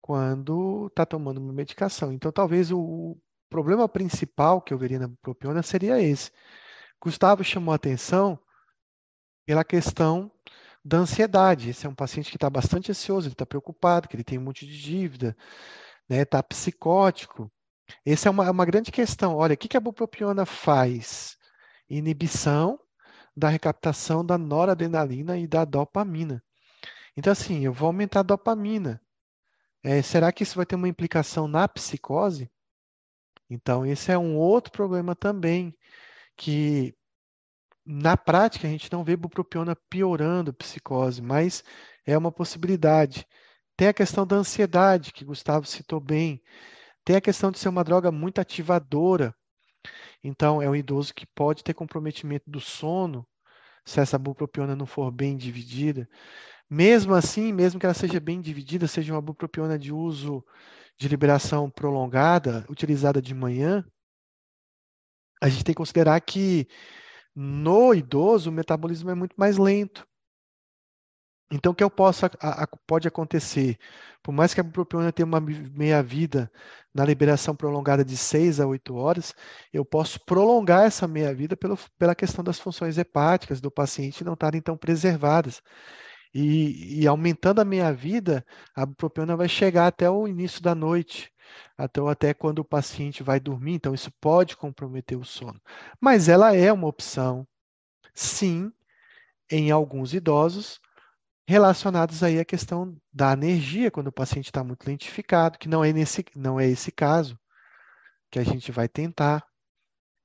quando 0.00 0.88
está 0.88 1.06
tomando 1.06 1.38
uma 1.38 1.52
medicação. 1.52 2.12
Então, 2.12 2.30
talvez 2.30 2.70
o 2.70 3.16
problema 3.48 3.88
principal 3.88 4.60
que 4.60 4.74
eu 4.74 4.78
veria 4.78 4.98
na 4.98 5.08
propiona 5.22 5.62
seria 5.62 6.00
esse. 6.00 6.30
Gustavo 7.00 7.42
chamou 7.42 7.72
a 7.72 7.76
atenção 7.76 8.38
pela 9.46 9.64
questão 9.64 10.30
da 10.84 10.98
ansiedade. 10.98 11.70
Esse 11.70 11.86
é 11.86 11.88
um 11.88 11.94
paciente 11.94 12.30
que 12.30 12.36
está 12.36 12.50
bastante 12.50 12.90
ansioso, 12.90 13.26
ele 13.26 13.34
está 13.34 13.46
preocupado, 13.46 14.08
que 14.08 14.16
ele 14.16 14.24
tem 14.24 14.38
um 14.38 14.42
monte 14.42 14.66
de 14.66 14.80
dívida, 14.80 15.36
está 16.02 16.14
né, 16.14 16.24
tá 16.24 16.42
psicótico. 16.42 17.50
Essa 18.04 18.28
é 18.28 18.30
uma, 18.30 18.50
uma 18.50 18.64
grande 18.64 18.92
questão. 18.92 19.36
Olha, 19.36 19.54
o 19.54 19.56
que, 19.56 19.68
que 19.68 19.76
a 19.76 19.80
bupropiona 19.80 20.46
faz? 20.46 21.36
inibição 21.96 22.78
da 23.36 23.48
recaptação 23.48 24.24
da 24.24 24.36
noradrenalina 24.36 25.38
e 25.38 25.46
da 25.46 25.64
dopamina. 25.64 26.42
Então, 27.16 27.32
assim, 27.32 27.64
eu 27.64 27.72
vou 27.72 27.86
aumentar 27.86 28.20
a 28.20 28.22
dopamina. 28.24 29.00
É, 29.82 30.00
será 30.02 30.32
que 30.32 30.42
isso 30.42 30.56
vai 30.56 30.66
ter 30.66 30.76
uma 30.76 30.88
implicação 30.88 31.48
na 31.48 31.68
psicose? 31.68 32.50
Então, 33.50 33.84
esse 33.84 34.10
é 34.12 34.18
um 34.18 34.36
outro 34.36 34.72
problema 34.72 35.14
também, 35.14 35.76
que 36.36 36.94
na 37.84 38.16
prática 38.16 38.66
a 38.66 38.70
gente 38.70 38.90
não 38.92 39.04
vê 39.04 39.16
bupropiona 39.16 39.76
piorando 39.90 40.50
a 40.50 40.54
psicose, 40.54 41.20
mas 41.20 41.62
é 42.06 42.16
uma 42.16 42.32
possibilidade. 42.32 43.26
Tem 43.76 43.88
a 43.88 43.94
questão 43.94 44.26
da 44.26 44.36
ansiedade, 44.36 45.12
que 45.12 45.24
Gustavo 45.24 45.66
citou 45.66 46.00
bem. 46.00 46.42
Tem 47.04 47.16
a 47.16 47.20
questão 47.20 47.50
de 47.50 47.58
ser 47.58 47.68
uma 47.68 47.84
droga 47.84 48.12
muito 48.12 48.40
ativadora. 48.40 49.34
Então, 50.22 50.62
é 50.62 50.70
um 50.70 50.76
idoso 50.76 51.12
que 51.14 51.26
pode 51.26 51.64
ter 51.64 51.74
comprometimento 51.74 52.50
do 52.50 52.60
sono, 52.60 53.26
se 53.84 54.00
essa 54.00 54.18
bupropiona 54.18 54.76
não 54.76 54.86
for 54.86 55.10
bem 55.10 55.36
dividida. 55.36 56.08
Mesmo 56.74 57.14
assim, 57.14 57.52
mesmo 57.52 57.78
que 57.78 57.84
ela 57.84 57.92
seja 57.92 58.18
bem 58.18 58.40
dividida, 58.40 58.86
seja 58.88 59.12
uma 59.12 59.20
bupropiona 59.20 59.78
de 59.78 59.92
uso 59.92 60.42
de 60.98 61.06
liberação 61.06 61.68
prolongada, 61.68 62.64
utilizada 62.66 63.20
de 63.20 63.34
manhã, 63.34 63.84
a 65.42 65.50
gente 65.50 65.64
tem 65.64 65.74
que 65.74 65.76
considerar 65.76 66.18
que 66.22 66.66
no 67.36 67.92
idoso 67.92 68.48
o 68.48 68.52
metabolismo 68.52 69.10
é 69.10 69.14
muito 69.14 69.34
mais 69.36 69.58
lento. 69.58 70.08
Então, 71.52 71.72
o 71.72 71.74
que 71.74 71.84
eu 71.84 71.90
posso, 71.90 72.24
a, 72.24 72.30
a, 72.62 72.66
pode 72.86 73.06
acontecer? 73.06 73.76
Por 74.22 74.32
mais 74.32 74.54
que 74.54 74.60
a 74.60 74.64
bupropiona 74.64 75.12
tenha 75.12 75.26
uma 75.26 75.42
meia-vida 75.42 76.50
na 76.94 77.04
liberação 77.04 77.54
prolongada 77.54 78.02
de 78.02 78.16
6 78.16 78.60
a 78.60 78.66
8 78.66 78.94
horas, 78.94 79.34
eu 79.74 79.84
posso 79.84 80.18
prolongar 80.24 80.86
essa 80.86 81.06
meia-vida 81.06 81.54
pela 81.98 82.14
questão 82.14 82.42
das 82.42 82.58
funções 82.58 82.96
hepáticas 82.96 83.60
do 83.60 83.70
paciente 83.70 84.24
não 84.24 84.32
estarem 84.32 84.62
tão 84.62 84.74
preservadas. 84.74 85.60
E, 86.34 87.02
e 87.02 87.06
aumentando 87.06 87.60
a 87.60 87.64
meia-vida, 87.64 88.44
a 88.74 88.86
bupropiona 88.86 89.36
vai 89.36 89.48
chegar 89.48 89.86
até 89.86 90.08
o 90.08 90.26
início 90.26 90.62
da 90.62 90.74
noite, 90.74 91.32
até, 91.76 92.00
até 92.08 92.34
quando 92.34 92.60
o 92.60 92.64
paciente 92.64 93.22
vai 93.22 93.38
dormir, 93.38 93.74
então 93.74 93.94
isso 93.94 94.10
pode 94.20 94.56
comprometer 94.56 95.18
o 95.18 95.24
sono. 95.24 95.60
Mas 96.00 96.28
ela 96.28 96.54
é 96.56 96.72
uma 96.72 96.88
opção, 96.88 97.46
sim, 98.14 98.72
em 99.50 99.70
alguns 99.70 100.14
idosos, 100.14 100.80
relacionados 101.46 102.22
aí 102.22 102.38
à 102.38 102.44
questão 102.44 102.96
da 103.12 103.32
energia, 103.34 103.90
quando 103.90 104.06
o 104.08 104.12
paciente 104.12 104.46
está 104.46 104.64
muito 104.64 104.86
lentificado, 104.86 105.58
que 105.58 105.68
não 105.68 105.84
é, 105.84 105.92
nesse, 105.92 106.24
não 106.34 106.58
é 106.58 106.66
esse 106.66 106.90
caso 106.90 107.38
que 108.30 108.38
a 108.38 108.44
gente 108.44 108.72
vai 108.72 108.88
tentar, 108.88 109.46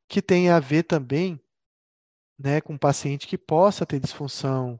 que 0.07 0.21
tem 0.21 0.49
a 0.49 0.59
ver 0.59 0.83
também 0.83 1.41
né, 2.39 2.61
com 2.61 2.73
um 2.73 2.77
paciente 2.77 3.27
que 3.27 3.37
possa 3.37 3.85
ter 3.85 3.99
disfunção 3.99 4.79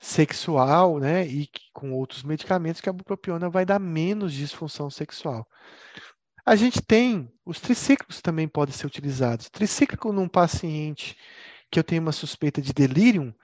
sexual, 0.00 0.98
né, 0.98 1.26
e 1.26 1.48
com 1.74 1.92
outros 1.92 2.22
medicamentos 2.22 2.80
que 2.80 2.88
a 2.88 2.92
bupropiona 2.92 3.50
vai 3.50 3.66
dar 3.66 3.78
menos 3.78 4.32
disfunção 4.32 4.88
sexual. 4.88 5.46
A 6.44 6.56
gente 6.56 6.80
tem 6.80 7.30
os 7.44 7.60
triciclos 7.60 8.22
também 8.22 8.48
podem 8.48 8.74
ser 8.74 8.86
utilizados. 8.86 9.50
Tricíclico 9.50 10.10
num 10.10 10.26
paciente 10.26 11.16
que 11.70 11.78
eu 11.78 11.84
tenho 11.84 12.02
uma 12.02 12.12
suspeita 12.12 12.60
de 12.60 12.72
delírio, 12.72 13.34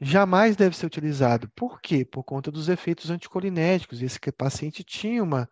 jamais 0.00 0.56
deve 0.56 0.76
ser 0.76 0.86
utilizado. 0.86 1.50
Por 1.50 1.80
quê? 1.80 2.04
Por 2.04 2.22
conta 2.22 2.50
dos 2.50 2.68
efeitos 2.68 3.10
anticolinéticos. 3.10 4.00
Esse 4.00 4.18
paciente 4.32 4.82
tinha 4.82 5.22
uma, 5.22 5.50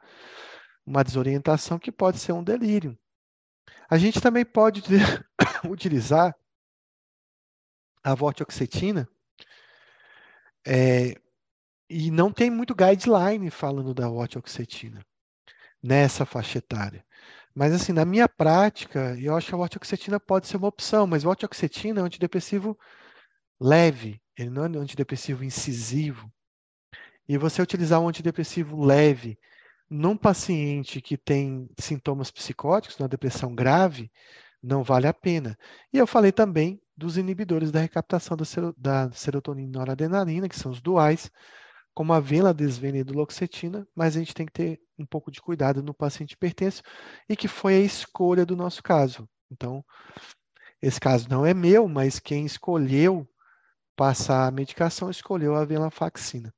uma 0.86 1.04
desorientação 1.04 1.78
que 1.78 1.92
pode 1.92 2.18
ser 2.18 2.32
um 2.32 2.42
delírio. 2.42 2.96
A 3.90 3.98
gente 3.98 4.20
também 4.20 4.44
pode 4.44 4.82
utilizar 5.68 6.34
a 8.02 8.14
vortioxetina, 8.14 9.08
é, 10.66 11.14
e 11.88 12.10
não 12.10 12.32
tem 12.32 12.50
muito 12.50 12.74
guideline 12.74 13.50
falando 13.50 13.92
da 13.94 14.08
vortioxetina 14.08 15.04
nessa 15.82 16.24
faixa 16.24 16.58
etária. 16.58 17.04
Mas, 17.54 17.72
assim, 17.72 17.92
na 17.92 18.04
minha 18.04 18.28
prática, 18.28 19.16
eu 19.20 19.36
acho 19.36 19.48
que 19.48 19.54
a 19.54 19.58
vortioxetina 19.58 20.18
pode 20.18 20.46
ser 20.46 20.56
uma 20.56 20.68
opção, 20.68 21.06
mas 21.06 21.22
vortioxetina 21.22 22.00
é 22.00 22.02
um 22.02 22.06
antidepressivo 22.06 22.78
leve, 23.60 24.20
ele 24.36 24.50
não 24.50 24.64
é 24.64 24.68
um 24.68 24.80
antidepressivo 24.80 25.44
incisivo. 25.44 26.32
E 27.28 27.36
você 27.36 27.60
utilizar 27.60 28.00
um 28.00 28.08
antidepressivo 28.08 28.82
leve 28.82 29.38
num 29.88 30.16
paciente 30.16 31.00
que 31.02 31.18
tem 31.18 31.68
sintomas 31.78 32.30
psicóticos, 32.30 32.98
numa 32.98 33.08
depressão 33.08 33.54
grave, 33.54 34.10
não 34.62 34.82
vale 34.82 35.06
a 35.06 35.14
pena. 35.14 35.58
E 35.92 35.98
eu 35.98 36.06
falei 36.06 36.32
também 36.32 36.80
dos 36.96 37.16
inibidores 37.16 37.70
da 37.70 37.80
recaptação 37.80 38.36
da, 38.76 39.10
serotonina 39.12 39.68
e 39.68 39.72
noradrenalina, 39.72 40.48
que 40.48 40.58
são 40.58 40.70
os 40.70 40.80
duais, 40.80 41.30
como 41.94 42.12
a 42.12 42.20
venladesvena 42.20 43.04
duloxetina, 43.04 43.86
mas 43.94 44.16
a 44.16 44.18
gente 44.18 44.34
tem 44.34 44.46
que 44.46 44.52
ter 44.52 44.80
um 44.98 45.06
pouco 45.06 45.30
de 45.30 45.40
cuidado 45.40 45.82
no 45.82 45.92
paciente 45.92 46.32
hipertenso 46.32 46.82
e 47.28 47.36
que 47.36 47.48
foi 47.48 47.74
a 47.74 47.80
escolha 47.80 48.46
do 48.46 48.56
nosso 48.56 48.82
caso. 48.82 49.28
Então, 49.50 49.84
esse 50.80 50.98
caso 50.98 51.28
não 51.28 51.44
é 51.44 51.52
meu, 51.52 51.86
mas 51.88 52.18
quem 52.18 52.46
escolheu 52.46 53.28
passar 53.94 54.46
a 54.46 54.50
medicação 54.50 55.10
escolheu 55.10 55.54
a 55.54 55.64
venlafaxina. 55.64 56.52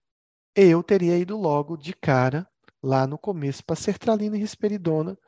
Eu 0.55 0.83
teria 0.83 1.19
ido 1.19 1.37
logo 1.37 1.77
de 1.77 1.93
cara 1.93 2.47
lá 2.83 3.07
no 3.07 3.19
começo 3.19 3.65
para 3.65 3.75
sertralina 3.75 4.37
e 4.37 4.41
risperidona 4.41 5.19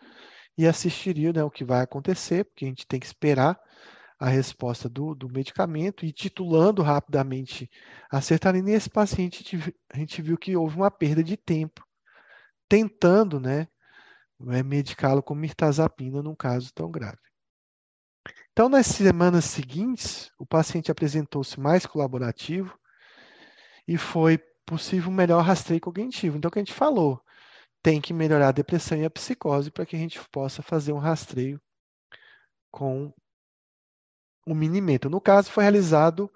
e 0.57 0.67
assistiria 0.67 1.33
né, 1.33 1.43
o 1.43 1.51
que 1.51 1.65
vai 1.65 1.83
acontecer, 1.83 2.45
porque 2.45 2.65
a 2.65 2.69
gente 2.69 2.87
tem 2.87 3.01
que 3.01 3.07
esperar 3.07 3.59
a 4.19 4.29
resposta 4.29 4.89
do, 4.89 5.15
do 5.15 5.29
medicamento 5.29 6.05
e 6.07 6.13
titulando 6.13 6.83
rapidamente 6.83 7.71
a 8.11 8.21
sertralina, 8.21 8.71
e 8.71 8.75
esse 8.75 8.89
paciente 8.89 9.75
a 9.93 9.99
gente 9.99 10.23
viu 10.23 10.39
que 10.39 10.57
houve 10.57 10.77
uma 10.77 10.91
perda 10.91 11.23
de 11.23 11.37
tempo 11.37 11.87
tentando 12.69 13.39
né, 13.39 13.69
é, 14.51 14.63
medicá-lo 14.63 15.23
com 15.23 15.35
mirtazapina 15.35 16.23
num 16.23 16.35
caso 16.35 16.73
tão 16.75 16.91
grave. 16.91 17.19
Então, 18.53 18.69
nas 18.69 18.87
semanas 18.87 19.45
seguintes, 19.45 20.33
o 20.39 20.47
paciente 20.47 20.91
apresentou-se 20.91 21.61
mais 21.61 21.87
colaborativo 21.87 22.77
e 23.87 23.97
foi 23.97 24.39
possível 24.65 25.11
um 25.11 25.15
melhor 25.15 25.43
rastreio 25.45 25.81
cognitivo. 25.81 26.37
Então, 26.37 26.49
o 26.49 26.53
que 26.53 26.59
a 26.59 26.63
gente 26.63 26.73
falou, 26.73 27.23
tem 27.83 28.01
que 28.01 28.13
melhorar 28.13 28.49
a 28.49 28.53
depressão 28.53 28.99
e 28.99 29.05
a 29.05 29.11
psicose 29.11 29.71
para 29.71 29.87
que 29.87 29.95
a 29.95 29.99
gente 29.99 30.19
possa 30.31 30.63
fazer 30.63 30.93
um 30.93 30.99
rastreio 30.99 31.61
com 32.71 33.13
o 34.47 34.55
Minimeter. 34.55 35.11
No 35.11 35.21
caso, 35.21 35.51
foi 35.51 35.65
realizado 35.65 36.31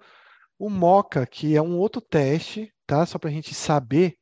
o 0.59 0.69
MOCA, 0.69 1.25
que 1.25 1.55
é 1.55 1.61
um 1.61 1.77
outro 1.77 2.01
teste, 2.01 2.73
tá? 2.85 3.05
Só 3.05 3.17
para 3.19 3.29
a 3.29 3.33
gente 3.33 3.53
saber. 3.55 4.17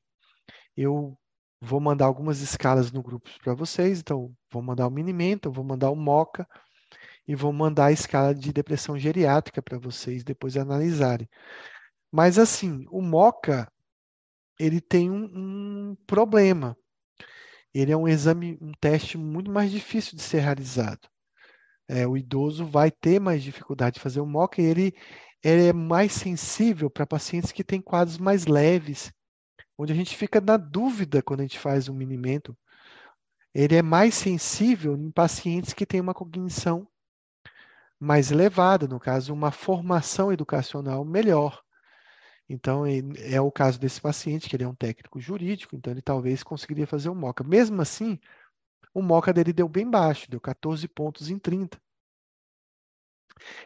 Eu 0.78 1.18
vou 1.62 1.80
mandar 1.82 2.06
algumas 2.06 2.42
escalas 2.42 2.92
no 2.92 3.04
grupo 3.04 3.30
para 3.44 3.54
vocês. 3.54 4.00
Então, 4.00 4.34
vou 4.52 4.62
mandar 4.62 4.88
o 4.88 4.92
Minimeter, 4.92 5.52
vou 5.52 5.64
mandar 5.66 5.92
o 5.92 5.96
MOCA. 5.96 6.48
e 7.28 7.36
vou 7.36 7.54
mandar 7.54 7.88
a 7.88 7.92
escala 7.92 8.34
de 8.36 8.52
depressão 8.54 8.98
geriátrica 8.98 9.62
para 9.62 9.78
vocês 9.78 10.24
depois 10.24 10.58
analisarem. 10.58 11.30
Mas 12.12 12.40
assim, 12.40 12.86
o 12.92 13.02
MOCA 13.02 13.72
ele 14.60 14.82
tem 14.82 15.10
um, 15.12 15.92
um 15.92 15.96
problema. 16.08 16.78
Ele 17.74 17.92
é 17.92 17.98
um 17.98 18.08
exame, 18.08 18.58
um 18.62 18.72
teste 18.74 19.18
muito 19.18 19.52
mais 19.52 19.72
difícil 19.72 20.16
de 20.18 20.24
ser 20.24 20.40
realizado. 20.42 21.08
É, 21.90 22.08
o 22.08 22.16
idoso 22.16 22.68
vai 22.68 22.92
ter 22.92 23.20
mais 23.20 23.42
dificuldade 23.42 23.96
de 23.96 24.00
fazer 24.00 24.22
o 24.22 24.26
MOCA 24.26 24.62
e 24.62 24.66
ele, 24.66 24.94
ele 25.44 25.66
é 25.70 25.74
mais 25.74 26.12
sensível 26.12 26.88
para 26.88 27.08
pacientes 27.08 27.52
que 27.52 27.64
têm 27.64 27.82
quadros 27.82 28.20
mais 28.20 28.46
leves, 28.46 29.12
onde 29.76 29.92
a 29.92 29.96
gente 29.96 30.16
fica 30.16 30.40
na 30.40 30.56
dúvida 30.56 31.24
quando 31.24 31.40
a 31.40 31.44
gente 31.44 31.58
faz 31.58 31.90
um 31.90 31.96
minimento. 31.96 32.56
Ele 33.56 33.76
é 33.76 33.82
mais 33.82 34.14
sensível 34.14 34.96
em 34.96 35.10
pacientes 35.10 35.74
que 35.74 35.84
têm 35.84 36.00
uma 36.00 36.14
cognição 36.14 36.88
mais 38.00 38.32
elevada, 38.32 38.88
no 38.88 39.00
caso, 39.00 39.34
uma 39.34 39.50
formação 39.52 40.32
educacional 40.32 41.04
melhor. 41.04 41.60
Então, 42.48 42.84
é 42.86 43.42
o 43.42 43.52
caso 43.52 43.80
desse 43.80 44.00
paciente, 44.00 44.48
que 44.48 44.56
ele 44.56 44.64
é 44.64 44.68
um 44.68 44.76
técnico 44.76 45.20
jurídico, 45.20 45.76
então 45.76 45.92
ele 45.92 46.02
talvez 46.02 46.44
conseguiria 46.44 46.86
fazer 46.86 47.10
o 47.10 47.16
MOCA. 47.16 47.44
Mesmo 47.44 47.82
assim, 47.82 48.20
o 48.94 49.02
MOCA 49.02 49.34
dele 49.34 49.54
deu 49.54 49.68
bem 49.68 49.90
baixo, 49.90 50.30
deu 50.30 50.40
14 50.40 50.88
pontos 50.88 51.30
em 51.30 51.38
30. 51.38 51.80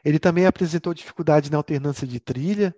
Ele 0.03 0.19
também 0.19 0.45
apresentou 0.45 0.93
dificuldade 0.93 1.51
na 1.51 1.57
alternância 1.57 2.05
de 2.05 2.19
trilha, 2.19 2.75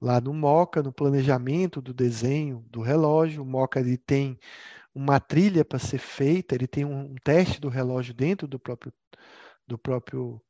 lá 0.00 0.20
no 0.20 0.34
MOCA, 0.34 0.82
no 0.82 0.92
planejamento 0.92 1.80
do 1.80 1.94
desenho 1.94 2.64
do 2.68 2.82
relógio. 2.82 3.42
O 3.42 3.46
MOCA 3.46 3.80
ele 3.80 3.96
tem 3.96 4.38
uma 4.94 5.20
trilha 5.20 5.64
para 5.64 5.78
ser 5.78 5.98
feita, 5.98 6.54
ele 6.54 6.66
tem 6.66 6.84
um, 6.84 7.14
teste 7.22 7.60
do 7.60 7.68
relógio 7.68 8.14
dentro 8.14 8.46
do 8.46 8.58
próprio, 8.58 8.92
do 9.66 9.78
próprio 9.78 10.40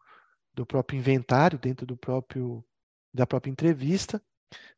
do 0.55 0.65
próprio 0.65 0.99
inventário, 0.99 1.59
dentro 1.59 1.85
do 1.85 1.97
próprio 1.97 2.65
da 3.13 3.27
própria 3.27 3.51
entrevista. 3.51 4.23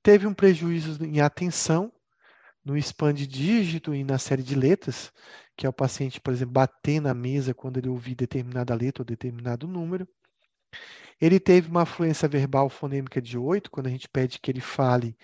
Teve 0.03 0.27
um 0.27 0.35
prejuízo 0.35 1.05
em 1.05 1.21
atenção 1.21 1.93
no 2.65 2.77
span 2.77 3.15
de 3.15 3.27
dígito 3.27 3.95
e 3.95 4.03
na 4.05 4.19
série 4.19 4.43
de 4.43 4.55
letras, 4.55 5.13
que 5.59 5.67
é 5.67 5.69
o 5.69 5.73
paciente, 5.73 6.21
por 6.21 6.33
exemplo, 6.33 6.53
bater 6.53 7.01
na 7.01 7.13
mesa 7.13 7.53
quando 7.53 7.79
ele 7.79 7.89
ouvir 7.89 8.15
determinada 8.15 8.73
letra 8.77 9.03
ou 9.03 9.05
determinado 9.05 9.67
número. 9.67 10.09
Ele 11.21 11.41
teve 11.41 11.69
uma 11.69 11.85
fluência 11.85 12.29
verbal 12.29 12.71
fonêmica 12.71 13.21
de 13.21 13.37
8, 13.37 13.69
quando 13.69 13.89
a 13.89 13.91
gente 13.91 14.09
pede 14.09 14.39
que 14.39 14.53
ele 14.53 14.61
fale, 14.61 15.19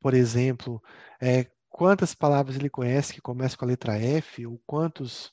por 0.00 0.14
exemplo, 0.14 0.80
é, 1.20 1.50
quantas 1.68 2.14
palavras 2.14 2.54
ele 2.54 2.70
conhece 2.70 3.12
que 3.12 3.20
começam 3.20 3.58
com 3.58 3.64
a 3.64 3.68
letra 3.68 3.98
F, 3.98 4.46
ou 4.46 4.62
quantos 4.64 5.32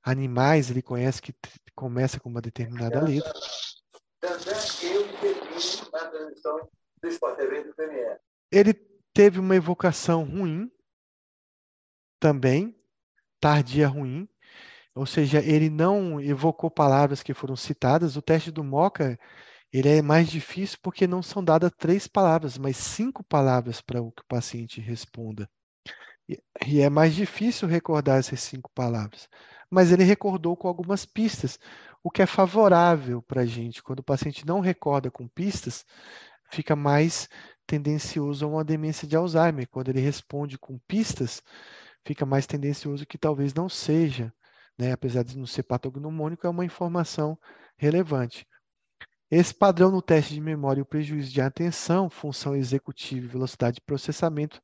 animais 0.00 0.70
ele 0.70 0.80
conhece 0.80 1.20
que 1.20 1.34
começa 1.74 2.20
com 2.20 2.28
uma 2.28 2.40
determinada 2.40 3.02
letra. 3.02 3.32
Ele 8.52 8.74
teve 9.12 9.40
uma 9.40 9.56
evocação 9.56 10.22
ruim, 10.22 10.70
também, 12.20 12.75
tardia 13.46 13.86
ruim, 13.86 14.28
ou 14.92 15.06
seja, 15.06 15.38
ele 15.38 15.70
não 15.70 16.20
evocou 16.20 16.68
palavras 16.68 17.22
que 17.22 17.32
foram 17.32 17.54
citadas. 17.54 18.16
O 18.16 18.22
teste 18.22 18.50
do 18.50 18.64
Moca 18.64 19.16
ele 19.72 19.88
é 19.88 20.02
mais 20.02 20.28
difícil 20.28 20.78
porque 20.82 21.06
não 21.06 21.22
são 21.22 21.44
dadas 21.44 21.70
três 21.78 22.08
palavras, 22.08 22.58
mas 22.58 22.76
cinco 22.76 23.22
palavras 23.22 23.80
para 23.80 24.02
o 24.02 24.10
que 24.10 24.22
o 24.22 24.26
paciente 24.26 24.80
responda. 24.80 25.48
E, 26.66 26.80
é 26.80 26.90
mais 26.90 27.14
difícil 27.14 27.68
recordar 27.68 28.18
essas 28.18 28.40
cinco 28.40 28.68
palavras. 28.74 29.28
Mas 29.70 29.92
ele 29.92 30.02
recordou 30.02 30.56
com 30.56 30.66
algumas 30.66 31.06
pistas, 31.06 31.56
o 32.02 32.10
que 32.10 32.22
é 32.22 32.26
favorável 32.26 33.22
para 33.22 33.42
a 33.42 33.46
gente. 33.46 33.80
Quando 33.80 34.00
o 34.00 34.04
paciente 34.04 34.44
não 34.44 34.58
recorda 34.58 35.08
com 35.08 35.28
pistas, 35.28 35.84
fica 36.50 36.74
mais 36.74 37.28
tendencioso 37.64 38.44
a 38.44 38.48
uma 38.48 38.64
demência 38.64 39.06
de 39.06 39.14
Alzheimer. 39.14 39.68
Quando 39.68 39.90
ele 39.90 40.00
responde 40.00 40.58
com 40.58 40.78
pistas, 40.88 41.42
fica 42.06 42.24
mais 42.24 42.46
tendencioso 42.46 43.06
que 43.06 43.18
talvez 43.18 43.52
não 43.52 43.68
seja 43.68 44.32
né, 44.78 44.92
apesar 44.92 45.22
de 45.22 45.36
não 45.36 45.46
ser 45.46 45.62
patognomônico, 45.62 46.46
é 46.46 46.50
uma 46.50 46.64
informação 46.64 47.38
relevante. 47.76 48.46
Esse 49.30 49.52
padrão 49.52 49.90
no 49.90 50.02
teste 50.02 50.34
de 50.34 50.40
memória 50.40 50.80
e 50.80 50.82
o 50.82 50.86
prejuízo 50.86 51.32
de 51.32 51.40
atenção, 51.40 52.08
função 52.08 52.54
executiva 52.54 53.26
e 53.26 53.28
velocidade 53.28 53.76
de 53.76 53.80
processamento, 53.80 54.62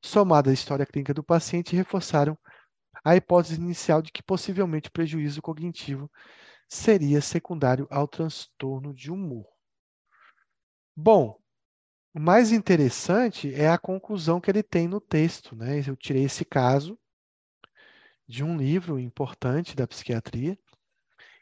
somado 0.00 0.50
à 0.50 0.52
história 0.52 0.86
clínica 0.86 1.12
do 1.12 1.24
paciente, 1.24 1.74
reforçaram 1.74 2.38
a 3.04 3.16
hipótese 3.16 3.56
inicial 3.56 4.00
de 4.00 4.12
que 4.12 4.22
possivelmente 4.22 4.88
o 4.88 4.92
prejuízo 4.92 5.42
cognitivo 5.42 6.10
seria 6.68 7.20
secundário 7.20 7.88
ao 7.90 8.06
transtorno 8.06 8.94
de 8.94 9.10
humor. 9.10 9.46
Bom, 10.96 11.36
o 12.14 12.20
mais 12.20 12.52
interessante 12.52 13.52
é 13.54 13.68
a 13.68 13.78
conclusão 13.78 14.40
que 14.40 14.50
ele 14.50 14.62
tem 14.62 14.86
no 14.86 15.00
texto. 15.00 15.56
Né? 15.56 15.82
Eu 15.86 15.96
tirei 15.96 16.24
esse 16.24 16.44
caso 16.44 16.98
de 18.26 18.42
um 18.44 18.56
livro 18.56 18.98
importante 18.98 19.76
da 19.76 19.86
psiquiatria, 19.86 20.58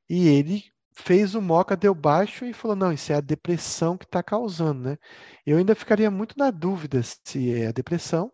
e 0.09 0.29
ele 0.29 0.65
fez 0.95 1.35
o 1.35 1.41
moca, 1.41 1.77
deu 1.77 1.95
baixo 1.95 2.45
e 2.45 2.53
falou: 2.53 2.77
não, 2.77 2.93
isso 2.93 3.13
é 3.13 3.17
a 3.17 3.21
depressão 3.21 3.97
que 3.97 4.05
está 4.05 4.23
causando, 4.23 4.91
né? 4.91 4.99
Eu 5.47 5.59
ainda 5.59 5.75
ficaria 5.75 6.11
muito 6.11 6.37
na 6.37 6.51
dúvida 6.51 7.01
se 7.03 7.53
é 7.55 7.69
a 7.69 7.73
depressão 7.73 8.33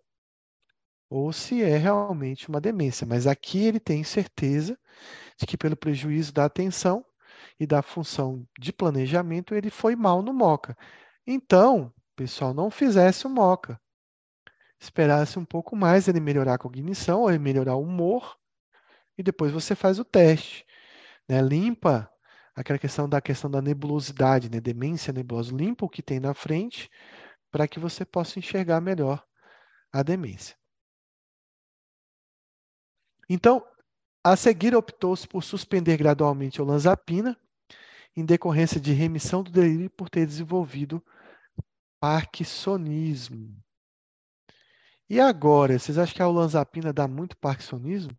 ou 1.10 1.32
se 1.32 1.62
é 1.62 1.76
realmente 1.76 2.48
uma 2.48 2.60
demência, 2.60 3.06
mas 3.06 3.26
aqui 3.26 3.64
ele 3.64 3.80
tem 3.80 4.04
certeza 4.04 4.78
de 5.38 5.46
que, 5.46 5.56
pelo 5.56 5.76
prejuízo 5.76 6.32
da 6.32 6.44
atenção 6.44 7.04
e 7.58 7.66
da 7.66 7.82
função 7.82 8.46
de 8.58 8.72
planejamento, 8.72 9.54
ele 9.54 9.70
foi 9.70 9.96
mal 9.96 10.22
no 10.22 10.34
moca. 10.34 10.76
Então, 11.26 11.92
pessoal, 12.18 12.52
não 12.52 12.70
fizesse 12.70 13.26
o 13.26 13.30
moca 13.30 13.80
esperasse 14.80 15.38
um 15.38 15.44
pouco 15.44 15.74
mais 15.74 16.08
ele 16.08 16.20
melhorar 16.20 16.54
a 16.54 16.58
cognição 16.58 17.22
ou 17.22 17.30
ele 17.30 17.38
melhorar 17.38 17.74
o 17.74 17.82
humor 17.82 18.36
e 19.16 19.22
depois 19.22 19.50
você 19.52 19.74
faz 19.74 19.98
o 19.98 20.04
teste, 20.04 20.64
né? 21.28 21.42
Limpa 21.42 22.10
aquela 22.54 22.78
questão 22.78 23.08
da 23.08 23.20
questão 23.20 23.50
da 23.50 23.60
nebulosidade, 23.60 24.48
né? 24.48 24.60
Demência 24.60 25.12
nebulosa, 25.12 25.54
limpa 25.54 25.84
o 25.84 25.88
que 25.88 26.02
tem 26.02 26.20
na 26.20 26.34
frente 26.34 26.88
para 27.50 27.66
que 27.66 27.80
você 27.80 28.04
possa 28.04 28.38
enxergar 28.38 28.80
melhor 28.80 29.24
a 29.92 30.02
demência. 30.02 30.56
Então, 33.28 33.66
a 34.22 34.36
seguir 34.36 34.74
optou-se 34.74 35.26
por 35.26 35.42
suspender 35.42 35.96
gradualmente 35.96 36.60
a 36.60 36.64
olanzapina 36.64 37.36
em 38.16 38.24
decorrência 38.24 38.80
de 38.80 38.92
remissão 38.92 39.42
do 39.42 39.50
delírio 39.50 39.90
por 39.90 40.08
ter 40.08 40.26
desenvolvido 40.26 41.02
parkinsonismo. 42.00 43.56
E 45.10 45.20
agora, 45.20 45.78
vocês 45.78 45.98
acham 45.98 46.14
que 46.14 46.22
a 46.22 46.28
olanzapina 46.28 46.92
dá 46.94 47.06
muito 47.06 47.36
parkinsonismo? 47.36 48.16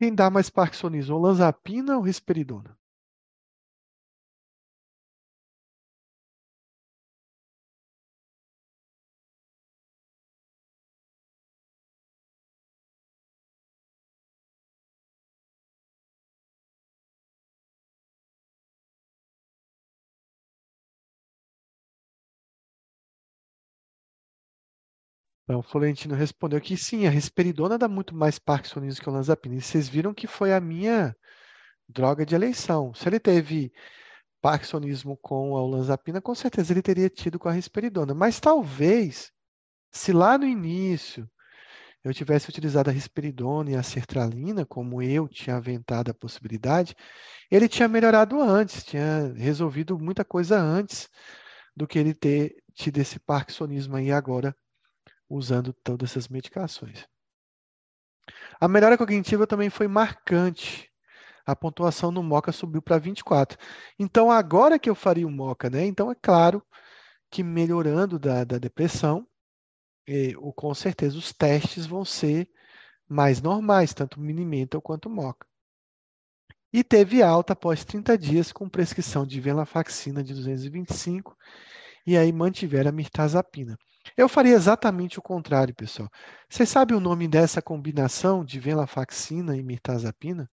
Quem 0.00 0.12
dá 0.12 0.28
mais 0.28 0.50
parkinsonismo, 0.50 1.14
olanzapina 1.14 1.96
ou 1.96 2.02
risperidona? 2.02 2.76
Então, 25.48 25.60
o 25.60 25.62
Florentino 25.62 26.14
respondeu 26.14 26.60
que 26.60 26.76
sim, 26.76 27.06
a 27.06 27.10
risperidona 27.10 27.78
dá 27.78 27.88
muito 27.88 28.14
mais 28.14 28.38
parkinsonismo 28.38 29.02
que 29.02 29.08
o 29.08 29.12
olanzapina. 29.12 29.54
E 29.54 29.62
vocês 29.62 29.88
viram 29.88 30.12
que 30.12 30.26
foi 30.26 30.52
a 30.52 30.60
minha 30.60 31.16
droga 31.88 32.26
de 32.26 32.34
eleição. 32.34 32.92
Se 32.92 33.08
ele 33.08 33.18
teve 33.18 33.72
parkinsonismo 34.42 35.16
com 35.16 35.56
a 35.56 35.62
olanzapina, 35.62 36.20
com 36.20 36.34
certeza 36.34 36.74
ele 36.74 36.82
teria 36.82 37.08
tido 37.08 37.38
com 37.38 37.48
a 37.48 37.52
risperidona. 37.52 38.12
Mas 38.12 38.38
talvez, 38.38 39.32
se 39.90 40.12
lá 40.12 40.36
no 40.36 40.44
início 40.46 41.26
eu 42.04 42.12
tivesse 42.12 42.50
utilizado 42.50 42.90
a 42.90 42.92
risperidona 42.92 43.70
e 43.70 43.74
a 43.74 43.82
sertralina, 43.82 44.66
como 44.66 45.00
eu 45.02 45.26
tinha 45.26 45.56
aventado 45.56 46.10
a 46.10 46.14
possibilidade, 46.14 46.94
ele 47.50 47.68
tinha 47.68 47.88
melhorado 47.88 48.38
antes, 48.42 48.84
tinha 48.84 49.32
resolvido 49.34 49.98
muita 49.98 50.26
coisa 50.26 50.60
antes 50.60 51.08
do 51.74 51.86
que 51.86 51.98
ele 51.98 52.12
ter 52.12 52.54
tido 52.74 52.98
esse 52.98 53.18
parkinsonismo 53.18 53.96
aí 53.96 54.12
agora 54.12 54.54
usando 55.28 55.72
todas 55.72 56.10
essas 56.10 56.28
medicações. 56.28 57.06
A 58.60 58.68
melhora 58.68 58.98
cognitiva 58.98 59.46
também 59.46 59.70
foi 59.70 59.88
marcante. 59.88 60.90
A 61.46 61.56
pontuação 61.56 62.10
no 62.10 62.22
MOCA 62.22 62.52
subiu 62.52 62.82
para 62.82 62.98
24. 62.98 63.58
Então, 63.98 64.30
agora 64.30 64.78
que 64.78 64.90
eu 64.90 64.94
faria 64.94 65.26
o 65.26 65.30
MOCA, 65.30 65.70
né? 65.70 65.86
Então, 65.86 66.10
é 66.10 66.14
claro 66.14 66.62
que 67.30 67.42
melhorando 67.42 68.18
da, 68.18 68.44
da 68.44 68.58
depressão, 68.58 69.26
e, 70.06 70.34
o, 70.38 70.52
com 70.52 70.74
certeza 70.74 71.18
os 71.18 71.32
testes 71.32 71.86
vão 71.86 72.04
ser 72.04 72.50
mais 73.08 73.40
normais, 73.40 73.94
tanto 73.94 74.20
Minimental 74.20 74.80
quanto 74.80 75.10
Moca. 75.10 75.46
E 76.72 76.84
teve 76.84 77.22
alta 77.22 77.54
após 77.54 77.84
30 77.84 78.16
dias 78.18 78.52
com 78.52 78.68
prescrição 78.68 79.26
de 79.26 79.40
venlafaxina 79.40 80.22
de 80.22 80.34
225 80.34 81.36
e 82.06 82.16
aí 82.16 82.30
mantiveram 82.30 82.90
a 82.90 82.92
mirtazapina. 82.92 83.78
Eu 84.16 84.28
faria 84.28 84.54
exatamente 84.54 85.18
o 85.18 85.22
contrário, 85.22 85.74
pessoal. 85.74 86.10
Vocês 86.48 86.68
sabem 86.68 86.96
o 86.96 87.00
nome 87.00 87.26
dessa 87.28 87.62
combinação 87.62 88.44
de 88.44 88.60
venlafaxina 88.60 89.56
e 89.56 89.62
mirtazapina? 89.62 90.48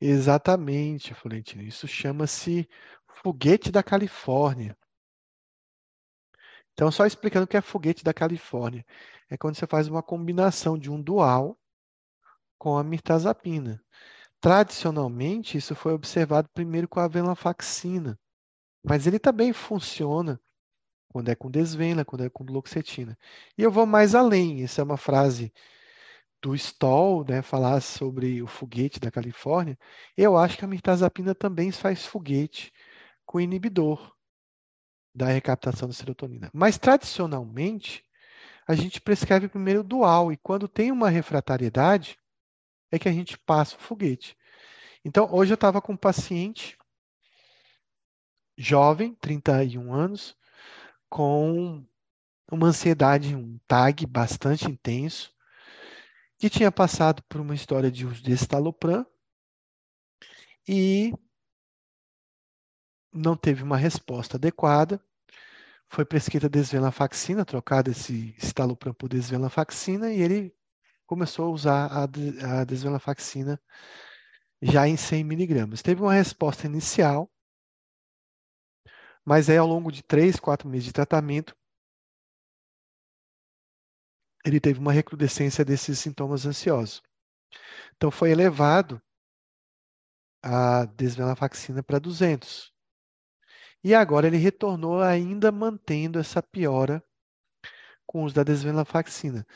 Exatamente, 0.00 1.14
Florentino. 1.14 1.62
Isso 1.62 1.86
chama-se 1.88 2.68
foguete 3.22 3.70
da 3.70 3.82
Califórnia. 3.82 4.76
Então, 6.72 6.90
só 6.92 7.04
explicando 7.06 7.44
o 7.44 7.48
que 7.48 7.56
é 7.56 7.60
foguete 7.60 8.04
da 8.04 8.14
Califórnia. 8.14 8.84
É 9.28 9.36
quando 9.36 9.56
você 9.56 9.66
faz 9.66 9.88
uma 9.88 10.02
combinação 10.02 10.78
de 10.78 10.90
um 10.90 11.00
dual 11.02 11.58
com 12.58 12.76
a 12.76 12.84
mirtazapina. 12.84 13.82
Tradicionalmente, 14.40 15.58
isso 15.58 15.74
foi 15.74 15.92
observado 15.94 16.48
primeiro 16.54 16.88
com 16.88 17.00
a 17.00 17.08
venlafaxina, 17.08 18.18
mas 18.84 19.06
ele 19.06 19.18
também 19.18 19.52
funciona 19.52 20.40
quando 21.08 21.30
é 21.30 21.34
com 21.34 21.50
desvenla, 21.50 22.04
quando 22.04 22.24
é 22.24 22.30
com 22.30 22.44
duloxetina. 22.44 23.18
E 23.58 23.62
eu 23.62 23.70
vou 23.72 23.86
mais 23.86 24.14
além, 24.14 24.62
essa 24.64 24.82
é 24.82 24.84
uma 24.84 24.96
frase 24.98 25.52
do 26.40 26.54
Stoll, 26.54 27.24
né, 27.24 27.42
falar 27.42 27.80
sobre 27.80 28.42
o 28.42 28.46
foguete 28.46 29.00
da 29.00 29.10
Califórnia, 29.10 29.78
eu 30.16 30.36
acho 30.36 30.56
que 30.56 30.64
a 30.64 30.68
mirtazapina 30.68 31.34
também 31.34 31.72
faz 31.72 32.06
foguete 32.06 32.72
com 33.26 33.40
inibidor 33.40 34.14
da 35.14 35.26
recaptação 35.26 35.88
da 35.88 35.94
serotonina. 35.94 36.50
Mas 36.52 36.78
tradicionalmente, 36.78 38.04
a 38.66 38.74
gente 38.74 39.00
prescreve 39.00 39.48
primeiro 39.48 39.82
dual 39.82 40.32
e 40.32 40.36
quando 40.36 40.68
tem 40.68 40.92
uma 40.92 41.08
refratariedade 41.08 42.18
é 42.90 42.98
que 42.98 43.08
a 43.08 43.12
gente 43.12 43.36
passa 43.38 43.76
o 43.76 43.80
foguete. 43.80 44.36
Então, 45.04 45.28
hoje 45.32 45.52
eu 45.52 45.56
estava 45.56 45.80
com 45.80 45.92
um 45.92 45.96
paciente 45.96 46.76
jovem, 48.56 49.14
31 49.14 49.92
anos, 49.92 50.36
com 51.08 51.84
uma 52.50 52.68
ansiedade, 52.68 53.34
um 53.34 53.58
TAG 53.66 54.06
bastante 54.06 54.66
intenso, 54.66 55.32
que 56.38 56.48
tinha 56.48 56.70
passado 56.70 57.22
por 57.24 57.40
uma 57.40 57.54
história 57.54 57.90
de 57.90 58.06
uso 58.06 58.22
de 58.22 58.32
estalopram 58.32 59.04
e 60.66 61.12
não 63.12 63.36
teve 63.36 63.62
uma 63.62 63.76
resposta 63.76 64.36
adequada. 64.36 65.02
Foi 65.88 66.04
prescrita 66.04 66.48
desvenlafaxina, 66.48 67.44
trocada 67.44 67.90
esse 67.90 68.34
estalopram 68.38 68.92
por 68.94 69.08
desvenlafaxina, 69.08 70.12
e 70.12 70.20
ele 70.20 70.54
começou 71.06 71.46
a 71.46 71.50
usar 71.50 71.90
a, 71.90 72.64
desvenlafaxina 72.64 73.60
já 74.60 74.86
em 74.86 74.96
100 74.96 75.24
miligramas. 75.24 75.82
Teve 75.82 76.02
uma 76.02 76.12
resposta 76.12 76.66
inicial, 76.66 77.30
mas 79.24 79.48
aí 79.48 79.56
ao 79.56 79.66
longo 79.66 79.90
de 79.90 80.02
3, 80.02 80.38
4 80.38 80.68
meses 80.68 80.84
de 80.84 80.92
tratamento, 80.92 81.56
ele 84.48 84.60
teve 84.60 84.78
uma 84.80 84.92
recrudescência 84.92 85.64
desses 85.64 85.98
sintomas 85.98 86.46
ansiosos. 86.46 87.02
Então 87.96 88.10
foi 88.10 88.30
elevado 88.30 89.00
a 90.42 90.84
desvenlafaxina 90.86 91.82
para 91.82 91.98
200. 91.98 92.72
E 93.82 93.94
agora 93.94 94.26
ele 94.26 94.36
retornou 94.36 95.02
ainda 95.02 95.52
mantendo 95.52 96.18
essa 96.18 96.42
piora 96.42 97.02
com 98.06 98.22
o 98.22 98.24
uso 98.24 98.34
da 98.34 98.42
desvenlafaxina. 98.42 99.46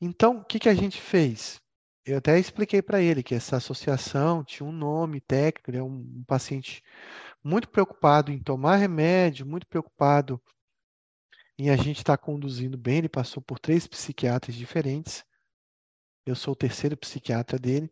Então, 0.00 0.38
o 0.38 0.44
que, 0.44 0.58
que 0.58 0.68
a 0.68 0.74
gente 0.74 1.00
fez? 1.00 1.60
Eu 2.04 2.18
até 2.18 2.38
expliquei 2.38 2.82
para 2.82 3.00
ele 3.00 3.22
que 3.22 3.34
essa 3.34 3.56
associação 3.56 4.44
tinha 4.44 4.68
um 4.68 4.72
nome 4.72 5.20
técnico, 5.20 5.70
ele 5.70 5.78
é 5.78 5.82
um, 5.82 5.96
um 6.18 6.24
paciente 6.26 6.82
muito 7.42 7.68
preocupado 7.68 8.30
em 8.30 8.38
tomar 8.38 8.76
remédio, 8.76 9.46
muito 9.46 9.66
preocupado 9.66 10.42
e 11.58 11.70
a 11.70 11.76
gente 11.76 11.98
está 11.98 12.16
conduzindo 12.16 12.76
bem. 12.76 12.98
Ele 12.98 13.08
passou 13.08 13.42
por 13.42 13.58
três 13.58 13.86
psiquiatras 13.86 14.54
diferentes. 14.54 15.24
Eu 16.26 16.34
sou 16.34 16.52
o 16.52 16.56
terceiro 16.56 16.96
psiquiatra 16.96 17.58
dele. 17.58 17.90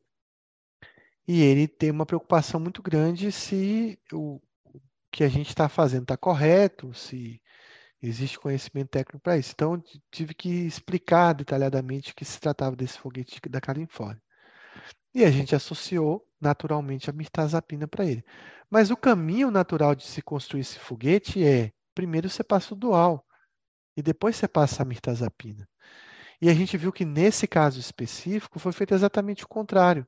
E 1.26 1.40
ele 1.40 1.68
tem 1.68 1.90
uma 1.90 2.06
preocupação 2.06 2.58
muito 2.58 2.82
grande 2.82 3.30
se 3.30 3.98
o 4.12 4.40
que 5.10 5.22
a 5.22 5.28
gente 5.28 5.48
está 5.50 5.68
fazendo 5.68 6.02
está 6.02 6.16
correto, 6.16 6.92
se 6.94 7.40
existe 8.02 8.38
conhecimento 8.38 8.88
técnico 8.88 9.20
para 9.20 9.38
isso. 9.38 9.52
Então, 9.54 9.80
tive 10.10 10.34
que 10.34 10.48
explicar 10.48 11.32
detalhadamente 11.34 12.14
que 12.14 12.24
se 12.24 12.40
tratava 12.40 12.74
desse 12.74 12.98
foguete 12.98 13.40
da 13.48 13.60
Califórnia. 13.60 14.20
E 15.14 15.24
a 15.24 15.30
gente 15.30 15.54
associou 15.54 16.26
naturalmente 16.40 17.08
a 17.08 17.12
mirtazapina 17.12 17.86
para 17.86 18.04
ele. 18.04 18.24
Mas 18.68 18.90
o 18.90 18.96
caminho 18.96 19.50
natural 19.50 19.94
de 19.94 20.04
se 20.04 20.22
construir 20.22 20.62
esse 20.62 20.78
foguete 20.78 21.44
é, 21.44 21.70
primeiro 21.94 22.28
você 22.28 22.42
passa 22.42 22.74
o 22.74 22.76
dual 22.76 23.24
e 23.96 24.02
depois 24.02 24.36
você 24.36 24.48
passa 24.48 24.82
a 24.82 24.86
mirtazapina. 24.86 25.68
E 26.40 26.48
a 26.48 26.54
gente 26.54 26.76
viu 26.76 26.92
que 26.92 27.04
nesse 27.04 27.46
caso 27.46 27.78
específico 27.78 28.58
foi 28.58 28.72
feito 28.72 28.92
exatamente 28.94 29.44
o 29.44 29.48
contrário. 29.48 30.04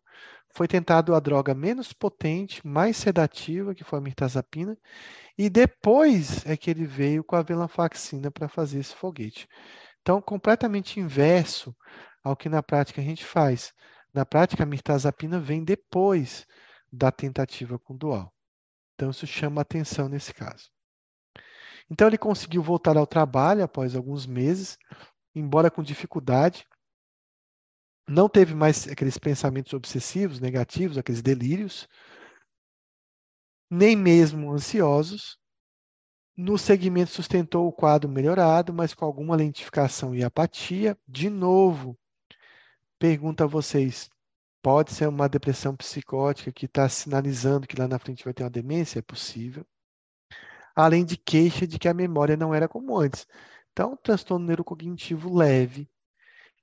Foi 0.52 0.66
tentado 0.66 1.14
a 1.14 1.20
droga 1.20 1.54
menos 1.54 1.92
potente, 1.92 2.66
mais 2.66 2.96
sedativa, 2.96 3.74
que 3.74 3.84
foi 3.84 4.00
a 4.00 4.02
mirtazapina, 4.02 4.76
e 5.38 5.48
depois 5.48 6.44
é 6.44 6.56
que 6.56 6.70
ele 6.70 6.86
veio 6.86 7.22
com 7.22 7.36
a 7.36 7.42
venlafaxina 7.42 8.30
para 8.30 8.48
fazer 8.48 8.80
esse 8.80 8.94
foguete. 8.96 9.48
Então, 10.02 10.20
completamente 10.20 10.98
inverso 10.98 11.74
ao 12.22 12.36
que 12.36 12.48
na 12.48 12.62
prática 12.62 13.00
a 13.00 13.04
gente 13.04 13.24
faz. 13.24 13.72
Na 14.12 14.26
prática, 14.26 14.64
a 14.64 14.66
mirtazapina 14.66 15.38
vem 15.40 15.64
depois 15.64 16.46
da 16.92 17.12
tentativa 17.12 17.78
com 17.78 17.96
dual. 17.96 18.34
Então, 18.94 19.10
isso 19.10 19.26
chama 19.26 19.60
atenção 19.60 20.08
nesse 20.08 20.34
caso. 20.34 20.73
Então 21.90 22.06
ele 22.08 22.18
conseguiu 22.18 22.62
voltar 22.62 22.96
ao 22.96 23.06
trabalho 23.06 23.62
após 23.62 23.94
alguns 23.94 24.26
meses, 24.26 24.78
embora 25.34 25.70
com 25.70 25.82
dificuldade. 25.82 26.66
Não 28.08 28.28
teve 28.28 28.54
mais 28.54 28.86
aqueles 28.88 29.18
pensamentos 29.18 29.72
obsessivos, 29.72 30.40
negativos, 30.40 30.98
aqueles 30.98 31.22
delírios, 31.22 31.88
nem 33.70 33.96
mesmo 33.96 34.52
ansiosos. 34.52 35.38
No 36.36 36.58
segmento 36.58 37.12
sustentou 37.12 37.68
o 37.68 37.72
quadro 37.72 38.10
melhorado, 38.10 38.72
mas 38.74 38.92
com 38.92 39.04
alguma 39.04 39.36
lentificação 39.36 40.14
e 40.14 40.24
apatia. 40.24 40.98
De 41.06 41.30
novo, 41.30 41.98
pergunto 42.98 43.44
a 43.44 43.46
vocês: 43.46 44.10
pode 44.62 44.92
ser 44.92 45.08
uma 45.08 45.28
depressão 45.28 45.76
psicótica 45.76 46.52
que 46.52 46.66
está 46.66 46.88
sinalizando 46.88 47.66
que 47.66 47.78
lá 47.78 47.86
na 47.86 47.98
frente 47.98 48.24
vai 48.24 48.34
ter 48.34 48.42
uma 48.42 48.50
demência? 48.50 48.98
É 48.98 49.02
possível 49.02 49.66
além 50.74 51.04
de 51.04 51.16
queixa 51.16 51.66
de 51.66 51.78
que 51.78 51.88
a 51.88 51.94
memória 51.94 52.36
não 52.36 52.54
era 52.54 52.68
como 52.68 52.98
antes. 52.98 53.26
Então, 53.72 53.96
transtorno 53.96 54.46
neurocognitivo 54.46 55.34
leve. 55.34 55.88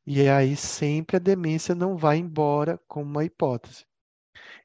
E 0.05 0.27
aí 0.27 0.55
sempre 0.55 1.17
a 1.17 1.19
demência 1.19 1.75
não 1.75 1.95
vai 1.97 2.17
embora 2.17 2.79
como 2.87 3.09
uma 3.09 3.23
hipótese. 3.23 3.85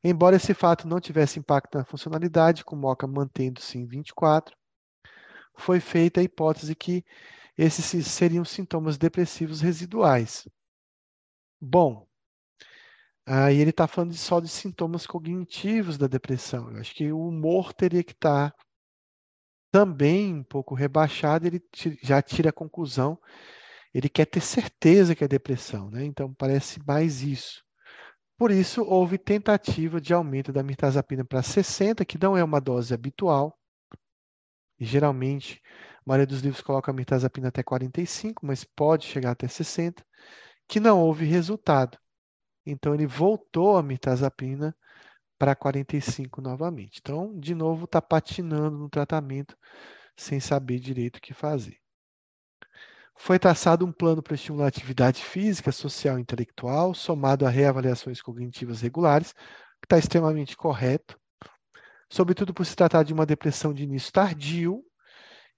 Embora 0.02 0.36
esse 0.36 0.54
fato 0.54 0.88
não 0.88 1.00
tivesse 1.00 1.38
impacto 1.38 1.76
na 1.76 1.84
funcionalidade, 1.84 2.64
com 2.64 2.76
Moca 2.76 3.06
mantendo-se 3.06 3.78
em 3.78 3.86
24, 3.86 4.56
foi 5.56 5.80
feita 5.80 6.20
a 6.20 6.22
hipótese 6.22 6.74
que 6.74 7.04
esses 7.56 8.06
seriam 8.06 8.44
sintomas 8.44 8.98
depressivos 8.98 9.60
residuais. 9.60 10.48
Bom, 11.60 12.06
aí 13.26 13.58
ele 13.58 13.70
está 13.70 13.86
falando 13.86 14.14
só 14.14 14.40
de 14.40 14.48
sintomas 14.48 15.06
cognitivos 15.06 15.98
da 15.98 16.06
depressão. 16.06 16.70
Eu 16.70 16.80
acho 16.80 16.94
que 16.94 17.10
o 17.12 17.28
humor 17.28 17.72
teria 17.72 18.04
que 18.04 18.12
estar 18.12 18.50
tá 18.50 18.65
também 19.76 20.32
um 20.34 20.42
pouco 20.42 20.74
rebaixado, 20.74 21.46
ele 21.46 21.62
já 22.02 22.22
tira 22.22 22.48
a 22.48 22.52
conclusão, 22.52 23.18
ele 23.92 24.08
quer 24.08 24.24
ter 24.24 24.40
certeza 24.40 25.14
que 25.14 25.22
é 25.22 25.28
depressão, 25.28 25.90
né? 25.90 26.02
Então 26.02 26.32
parece 26.32 26.80
mais 26.86 27.20
isso. 27.20 27.62
Por 28.38 28.50
isso, 28.50 28.82
houve 28.82 29.18
tentativa 29.18 30.00
de 30.00 30.14
aumento 30.14 30.50
da 30.50 30.62
mirtazapina 30.62 31.26
para 31.26 31.42
60, 31.42 32.06
que 32.06 32.16
não 32.16 32.34
é 32.34 32.42
uma 32.42 32.58
dose 32.58 32.94
habitual. 32.94 33.54
E, 34.80 34.86
geralmente, 34.86 35.60
a 35.98 36.02
maioria 36.06 36.26
dos 36.26 36.40
livros 36.40 36.62
coloca 36.62 36.90
a 36.90 36.94
mirtazapina 36.94 37.48
até 37.48 37.62
45, 37.62 38.46
mas 38.46 38.64
pode 38.64 39.04
chegar 39.04 39.32
até 39.32 39.46
60, 39.46 40.02
que 40.66 40.80
não 40.80 41.02
houve 41.02 41.26
resultado. 41.26 41.98
Então, 42.64 42.94
ele 42.94 43.06
voltou 43.06 43.76
a 43.76 43.82
mirtazapina 43.82 44.74
para 45.38 45.54
45 45.54 46.40
novamente. 46.40 47.00
Então, 47.00 47.38
de 47.38 47.54
novo, 47.54 47.84
está 47.84 48.00
patinando 48.00 48.78
no 48.78 48.88
tratamento 48.88 49.56
sem 50.16 50.40
saber 50.40 50.78
direito 50.78 51.16
o 51.16 51.20
que 51.20 51.34
fazer. 51.34 51.78
Foi 53.18 53.38
traçado 53.38 53.84
um 53.84 53.92
plano 53.92 54.22
para 54.22 54.34
estimular 54.34 54.66
atividade 54.66 55.22
física, 55.22 55.72
social 55.72 56.18
e 56.18 56.22
intelectual, 56.22 56.94
somado 56.94 57.46
a 57.46 57.50
reavaliações 57.50 58.20
cognitivas 58.20 58.82
regulares, 58.82 59.32
que 59.32 59.86
está 59.86 59.98
extremamente 59.98 60.56
correto. 60.56 61.18
Sobretudo 62.10 62.52
por 62.52 62.64
se 62.64 62.76
tratar 62.76 63.02
de 63.02 63.12
uma 63.12 63.26
depressão 63.26 63.72
de 63.72 63.84
início 63.84 64.12
tardio, 64.12 64.84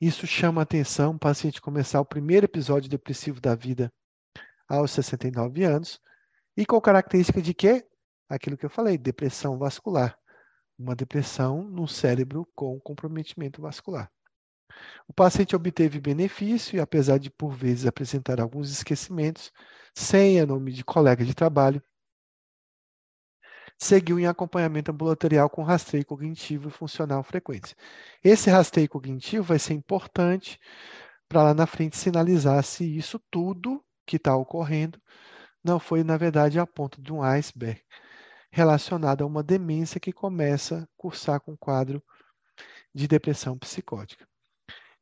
isso 0.01 0.27
chama 0.27 0.63
atenção 0.63 1.13
o 1.13 1.19
paciente 1.19 1.61
começar 1.61 2.01
o 2.01 2.07
primeiro 2.07 2.47
episódio 2.47 2.89
depressivo 2.89 3.41
da 3.41 3.55
vida 3.55 3.93
aos 4.69 4.93
69 4.93 5.65
anos, 5.65 6.01
e 6.57 6.65
com 6.65 6.81
característica 6.81 7.41
de 7.43 7.55
que? 7.55 7.85
Aquilo 8.29 8.57
que 8.57 8.67
eu 8.67 8.71
falei, 8.71 8.99
depressão 8.99 9.57
vascular. 9.59 10.19
Uma 10.79 10.95
depressão 10.95 11.65
no 11.65 11.89
cérebro 11.89 12.47
com 12.55 12.79
comprometimento 12.81 13.61
vascular. 13.63 14.11
O 15.09 15.13
paciente 15.13 15.57
obteve 15.57 16.01
benefício 16.01 16.77
e, 16.77 16.81
apesar 16.81 17.19
de 17.19 17.31
por 17.31 17.53
vezes 17.53 17.87
apresentar 17.87 18.41
alguns 18.41 18.71
esquecimentos, 18.71 19.51
sem 19.95 20.41
a 20.41 20.47
nome 20.47 20.73
de 20.73 20.85
colega 20.85 21.25
de 21.25 21.35
trabalho, 21.35 21.83
seguiu 23.79 24.19
em 24.19 24.27
acompanhamento 24.27 24.91
ambulatorial 24.91 25.49
com 25.49 25.63
rastreio 25.63 26.05
cognitivo 26.05 26.69
e 26.69 26.73
funcional 26.73 27.23
frequência. 27.23 27.77
Esse 28.23 28.51
rastreio 28.51 28.89
cognitivo 28.89 29.45
vai 29.45 29.59
ser 29.59 29.75
importante 29.75 30.61
para 31.29 31.43
lá 31.45 31.55
na 31.55 31.67
frente 31.67 31.97
sinalizar 31.97 32.63
se 32.63 32.85
isso 32.85 33.21
tudo 33.31 33.83
que 34.07 34.17
está 34.17 34.37
ocorrendo 34.37 35.01
não 35.63 35.79
foi, 35.79 36.05
na 36.05 36.17
verdade, 36.17 36.59
a 36.59 36.67
ponta 36.67 37.01
de 37.01 37.13
um 37.13 37.23
iceberg 37.23 37.83
relacionado 38.51 39.23
a 39.23 39.27
uma 39.27 39.43
demência 39.43 40.01
que 40.01 40.13
começa 40.13 40.83
a 40.83 40.89
cursar 40.97 41.41
com 41.41 41.57
quadro 41.57 42.03
de 42.95 43.07
depressão 43.07 43.59
psicótica. 43.59 44.27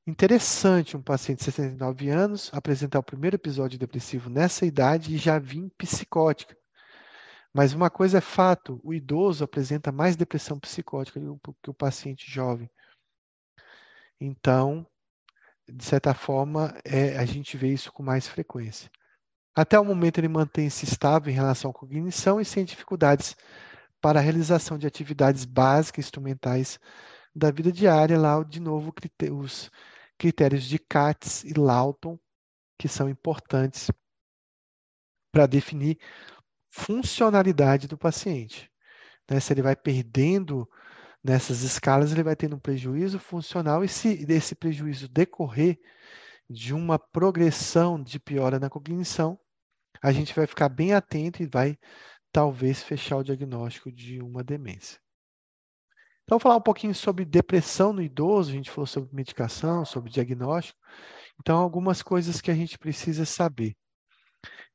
Interessante 0.06 0.96
um 0.96 1.02
paciente 1.02 1.38
de 1.38 1.44
69 1.44 2.08
anos 2.10 2.50
apresentar 2.52 3.00
o 3.00 3.02
primeiro 3.02 3.36
episódio 3.36 3.78
depressivo 3.78 4.30
nessa 4.30 4.64
idade 4.64 5.14
e 5.14 5.18
já 5.18 5.38
vir 5.38 5.68
psicótica. 5.76 6.56
Mas 7.52 7.72
uma 7.72 7.90
coisa 7.90 8.18
é 8.18 8.20
fato, 8.20 8.78
o 8.84 8.92
idoso 8.92 9.42
apresenta 9.42 9.90
mais 9.90 10.14
depressão 10.14 10.60
psicótica 10.60 11.18
que 11.18 11.70
o 11.70 11.74
paciente 11.74 12.30
jovem. 12.30 12.70
Então, 14.20 14.86
de 15.68 15.84
certa 15.84 16.14
forma, 16.14 16.74
é, 16.84 17.18
a 17.18 17.24
gente 17.24 17.56
vê 17.56 17.72
isso 17.72 17.92
com 17.92 18.02
mais 18.02 18.28
frequência. 18.28 18.90
Até 19.56 19.80
o 19.80 19.84
momento 19.84 20.18
ele 20.18 20.28
mantém-se 20.28 20.84
estável 20.84 21.32
em 21.32 21.34
relação 21.34 21.70
à 21.70 21.74
cognição 21.74 22.38
e 22.38 22.44
sem 22.44 22.62
dificuldades 22.62 23.34
para 24.02 24.18
a 24.18 24.22
realização 24.22 24.76
de 24.76 24.86
atividades 24.86 25.46
básicas 25.46 26.04
instrumentais 26.04 26.78
da 27.34 27.50
vida 27.50 27.72
diária, 27.72 28.18
lá 28.18 28.44
de 28.44 28.60
novo 28.60 28.92
os 29.32 29.70
critérios 30.18 30.64
de 30.64 30.78
Katz 30.78 31.42
e 31.42 31.54
Lawton, 31.54 32.18
que 32.78 32.86
são 32.86 33.08
importantes 33.08 33.90
para 35.32 35.46
definir 35.46 35.98
funcionalidade 36.68 37.88
do 37.88 37.96
paciente. 37.96 38.70
Né? 39.30 39.40
Se 39.40 39.54
ele 39.54 39.62
vai 39.62 39.74
perdendo 39.74 40.68
nessas 41.24 41.62
escalas, 41.62 42.12
ele 42.12 42.22
vai 42.22 42.36
tendo 42.36 42.56
um 42.56 42.60
prejuízo 42.60 43.18
funcional, 43.18 43.82
e 43.82 43.88
se 43.88 44.26
desse 44.26 44.54
prejuízo 44.54 45.08
decorrer 45.08 45.78
de 46.48 46.74
uma 46.74 46.98
progressão 46.98 48.00
de 48.02 48.20
piora 48.20 48.60
na 48.60 48.68
cognição, 48.68 49.38
a 50.06 50.12
gente 50.12 50.32
vai 50.32 50.46
ficar 50.46 50.68
bem 50.68 50.94
atento 50.94 51.42
e 51.42 51.46
vai 51.46 51.76
talvez 52.30 52.80
fechar 52.80 53.16
o 53.16 53.24
diagnóstico 53.24 53.90
de 53.90 54.22
uma 54.22 54.44
demência. 54.44 55.00
Então, 56.22 56.38
falar 56.38 56.54
um 56.54 56.60
pouquinho 56.60 56.94
sobre 56.94 57.24
depressão 57.24 57.92
no 57.92 58.00
idoso, 58.00 58.50
a 58.50 58.54
gente 58.54 58.70
falou 58.70 58.86
sobre 58.86 59.12
medicação, 59.12 59.84
sobre 59.84 60.08
diagnóstico. 60.08 60.78
Então, 61.40 61.58
algumas 61.58 62.02
coisas 62.02 62.40
que 62.40 62.52
a 62.52 62.54
gente 62.54 62.78
precisa 62.78 63.24
saber. 63.24 63.76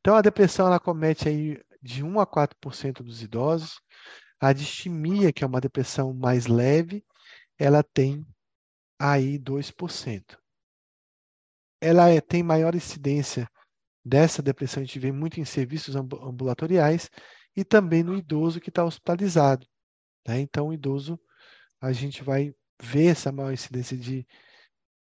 Então, 0.02 0.18
a 0.18 0.22
depressão 0.22 0.68
ela 0.68 0.82
comete 0.82 1.30
aí 1.30 1.58
de 1.82 2.04
1 2.04 2.20
a 2.20 2.28
4% 2.28 3.02
dos 3.02 3.24
idosos. 3.24 3.80
A 4.38 4.52
distimia, 4.52 5.32
que 5.32 5.46
é 5.46 5.48
uma 5.48 5.62
depressão 5.62 6.14
mais 6.14 6.46
leve, 6.46 7.06
ela 7.58 7.82
tem 7.82 8.28
aí 9.00 9.40
2%. 9.40 10.38
Ela 11.80 12.10
é, 12.10 12.20
tem 12.20 12.44
maior 12.44 12.76
incidência 12.76 13.50
dessa 14.04 14.42
depressão, 14.42 14.82
a 14.82 14.86
gente 14.86 15.00
vê 15.00 15.12
muito 15.12 15.40
em 15.40 15.46
serviços 15.46 15.96
ambulatoriais 15.96 17.10
e 17.56 17.64
também 17.64 18.04
no 18.04 18.18
idoso 18.18 18.60
que 18.60 18.70
está 18.70 18.84
hospitalizado. 18.84 19.68
Né? 20.28 20.40
Então, 20.40 20.70
o 20.70 20.74
idoso 20.74 21.20
a 21.80 21.92
gente 21.92 22.24
vai 22.24 22.54
ver 22.82 23.08
essa 23.08 23.32
maior 23.32 23.52
incidência 23.52 23.98
de, 23.98 24.26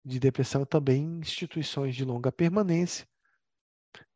de 0.05 0.19
depressão 0.19 0.65
também 0.65 1.03
em 1.03 1.21
instituições 1.21 1.95
de 1.95 2.05
longa 2.05 2.33
permanência. 2.33 3.07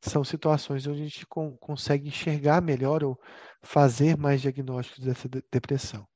São 0.01 0.23
situações 0.23 0.87
onde 0.87 1.01
a 1.01 1.05
gente 1.05 1.27
consegue 1.61 2.09
enxergar 2.09 2.61
melhor 2.61 3.03
ou 3.03 3.19
fazer 3.63 4.17
mais 4.17 4.41
diagnósticos 4.41 5.05
dessa 5.05 5.29
de, 5.29 5.43
depressão. 5.51 6.07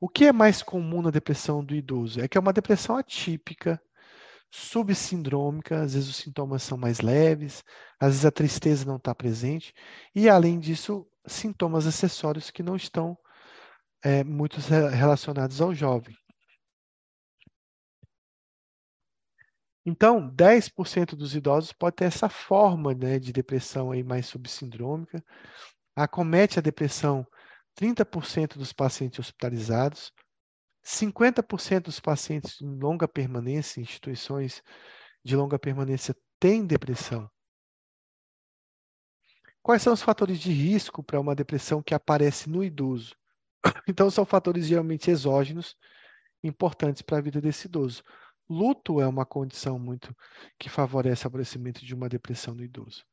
O 0.00 0.08
que 0.08 0.24
é 0.24 0.32
mais 0.32 0.62
comum 0.62 1.02
na 1.02 1.10
depressão 1.10 1.62
do 1.62 1.74
idoso? 1.74 2.20
É 2.20 2.28
que 2.28 2.38
é 2.38 2.40
uma 2.40 2.54
depressão 2.54 2.96
atípica, 2.96 3.80
subsindrômica, 4.50 5.82
às 5.82 5.94
vezes 5.94 6.08
os 6.08 6.16
sintomas 6.16 6.62
são 6.62 6.76
mais 6.76 7.00
leves, 7.00 7.62
às 7.98 8.08
vezes 8.10 8.24
a 8.24 8.32
tristeza 8.32 8.84
não 8.84 8.96
está 8.96 9.14
presente, 9.14 9.72
e 10.14 10.28
além 10.28 10.58
disso, 10.58 11.06
sintomas 11.26 11.86
acessórios 11.86 12.50
que 12.50 12.62
não 12.62 12.76
estão 12.76 13.16
é, 14.02 14.24
muitos 14.24 14.68
relacionados 14.68 15.60
ao 15.60 15.74
jovem. 15.74 16.16
Então, 19.84 20.30
10% 20.30 21.16
dos 21.16 21.34
idosos 21.34 21.72
pode 21.72 21.96
ter 21.96 22.04
essa 22.04 22.28
forma 22.28 22.94
né, 22.94 23.18
de 23.18 23.32
depressão 23.32 23.90
aí 23.90 24.02
mais 24.02 24.26
subsindrômica. 24.26 25.24
Acomete 25.96 26.58
a 26.58 26.62
depressão 26.62 27.26
30% 27.78 28.58
dos 28.58 28.72
pacientes 28.72 29.18
hospitalizados, 29.18 30.12
50% 30.84 31.84
dos 31.84 32.00
pacientes 32.00 32.60
em 32.60 32.78
longa 32.78 33.06
permanência, 33.06 33.80
instituições 33.80 34.62
de 35.24 35.36
longa 35.36 35.58
permanência, 35.58 36.14
têm 36.38 36.66
depressão. 36.66 37.30
Quais 39.62 39.82
são 39.82 39.92
os 39.92 40.02
fatores 40.02 40.38
de 40.38 40.50
risco 40.50 41.02
para 41.02 41.20
uma 41.20 41.34
depressão 41.34 41.82
que 41.82 41.94
aparece 41.94 42.48
no 42.48 42.64
idoso? 42.64 43.14
Então, 43.88 44.10
são 44.10 44.24
fatores 44.24 44.66
geralmente 44.66 45.10
exógenos 45.10 45.76
importantes 46.42 47.02
para 47.02 47.18
a 47.18 47.20
vida 47.20 47.40
desse 47.40 47.66
idoso. 47.66 48.02
Luto 48.48 49.00
é 49.00 49.06
uma 49.06 49.26
condição 49.26 49.78
muito 49.78 50.16
que 50.58 50.68
favorece 50.68 51.26
o 51.26 51.28
aparecimento 51.28 51.84
de 51.84 51.94
uma 51.94 52.08
depressão 52.08 52.54
no 52.54 52.64
idoso. 52.64 53.04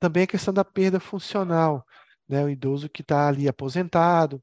Também 0.00 0.24
a 0.24 0.26
questão 0.26 0.52
da 0.52 0.64
perda 0.64 1.00
funcional, 1.00 1.86
né? 2.28 2.44
O 2.44 2.48
idoso 2.48 2.88
que 2.88 3.02
está 3.02 3.28
ali 3.28 3.48
aposentado, 3.48 4.42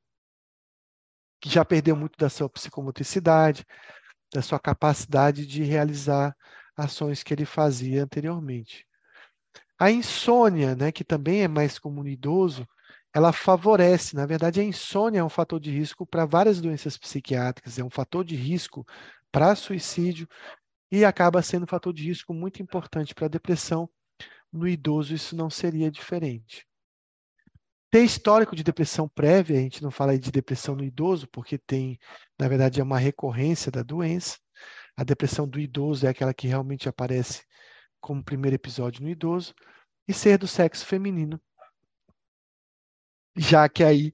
que 1.41 1.49
já 1.49 1.65
perdeu 1.65 1.95
muito 1.95 2.18
da 2.18 2.30
sua 2.30 2.47
psicomotricidade, 2.47 3.65
da 4.34 4.41
sua 4.41 4.59
capacidade 4.59 5.45
de 5.45 5.63
realizar 5.63 6.35
ações 6.77 7.23
que 7.23 7.34
ele 7.34 7.45
fazia 7.45 8.03
anteriormente. 8.03 8.88
A 9.77 9.91
insônia, 9.91 10.76
né, 10.76 10.91
que 10.91 11.03
também 11.03 11.41
é 11.41 11.47
mais 11.47 11.80
comum 11.80 12.03
no 12.03 12.09
idoso, 12.09 12.68
ela 13.13 13.34
favorece, 13.34 14.15
na 14.15 14.26
verdade, 14.26 14.61
a 14.61 14.63
insônia 14.63 15.19
é 15.19 15.23
um 15.23 15.30
fator 15.30 15.59
de 15.59 15.72
risco 15.72 16.05
para 16.05 16.26
várias 16.26 16.61
doenças 16.61 16.97
psiquiátricas, 16.97 17.80
é 17.80 17.84
um 17.84 17.89
fator 17.89 18.23
de 18.23 18.35
risco 18.35 18.85
para 19.31 19.55
suicídio 19.55 20.27
e 20.91 21.03
acaba 21.03 21.41
sendo 21.41 21.63
um 21.63 21.68
fator 21.68 21.93
de 21.93 22.03
risco 22.03 22.34
muito 22.34 22.61
importante 22.61 23.15
para 23.15 23.26
a 23.26 23.30
depressão. 23.30 23.89
No 24.51 24.68
idoso, 24.68 25.13
isso 25.13 25.35
não 25.35 25.49
seria 25.49 25.89
diferente. 25.89 26.68
Ter 27.91 28.05
histórico 28.05 28.55
de 28.55 28.63
depressão 28.63 29.07
prévia, 29.09 29.57
a 29.57 29.61
gente 29.61 29.84
não 29.84 29.91
fala 29.91 30.18
de 30.18 30.31
depressão 30.31 30.76
no 30.76 30.84
idoso, 30.84 31.27
porque 31.27 31.57
tem, 31.57 31.99
na 32.39 32.47
verdade, 32.47 32.80
é 32.80 32.84
uma 32.84 32.97
recorrência 32.97 33.69
da 33.69 33.84
doença. 33.84 34.39
A 34.95 35.03
depressão 35.03 35.45
do 35.45 35.59
idoso 35.59 36.07
é 36.07 36.09
aquela 36.09 36.34
que 36.34 36.47
realmente 36.47 36.88
aparece 36.88 37.43
como 37.99 38.23
primeiro 38.23 38.55
episódio 38.55 39.03
no 39.03 39.09
idoso. 39.09 39.53
E 40.07 40.13
ser 40.13 40.38
do 40.38 40.47
sexo 40.47 40.85
feminino, 40.85 41.39
já 43.35 43.68
que 43.69 43.84
aí 43.84 44.13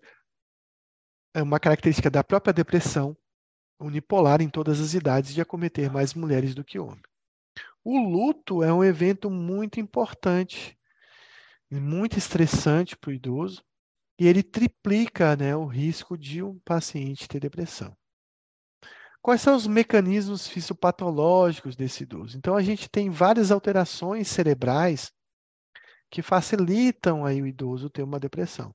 é 1.34 1.42
uma 1.42 1.60
característica 1.60 2.10
da 2.10 2.24
própria 2.24 2.54
depressão 2.54 3.16
unipolar 3.80 4.42
em 4.42 4.50
todas 4.50 4.80
as 4.80 4.94
idades 4.96 5.34
de 5.34 5.42
acometer 5.42 5.92
mais 5.92 6.14
mulheres 6.14 6.56
do 6.56 6.64
que 6.64 6.80
homens. 6.80 7.04
O 7.84 8.00
luto 8.00 8.64
é 8.64 8.74
um 8.74 8.84
evento 8.84 9.30
muito 9.30 9.80
importante, 9.80 10.77
muito 11.72 12.18
estressante 12.18 12.96
para 12.98 13.10
o 13.10 13.14
idoso, 13.14 13.64
e 14.20 14.28
ele 14.28 14.42
triplica 14.42 15.36
né, 15.36 15.56
o 15.56 15.66
risco 15.66 16.18
de 16.18 16.42
um 16.42 16.60
paciente 16.60 17.28
ter 17.28 17.40
depressão. 17.40 17.96
Quais 19.22 19.42
são 19.42 19.56
os 19.56 19.68
mecanismos 19.68 20.48
fisiopatológicos 20.48 21.76
desse 21.76 22.04
idoso? 22.04 22.38
Então, 22.38 22.56
a 22.56 22.62
gente 22.62 22.90
tem 22.90 23.10
várias 23.10 23.52
alterações 23.52 24.28
cerebrais 24.28 25.12
que 26.10 26.22
facilitam 26.22 27.26
aí 27.26 27.42
o 27.42 27.48
idoso 27.48 27.90
ter 27.90 28.04
uma 28.04 28.20
depressão. 28.20 28.74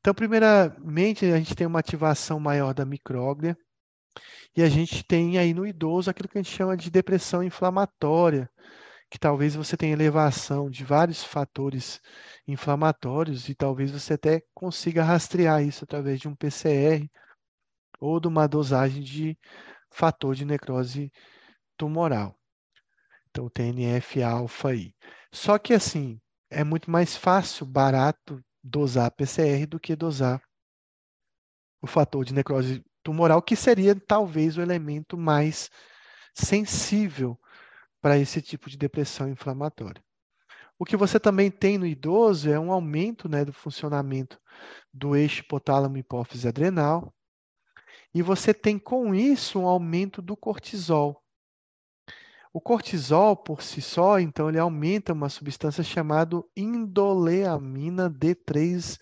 Então, 0.00 0.12
primeiramente, 0.12 1.24
a 1.24 1.38
gente 1.38 1.54
tem 1.54 1.66
uma 1.66 1.78
ativação 1.78 2.38
maior 2.38 2.74
da 2.74 2.84
micróglia 2.84 3.56
e 4.54 4.62
a 4.62 4.68
gente 4.68 5.02
tem 5.02 5.38
aí 5.38 5.54
no 5.54 5.66
idoso 5.66 6.10
aquilo 6.10 6.28
que 6.28 6.38
a 6.38 6.42
gente 6.42 6.54
chama 6.54 6.76
de 6.76 6.90
depressão 6.90 7.42
inflamatória, 7.42 8.50
que 9.14 9.18
talvez 9.20 9.54
você 9.54 9.76
tenha 9.76 9.92
elevação 9.92 10.68
de 10.68 10.84
vários 10.84 11.22
fatores 11.22 12.00
inflamatórios 12.48 13.48
e 13.48 13.54
talvez 13.54 13.92
você 13.92 14.14
até 14.14 14.42
consiga 14.52 15.04
rastrear 15.04 15.62
isso 15.62 15.84
através 15.84 16.18
de 16.18 16.26
um 16.26 16.34
PCR 16.34 17.08
ou 18.00 18.18
de 18.18 18.26
uma 18.26 18.48
dosagem 18.48 19.04
de 19.04 19.38
fator 19.88 20.34
de 20.34 20.44
necrose 20.44 21.12
tumoral. 21.76 22.36
Então, 23.30 23.48
TNF-alfa 23.48 24.70
aí. 24.70 24.92
Só 25.32 25.58
que 25.58 25.74
assim, 25.74 26.20
é 26.50 26.64
muito 26.64 26.90
mais 26.90 27.16
fácil, 27.16 27.64
barato 27.64 28.44
dosar 28.64 29.12
PCR 29.12 29.64
do 29.64 29.78
que 29.78 29.94
dosar 29.94 30.42
o 31.80 31.86
fator 31.86 32.24
de 32.24 32.34
necrose 32.34 32.84
tumoral, 33.00 33.40
que 33.40 33.54
seria 33.54 33.94
talvez 33.94 34.58
o 34.58 34.60
elemento 34.60 35.16
mais 35.16 35.70
sensível 36.34 37.38
para 38.04 38.18
esse 38.18 38.42
tipo 38.42 38.68
de 38.68 38.76
depressão 38.76 39.30
inflamatória. 39.30 40.04
O 40.78 40.84
que 40.84 40.94
você 40.94 41.18
também 41.18 41.50
tem 41.50 41.78
no 41.78 41.86
idoso 41.86 42.50
é 42.50 42.60
um 42.60 42.70
aumento 42.70 43.30
né, 43.30 43.46
do 43.46 43.52
funcionamento 43.54 44.38
do 44.92 45.16
eixo 45.16 45.40
hipotálamo 45.40 45.96
hipófise 45.96 46.46
adrenal, 46.46 47.14
e 48.12 48.20
você 48.20 48.52
tem 48.52 48.78
com 48.78 49.14
isso 49.14 49.58
um 49.58 49.66
aumento 49.66 50.20
do 50.20 50.36
cortisol. 50.36 51.24
O 52.52 52.60
cortisol, 52.60 53.38
por 53.38 53.62
si 53.62 53.80
só, 53.80 54.20
então, 54.20 54.50
ele 54.50 54.58
aumenta 54.58 55.14
uma 55.14 55.30
substância 55.30 55.82
chamada 55.82 56.42
indoleamina 56.54 58.10
D3 58.10 59.00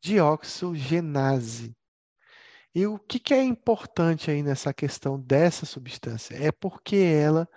dioxogenase. 0.00 1.76
E 2.72 2.86
o 2.86 3.00
que, 3.00 3.18
que 3.18 3.34
é 3.34 3.42
importante 3.42 4.30
aí 4.30 4.44
nessa 4.44 4.72
questão 4.72 5.18
dessa 5.18 5.66
substância? 5.66 6.36
É 6.36 6.52
porque 6.52 6.94
ela 6.94 7.48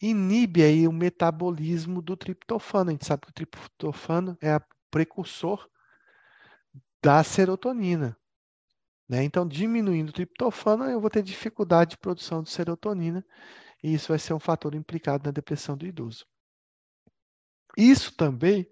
inibe 0.00 0.62
aí 0.62 0.86
o 0.86 0.92
metabolismo 0.92 2.02
do 2.02 2.16
triptofano. 2.16 2.90
A 2.90 2.92
gente 2.92 3.06
sabe 3.06 3.22
que 3.22 3.30
o 3.30 3.34
triptofano 3.34 4.36
é 4.40 4.56
o 4.56 4.62
precursor 4.90 5.68
da 7.02 7.22
serotonina. 7.22 8.16
Né? 9.08 9.22
Então, 9.22 9.46
diminuindo 9.46 10.10
o 10.10 10.12
triptofano, 10.12 10.84
eu 10.84 11.00
vou 11.00 11.10
ter 11.10 11.22
dificuldade 11.22 11.90
de 11.90 11.98
produção 11.98 12.42
de 12.42 12.50
serotonina, 12.50 13.24
e 13.82 13.94
isso 13.94 14.08
vai 14.08 14.18
ser 14.18 14.34
um 14.34 14.40
fator 14.40 14.74
implicado 14.74 15.24
na 15.24 15.30
depressão 15.30 15.76
do 15.76 15.86
idoso. 15.86 16.26
Isso 17.76 18.12
também 18.16 18.66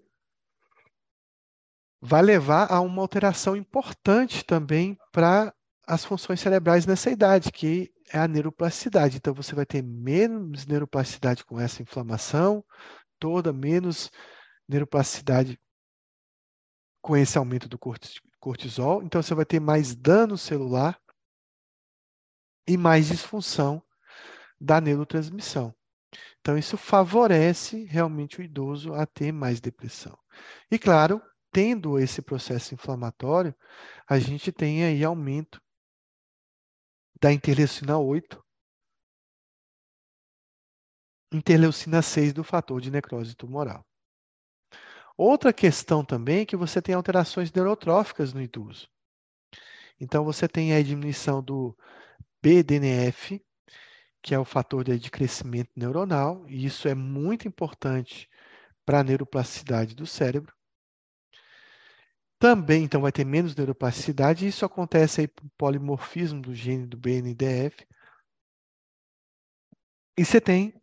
vai 2.01 2.21
levar 2.21 2.71
a 2.71 2.81
uma 2.81 3.01
alteração 3.01 3.55
importante 3.55 4.43
também 4.43 4.97
para 5.11 5.53
as 5.87 6.03
funções 6.03 6.39
cerebrais 6.39 6.85
nessa 6.85 7.09
idade, 7.09 7.51
que 7.51 7.94
é 8.11 8.19
a 8.19 8.27
neuroplasticidade. 8.27 9.17
Então, 9.17 9.33
você 9.33 9.55
vai 9.55 9.65
ter 9.65 9.81
menos 9.81 10.65
neuroplasticidade 10.65 11.43
com 11.45 11.59
essa 11.59 11.81
inflamação 11.81 12.63
toda, 13.19 13.51
menos 13.51 14.11
neuroplasticidade 14.67 15.59
com 17.01 17.15
esse 17.15 17.37
aumento 17.37 17.69
do 17.69 17.77
cortisol. 18.39 19.03
Então, 19.03 19.21
você 19.21 19.33
vai 19.33 19.45
ter 19.45 19.59
mais 19.59 19.95
dano 19.95 20.37
celular 20.37 20.99
e 22.67 22.77
mais 22.77 23.07
disfunção 23.07 23.83
da 24.59 24.81
neurotransmissão. 24.81 25.73
Então, 26.39 26.57
isso 26.57 26.77
favorece 26.77 27.85
realmente 27.85 28.39
o 28.39 28.43
idoso 28.43 28.93
a 28.93 29.05
ter 29.05 29.31
mais 29.31 29.59
depressão. 29.59 30.17
E, 30.71 30.77
claro, 30.77 31.21
tendo 31.51 31.97
esse 31.99 32.21
processo 32.21 32.73
inflamatório, 32.73 33.55
a 34.07 34.19
gente 34.19 34.51
tem 34.51 34.83
aí 34.83 35.03
aumento 35.03 35.61
da 37.21 37.31
interleucina 37.31 37.97
8, 37.97 38.43
interleucina 41.31 42.01
6 42.01 42.33
do 42.33 42.43
fator 42.43 42.81
de 42.81 42.91
necrose 42.91 43.35
tumoral. 43.35 43.85
Outra 45.17 45.53
questão 45.53 46.03
também 46.03 46.41
é 46.41 46.45
que 46.45 46.57
você 46.57 46.81
tem 46.81 46.93
alterações 46.93 47.51
neurotróficas 47.51 48.33
no 48.33 48.41
idoso. 48.41 48.89
Então, 49.99 50.25
você 50.25 50.47
tem 50.47 50.73
a 50.73 50.83
diminuição 50.83 51.41
do 51.41 51.75
BDNF, 52.43 53.41
que 54.21 54.35
é 54.35 54.39
o 54.39 54.43
fator 54.43 54.83
de 54.83 55.09
crescimento 55.09 55.71
neuronal, 55.75 56.45
e 56.49 56.65
isso 56.65 56.87
é 56.87 56.93
muito 56.93 57.47
importante 57.47 58.29
para 58.85 58.99
a 58.99 59.03
neuroplasticidade 59.03 59.95
do 59.95 60.05
cérebro. 60.05 60.53
Também, 62.37 62.83
então, 62.83 63.01
vai 63.01 63.11
ter 63.11 63.25
menos 63.25 63.55
neuroplasticidade, 63.55 64.45
e 64.45 64.49
isso 64.49 64.65
acontece 64.65 65.21
aí 65.21 65.27
por 65.27 65.49
polimorfismo 65.57 66.41
do 66.41 66.53
gene 66.53 66.85
do 66.85 66.97
BNDF. 66.97 67.87
E 70.17 70.23
você 70.23 70.39
tem 70.41 70.73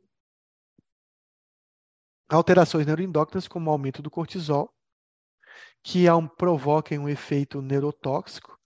alterações 2.29 2.87
neuroendócrinas, 2.87 3.47
como 3.47 3.69
o 3.69 3.73
aumento 3.73 4.03
do 4.03 4.11
cortisol, 4.11 4.75
que 5.83 6.07
é 6.07 6.15
um, 6.15 6.29
um 7.01 7.09
efeito 7.09 7.61
neurotóxico, 7.61 8.59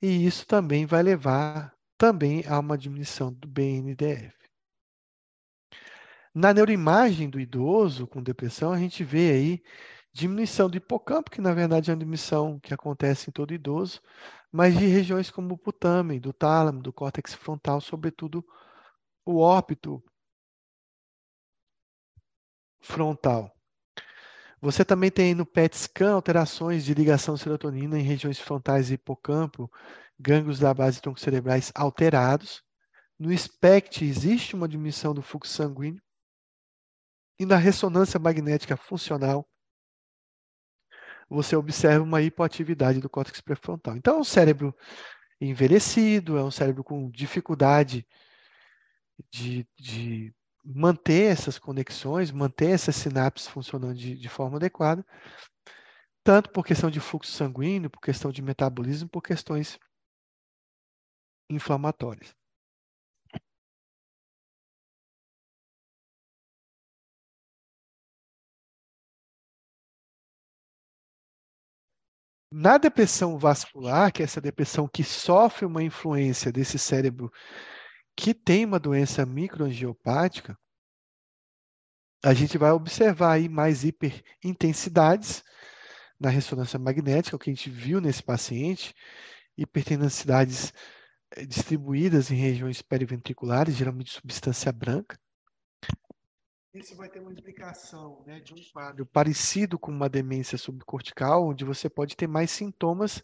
e 0.00 0.26
isso 0.26 0.46
também 0.46 0.86
vai 0.86 1.02
levar 1.02 1.74
também 1.96 2.44
a 2.46 2.58
uma 2.58 2.76
diminuição 2.76 3.32
do 3.32 3.48
BNDF. 3.48 4.36
Na 6.34 6.52
neuroimagem 6.52 7.28
do 7.28 7.38
idoso 7.38 8.06
com 8.06 8.22
depressão, 8.22 8.72
a 8.72 8.78
gente 8.78 9.04
vê 9.04 9.30
aí 9.30 9.62
diminuição 10.12 10.68
do 10.68 10.76
hipocampo, 10.76 11.30
que 11.30 11.40
na 11.40 11.54
verdade 11.54 11.90
é 11.90 11.94
uma 11.94 11.98
diminuição 11.98 12.60
que 12.60 12.74
acontece 12.74 13.30
em 13.30 13.32
todo 13.32 13.54
idoso, 13.54 14.00
mas 14.50 14.76
de 14.76 14.86
regiões 14.86 15.30
como 15.30 15.54
o 15.54 15.58
putame, 15.58 16.20
do 16.20 16.32
tálamo, 16.32 16.82
do 16.82 16.92
córtex 16.92 17.34
frontal, 17.34 17.80
sobretudo 17.80 18.44
o 19.24 19.38
órbito 19.38 20.02
frontal. 22.80 23.50
Você 24.60 24.84
também 24.84 25.10
tem 25.10 25.34
no 25.34 25.44
PET 25.44 25.76
scan 25.76 26.14
alterações 26.14 26.84
de 26.84 26.94
ligação 26.94 27.36
serotonina 27.36 27.98
em 27.98 28.02
regiões 28.02 28.38
frontais 28.38 28.90
e 28.90 28.94
hipocampo, 28.94 29.70
gânglios 30.18 30.60
da 30.60 30.72
base 30.72 31.00
tronco-cerebrais 31.00 31.72
alterados. 31.74 32.62
No 33.18 33.36
SPECT 33.36 34.04
existe 34.04 34.54
uma 34.54 34.68
diminuição 34.68 35.12
do 35.14 35.22
fluxo 35.22 35.52
sanguíneo. 35.52 36.02
E 37.40 37.46
na 37.46 37.56
ressonância 37.56 38.20
magnética 38.20 38.76
funcional, 38.76 39.48
você 41.32 41.56
observa 41.56 42.04
uma 42.04 42.20
hipoatividade 42.20 43.00
do 43.00 43.08
córtex 43.08 43.40
pré-frontal. 43.40 43.96
Então, 43.96 44.16
é 44.16 44.20
um 44.20 44.24
cérebro 44.24 44.76
envelhecido, 45.40 46.36
é 46.36 46.44
um 46.44 46.50
cérebro 46.50 46.84
com 46.84 47.10
dificuldade 47.10 48.06
de, 49.30 49.66
de 49.78 50.34
manter 50.64 51.32
essas 51.32 51.58
conexões, 51.58 52.30
manter 52.30 52.70
essas 52.70 52.94
sinapses 52.96 53.48
funcionando 53.48 53.94
de, 53.94 54.16
de 54.16 54.28
forma 54.28 54.56
adequada, 54.56 55.04
tanto 56.22 56.50
por 56.50 56.64
questão 56.64 56.90
de 56.90 57.00
fluxo 57.00 57.32
sanguíneo, 57.32 57.90
por 57.90 58.00
questão 58.00 58.30
de 58.30 58.42
metabolismo, 58.42 59.08
por 59.08 59.22
questões 59.22 59.78
inflamatórias. 61.50 62.34
Na 72.54 72.76
depressão 72.76 73.38
vascular, 73.38 74.12
que 74.12 74.20
é 74.20 74.26
essa 74.26 74.38
depressão 74.38 74.86
que 74.86 75.02
sofre 75.02 75.64
uma 75.64 75.82
influência 75.82 76.52
desse 76.52 76.78
cérebro 76.78 77.32
que 78.14 78.34
tem 78.34 78.66
uma 78.66 78.78
doença 78.78 79.24
microangiopática, 79.24 80.54
a 82.22 82.34
gente 82.34 82.58
vai 82.58 82.70
observar 82.70 83.32
aí 83.32 83.48
mais 83.48 83.84
hiperintensidades 83.84 85.42
na 86.20 86.28
ressonância 86.28 86.78
magnética, 86.78 87.36
o 87.36 87.38
que 87.38 87.48
a 87.48 87.54
gente 87.54 87.70
viu 87.70 88.02
nesse 88.02 88.22
paciente, 88.22 88.94
hipertensidades 89.56 90.74
eh, 91.34 91.46
distribuídas 91.46 92.30
em 92.30 92.36
regiões 92.36 92.82
periventriculares, 92.82 93.74
geralmente 93.74 94.12
substância 94.12 94.70
branca. 94.70 95.18
Isso 96.74 96.96
vai 96.96 97.06
ter 97.10 97.20
uma 97.20 97.32
explicação 97.32 98.24
né, 98.26 98.40
de 98.40 98.54
um 98.54 98.62
quadro 98.72 99.04
parecido 99.04 99.78
com 99.78 99.90
uma 99.90 100.08
demência 100.08 100.56
subcortical, 100.56 101.46
onde 101.48 101.66
você 101.66 101.88
pode 101.88 102.16
ter 102.16 102.26
mais 102.26 102.50
sintomas 102.50 103.22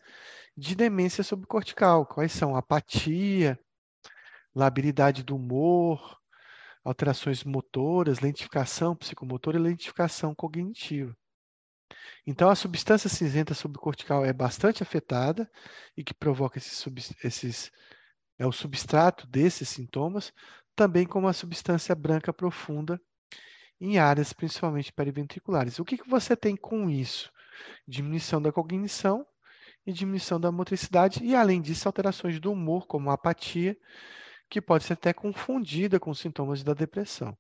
de 0.54 0.74
demência 0.74 1.24
subcortical. 1.24 2.04
Quais 2.04 2.30
são? 2.30 2.54
Apatia, 2.54 3.58
labilidade 4.54 5.22
do 5.22 5.34
humor, 5.34 6.18
alterações 6.84 7.42
motoras, 7.42 8.20
lentificação 8.20 8.94
psicomotora 8.94 9.56
e 9.56 9.62
lentificação 9.62 10.34
cognitiva. 10.34 11.16
Então, 12.26 12.50
a 12.50 12.54
substância 12.54 13.08
cinzenta 13.08 13.54
subcortical 13.54 14.26
é 14.26 14.32
bastante 14.32 14.82
afetada 14.82 15.50
e 15.96 16.04
que 16.04 16.12
provoca 16.12 16.58
esses, 16.58 16.84
esses 17.24 17.72
é 18.38 18.46
o 18.46 18.52
substrato 18.52 19.26
desses 19.26 19.70
sintomas, 19.70 20.34
também 20.76 21.06
como 21.06 21.26
a 21.26 21.32
substância 21.32 21.94
branca 21.94 22.30
profunda, 22.30 23.00
em 23.80 23.98
áreas 23.98 24.32
principalmente 24.32 24.92
periventriculares. 24.92 25.78
O 25.78 25.84
que, 25.84 25.98
que 25.98 26.09
você 26.09 26.36
tem 26.36 26.56
com 26.56 26.90
isso? 26.90 27.30
Diminuição 27.86 28.40
da 28.40 28.52
cognição 28.52 29.26
e 29.86 29.92
diminuição 29.92 30.38
da 30.40 30.52
motricidade, 30.52 31.24
e 31.24 31.34
além 31.34 31.60
disso, 31.60 31.88
alterações 31.88 32.38
do 32.38 32.52
humor, 32.52 32.86
como 32.86 33.10
apatia, 33.10 33.76
que 34.50 34.60
pode 34.60 34.84
ser 34.84 34.94
até 34.94 35.12
confundida 35.12 35.98
com 35.98 36.12
sintomas 36.14 36.62
da 36.62 36.74
depressão. 36.74 37.36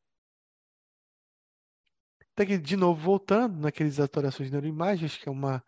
Aqui, 2.36 2.56
de 2.56 2.76
novo, 2.76 3.00
voltando 3.00 3.58
naqueles 3.58 3.98
alterações 3.98 4.48
de 4.48 4.52
neuroimagens, 4.52 5.16
que 5.16 5.28
é 5.28 5.32
uma, 5.32 5.62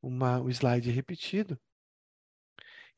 uma, 0.00 0.40
um 0.40 0.48
slide 0.48 0.90
repetido. 0.90 1.58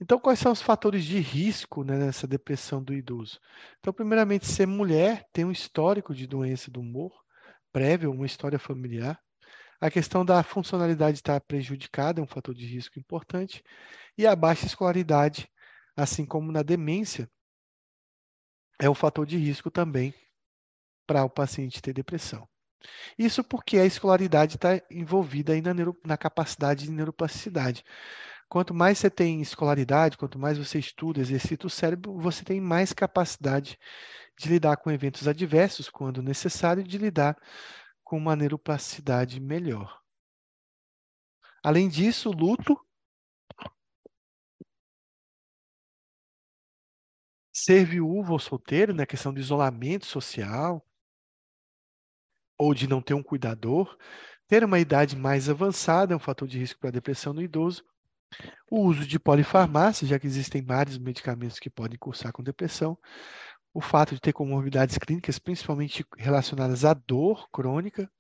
Então, 0.01 0.19
quais 0.19 0.39
são 0.39 0.51
os 0.51 0.63
fatores 0.63 1.05
de 1.05 1.19
risco 1.21 1.85
né, 1.85 1.99
nessa 1.99 2.27
depressão 2.27 2.83
do 2.83 2.95
idoso? 2.95 3.39
Então, 3.79 3.93
primeiramente, 3.93 4.47
ser 4.47 4.67
mulher 4.67 5.27
tem 5.33 5.45
um 5.45 5.53
histórico 5.53 6.15
de 6.15 6.27
doença 6.27 6.71
do 6.71 6.81
humor 6.81 7.13
prévio, 7.71 8.11
uma 8.11 8.27
história 8.27 8.59
familiar. 8.59 9.21
A 9.81 9.91
questão 9.91 10.25
da 10.25 10.43
funcionalidade 10.43 11.19
estar 11.19 11.41
prejudicada 11.41 12.21
é 12.21 12.25
um 12.25 12.27
fator 12.27 12.55
de 12.55 12.67
risco 12.67 12.99
importante. 12.99 13.63
E 14.17 14.27
a 14.27 14.35
baixa 14.35 14.67
escolaridade, 14.67 15.49
assim 15.97 16.25
como 16.25 16.51
na 16.51 16.63
demência, 16.63 17.31
é 18.79 18.89
um 18.89 18.95
fator 18.95 19.27
de 19.27 19.37
risco 19.37 19.71
também 19.71 20.15
para 21.07 21.25
o 21.25 21.31
paciente 21.31 21.83
ter 21.83 21.93
depressão. 21.93 22.49
Isso 23.19 23.45
porque 23.45 23.79
a 23.79 23.85
escolaridade 23.85 24.57
está 24.57 24.81
envolvida 24.91 25.53
aí 25.53 25.61
na, 25.61 25.73
na 26.05 26.17
capacidade 26.17 26.85
de 26.85 26.91
neuroplasticidade. 26.91 27.85
Quanto 28.51 28.75
mais 28.75 28.99
você 28.99 29.09
tem 29.09 29.41
escolaridade, 29.41 30.19
quanto 30.19 30.37
mais 30.37 30.59
você 30.59 30.77
estuda, 30.81 31.21
exercita 31.21 31.69
o 31.69 31.71
cérebro, 31.71 32.19
você 32.19 32.45
tem 32.45 32.61
mais 32.61 32.93
capacidade 32.93 33.79
de 34.37 34.49
lidar 34.49 34.77
com 34.79 34.91
eventos 34.91 35.29
adversos, 35.29 35.89
quando 35.89 36.21
necessário, 36.21 36.83
de 36.83 36.99
lidar 36.99 37.37
com 38.03 38.19
uma 38.19 38.35
neuroplasticidade 38.35 39.39
melhor. 39.39 40.01
Além 41.63 41.89
disso, 41.89 42.31
o 42.31 42.33
luto 42.33 42.77
ser 47.53 47.85
viúvo 47.85 48.33
ou 48.33 48.39
solteiro, 48.41 48.93
na 48.93 49.03
né, 49.03 49.07
questão 49.07 49.33
do 49.33 49.39
isolamento 49.39 50.07
social, 50.07 50.85
ou 52.59 52.75
de 52.75 52.89
não 52.89 53.01
ter 53.01 53.15
um 53.15 53.23
cuidador, 53.23 53.97
ter 54.49 54.65
uma 54.65 54.81
idade 54.81 55.15
mais 55.17 55.49
avançada 55.49 56.13
é 56.13 56.17
um 56.17 56.21
fator 56.21 56.49
de 56.49 56.59
risco 56.59 56.81
para 56.81 56.89
a 56.89 56.93
depressão 56.93 57.33
no 57.33 57.43
idoso, 57.43 57.85
o 58.71 58.81
uso 58.81 59.07
de 59.07 59.19
polifarmácia, 59.19 60.07
já 60.07 60.19
que 60.19 60.27
existem 60.27 60.63
vários 60.63 60.99
medicamentos 60.99 61.59
que 61.59 61.69
podem 61.69 61.99
cursar 61.99 62.33
com 62.33 62.43
depressão. 62.43 62.97
O 63.73 63.81
fato 63.81 64.15
de 64.15 64.21
ter 64.21 64.33
comorbidades 64.33 64.99
clínicas, 64.99 65.39
principalmente 65.39 66.05
relacionadas 66.17 66.85
à 66.85 66.95
dor 66.95 67.49
crônica. 67.51 68.11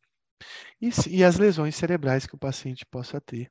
E, 0.80 0.90
e 1.08 1.24
as 1.24 1.36
lesões 1.36 1.76
cerebrais 1.76 2.26
que 2.26 2.34
o 2.34 2.38
paciente 2.38 2.86
possa 2.86 3.20
ter. 3.20 3.50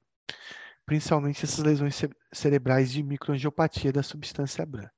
Principalmente 0.85 1.45
essas 1.45 1.59
lesões 1.59 2.01
cerebrais 2.33 2.91
de 2.91 3.03
microangiopatia 3.03 3.91
da 3.91 4.01
substância 4.01 4.65
branca. 4.65 4.91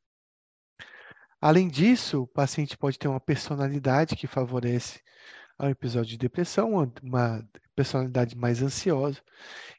Além 1.40 1.68
disso, 1.68 2.22
o 2.22 2.28
paciente 2.28 2.78
pode 2.78 3.00
ter 3.00 3.08
uma 3.08 3.20
personalidade 3.20 4.16
que 4.16 4.28
favorece 4.28 5.02
ao 5.62 5.70
episódio 5.70 6.10
de 6.10 6.18
depressão, 6.18 6.74
uma 7.04 7.48
personalidade 7.76 8.36
mais 8.36 8.64
ansiosa, 8.64 9.22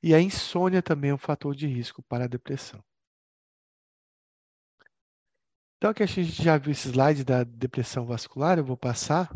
e 0.00 0.14
a 0.14 0.20
insônia 0.20 0.80
também 0.80 1.10
é 1.10 1.14
um 1.14 1.18
fator 1.18 1.56
de 1.56 1.66
risco 1.66 2.00
para 2.04 2.24
a 2.24 2.28
depressão. 2.28 2.82
Então, 5.76 5.90
aqui 5.90 6.04
a 6.04 6.06
gente 6.06 6.40
já 6.40 6.56
viu 6.56 6.70
esse 6.70 6.88
slide 6.88 7.24
da 7.24 7.42
depressão 7.42 8.06
vascular, 8.06 8.58
eu 8.58 8.64
vou 8.64 8.76
passar. 8.76 9.28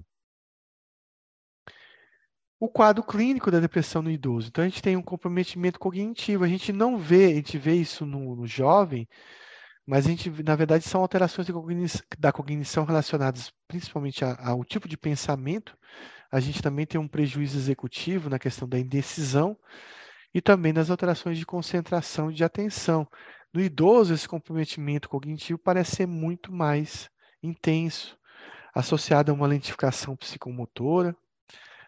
O 2.60 2.68
quadro 2.68 3.02
clínico 3.02 3.50
da 3.50 3.58
depressão 3.58 4.00
no 4.00 4.10
idoso. 4.10 4.48
Então, 4.48 4.62
a 4.62 4.68
gente 4.68 4.80
tem 4.80 4.96
um 4.96 5.02
comprometimento 5.02 5.78
cognitivo. 5.80 6.44
A 6.44 6.48
gente 6.48 6.72
não 6.72 6.96
vê, 6.96 7.26
a 7.26 7.34
gente 7.34 7.58
vê 7.58 7.74
isso 7.74 8.06
no, 8.06 8.36
no 8.36 8.46
jovem, 8.46 9.08
mas 9.84 10.06
a 10.06 10.10
gente, 10.10 10.30
na 10.44 10.54
verdade, 10.54 10.84
são 10.84 11.00
alterações 11.00 11.48
da 12.16 12.32
cognição 12.32 12.84
relacionadas 12.84 13.52
principalmente 13.66 14.24
ao 14.24 14.64
tipo 14.64 14.88
de 14.88 14.96
pensamento 14.96 15.76
a 16.36 16.40
gente 16.40 16.60
também 16.60 16.84
tem 16.84 17.00
um 17.00 17.08
prejuízo 17.08 17.56
executivo 17.56 18.28
na 18.28 18.38
questão 18.38 18.68
da 18.68 18.78
indecisão 18.78 19.56
e 20.34 20.42
também 20.42 20.70
nas 20.70 20.90
alterações 20.90 21.38
de 21.38 21.46
concentração 21.46 22.30
e 22.30 22.34
de 22.34 22.44
atenção. 22.44 23.08
No 23.54 23.58
idoso, 23.58 24.12
esse 24.12 24.28
comprometimento 24.28 25.08
cognitivo 25.08 25.58
parece 25.58 25.96
ser 25.96 26.06
muito 26.06 26.52
mais 26.52 27.08
intenso, 27.42 28.18
associado 28.74 29.32
a 29.32 29.34
uma 29.34 29.46
lentificação 29.46 30.14
psicomotora, 30.14 31.16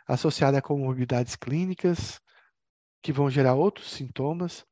associada 0.06 0.56
a 0.56 0.62
comorbidades 0.62 1.36
clínicas, 1.36 2.18
que 3.02 3.12
vão 3.12 3.28
gerar 3.28 3.52
outros 3.52 3.90
sintomas. 3.90 4.64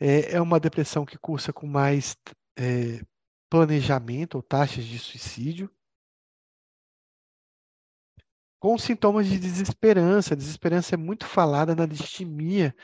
É, 0.00 0.32
é 0.32 0.40
uma 0.40 0.58
depressão 0.58 1.06
que 1.06 1.16
cursa 1.16 1.52
com 1.52 1.68
mais 1.68 2.16
é, 2.58 3.00
planejamento 3.48 4.34
ou 4.34 4.42
taxas 4.42 4.84
de 4.84 4.98
suicídio 4.98 5.70
com 8.60 8.78
sintomas 8.78 9.26
de 9.26 9.38
desesperança. 9.38 10.34
A 10.34 10.36
desesperança 10.36 10.94
é 10.94 10.98
muito 10.98 11.26
falada 11.26 11.74
na 11.74 11.86
distimia 11.86 12.74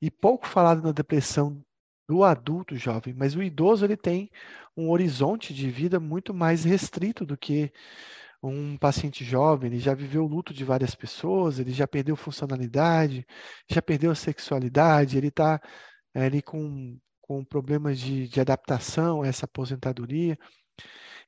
e 0.00 0.10
pouco 0.10 0.48
falada 0.48 0.80
na 0.80 0.92
depressão 0.92 1.62
do 2.08 2.24
adulto 2.24 2.76
jovem, 2.76 3.12
mas 3.14 3.34
o 3.34 3.42
idoso 3.42 3.84
ele 3.84 3.96
tem 3.96 4.30
um 4.76 4.90
horizonte 4.90 5.52
de 5.52 5.68
vida 5.68 5.98
muito 5.98 6.32
mais 6.32 6.64
restrito 6.64 7.26
do 7.26 7.36
que 7.36 7.72
um 8.42 8.76
paciente 8.76 9.24
jovem, 9.24 9.70
ele 9.70 9.80
já 9.80 9.92
viveu 9.92 10.24
o 10.24 10.28
luto 10.28 10.54
de 10.54 10.64
várias 10.64 10.94
pessoas, 10.94 11.58
ele 11.58 11.72
já 11.72 11.86
perdeu 11.86 12.14
funcionalidade, 12.14 13.26
já 13.68 13.82
perdeu 13.82 14.12
a 14.12 14.14
sexualidade, 14.14 15.18
ele 15.18 15.28
está 15.28 15.60
é, 16.14 16.26
ali 16.26 16.42
com, 16.42 16.96
com 17.20 17.44
problemas 17.44 17.98
de, 17.98 18.28
de 18.28 18.40
adaptação 18.40 19.22
a 19.22 19.26
essa 19.26 19.46
aposentadoria. 19.46 20.38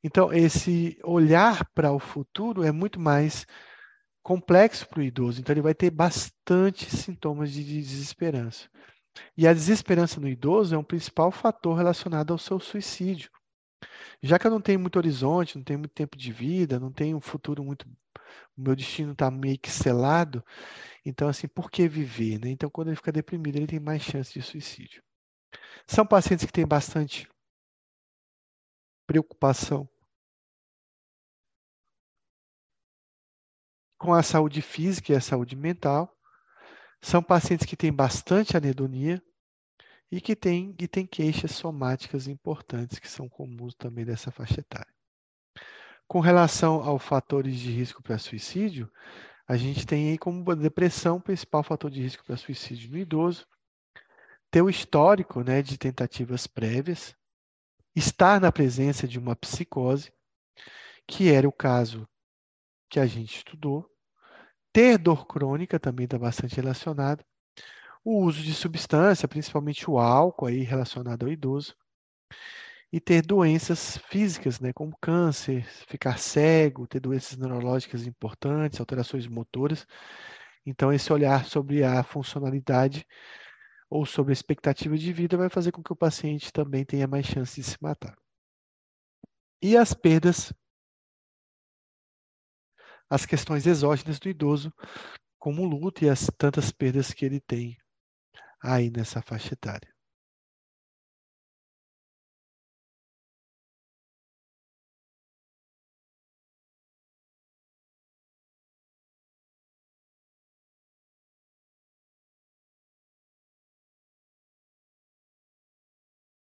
Então, 0.04 0.32
esse 0.32 0.96
olhar 1.02 1.68
para 1.74 1.90
o 1.90 1.98
futuro 1.98 2.62
é 2.62 2.70
muito 2.70 3.00
mais 3.00 3.44
complexo 4.28 4.86
para 4.86 5.00
o 5.00 5.02
idoso, 5.02 5.40
então 5.40 5.54
ele 5.54 5.62
vai 5.62 5.72
ter 5.74 5.90
bastante 5.90 6.84
sintomas 6.94 7.50
de 7.50 7.64
desesperança. 7.64 8.68
E 9.34 9.48
a 9.48 9.54
desesperança 9.54 10.20
no 10.20 10.28
idoso 10.28 10.74
é 10.74 10.78
um 10.78 10.84
principal 10.84 11.32
fator 11.32 11.74
relacionado 11.74 12.30
ao 12.30 12.38
seu 12.38 12.60
suicídio. 12.60 13.30
Já 14.22 14.38
que 14.38 14.46
eu 14.46 14.50
não 14.50 14.60
tenho 14.60 14.78
muito 14.78 14.96
horizonte, 14.96 15.56
não 15.56 15.64
tenho 15.64 15.78
muito 15.78 15.94
tempo 15.94 16.14
de 16.14 16.30
vida, 16.30 16.78
não 16.78 16.92
tenho 16.92 17.16
um 17.16 17.22
futuro 17.22 17.64
muito. 17.64 17.88
O 18.54 18.60
meu 18.60 18.76
destino 18.76 19.12
está 19.12 19.30
meio 19.30 19.58
que 19.58 19.70
selado, 19.70 20.44
então, 21.06 21.26
assim, 21.26 21.48
por 21.48 21.70
que 21.70 21.88
viver? 21.88 22.38
Né? 22.38 22.50
Então, 22.50 22.68
quando 22.68 22.88
ele 22.88 22.96
fica 22.96 23.10
deprimido, 23.10 23.56
ele 23.56 23.66
tem 23.66 23.80
mais 23.80 24.02
chance 24.02 24.34
de 24.34 24.42
suicídio. 24.42 25.02
São 25.86 26.04
pacientes 26.06 26.44
que 26.44 26.52
têm 26.52 26.66
bastante 26.66 27.26
preocupação 29.06 29.88
com 33.98 34.14
a 34.14 34.22
saúde 34.22 34.62
física 34.62 35.12
e 35.12 35.16
a 35.16 35.20
saúde 35.20 35.56
mental. 35.56 36.16
São 37.02 37.22
pacientes 37.22 37.66
que 37.66 37.76
têm 37.76 37.92
bastante 37.92 38.56
anedonia 38.56 39.22
e 40.10 40.20
que 40.20 40.34
têm, 40.34 40.74
e 40.78 40.88
têm 40.88 41.06
queixas 41.06 41.52
somáticas 41.52 42.26
importantes, 42.26 42.98
que 42.98 43.08
são 43.08 43.28
comuns 43.28 43.74
também 43.74 44.04
dessa 44.04 44.30
faixa 44.30 44.60
etária. 44.60 44.92
Com 46.06 46.20
relação 46.20 46.82
aos 46.82 47.02
fatores 47.02 47.56
de 47.56 47.70
risco 47.70 48.02
para 48.02 48.16
suicídio, 48.16 48.90
a 49.46 49.56
gente 49.56 49.86
tem 49.86 50.10
aí 50.10 50.18
como 50.18 50.56
depressão 50.56 51.20
principal 51.20 51.62
fator 51.62 51.90
de 51.90 52.00
risco 52.00 52.24
para 52.24 52.36
suicídio 52.36 52.90
no 52.90 52.98
idoso, 52.98 53.46
ter 54.50 54.62
o 54.62 54.70
histórico 54.70 55.42
né, 55.42 55.60
de 55.60 55.76
tentativas 55.76 56.46
prévias, 56.46 57.14
estar 57.94 58.40
na 58.40 58.50
presença 58.50 59.06
de 59.06 59.18
uma 59.18 59.36
psicose, 59.36 60.10
que 61.06 61.30
era 61.30 61.48
o 61.48 61.52
caso 61.52 62.08
que 62.88 63.00
a 63.00 63.06
gente 63.06 63.36
estudou. 63.36 63.88
Ter 64.72 64.98
dor 64.98 65.26
crônica 65.26 65.78
também 65.78 66.04
está 66.04 66.18
bastante 66.18 66.56
relacionado. 66.56 67.24
O 68.04 68.22
uso 68.22 68.42
de 68.42 68.54
substância, 68.54 69.28
principalmente 69.28 69.90
o 69.90 69.98
álcool, 69.98 70.46
aí 70.46 70.62
relacionado 70.62 71.24
ao 71.24 71.32
idoso. 71.32 71.76
E 72.90 73.00
ter 73.00 73.22
doenças 73.22 73.98
físicas, 74.08 74.60
né, 74.60 74.72
como 74.72 74.96
câncer, 75.00 75.64
ficar 75.86 76.18
cego, 76.18 76.86
ter 76.86 77.00
doenças 77.00 77.36
neurológicas 77.36 78.06
importantes, 78.06 78.80
alterações 78.80 79.26
motoras. 79.26 79.86
Então, 80.64 80.92
esse 80.92 81.12
olhar 81.12 81.44
sobre 81.44 81.84
a 81.84 82.02
funcionalidade 82.02 83.06
ou 83.90 84.06
sobre 84.06 84.32
a 84.32 84.34
expectativa 84.34 84.96
de 84.96 85.12
vida 85.12 85.36
vai 85.36 85.48
fazer 85.48 85.72
com 85.72 85.82
que 85.82 85.92
o 85.92 85.96
paciente 85.96 86.52
também 86.52 86.84
tenha 86.84 87.06
mais 87.06 87.26
chance 87.26 87.60
de 87.60 87.66
se 87.66 87.76
matar. 87.80 88.16
E 89.62 89.76
as 89.76 89.92
perdas 89.92 90.52
as 93.10 93.26
questões 93.26 93.66
exógenas 93.66 94.18
do 94.18 94.28
idoso, 94.28 94.72
como 95.38 95.62
o 95.62 95.66
luto 95.66 96.04
e 96.04 96.10
as 96.10 96.28
tantas 96.38 96.72
perdas 96.72 97.12
que 97.12 97.24
ele 97.24 97.40
tem 97.40 97.76
aí 98.62 98.90
nessa 98.90 99.22
faixa 99.22 99.54
etária. 99.54 99.92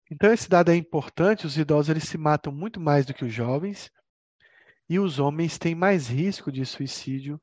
Então 0.10 0.32
esse 0.32 0.50
dado 0.50 0.70
é 0.72 0.76
importante, 0.76 1.46
os 1.46 1.58
idosos 1.58 1.90
eles 1.90 2.04
se 2.06 2.18
matam 2.18 2.52
muito 2.52 2.80
mais 2.80 3.06
do 3.06 3.14
que 3.14 3.26
os 3.26 3.34
jovens, 3.34 3.90
e 4.89 4.99
os 4.99 5.19
homens 5.19 5.57
têm 5.57 5.76
mais 5.76 6.07
risco 6.07 6.51
de 6.51 6.65
suicídio 6.65 7.41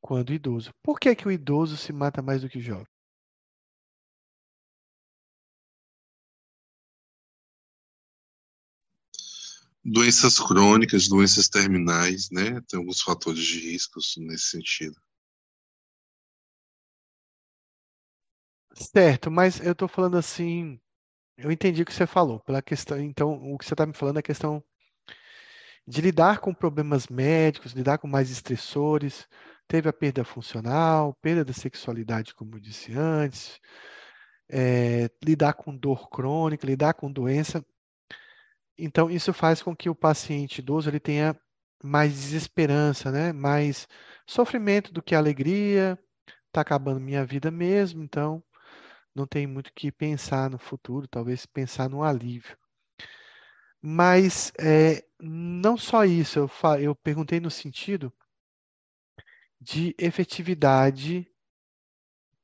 quando 0.00 0.32
idoso. 0.32 0.72
Por 0.82 0.98
que, 0.98 1.14
que 1.14 1.26
o 1.28 1.32
idoso 1.32 1.76
se 1.76 1.92
mata 1.92 2.22
mais 2.22 2.42
do 2.42 2.48
que 2.48 2.58
o 2.58 2.62
jovem? 2.62 2.86
Doenças 9.84 10.38
crônicas, 10.38 11.08
doenças 11.08 11.48
terminais, 11.48 12.30
né? 12.30 12.60
Tem 12.68 12.78
alguns 12.78 13.00
fatores 13.00 13.42
de 13.42 13.70
riscos 13.70 14.14
nesse 14.18 14.50
sentido. 14.50 15.00
Certo, 18.74 19.30
mas 19.30 19.60
eu 19.60 19.72
estou 19.72 19.88
falando 19.88 20.16
assim, 20.16 20.80
eu 21.36 21.50
entendi 21.50 21.82
o 21.82 21.86
que 21.86 21.92
você 21.92 22.06
falou, 22.06 22.40
pela 22.40 22.62
questão, 22.62 23.00
então 23.00 23.32
o 23.52 23.58
que 23.58 23.64
você 23.64 23.74
está 23.74 23.84
me 23.84 23.92
falando 23.92 24.18
é 24.18 24.20
a 24.20 24.22
questão 24.22 24.62
de 25.88 26.02
lidar 26.02 26.40
com 26.40 26.52
problemas 26.52 27.08
médicos, 27.08 27.72
lidar 27.72 27.96
com 27.96 28.06
mais 28.06 28.30
estressores, 28.30 29.26
teve 29.66 29.88
a 29.88 29.92
perda 29.92 30.22
funcional, 30.22 31.14
perda 31.14 31.42
da 31.42 31.54
sexualidade, 31.54 32.34
como 32.34 32.56
eu 32.56 32.60
disse 32.60 32.92
antes, 32.92 33.58
é, 34.50 35.10
lidar 35.24 35.54
com 35.54 35.74
dor 35.74 36.10
crônica, 36.10 36.66
lidar 36.66 36.92
com 36.92 37.10
doença. 37.10 37.64
Então, 38.76 39.10
isso 39.10 39.32
faz 39.32 39.62
com 39.62 39.74
que 39.74 39.88
o 39.88 39.94
paciente 39.94 40.58
idoso 40.58 40.90
ele 40.90 41.00
tenha 41.00 41.34
mais 41.82 42.12
desesperança, 42.12 43.10
né? 43.10 43.32
mais 43.32 43.88
sofrimento 44.26 44.92
do 44.92 45.02
que 45.02 45.14
alegria, 45.14 45.98
está 46.48 46.60
acabando 46.60 47.00
minha 47.00 47.24
vida 47.24 47.50
mesmo, 47.50 48.02
então 48.02 48.44
não 49.14 49.26
tem 49.26 49.46
muito 49.46 49.72
que 49.74 49.90
pensar 49.90 50.50
no 50.50 50.58
futuro, 50.58 51.08
talvez 51.08 51.46
pensar 51.46 51.88
no 51.88 52.02
alívio. 52.02 52.58
Mas 53.80 54.52
é, 54.58 55.04
não 55.20 55.76
só 55.76 56.04
isso, 56.04 56.38
eu, 56.38 56.50
eu 56.80 56.94
perguntei 56.94 57.40
no 57.40 57.50
sentido 57.50 58.12
de 59.60 59.94
efetividade 59.98 61.30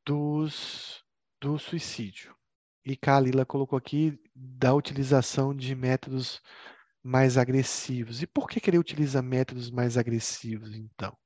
dos, 0.04 1.04
do 1.40 1.58
suicídio. 1.58 2.34
E 2.84 2.96
Kalila 2.96 3.46
colocou 3.46 3.78
aqui 3.78 4.18
da 4.34 4.74
utilização 4.74 5.54
de 5.54 5.74
métodos 5.74 6.42
mais 7.02 7.38
agressivos. 7.38 8.22
E 8.22 8.26
por 8.26 8.48
que, 8.48 8.60
que 8.60 8.70
ele 8.70 8.78
utiliza 8.78 9.22
métodos 9.22 9.70
mais 9.70 9.96
agressivos, 9.96 10.74
então? 10.74 11.16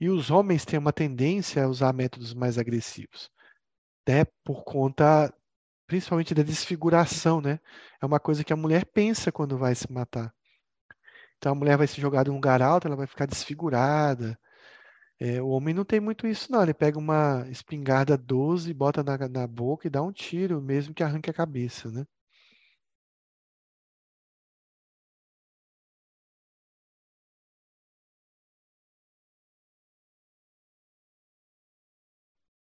E 0.00 0.08
os 0.10 0.30
homens 0.30 0.64
têm 0.64 0.78
uma 0.78 0.92
tendência 0.92 1.64
a 1.64 1.68
usar 1.68 1.92
métodos 1.92 2.34
mais 2.34 2.58
agressivos, 2.58 3.30
né? 4.08 4.24
Por 4.44 4.64
conta, 4.64 5.32
principalmente 5.86 6.34
da 6.34 6.42
desfiguração, 6.42 7.40
né? 7.40 7.60
É 8.02 8.06
uma 8.06 8.20
coisa 8.20 8.44
que 8.44 8.52
a 8.52 8.56
mulher 8.56 8.86
pensa 8.86 9.32
quando 9.32 9.58
vai 9.58 9.74
se 9.74 9.90
matar. 9.92 10.34
Então 11.38 11.52
a 11.52 11.54
mulher 11.54 11.76
vai 11.78 11.86
se 11.86 12.00
jogar 12.00 12.26
em 12.26 12.30
um 12.30 12.34
lugar 12.34 12.62
alto, 12.62 12.86
ela 12.86 12.96
vai 12.96 13.06
ficar 13.06 13.26
desfigurada. 13.26 14.38
É, 15.20 15.40
o 15.42 15.48
homem 15.48 15.74
não 15.74 15.84
tem 15.84 16.00
muito 16.00 16.26
isso, 16.26 16.50
não. 16.52 16.62
Ele 16.62 16.74
pega 16.74 16.98
uma 16.98 17.46
espingarda 17.50 18.16
12, 18.18 18.72
bota 18.74 19.02
na, 19.02 19.16
na 19.28 19.46
boca 19.46 19.86
e 19.86 19.90
dá 19.90 20.02
um 20.02 20.12
tiro, 20.12 20.60
mesmo 20.60 20.94
que 20.94 21.02
arranque 21.02 21.30
a 21.30 21.34
cabeça, 21.34 21.90
né? 21.90 22.06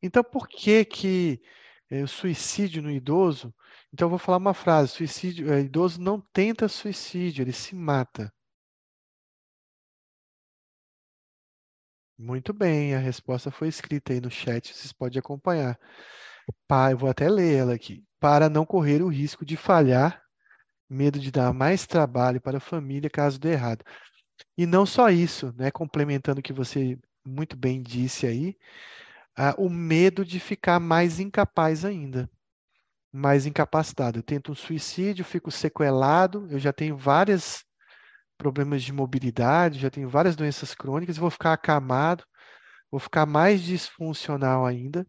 Então, 0.05 0.23
por 0.23 0.47
que 0.47 0.85
que 0.85 1.41
é, 1.89 2.03
o 2.03 2.07
suicídio 2.07 2.81
no 2.81 2.91
idoso? 2.91 3.53
Então, 3.93 4.05
eu 4.07 4.09
vou 4.11 4.19
falar 4.19 4.37
uma 4.37 4.53
frase: 4.53 4.91
suicídio, 4.91 5.51
é, 5.51 5.61
idoso 5.61 5.99
não 6.01 6.21
tenta 6.33 6.67
suicídio, 6.67 7.41
ele 7.43 7.53
se 7.53 7.75
mata. 7.75 8.31
Muito 12.17 12.53
bem, 12.53 12.95
a 12.95 12.99
resposta 12.99 13.51
foi 13.51 13.67
escrita 13.67 14.13
aí 14.13 14.21
no 14.21 14.31
chat, 14.31 14.73
vocês 14.73 14.93
podem 14.93 15.19
acompanhar. 15.19 15.77
Eu 16.91 16.97
vou 16.97 17.09
até 17.09 17.29
ler 17.29 17.55
ela 17.55 17.73
aqui. 17.73 18.03
Para 18.19 18.49
não 18.49 18.65
correr 18.65 19.01
o 19.01 19.07
risco 19.09 19.45
de 19.45 19.57
falhar, 19.57 20.21
medo 20.89 21.19
de 21.19 21.31
dar 21.31 21.53
mais 21.53 21.85
trabalho 21.87 22.41
para 22.41 22.57
a 22.57 22.61
família 22.61 23.09
caso 23.09 23.39
dê 23.39 23.51
errado. 23.53 23.83
E 24.57 24.65
não 24.65 24.85
só 24.85 25.09
isso, 25.09 25.53
né? 25.57 25.71
Complementando 25.71 26.39
o 26.39 26.43
que 26.43 26.53
você 26.53 26.97
muito 27.25 27.57
bem 27.57 27.81
disse 27.81 28.27
aí, 28.27 28.55
ah, 29.37 29.55
o 29.57 29.69
medo 29.69 30.23
de 30.25 30.39
ficar 30.39 30.79
mais 30.79 31.19
incapaz 31.19 31.83
ainda, 31.85 32.29
mais 33.11 33.45
incapacitado. 33.45 34.19
Eu 34.19 34.23
tento 34.23 34.51
um 34.51 34.55
suicídio, 34.55 35.25
fico 35.25 35.51
sequelado, 35.51 36.47
eu 36.49 36.59
já 36.59 36.71
tenho 36.73 36.97
vários 36.97 37.65
problemas 38.37 38.83
de 38.83 38.93
mobilidade, 38.93 39.79
já 39.79 39.89
tenho 39.89 40.09
várias 40.09 40.35
doenças 40.35 40.73
crônicas, 40.73 41.17
vou 41.17 41.29
ficar 41.29 41.53
acamado, 41.53 42.23
vou 42.91 42.99
ficar 42.99 43.25
mais 43.25 43.61
disfuncional 43.61 44.65
ainda. 44.65 45.05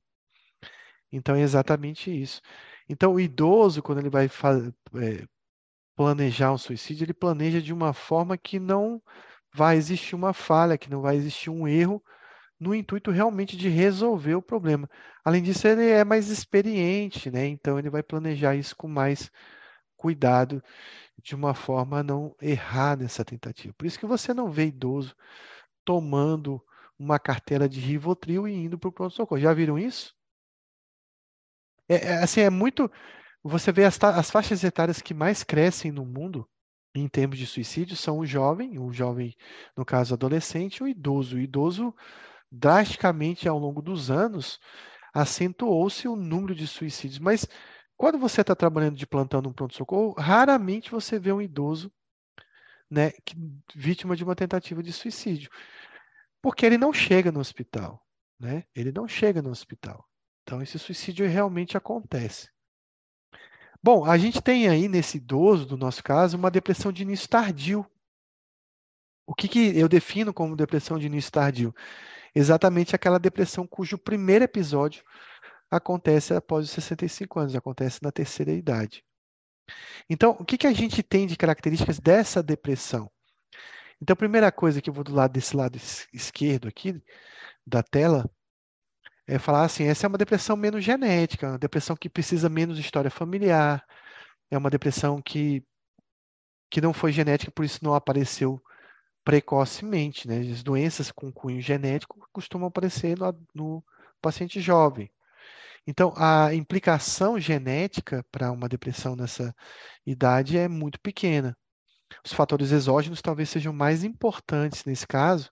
Então 1.13 1.35
é 1.35 1.41
exatamente 1.41 2.11
isso. 2.11 2.41
Então 2.89 3.15
o 3.15 3.21
idoso, 3.21 3.83
quando 3.83 3.99
ele 3.99 4.11
vai 4.11 4.27
é, 4.27 5.27
planejar 5.97 6.53
um 6.53 6.59
suicídio, 6.59 7.05
ele 7.05 7.15
planeja 7.15 7.61
de 7.61 7.73
uma 7.73 7.93
forma 7.93 8.37
que 8.37 8.59
não 8.59 9.03
vai 9.55 9.77
existir 9.77 10.15
uma 10.15 10.33
falha, 10.33 10.79
que 10.79 10.91
não 10.91 11.01
vai 11.01 11.17
existir 11.17 11.51
um 11.51 11.67
erro, 11.67 12.03
no 12.59 12.75
intuito 12.75 13.11
realmente 13.11 13.57
de 13.57 13.69
resolver 13.69 14.35
o 14.35 14.43
problema. 14.43 14.89
Além 15.25 15.43
disso, 15.43 15.67
ele 15.69 15.89
é 15.89 16.05
mais 16.05 16.29
experiente, 16.29 17.31
né? 17.31 17.47
Então 17.47 17.79
ele 17.79 17.91
vai 17.91 18.03
planejar 18.03 18.55
isso 18.55 18.75
com 18.77 18.89
mais 18.89 19.31
cuidado, 19.97 20.63
de 21.23 21.35
uma 21.35 21.55
forma 21.55 22.01
a 22.01 22.03
não 22.03 22.35
errar 22.41 22.97
nessa 22.97 23.25
tentativa. 23.25 23.75
Por 23.77 23.87
isso 23.87 23.99
que 23.99 24.07
você 24.07 24.33
não 24.35 24.51
vê 24.51 24.67
idoso 24.67 25.15
tomando 25.85 26.63
uma 26.99 27.19
cartela 27.19 27.69
de 27.69 27.81
Rivotril 27.81 28.49
e 28.49 28.53
indo 28.53 28.79
para 28.79 28.89
o 28.89 28.93
pronto-socorro. 28.93 29.41
Já 29.41 29.53
viram 29.53 29.79
isso? 29.79 30.15
É, 31.89 31.95
é, 31.95 32.23
assim, 32.23 32.41
é 32.41 32.51
muito. 32.51 32.91
Você 33.43 33.71
vê 33.73 33.85
as, 33.85 34.03
as 34.03 34.31
faixas 34.31 34.65
etárias 34.65 35.01
que 35.01 35.15
mais 35.15 35.43
crescem 35.43 35.93
no 35.93 36.05
mundo 36.05 36.49
em 36.95 37.09
termos 37.09 37.39
de 37.39 37.47
suicídio 37.47 37.97
são 37.97 38.19
o 38.19 38.27
jovem, 38.27 38.79
o 38.79 38.93
jovem, 38.93 39.37
no 39.77 39.85
caso, 39.85 40.15
adolescente, 40.15 40.83
o 40.83 40.89
idoso. 40.89 41.37
O 41.37 41.41
idoso 41.41 41.95
drasticamente 42.57 43.49
ao 43.49 43.59
longo 43.59 43.83
dos 43.83 44.11
anos, 44.11 44.59
acentuou-se 45.13 46.09
o 46.09 46.17
número 46.17 46.55
de 46.55 46.67
suicídios. 46.67 47.19
Mas 47.19 47.47
quando 47.97 48.19
você 48.19 48.41
está 48.41 48.55
trabalhando 48.55 48.97
de 48.97 49.07
plantão 49.07 49.41
no 49.41 49.55
pronto-socorro, 49.55 50.15
raramente 50.19 50.91
você 50.91 51.19
vê 51.19 51.33
um 51.33 51.41
idoso 51.41 51.93
né, 52.91 53.11
que, 53.25 53.35
vítima 53.75 54.17
de 54.17 54.25
uma 54.25 54.37
tentativa 54.37 54.83
de 54.83 54.93
suicídio. 54.93 55.51
Porque 56.43 56.65
ele 56.65 56.79
não 56.79 56.93
chega 56.93 57.33
no 57.33 57.41
hospital. 57.41 58.05
Né? 58.39 58.65
Ele 58.75 58.93
não 58.93 59.09
chega 59.09 59.41
no 59.41 59.51
hospital. 59.51 60.07
Então, 60.43 60.63
esse 60.63 60.79
suicídio 60.79 61.27
realmente 61.27 61.77
acontece. 61.77 62.51
Bom, 63.83 64.05
a 64.05 64.17
gente 64.17 64.41
tem 64.41 64.69
aí 64.69 64.89
nesse 64.89 65.17
idoso, 65.17 65.67
no 65.69 65.77
nosso 65.77 66.03
caso, 66.03 66.37
uma 66.37 66.51
depressão 66.51 66.93
de 66.93 67.03
início 67.03 67.29
tardio. 67.29 67.87
O 69.27 69.35
que, 69.35 69.49
que 69.49 69.77
eu 69.77 69.89
defino 69.89 70.33
como 70.33 70.57
depressão 70.57 70.99
de 70.99 71.07
início 71.07 71.33
tardio? 71.33 71.75
Exatamente 72.37 72.95
aquela 72.95 73.19
depressão 73.19 73.67
cujo 73.67 73.97
primeiro 73.97 74.45
episódio 74.45 75.03
acontece 75.71 76.35
após 76.35 76.67
os 76.67 76.71
65 76.71 77.41
anos, 77.41 77.57
acontece 77.57 77.99
na 78.03 78.13
terceira 78.13 78.53
idade. 78.53 79.03
Então, 80.09 80.37
o 80.39 80.45
que, 80.45 80.59
que 80.59 80.67
a 80.67 80.73
gente 80.73 81.03
tem 81.03 81.27
de 81.27 81.35
características 81.35 81.99
dessa 81.99 82.43
depressão? 82.43 83.11
Então, 84.01 84.13
a 84.13 84.17
primeira 84.17 84.53
coisa 84.53 84.83
que 84.83 84.91
eu 84.91 84.95
vou 84.95 85.03
do 85.03 85.15
lado 85.15 85.33
desse 85.33 85.57
lado 85.57 85.79
esquerdo 86.13 86.69
aqui 86.69 87.03
da 87.67 87.83
tela 87.83 88.31
é 89.27 89.39
falar 89.39 89.65
assim: 89.65 89.85
essa 89.85 90.07
é 90.07 90.09
uma 90.09 90.19
depressão 90.19 90.57
menos 90.57 90.85
genética, 90.85 91.49
uma 91.49 91.59
depressão 91.59 91.97
que 91.97 92.11
precisa 92.11 92.51
menos 92.51 92.79
história 92.79 93.11
familiar, 93.11 93.83
é 94.51 94.59
uma 94.59 94.71
depressão 94.71 95.23
que, 95.23 95.65
que 96.71 96.83
não 96.83 96.93
foi 96.93 97.13
genética, 97.13 97.51
por 97.51 97.65
isso 97.65 97.83
não 97.83 97.95
apareceu 97.95 98.63
precocemente. 99.27 100.29
Né? 100.29 100.39
As 100.53 100.63
doenças 100.63 101.11
com 101.11 101.33
cunho 101.33 101.61
genético 101.61 102.29
costumam 102.33 102.69
aparecer 102.69 103.19
no, 103.19 103.37
no 103.53 103.85
paciente 104.23 104.61
jovem. 104.61 105.11
Então, 105.85 106.15
a 106.17 106.55
implicação 106.55 107.39
genética 107.39 108.25
para 108.31 108.53
uma 108.53 108.69
depressão 108.69 109.17
nessa 109.17 109.55
idade 110.07 110.57
é 110.57 110.69
muito 110.69 111.01
pequena. 111.01 111.57
Os 112.25 112.33
fatores 112.33 112.71
exógenos 112.71 113.21
talvez 113.21 113.51
sejam 113.51 113.73
mais 113.73 114.05
importantes 114.05 114.85
nesse 114.85 115.07
caso 115.07 115.51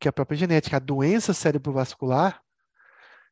que 0.00 0.08
a 0.08 0.12
própria 0.12 0.38
genética. 0.38 0.76
A 0.76 0.80
doença 0.80 1.34
cerebrovascular, 1.34 2.40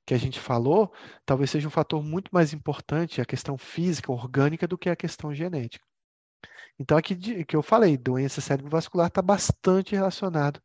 que 0.04 0.14
a 0.14 0.18
gente 0.18 0.40
falou, 0.40 0.92
talvez 1.24 1.50
seja 1.50 1.68
um 1.68 1.70
fator 1.70 2.02
muito 2.02 2.30
mais 2.32 2.52
importante, 2.52 3.20
a 3.20 3.24
questão 3.24 3.56
física, 3.56 4.10
orgânica, 4.10 4.66
do 4.66 4.78
que 4.78 4.90
a 4.90 4.96
questão 4.96 5.32
genética. 5.32 5.84
Então, 6.78 6.96
aqui 6.98 7.44
que 7.44 7.56
eu 7.56 7.62
falei, 7.62 7.96
doença 7.96 8.40
cerebrovascular 8.40 9.08
está 9.08 9.22
bastante 9.22 9.94
relacionado 9.94 10.60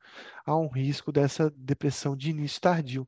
a 0.46 0.56
um 0.56 0.68
risco 0.68 1.12
dessa 1.12 1.50
depressão 1.56 2.16
de 2.16 2.30
início 2.32 2.60
tardio. 2.62 3.08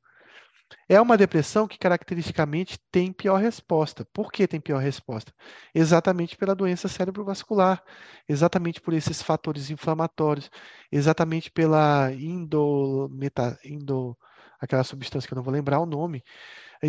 É 0.87 0.99
uma 0.99 1.17
depressão 1.17 1.67
que 1.67 1.77
caracteristicamente 1.77 2.79
tem 2.91 3.11
pior 3.11 3.37
resposta. 3.37 4.05
Por 4.13 4.31
que 4.31 4.47
tem 4.47 4.59
pior 4.59 4.79
resposta? 4.79 5.33
Exatamente 5.73 6.35
pela 6.35 6.55
doença 6.55 6.87
cerebrovascular, 6.87 7.83
exatamente 8.27 8.81
por 8.81 8.93
esses 8.93 9.21
fatores 9.21 9.69
inflamatórios, 9.69 10.49
exatamente 10.91 11.51
pela 11.51 12.11
indometa, 12.13 13.59
indo, 13.63 14.17
aquela 14.59 14.83
substância 14.83 15.27
que 15.27 15.33
eu 15.33 15.37
não 15.37 15.43
vou 15.43 15.53
lembrar 15.53 15.79
o 15.79 15.85
nome, 15.85 16.23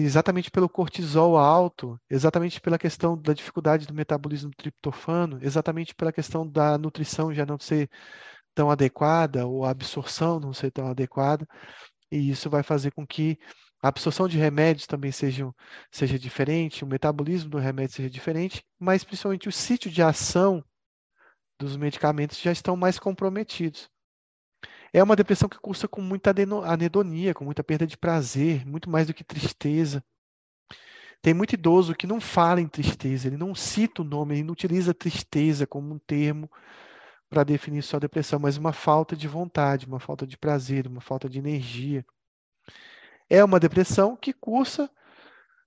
exatamente 0.02 0.50
pelo 0.50 0.68
cortisol 0.68 1.36
alto, 1.38 1.98
exatamente 2.10 2.60
pela 2.60 2.78
questão 2.78 3.16
da 3.20 3.32
dificuldade 3.32 3.86
do 3.86 3.94
metabolismo 3.94 4.50
do 4.50 4.56
triptofano, 4.56 5.38
exatamente 5.42 5.94
pela 5.94 6.12
questão 6.12 6.48
da 6.48 6.76
nutrição 6.78 7.32
já 7.32 7.46
não 7.46 7.58
ser 7.58 7.88
tão 8.54 8.70
adequada 8.70 9.46
ou 9.46 9.64
a 9.64 9.70
absorção 9.70 10.40
não 10.40 10.52
ser 10.52 10.70
tão 10.70 10.88
adequada, 10.88 11.46
e 12.10 12.30
isso 12.30 12.50
vai 12.50 12.62
fazer 12.62 12.92
com 12.92 13.06
que 13.06 13.38
a 13.82 13.88
absorção 13.88 14.28
de 14.28 14.38
remédios 14.38 14.86
também 14.86 15.12
seja, 15.12 15.50
seja 15.90 16.18
diferente, 16.18 16.84
o 16.84 16.86
metabolismo 16.86 17.50
do 17.50 17.58
remédio 17.58 17.96
seja 17.96 18.10
diferente, 18.10 18.64
mas 18.78 19.04
principalmente 19.04 19.48
o 19.48 19.52
sítio 19.52 19.90
de 19.90 20.02
ação 20.02 20.64
dos 21.58 21.76
medicamentos 21.76 22.40
já 22.40 22.52
estão 22.52 22.76
mais 22.76 22.98
comprometidos. 22.98 23.88
É 24.94 25.02
uma 25.02 25.16
depressão 25.16 25.48
que 25.48 25.58
cursa 25.58 25.88
com 25.88 26.00
muita 26.00 26.32
anedonia, 26.64 27.34
com 27.34 27.44
muita 27.44 27.64
perda 27.64 27.84
de 27.84 27.98
prazer, 27.98 28.64
muito 28.64 28.88
mais 28.88 29.08
do 29.08 29.12
que 29.12 29.24
tristeza. 29.24 30.04
Tem 31.20 31.34
muito 31.34 31.54
idoso 31.54 31.96
que 31.96 32.06
não 32.06 32.20
fala 32.20 32.60
em 32.60 32.68
tristeza, 32.68 33.26
ele 33.26 33.36
não 33.36 33.56
cita 33.56 34.02
o 34.02 34.04
nome, 34.04 34.36
ele 34.36 34.44
não 34.44 34.52
utiliza 34.52 34.94
tristeza 34.94 35.66
como 35.66 35.92
um 35.92 35.98
termo 35.98 36.48
para 37.28 37.42
definir 37.42 37.82
sua 37.82 37.98
depressão, 37.98 38.38
mas 38.38 38.56
uma 38.56 38.72
falta 38.72 39.16
de 39.16 39.26
vontade, 39.26 39.84
uma 39.84 39.98
falta 39.98 40.24
de 40.24 40.38
prazer, 40.38 40.86
uma 40.86 41.00
falta 41.00 41.28
de 41.28 41.40
energia. 41.40 42.06
É 43.28 43.42
uma 43.42 43.58
depressão 43.58 44.14
que 44.16 44.32
cursa 44.32 44.88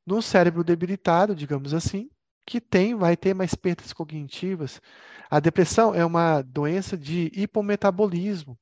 no 0.06 0.22
cérebro 0.22 0.64
debilitado, 0.64 1.36
digamos 1.36 1.74
assim, 1.74 2.10
que 2.46 2.62
tem, 2.62 2.96
vai 2.96 3.18
ter 3.18 3.34
mais 3.34 3.54
perdas 3.56 3.92
cognitivas. 3.92 4.82
A 5.30 5.42
depressão 5.42 5.94
é 5.94 6.06
uma 6.06 6.42
doença 6.42 6.98
de 6.98 7.30
hipometabolismo. 7.36 8.58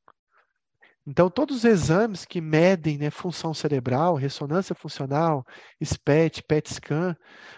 Então, 1.07 1.29
todos 1.29 1.57
os 1.57 1.65
exames 1.65 2.25
que 2.25 2.41
medem 2.41 2.97
né, 2.97 3.11
função 3.11 3.53
cerebral, 3.53 4.15
ressonância 4.15 4.73
funcional, 4.73 5.45
SPET, 5.83 6.41
PET 6.43 6.73
scan, 6.73 7.15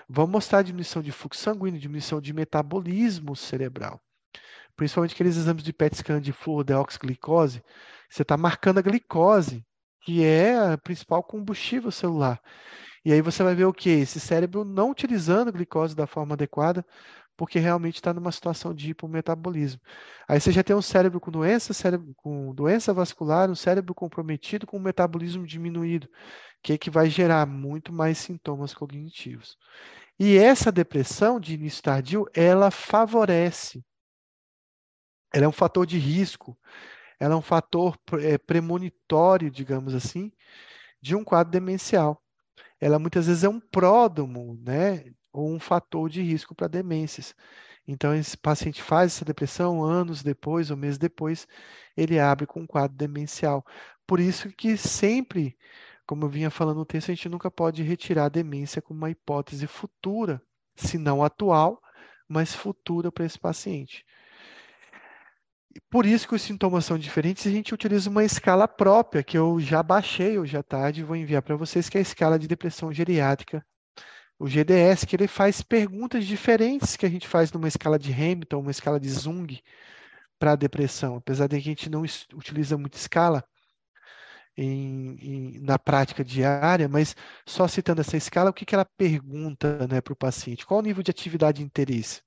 vão 0.09 0.27
mostrar 0.27 0.61
diminuição 0.63 1.01
de 1.01 1.11
fluxo 1.13 1.41
sanguíneo, 1.41 1.79
diminuição 1.79 2.19
de 2.19 2.33
metabolismo 2.33 3.35
cerebral. 3.35 4.01
Principalmente 4.75 5.13
aqueles 5.13 5.37
exames 5.37 5.63
de 5.63 5.71
PET 5.73 5.95
scan 5.97 6.21
de 6.21 6.33
fluodeoxiglicose, 6.33 7.63
você 8.09 8.21
está 8.21 8.35
marcando 8.37 8.79
a 8.79 8.81
glicose 8.81 9.65
que 10.01 10.23
é 10.23 10.73
o 10.73 10.77
principal 10.77 11.21
combustível 11.21 11.91
celular. 11.91 12.41
E 13.03 13.11
aí 13.11 13.21
você 13.21 13.43
vai 13.43 13.55
ver 13.55 13.65
o 13.65 13.73
que? 13.73 13.89
Esse 13.89 14.19
cérebro 14.21 14.63
não 14.63 14.91
utilizando 14.91 15.49
a 15.49 15.51
glicose 15.51 15.95
da 15.95 16.07
forma 16.07 16.33
adequada, 16.33 16.85
porque 17.37 17.59
realmente 17.59 17.95
está 17.95 18.13
numa 18.13 18.31
situação 18.31 18.73
de 18.73 18.89
hipometabolismo. 18.89 19.79
Aí 20.27 20.39
você 20.41 20.51
já 20.51 20.63
tem 20.63 20.75
um 20.75 20.81
cérebro 20.81 21.19
com 21.19 21.31
doença, 21.31 21.73
cérebro 21.73 22.13
com 22.15 22.53
doença 22.53 22.93
vascular, 22.93 23.49
um 23.49 23.55
cérebro 23.55 23.93
comprometido 23.93 24.65
com 24.67 24.77
o 24.77 24.81
metabolismo 24.81 25.45
diminuído, 25.45 26.09
que, 26.61 26.73
é 26.73 26.77
que 26.77 26.89
vai 26.89 27.09
gerar 27.09 27.45
muito 27.45 27.93
mais 27.93 28.17
sintomas 28.17 28.73
cognitivos. 28.73 29.55
E 30.19 30.35
essa 30.37 30.71
depressão 30.71 31.39
de 31.39 31.53
início 31.53 31.83
tardio, 31.83 32.25
ela 32.33 32.71
favorece, 32.71 33.85
ela 35.31 35.45
é 35.45 35.47
um 35.47 35.51
fator 35.51 35.85
de 35.85 35.97
risco 35.99 36.57
ela 37.19 37.33
é 37.33 37.37
um 37.37 37.41
fator 37.41 37.97
é, 38.21 38.37
premonitório, 38.37 39.49
digamos 39.49 39.95
assim, 39.95 40.31
de 41.01 41.15
um 41.15 41.23
quadro 41.23 41.51
demencial. 41.51 42.21
Ela 42.79 42.99
muitas 42.99 43.27
vezes 43.27 43.43
é 43.43 43.49
um 43.49 43.59
pródromo, 43.59 44.59
né, 44.63 45.03
ou 45.37 45.53
um 45.53 45.59
fator 45.59 46.09
de 46.09 46.21
risco 46.21 46.55
para 46.55 46.67
demências. 46.67 47.35
Então, 47.87 48.13
esse 48.15 48.35
paciente 48.35 48.81
faz 48.81 49.13
essa 49.13 49.23
depressão 49.23 49.83
anos 49.83 50.23
depois 50.23 50.71
ou 50.71 50.77
meses 50.77 50.97
depois, 50.97 51.47
ele 51.95 52.19
abre 52.19 52.47
com 52.47 52.61
um 52.61 52.67
quadro 52.67 52.97
demencial. 52.97 53.63
Por 54.05 54.19
isso 54.19 54.49
que 54.49 54.75
sempre, 54.75 55.55
como 56.07 56.25
eu 56.25 56.29
vinha 56.29 56.49
falando 56.49 56.77
no 56.77 56.85
texto, 56.85 57.11
a 57.11 57.13
gente 57.13 57.29
nunca 57.29 57.51
pode 57.51 57.83
retirar 57.83 58.25
a 58.25 58.29
demência 58.29 58.81
como 58.81 58.97
uma 58.97 59.11
hipótese 59.11 59.67
futura, 59.67 60.41
se 60.75 60.97
não 60.97 61.23
atual, 61.23 61.79
mas 62.27 62.53
futura 62.55 63.11
para 63.11 63.25
esse 63.25 63.39
paciente. 63.39 64.03
Por 65.89 66.05
isso 66.07 66.27
que 66.27 66.33
os 66.35 66.41
sintomas 66.41 66.83
são 66.85 66.97
diferentes, 66.97 67.45
a 67.45 67.51
gente 67.51 67.75
utiliza 67.75 68.09
uma 68.09 68.23
escala 68.23 68.67
própria, 68.67 69.23
que 69.23 69.37
eu 69.37 69.59
já 69.59 69.83
baixei 69.83 70.39
hoje 70.39 70.57
à 70.57 70.63
tarde 70.63 71.01
e 71.01 71.03
vou 71.03 71.15
enviar 71.15 71.43
para 71.43 71.55
vocês, 71.55 71.87
que 71.87 71.97
é 71.97 71.99
a 71.99 72.01
escala 72.01 72.39
de 72.39 72.47
depressão 72.47 72.91
geriátrica, 72.91 73.63
o 74.39 74.47
GDS, 74.47 75.05
que 75.05 75.15
ele 75.15 75.27
faz 75.27 75.61
perguntas 75.61 76.25
diferentes 76.25 76.95
que 76.95 77.05
a 77.05 77.09
gente 77.09 77.27
faz 77.27 77.51
numa 77.51 77.67
escala 77.67 77.97
de 77.97 78.11
Hamilton, 78.11 78.59
uma 78.59 78.71
escala 78.71 78.99
de 78.99 79.09
Zung 79.09 79.61
para 80.37 80.51
a 80.51 80.55
depressão. 80.55 81.15
Apesar 81.15 81.47
de 81.47 81.55
que 81.55 81.61
a 81.61 81.71
gente 81.71 81.89
não 81.89 82.03
utiliza 82.33 82.77
muito 82.77 82.93
escala 82.93 83.43
em, 84.55 85.17
em, 85.21 85.59
na 85.59 85.79
prática 85.79 86.23
diária, 86.23 86.87
mas 86.87 87.15
só 87.45 87.67
citando 87.67 88.01
essa 88.01 88.17
escala, 88.17 88.51
o 88.51 88.53
que, 88.53 88.65
que 88.65 88.75
ela 88.75 88.85
pergunta 88.85 89.87
né, 89.87 90.01
para 90.01 90.13
o 90.13 90.17
paciente? 90.17 90.65
Qual 90.65 90.79
o 90.79 90.83
nível 90.83 91.03
de 91.03 91.11
atividade 91.11 91.61
e 91.61 91.65
interesse? 91.65 92.21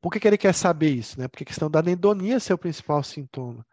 Por 0.00 0.12
que, 0.12 0.20
que 0.20 0.28
ele 0.28 0.38
quer 0.38 0.54
saber 0.54 0.90
isso? 0.90 1.18
Né? 1.18 1.26
Porque 1.26 1.42
a 1.42 1.46
questão 1.46 1.70
da 1.70 1.80
anedonia 1.80 2.38
é 2.48 2.54
o 2.54 2.58
principal 2.58 3.02
sintoma. 3.02 3.66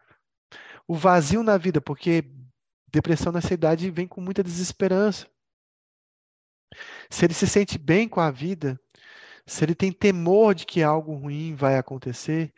O 0.88 0.94
vazio 0.94 1.42
na 1.42 1.56
vida, 1.56 1.80
porque 1.80 2.24
depressão 2.88 3.32
nessa 3.32 3.54
idade 3.54 3.90
vem 3.90 4.08
com 4.08 4.20
muita 4.20 4.42
desesperança. 4.42 5.28
Se 7.10 7.24
ele 7.24 7.34
se 7.34 7.46
sente 7.46 7.78
bem 7.78 8.08
com 8.08 8.20
a 8.20 8.30
vida, 8.30 8.78
se 9.46 9.64
ele 9.64 9.74
tem 9.74 9.92
temor 9.92 10.54
de 10.54 10.66
que 10.66 10.82
algo 10.82 11.14
ruim 11.14 11.54
vai 11.54 11.78
acontecer, 11.78 12.52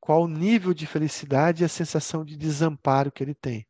qual 0.00 0.24
o 0.24 0.28
nível 0.28 0.74
de 0.74 0.86
felicidade 0.86 1.62
e 1.62 1.66
a 1.66 1.68
sensação 1.68 2.24
de 2.24 2.36
desamparo 2.36 3.12
que 3.12 3.22
ele 3.22 3.34
tem. 3.34 3.66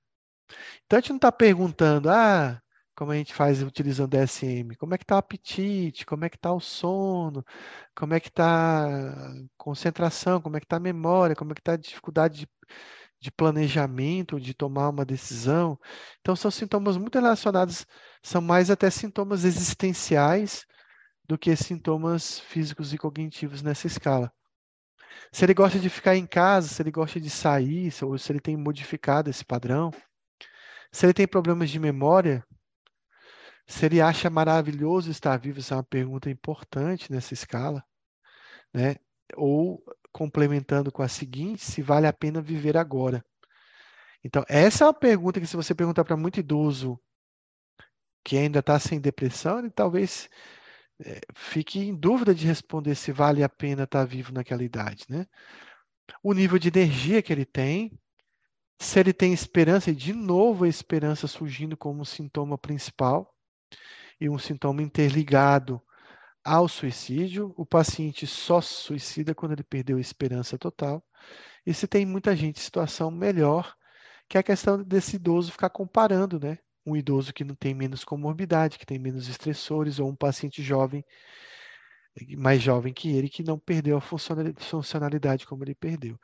Então 0.87 0.99
a 0.99 1.01
gente 1.01 1.11
não 1.11 1.17
está 1.17 1.33
perguntando, 1.33 2.11
ah, 2.11 2.61
como 2.95 3.13
a 3.13 3.17
gente 3.17 3.35
faz 3.35 3.63
utilizando 3.63 4.11
DSM, 4.11 4.77
como 4.77 4.95
é 4.95 4.99
que 4.99 5.05
está 5.05 5.17
o 5.17 5.19
apetite, 5.19 6.07
como 6.07 6.25
é 6.25 6.29
que 6.29 6.37
está 6.37 6.53
o 6.53 6.61
sono, 6.61 7.45
como 7.95 8.15
é 8.15 8.21
que 8.21 8.29
está 8.29 8.87
a 8.87 9.35
concentração, 9.57 10.41
como 10.41 10.57
é 10.57 10.61
que 10.61 10.67
está 10.67 10.77
a 10.77 10.81
memória, 10.81 11.37
como 11.37 11.53
é 11.53 11.55
que 11.55 11.61
está 11.61 11.73
a 11.73 11.77
dificuldade 11.77 12.41
de, 12.41 12.49
de 13.23 13.31
planejamento, 13.31 14.41
de 14.41 14.53
tomar 14.53 14.89
uma 14.89 15.05
decisão. 15.05 15.79
Então, 16.21 16.35
são 16.35 16.51
sintomas 16.51 16.97
muito 16.97 17.15
relacionados, 17.15 17.87
são 18.21 18.43
mais 18.43 18.69
até 18.69 18.91
sintomas 18.91 19.45
existenciais 19.45 20.67
do 21.25 21.39
que 21.39 21.55
sintomas 21.55 22.41
físicos 22.41 22.93
e 22.93 22.99
cognitivos 22.99 23.63
nessa 23.63 23.87
escala. 23.87 24.33
Se 25.31 25.45
ele 25.45 25.55
gosta 25.55 25.79
de 25.79 25.89
ficar 25.89 26.17
em 26.17 26.27
casa, 26.27 26.67
se 26.67 26.83
ele 26.83 26.91
gosta 26.91 27.21
de 27.21 27.31
sair, 27.31 27.95
ou 28.03 28.19
se 28.19 28.33
ele 28.33 28.41
tem 28.41 28.57
modificado 28.57 29.31
esse 29.31 29.45
padrão, 29.45 29.93
se 30.91 31.07
ele 31.07 31.15
tem 31.15 31.29
problemas 31.29 31.71
de 31.71 31.79
memória, 31.79 32.45
se 33.69 33.87
ele 33.87 34.01
acha 34.01 34.29
maravilhoso 34.29 35.13
estar 35.13 35.37
vivo, 35.39 35.61
essa 35.61 35.75
é 35.75 35.77
uma 35.77 35.85
pergunta 35.85 36.29
importante 36.29 37.13
nessa 37.13 37.35
escala, 37.35 37.85
né? 38.75 38.97
Ou 39.37 39.81
complementando 40.13 40.93
com 40.93 41.03
a 41.03 41.09
seguinte, 41.09 41.65
se 41.65 41.83
vale 41.83 42.07
a 42.07 42.13
pena 42.13 42.41
viver 42.41 42.77
agora. 42.77 43.25
Então, 44.25 44.45
essa 44.49 44.85
é 44.85 44.87
uma 44.87 44.95
pergunta 44.95 45.41
que 45.41 45.47
se 45.47 45.57
você 45.57 45.75
perguntar 45.75 46.05
para 46.05 46.17
muito 46.17 46.39
idoso 46.39 47.01
que 48.25 48.37
ainda 48.37 48.61
está 48.61 48.79
sem 48.79 49.01
depressão, 49.01 49.59
ele 49.59 49.71
talvez 49.71 50.31
é, 51.05 51.21
fique 51.35 51.81
em 51.81 51.95
dúvida 51.95 52.35
de 52.35 52.47
responder 52.47 52.95
se 52.95 53.11
vale 53.11 53.43
a 53.43 53.49
pena 53.49 53.83
estar 53.83 54.05
vivo 54.05 54.33
naquela 54.33 54.63
idade, 54.63 55.05
né? 55.09 55.27
O 56.23 56.33
nível 56.33 56.59
de 56.59 56.69
energia 56.69 57.23
que 57.23 57.33
ele 57.33 57.45
tem, 57.45 57.99
se 58.79 59.01
ele 59.01 59.13
tem 59.13 59.33
esperança, 59.33 59.91
e 59.91 59.95
de 59.95 60.13
novo 60.13 60.65
a 60.65 60.69
esperança 60.69 61.27
surgindo 61.27 61.77
como 61.77 62.05
sintoma 62.05 62.57
principal, 62.57 63.35
e 64.21 64.29
um 64.29 64.39
sintoma 64.39 64.83
interligado 64.83 65.83
ao 66.45 66.69
suicídio. 66.69 67.55
O 67.57 67.67
paciente 67.67 68.27
só 68.27 68.61
se 68.61 68.75
suicida 68.75 69.35
quando 69.35 69.53
ele 69.53 69.65
perdeu 69.65 69.99
a 69.99 70.01
esperança 70.01 70.59
total. 70.59 71.05
E 71.67 71.73
se 71.75 71.87
tem 71.87 72.05
muita 72.07 72.35
gente 72.37 72.59
em 72.59 72.63
situação 72.63 73.11
melhor, 73.11 73.77
que 74.29 74.37
é 74.37 74.41
a 74.41 74.43
questão 74.43 74.83
desse 74.83 75.17
idoso 75.17 75.53
ficar 75.53 75.71
comparando, 75.71 76.41
né? 76.41 76.59
Um 76.85 76.97
idoso 76.97 77.33
que 77.33 77.45
não 77.45 77.55
tem 77.55 77.75
menos 77.75 78.05
comorbidade, 78.05 78.79
que 78.79 78.87
tem 78.87 78.99
menos 78.99 79.29
estressores, 79.29 79.99
ou 80.01 80.09
um 80.09 80.17
paciente 80.17 80.63
jovem, 80.63 81.05
mais 82.37 82.61
jovem 82.61 82.93
que 82.93 83.11
ele, 83.11 83.29
que 83.29 83.43
não 83.43 83.59
perdeu 83.59 83.97
a 83.97 84.01
funcionalidade 84.01 85.47
como 85.47 85.65
ele 85.65 85.75
perdeu. 85.75 86.19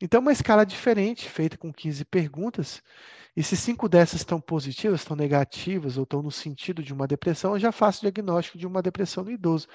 Então, 0.00 0.20
uma 0.20 0.32
escala 0.32 0.64
diferente, 0.64 1.28
feita 1.28 1.58
com 1.58 1.72
15 1.72 2.04
perguntas, 2.06 2.82
e 3.36 3.42
se 3.42 3.56
cinco 3.56 3.88
dessas 3.88 4.20
estão 4.20 4.40
positivas, 4.40 5.00
estão 5.00 5.16
negativas 5.16 5.96
ou 5.96 6.04
estão 6.04 6.22
no 6.22 6.30
sentido 6.30 6.82
de 6.82 6.92
uma 6.92 7.06
depressão, 7.06 7.52
eu 7.52 7.60
já 7.60 7.70
faço 7.70 7.98
o 7.98 8.02
diagnóstico 8.02 8.58
de 8.58 8.66
uma 8.66 8.82
depressão 8.82 9.24
no 9.24 9.30
idoso. 9.30 9.68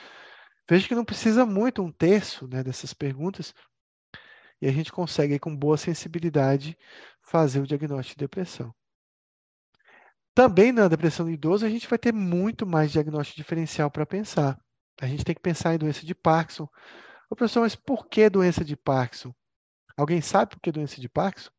Veja 0.70 0.88
que 0.88 0.96
não 0.96 1.06
precisa 1.06 1.46
muito, 1.46 1.84
um 1.84 1.92
terço 1.92 2.48
né, 2.48 2.64
dessas 2.64 2.94
perguntas, 2.94 3.54
e 4.62 4.68
a 4.68 4.72
gente 4.72 4.92
consegue, 4.92 5.38
com 5.38 5.56
boa 5.56 5.78
sensibilidade, 5.78 6.78
fazer 7.22 7.60
o 7.60 7.68
diagnóstico 7.68 8.18
de 8.18 8.26
depressão. 8.26 8.74
Também 10.34 10.72
na 10.72 10.88
depressão 10.88 11.26
do 11.26 11.32
idoso, 11.32 11.66
a 11.66 11.70
gente 11.70 11.88
vai 11.88 12.00
ter 12.00 12.14
muito 12.14 12.66
mais 12.66 12.92
diagnóstico 12.92 13.38
diferencial 13.38 13.92
para 13.92 14.06
pensar. 14.06 14.60
A 15.00 15.08
gente 15.08 15.24
tem 15.24 15.36
que 15.36 15.42
pensar 15.42 15.76
em 15.76 15.78
doença 15.78 16.06
de 16.06 16.16
Parkinson. 16.16 16.68
Ô, 17.30 17.36
professor, 17.36 17.62
mas 17.62 17.76
por 17.76 18.08
que 18.08 18.30
doença 18.30 18.64
de 18.64 18.76
Parkinson? 18.76 19.34
Alguém 19.98 20.22
sabe 20.22 20.52
por 20.52 20.62
que 20.62 20.72
doença 20.72 21.00
de 21.02 21.10
Parkinson? 21.10 21.50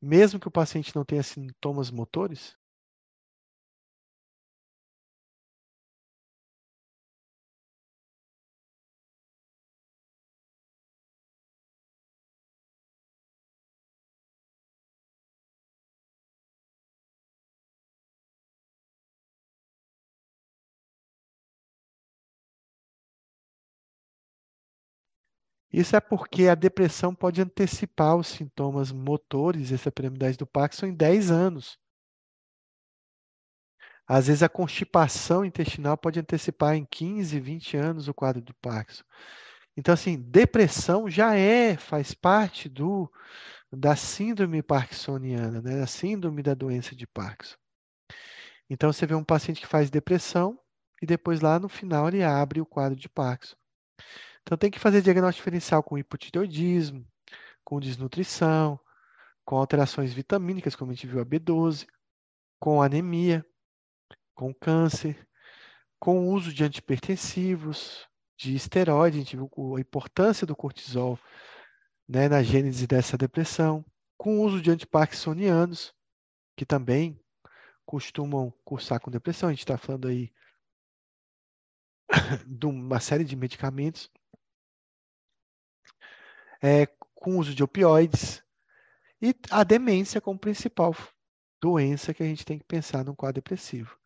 Mesmo 0.00 0.38
que 0.38 0.46
o 0.46 0.50
paciente 0.52 0.94
não 0.94 1.04
tenha 1.04 1.22
sintomas 1.24 1.90
motores? 1.90 2.56
Isso 25.74 25.96
é 25.96 26.00
porque 26.00 26.46
a 26.46 26.54
depressão 26.54 27.12
pode 27.12 27.42
antecipar 27.42 28.14
os 28.14 28.28
sintomas 28.28 28.92
motores, 28.92 29.72
essa 29.72 29.90
piramidade 29.90 30.36
do 30.36 30.46
Parkinson, 30.46 30.86
em 30.86 30.94
10 30.94 31.32
anos. 31.32 31.80
Às 34.06 34.28
vezes 34.28 34.44
a 34.44 34.48
constipação 34.48 35.44
intestinal 35.44 35.98
pode 35.98 36.20
antecipar 36.20 36.76
em 36.76 36.84
15, 36.84 37.40
20 37.40 37.76
anos 37.76 38.06
o 38.06 38.14
quadro 38.14 38.40
do 38.40 38.54
Parkinson. 38.54 39.02
Então, 39.76 39.92
assim, 39.92 40.16
depressão 40.16 41.10
já 41.10 41.34
é, 41.34 41.76
faz 41.76 42.14
parte 42.14 42.68
do 42.68 43.10
da 43.72 43.96
síndrome 43.96 44.62
parkinsoniana, 44.62 45.60
né? 45.60 45.78
da 45.78 45.88
síndrome 45.88 46.40
da 46.40 46.54
doença 46.54 46.94
de 46.94 47.04
Parkinson. 47.04 47.56
Então, 48.70 48.92
você 48.92 49.06
vê 49.06 49.16
um 49.16 49.24
paciente 49.24 49.60
que 49.60 49.66
faz 49.66 49.90
depressão 49.90 50.56
e 51.02 51.06
depois 51.06 51.40
lá 51.40 51.58
no 51.58 51.68
final 51.68 52.06
ele 52.06 52.22
abre 52.22 52.60
o 52.60 52.66
quadro 52.66 52.96
de 52.96 53.08
Parkinson. 53.08 53.56
Então 54.44 54.58
tem 54.58 54.70
que 54.70 54.78
fazer 54.78 55.00
diagnóstico 55.00 55.40
diferencial 55.40 55.82
com 55.82 55.96
hipotireoidismo, 55.96 57.06
com 57.64 57.80
desnutrição, 57.80 58.78
com 59.42 59.56
alterações 59.56 60.12
vitamínicas, 60.12 60.76
como 60.76 60.90
a 60.90 60.94
gente 60.94 61.06
viu 61.06 61.20
a 61.20 61.24
B12, 61.24 61.86
com 62.60 62.82
anemia, 62.82 63.44
com 64.34 64.52
câncer, 64.52 65.26
com 65.98 66.28
o 66.28 66.30
uso 66.30 66.52
de 66.52 66.62
antipertensivos, 66.62 68.06
de 68.36 68.54
esteroide, 68.54 69.16
a 69.16 69.20
gente 69.20 69.36
viu 69.36 69.50
a 69.76 69.80
importância 69.80 70.46
do 70.46 70.54
cortisol 70.54 71.18
né, 72.06 72.28
na 72.28 72.42
gênese 72.42 72.86
dessa 72.86 73.16
depressão, 73.16 73.82
com 74.18 74.38
o 74.38 74.42
uso 74.42 74.60
de 74.60 74.70
antiparkinsonianos, 74.70 75.94
que 76.54 76.66
também 76.66 77.18
costumam 77.86 78.52
cursar 78.62 79.00
com 79.00 79.10
depressão. 79.10 79.48
A 79.48 79.52
gente 79.52 79.60
está 79.60 79.78
falando 79.78 80.08
aí 80.08 80.30
de 82.46 82.66
uma 82.66 83.00
série 83.00 83.24
de 83.24 83.34
medicamentos 83.36 84.10
é, 86.64 86.88
com 87.14 87.36
uso 87.36 87.54
de 87.54 87.62
opioides, 87.62 88.42
e 89.20 89.34
a 89.50 89.62
demência 89.62 90.18
como 90.18 90.38
principal 90.38 90.96
doença 91.60 92.14
que 92.14 92.22
a 92.22 92.26
gente 92.26 92.44
tem 92.44 92.58
que 92.58 92.64
pensar 92.64 93.04
no 93.04 93.14
quadro 93.14 93.34
depressivo. 93.34 93.96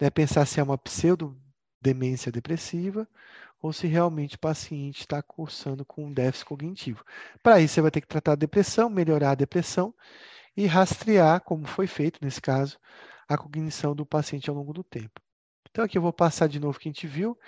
Né? 0.00 0.08
Pensar 0.08 0.46
se 0.46 0.60
é 0.60 0.62
uma 0.62 0.78
pseudo-demência 0.78 2.30
depressiva 2.30 3.08
ou 3.60 3.72
se 3.72 3.88
realmente 3.88 4.36
o 4.36 4.38
paciente 4.38 5.00
está 5.00 5.20
cursando 5.20 5.84
com 5.84 6.06
um 6.06 6.12
déficit 6.12 6.46
cognitivo. 6.46 7.04
Para 7.42 7.60
isso, 7.60 7.74
você 7.74 7.80
vai 7.80 7.90
ter 7.90 8.00
que 8.00 8.06
tratar 8.06 8.32
a 8.32 8.36
depressão, 8.36 8.88
melhorar 8.88 9.32
a 9.32 9.36
depressão 9.36 9.92
e 10.56 10.66
rastrear, 10.66 11.40
como 11.40 11.66
foi 11.66 11.88
feito 11.88 12.20
nesse 12.22 12.40
caso, 12.40 12.78
a 13.28 13.36
cognição 13.36 13.96
do 13.96 14.06
paciente 14.06 14.48
ao 14.48 14.56
longo 14.56 14.72
do 14.72 14.84
tempo. 14.84 15.20
Então, 15.70 15.84
aqui 15.84 15.98
eu 15.98 16.02
vou 16.02 16.12
passar 16.12 16.48
de 16.48 16.60
novo 16.60 16.78
o 16.78 16.80
que 16.80 16.88
a 16.88 16.92
gente 16.92 17.06
viu. 17.06 17.38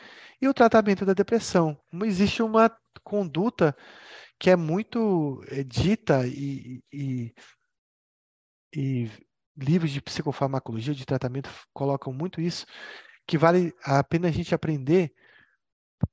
E 0.40 0.48
o 0.48 0.54
tratamento 0.54 1.06
da 1.06 1.14
depressão. 1.14 1.78
Existe 2.04 2.42
uma 2.42 2.70
conduta 3.02 3.74
que 4.38 4.50
é 4.50 4.56
muito 4.56 5.42
é, 5.48 5.64
dita 5.64 6.26
e, 6.26 6.80
e, 6.92 7.34
e, 8.74 9.10
livros 9.56 9.90
de 9.90 10.00
psicofarmacologia, 10.00 10.94
de 10.94 11.04
tratamento, 11.04 11.50
colocam 11.72 12.12
muito 12.12 12.40
isso, 12.40 12.64
que 13.26 13.36
vale 13.36 13.74
a 13.82 14.02
pena 14.04 14.28
a 14.28 14.30
gente 14.30 14.54
aprender 14.54 15.12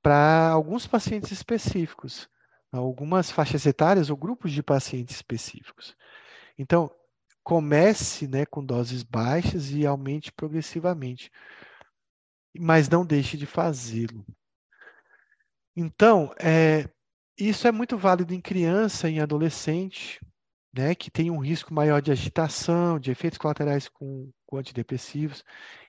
para 0.01 0.49
alguns 0.49 0.87
pacientes 0.87 1.31
específicos, 1.31 2.27
algumas 2.71 3.29
faixas 3.29 3.65
etárias 3.65 4.09
ou 4.09 4.17
grupos 4.17 4.51
de 4.51 4.63
pacientes 4.63 5.15
específicos. 5.15 5.95
Então, 6.57 6.89
comece 7.43 8.27
né, 8.27 8.45
com 8.45 8.65
doses 8.65 9.03
baixas 9.03 9.69
e 9.69 9.85
aumente 9.85 10.31
progressivamente, 10.31 11.31
mas 12.57 12.89
não 12.89 13.05
deixe 13.05 13.37
de 13.37 13.45
fazê-lo. 13.45 14.25
Então, 15.75 16.33
é, 16.39 16.89
isso 17.37 17.67
é 17.67 17.71
muito 17.71 17.97
válido 17.97 18.33
em 18.33 18.41
criança, 18.41 19.09
em 19.09 19.19
adolescente, 19.19 20.19
né, 20.73 20.93
que 20.93 21.09
tem 21.09 21.31
um 21.31 21.39
risco 21.39 21.73
maior 21.73 22.01
de 22.01 22.11
agitação, 22.11 22.99
de 22.99 23.11
efeitos 23.11 23.37
colaterais 23.37 23.87
com, 23.87 24.29
com 24.45 24.57
antidepressivos. 24.57 25.43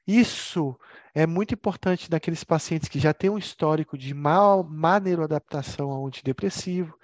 Isso 0.06 0.78
é 1.14 1.27
muito 1.27 1.55
importante 1.55 2.10
naqueles 2.10 2.44
pacientes 2.44 2.89
que 2.89 3.01
já 3.01 3.12
têm 3.12 3.31
um 3.31 3.39
histórico 3.39 3.98
de 3.98 4.14
mal, 4.14 4.62
má 4.62 5.01
neuroadaptação 5.01 5.90
ao 5.90 6.06
antidepressivo. 6.06 6.97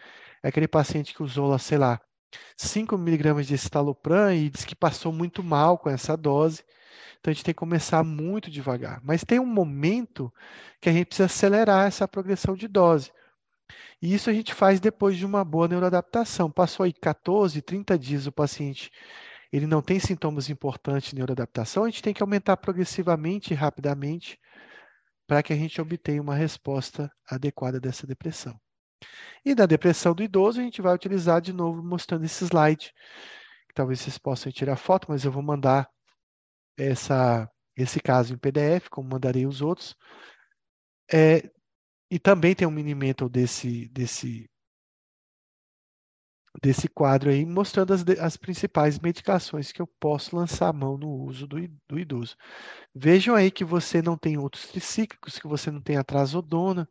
É 0.43 0.49
aquele 0.49 0.69
paciente 0.69 1.15
que 1.15 1.23
usou, 1.23 1.57
sei 1.59 1.79
lá, 1.79 2.01
5 2.57 2.97
miligramas 2.97 3.47
de 3.47 3.55
estalopram 3.55 4.33
e 4.33 4.49
diz 4.49 4.65
que 4.65 4.75
passou 4.75 5.13
muito 5.13 5.43
mal 5.43 5.79
com 5.79 5.91
essa 5.91 6.17
dose. 6.17 6.65
Então 7.21 7.31
a 7.31 7.35
gente 7.35 7.45
tem 7.45 7.55
que 7.55 7.59
começar 7.59 8.03
muito 8.05 8.51
devagar. 8.51 9.01
Mas 9.05 9.25
tem 9.25 9.39
um 9.39 9.47
momento 9.47 10.33
que 10.81 10.89
a 10.89 10.93
gente 10.93 11.07
precisa 11.07 11.27
acelerar 11.27 11.87
essa 11.87 12.09
progressão 12.09 12.55
de 12.55 12.69
dose. 12.69 13.13
E 14.01 14.15
isso 14.15 14.29
a 14.31 14.33
gente 14.33 14.55
faz 14.55 14.81
depois 14.81 15.17
de 15.17 15.25
uma 15.25 15.45
boa 15.45 15.69
neuroadaptação. 15.69 16.51
Passou 16.51 16.85
aí 16.85 16.93
14, 16.93 17.61
30 17.63 17.99
dias 17.99 18.27
o 18.27 18.33
paciente 18.33 18.91
ele 19.53 19.67
não 19.67 19.83
tem 19.83 20.01
sintomas 20.01 20.49
importantes 20.49 21.11
de 21.11 21.17
neuroadaptação, 21.17 21.85
a 21.85 21.91
gente 21.91 22.03
tem 22.03 22.15
que 22.15 22.23
aumentar 22.23 22.57
progressivamente 22.57 23.53
e 23.53 23.57
rapidamente 23.57 24.41
para 25.27 25.43
que 25.43 25.53
a 25.53 25.57
gente 25.57 25.81
obtenha 25.81 26.23
uma 26.23 26.35
resposta 26.35 27.13
adequada 27.29 27.79
dessa 27.79 28.07
depressão. 28.07 28.59
E 29.45 29.55
da 29.55 29.67
depressão 29.67 30.15
do 30.15 30.23
idoso, 30.23 30.61
a 30.61 30.63
gente 30.63 30.81
vai 30.81 30.95
utilizar 30.95 31.41
de 31.41 31.53
novo 31.53 31.83
mostrando 31.83 32.25
esse 32.25 32.45
slide, 32.45 32.95
talvez 33.75 34.01
vocês 34.01 34.17
possam 34.17 34.51
tirar 34.51 34.77
foto, 34.77 35.07
mas 35.11 35.25
eu 35.25 35.31
vou 35.31 35.43
mandar 35.43 35.89
essa, 36.77 37.51
esse 37.77 38.01
caso 38.01 38.33
em 38.33 38.39
PDF, 38.39 38.89
como 38.89 39.11
mandarei 39.11 39.47
os 39.47 39.61
outros. 39.61 39.95
É, 41.13 41.51
e 42.13 42.19
também 42.19 42.55
tem 42.55 42.69
um 42.69 42.71
mini 42.71 42.95
mental 42.95 43.27
desse, 43.27 43.89
desse, 43.89 44.47
desse 46.61 46.87
quadro 46.87 47.31
aí, 47.31 47.47
mostrando 47.47 47.95
as, 47.95 48.05
as 48.21 48.37
principais 48.37 48.99
medicações 48.99 49.73
que 49.73 49.81
eu 49.81 49.87
posso 49.99 50.37
lançar 50.37 50.69
a 50.69 50.75
mão 50.75 50.99
no 50.99 51.09
uso 51.09 51.47
do, 51.47 51.57
do 51.89 51.99
idoso. 51.99 52.37
Vejam 52.95 53.35
aí 53.35 53.51
que 53.51 53.65
você 53.65 54.03
não 54.03 54.19
tem 54.19 54.37
outros 54.37 54.67
tricíclicos, 54.67 55.39
que 55.39 55.49
você 55.49 55.71
não 55.71 55.81
tem 55.81 55.97
a 55.97 56.05
trazodona. 56.05 56.87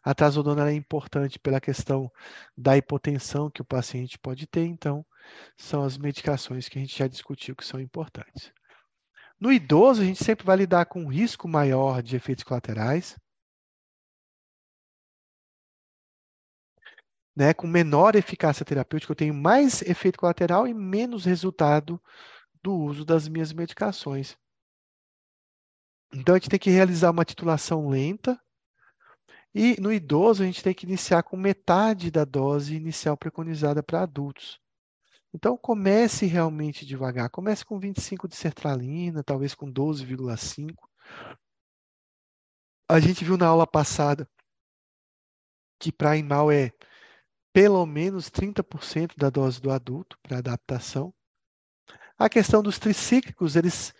A 0.00 0.14
trazodona 0.14 0.70
é 0.70 0.74
importante 0.74 1.36
pela 1.36 1.60
questão 1.60 2.08
da 2.56 2.76
hipotensão 2.76 3.50
que 3.50 3.62
o 3.62 3.64
paciente 3.64 4.16
pode 4.16 4.46
ter, 4.46 4.64
então 4.64 5.04
são 5.56 5.82
as 5.82 5.98
medicações 5.98 6.68
que 6.68 6.78
a 6.78 6.80
gente 6.80 6.96
já 6.96 7.08
discutiu 7.08 7.56
que 7.56 7.66
são 7.66 7.80
importantes. 7.80 8.52
No 9.40 9.50
idoso, 9.52 10.02
a 10.02 10.04
gente 10.04 10.22
sempre 10.22 10.46
vai 10.46 10.56
lidar 10.56 10.86
com 10.86 11.02
um 11.02 11.08
risco 11.08 11.48
maior 11.48 12.00
de 12.00 12.14
efeitos 12.14 12.44
colaterais, 12.44 13.18
né, 17.40 17.54
com 17.54 17.66
menor 17.66 18.16
eficácia 18.16 18.66
terapêutica, 18.66 19.12
eu 19.12 19.16
tenho 19.16 19.32
mais 19.32 19.80
efeito 19.80 20.18
colateral 20.18 20.68
e 20.68 20.74
menos 20.74 21.24
resultado 21.24 21.98
do 22.62 22.76
uso 22.76 23.02
das 23.02 23.26
minhas 23.28 23.50
medicações. 23.50 24.36
Então, 26.12 26.34
a 26.34 26.38
gente 26.38 26.50
tem 26.50 26.58
que 26.58 26.68
realizar 26.68 27.10
uma 27.10 27.24
titulação 27.24 27.88
lenta. 27.88 28.38
E 29.54 29.80
no 29.80 29.90
idoso, 29.90 30.42
a 30.42 30.46
gente 30.46 30.62
tem 30.62 30.74
que 30.74 30.84
iniciar 30.84 31.22
com 31.22 31.34
metade 31.34 32.10
da 32.10 32.26
dose 32.26 32.76
inicial 32.76 33.16
preconizada 33.16 33.82
para 33.82 34.02
adultos. 34.02 34.60
Então, 35.32 35.56
comece 35.56 36.26
realmente 36.26 36.84
devagar. 36.84 37.30
Comece 37.30 37.64
com 37.64 37.78
25 37.78 38.28
de 38.28 38.36
sertralina, 38.36 39.24
talvez 39.24 39.54
com 39.54 39.72
12,5. 39.72 40.74
A 42.86 43.00
gente 43.00 43.24
viu 43.24 43.38
na 43.38 43.46
aula 43.46 43.66
passada 43.66 44.28
que 45.78 45.90
Primal 45.90 46.52
é 46.52 46.70
pelo 47.52 47.84
menos 47.86 48.30
30% 48.30 49.16
da 49.16 49.30
dose 49.30 49.60
do 49.60 49.70
adulto 49.70 50.18
para 50.22 50.38
adaptação. 50.38 51.12
A 52.18 52.28
questão 52.28 52.62
dos 52.62 52.78
tricíclicos, 52.78 53.56
eles 53.56 53.92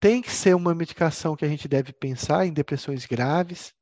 tem 0.00 0.20
que 0.20 0.30
ser 0.30 0.54
uma 0.54 0.74
medicação 0.74 1.36
que 1.36 1.44
a 1.44 1.48
gente 1.48 1.68
deve 1.68 1.92
pensar 1.92 2.46
em 2.46 2.52
depressões 2.52 3.06
graves, 3.06 3.74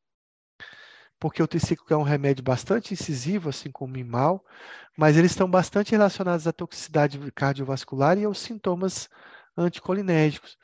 porque 1.19 1.43
o 1.43 1.49
triciclo 1.49 1.87
é 1.91 1.97
um 1.97 2.03
remédio 2.03 2.45
bastante 2.45 2.93
incisivo, 2.93 3.49
assim 3.49 3.71
como 3.71 3.95
o 3.95 3.99
Imal, 3.99 4.45
mas 4.97 5.17
eles 5.17 5.31
estão 5.31 5.51
bastante 5.51 5.93
relacionados 5.93 6.47
à 6.47 6.53
toxicidade 6.53 7.19
cardiovascular 7.33 8.19
e 8.19 8.25
aos 8.25 8.39
sintomas 8.39 9.09
anticolinérgicos. 9.57 10.59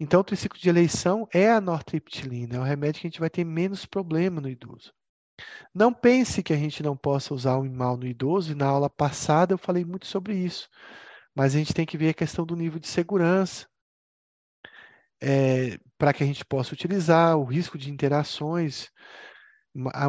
Então, 0.00 0.20
o 0.20 0.24
triciclo 0.24 0.58
de 0.58 0.68
eleição 0.68 1.28
é 1.32 1.50
a 1.50 1.60
nortriptilina, 1.60 2.56
é 2.56 2.60
o 2.60 2.62
remédio 2.62 3.00
que 3.00 3.06
a 3.06 3.10
gente 3.10 3.20
vai 3.20 3.28
ter 3.30 3.44
menos 3.44 3.84
problema 3.84 4.40
no 4.40 4.48
idoso. 4.48 4.92
Não 5.74 5.92
pense 5.92 6.42
que 6.42 6.52
a 6.52 6.56
gente 6.56 6.82
não 6.82 6.96
possa 6.96 7.34
usar 7.34 7.56
o 7.58 7.66
Imal 7.66 7.96
no 7.96 8.06
idoso, 8.06 8.52
e 8.52 8.54
na 8.54 8.66
aula 8.66 8.90
passada 8.90 9.54
eu 9.54 9.58
falei 9.58 9.84
muito 9.84 10.06
sobre 10.06 10.34
isso, 10.34 10.68
mas 11.34 11.54
a 11.54 11.58
gente 11.58 11.74
tem 11.74 11.86
que 11.86 11.98
ver 11.98 12.10
a 12.10 12.14
questão 12.14 12.44
do 12.44 12.56
nível 12.56 12.78
de 12.80 12.88
segurança, 12.88 13.66
é, 15.20 15.78
para 15.96 16.12
que 16.12 16.22
a 16.22 16.26
gente 16.26 16.44
possa 16.44 16.74
utilizar, 16.74 17.36
o 17.36 17.44
risco 17.44 17.76
de 17.78 17.90
interações. 17.90 18.88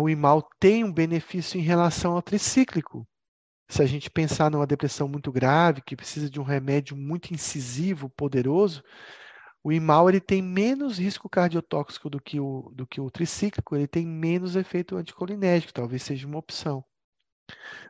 O 0.01 0.09
Imal 0.09 0.47
tem 0.59 0.83
um 0.83 0.91
benefício 0.91 1.59
em 1.59 1.63
relação 1.63 2.13
ao 2.13 2.21
tricíclico. 2.21 3.07
Se 3.69 3.83
a 3.83 3.85
gente 3.85 4.09
pensar 4.09 4.49
numa 4.49 4.65
depressão 4.65 5.07
muito 5.07 5.31
grave, 5.31 5.81
que 5.81 5.95
precisa 5.95 6.29
de 6.29 6.39
um 6.39 6.43
remédio 6.43 6.97
muito 6.97 7.31
incisivo, 7.33 8.09
poderoso, 8.09 8.83
o 9.63 9.71
Imal 9.71 10.09
ele 10.09 10.21
tem 10.21 10.41
menos 10.41 10.97
risco 10.97 11.29
cardiotóxico 11.29 12.09
do 12.09 12.21
que 12.21 12.39
o, 12.39 12.71
do 12.73 12.87
que 12.87 13.01
o 13.01 13.11
tricíclico, 13.11 13.75
ele 13.75 13.87
tem 13.87 14.05
menos 14.05 14.55
efeito 14.55 14.95
anticolinérgico, 14.95 15.73
talvez 15.73 16.03
seja 16.03 16.27
uma 16.27 16.37
opção. 16.37 16.83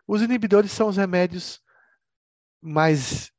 Os 0.08 0.22
inibidores 0.22 0.72
são 0.72 0.88
os 0.88 0.98
remédios 0.98 1.62
mais 2.62 3.32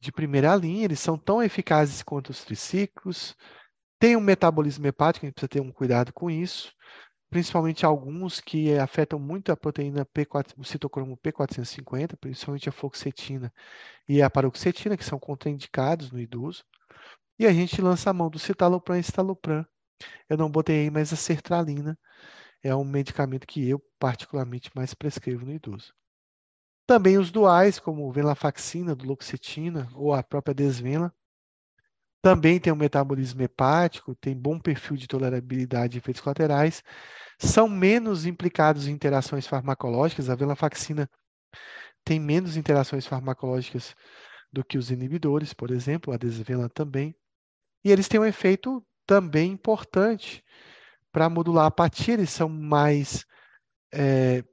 de 0.00 0.10
primeira 0.12 0.54
linha, 0.56 0.84
eles 0.84 1.00
são 1.00 1.18
tão 1.18 1.42
eficazes 1.42 2.02
quanto 2.02 2.30
os 2.30 2.44
triciclos, 2.44 3.36
tem 3.98 4.16
um 4.16 4.20
metabolismo 4.20 4.86
hepático, 4.86 5.24
a 5.24 5.28
gente 5.28 5.34
precisa 5.34 5.48
ter 5.48 5.60
um 5.60 5.72
cuidado 5.72 6.12
com 6.12 6.30
isso, 6.30 6.72
principalmente 7.30 7.84
alguns 7.84 8.40
que 8.40 8.76
afetam 8.78 9.18
muito 9.18 9.50
a 9.50 9.56
proteína 9.56 10.06
P4, 10.06 10.52
o 10.56 10.64
citocromo 10.64 11.16
P450, 11.16 12.16
principalmente 12.18 12.68
a 12.68 12.72
fluoxetina 12.72 13.52
e 14.08 14.22
a 14.22 14.30
paroxetina, 14.30 14.96
que 14.96 15.04
são 15.04 15.18
contraindicados 15.18 16.10
no 16.10 16.20
idoso. 16.20 16.64
E 17.38 17.46
a 17.46 17.52
gente 17.52 17.80
lança 17.82 18.10
a 18.10 18.12
mão 18.12 18.30
do 18.30 18.38
citalopram 18.38 18.96
e 18.98 19.02
citalopram. 19.02 19.66
Eu 20.28 20.36
não 20.36 20.50
botei 20.50 20.82
aí, 20.82 20.90
mas 20.90 21.12
a 21.12 21.16
sertralina 21.16 21.98
é 22.62 22.74
um 22.74 22.84
medicamento 22.84 23.46
que 23.46 23.68
eu 23.68 23.78
particularmente 23.98 24.70
mais 24.74 24.94
prescrevo 24.94 25.44
no 25.44 25.52
idoso. 25.52 25.94
Também 26.86 27.18
os 27.18 27.30
duais, 27.30 27.78
como 27.78 28.10
venlafaxina, 28.12 28.94
duloxetina 28.94 29.88
ou 29.94 30.14
a 30.14 30.22
própria 30.22 30.54
desvenla, 30.54 31.12
também 32.22 32.58
tem 32.58 32.72
um 32.72 32.76
metabolismo 32.76 33.42
hepático, 33.42 34.14
tem 34.16 34.36
bom 34.36 34.58
perfil 34.58 34.96
de 34.96 35.06
tolerabilidade 35.06 35.96
e 35.96 35.98
efeitos 35.98 36.20
colaterais, 36.20 36.82
são 37.38 37.68
menos 37.68 38.26
implicados 38.26 38.88
em 38.88 38.92
interações 38.92 39.46
farmacológicas. 39.46 40.28
A 40.28 40.34
venlafaxina 40.34 41.08
tem 42.04 42.18
menos 42.18 42.56
interações 42.56 43.06
farmacológicas 43.06 43.94
do 44.52 44.64
que 44.64 44.78
os 44.78 44.90
inibidores, 44.90 45.52
por 45.52 45.70
exemplo, 45.70 46.12
a 46.12 46.16
desvenla 46.16 46.68
também. 46.68 47.14
E 47.84 47.90
eles 47.90 48.08
têm 48.08 48.20
um 48.20 48.24
efeito 48.24 48.84
também 49.06 49.52
importante 49.52 50.44
para 51.12 51.30
modular 51.30 51.64
a 51.64 51.68
apatia, 51.68 52.14
eles 52.14 52.30
são 52.30 52.48
mais 52.48 53.24
é, 53.92 54.44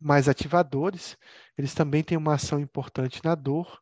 mais 0.00 0.28
ativadores, 0.28 1.16
eles 1.56 1.74
também 1.74 2.02
têm 2.02 2.18
uma 2.18 2.34
ação 2.34 2.60
importante 2.60 3.20
na 3.24 3.34
dor 3.34 3.80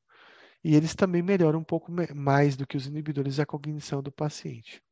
e 0.65 0.75
eles 0.75 0.95
também 0.95 1.23
melhoram 1.23 1.61
um 1.61 1.65
pouco 1.65 1.93
mais 2.15 2.57
do 2.57 2.67
que 2.67 2.77
os 2.77 2.87
inibidores 2.87 3.37
da 3.37 3.47
cognição 3.47 4.03
do 4.03 4.13
paciente. 4.13 4.83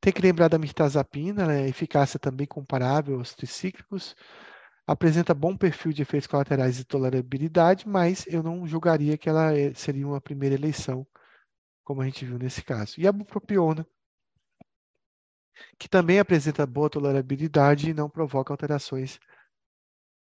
Tem 0.00 0.12
que 0.12 0.22
lembrar 0.22 0.48
da 0.48 0.58
mirtazapina, 0.58 1.46
né? 1.46 1.68
eficácia 1.68 2.18
também 2.18 2.46
comparável 2.46 3.18
aos 3.18 3.34
tricíclicos, 3.34 4.14
apresenta 4.86 5.34
bom 5.34 5.56
perfil 5.56 5.92
de 5.92 6.02
efeitos 6.02 6.26
colaterais 6.26 6.78
e 6.78 6.84
tolerabilidade, 6.84 7.88
mas 7.88 8.26
eu 8.26 8.42
não 8.42 8.66
julgaria 8.66 9.16
que 9.16 9.28
ela 9.28 9.56
é, 9.56 9.72
seria 9.74 10.06
uma 10.06 10.20
primeira 10.20 10.54
eleição, 10.54 11.06
como 11.84 12.02
a 12.02 12.04
gente 12.04 12.24
viu 12.24 12.38
nesse 12.38 12.62
caso. 12.62 13.00
E 13.00 13.06
a 13.06 13.12
bupropiona, 13.12 13.86
que 15.78 15.88
também 15.88 16.18
apresenta 16.18 16.66
boa 16.66 16.88
tolerabilidade 16.88 17.90
e 17.90 17.94
não 17.94 18.08
provoca 18.08 18.52
alterações 18.52 19.18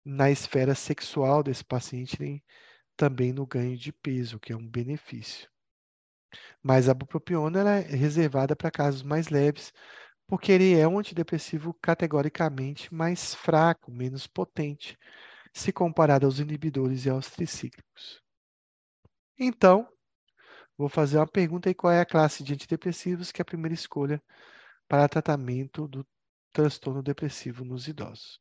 na 0.06 0.32
esfera 0.32 0.74
sexual 0.74 1.44
desse 1.44 1.64
paciente, 1.64 2.18
nem 2.20 2.44
também 2.96 3.34
no 3.34 3.46
ganho 3.46 3.78
de 3.78 3.92
peso, 3.92 4.40
que 4.40 4.54
é 4.54 4.56
um 4.56 4.68
benefício. 4.68 5.50
Mas 6.64 6.90
a 6.90 6.94
bupropiona 6.94 7.80
é 7.80 7.96
reservada 7.96 8.56
para 8.56 8.72
casos 8.72 9.04
mais 9.04 9.30
leves, 9.30 9.74
porque 10.26 10.52
ele 10.52 10.78
é 10.78 10.88
um 10.88 11.00
antidepressivo 11.00 11.74
categoricamente 11.82 12.94
mais 12.94 13.34
fraco, 13.34 13.92
menos 13.92 14.28
potente, 14.28 14.98
se 15.54 15.72
comparado 15.72 16.26
aos 16.26 16.40
inibidores 16.40 17.06
e 17.06 17.10
aos 17.10 17.30
tricíclicos. 17.30 18.22
Então, 19.40 19.88
vou 20.78 20.90
fazer 20.90 21.18
uma 21.18 21.28
pergunta 21.28 21.70
aí: 21.70 21.76
qual 21.76 21.92
é 21.94 22.02
a 22.02 22.06
classe 22.06 22.44
de 22.44 22.54
antidepressivos 22.54 23.32
que 23.32 23.42
é 23.42 23.44
a 23.44 23.46
primeira 23.46 23.74
escolha 23.76 24.22
para 24.88 25.10
tratamento 25.10 25.88
do 25.88 26.08
transtorno 26.54 27.04
depressivo 27.04 27.66
nos 27.66 27.88
idosos? 27.88 28.40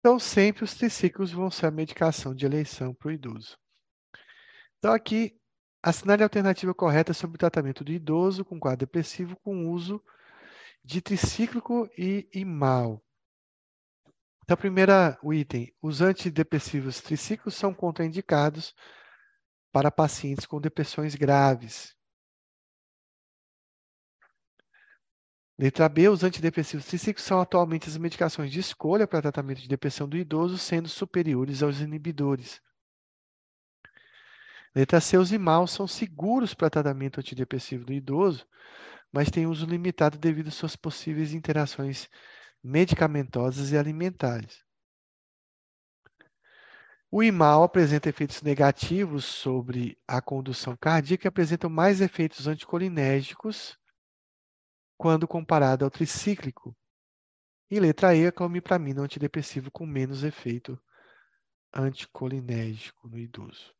Então, 0.00 0.18
sempre 0.18 0.64
os 0.64 0.74
triciclos 0.74 1.30
vão 1.30 1.50
ser 1.50 1.66
a 1.66 1.70
medicação 1.70 2.34
de 2.34 2.46
eleição 2.46 2.94
para 2.94 3.08
o 3.08 3.12
idoso. 3.12 3.58
Então, 4.78 4.94
aqui, 4.94 5.38
assinale 5.82 6.22
a 6.22 6.26
alternativa 6.26 6.74
correta 6.74 7.12
sobre 7.12 7.36
o 7.36 7.38
tratamento 7.38 7.84
do 7.84 7.92
idoso 7.92 8.44
com 8.44 8.58
quadro 8.58 8.86
depressivo 8.86 9.36
com 9.42 9.70
uso 9.70 10.02
de 10.82 11.02
tricíclico 11.02 11.86
e 11.98 12.26
imal. 12.32 13.02
Então, 14.42 14.56
primeiro 14.56 14.92
o 15.22 15.34
item, 15.34 15.72
os 15.82 16.00
antidepressivos 16.00 17.00
tricíclicos 17.02 17.54
são 17.54 17.74
contraindicados 17.74 18.74
para 19.70 19.90
pacientes 19.90 20.46
com 20.46 20.60
depressões 20.60 21.14
graves. 21.14 21.94
Letra 25.60 25.90
B, 25.90 26.08
os 26.08 26.24
antidepressivos 26.24 26.86
tricíclicos 26.86 27.22
são 27.22 27.38
atualmente 27.38 27.86
as 27.86 27.98
medicações 27.98 28.50
de 28.50 28.58
escolha 28.58 29.06
para 29.06 29.20
tratamento 29.20 29.60
de 29.60 29.68
depressão 29.68 30.08
do 30.08 30.16
idoso, 30.16 30.56
sendo 30.56 30.88
superiores 30.88 31.62
aos 31.62 31.80
inibidores. 31.80 32.62
Letra 34.74 35.02
C, 35.02 35.18
os 35.18 35.30
IMAL 35.30 35.66
são 35.66 35.86
seguros 35.86 36.54
para 36.54 36.70
tratamento 36.70 37.20
antidepressivo 37.20 37.84
do 37.84 37.92
idoso, 37.92 38.48
mas 39.12 39.28
têm 39.28 39.46
uso 39.46 39.66
limitado 39.66 40.16
devido 40.16 40.48
às 40.48 40.54
suas 40.54 40.76
possíveis 40.76 41.34
interações 41.34 42.08
medicamentosas 42.64 43.70
e 43.70 43.76
alimentares. 43.76 44.64
O 47.10 47.22
IMAL 47.22 47.64
apresenta 47.64 48.08
efeitos 48.08 48.40
negativos 48.40 49.26
sobre 49.26 49.98
a 50.08 50.22
condução 50.22 50.74
cardíaca 50.74 51.26
e 51.26 51.28
apresenta 51.28 51.68
mais 51.68 52.00
efeitos 52.00 52.48
anticolinérgicos 52.48 53.78
quando 55.00 55.26
comparado 55.26 55.82
ao 55.82 55.90
tricíclico. 55.90 56.76
E 57.70 57.80
letra 57.80 58.14
E, 58.14 58.26
a 58.26 58.32
clomipramina, 58.32 59.00
um 59.00 59.04
antidepressivo 59.04 59.70
com 59.70 59.86
menos 59.86 60.22
efeito 60.22 60.78
anticolinérgico 61.72 63.08
no 63.08 63.16
idoso. 63.16 63.74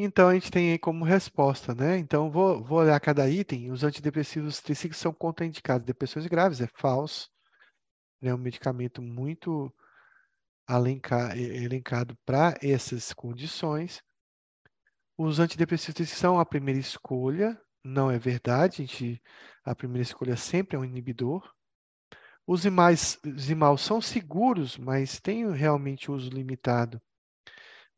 Então, 0.00 0.28
a 0.28 0.34
gente 0.34 0.50
tem 0.50 0.70
aí 0.70 0.78
como 0.78 1.04
resposta, 1.04 1.74
né? 1.74 1.98
Então, 1.98 2.30
vou, 2.30 2.62
vou 2.62 2.78
olhar 2.78 3.00
cada 3.00 3.28
item. 3.28 3.72
Os 3.72 3.82
antidepressivos 3.82 4.60
tricíclicos 4.60 4.98
são 4.98 5.12
contraindicados. 5.12 5.84
Depressões 5.84 6.26
graves, 6.26 6.60
é 6.60 6.68
falso. 6.76 7.28
É 8.22 8.32
um 8.32 8.38
medicamento 8.38 9.02
muito 9.02 9.74
elencado 11.34 12.16
para 12.24 12.56
essas 12.62 13.12
condições. 13.12 14.00
Os 15.16 15.40
antidepressivos 15.40 16.08
são 16.10 16.38
a 16.38 16.46
primeira 16.46 16.78
escolha, 16.78 17.60
não 17.82 18.08
é 18.08 18.20
verdade. 18.20 18.82
A, 18.82 18.86
gente, 18.86 19.20
a 19.64 19.74
primeira 19.74 20.02
escolha 20.02 20.36
sempre 20.36 20.76
é 20.76 20.78
um 20.78 20.84
inibidor. 20.84 21.52
Os 22.46 22.64
imais, 22.64 23.18
os 23.24 23.80
são 23.80 24.00
seguros, 24.00 24.78
mas 24.78 25.18
têm 25.20 25.50
realmente 25.50 26.08
uso 26.08 26.30
limitado 26.30 27.02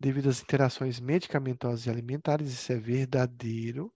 devido 0.01 0.31
às 0.31 0.41
interações 0.41 0.99
medicamentosas 0.99 1.87
e 1.87 1.91
alimentares. 1.91 2.51
Isso 2.51 2.73
é 2.73 2.77
verdadeiro. 2.77 3.93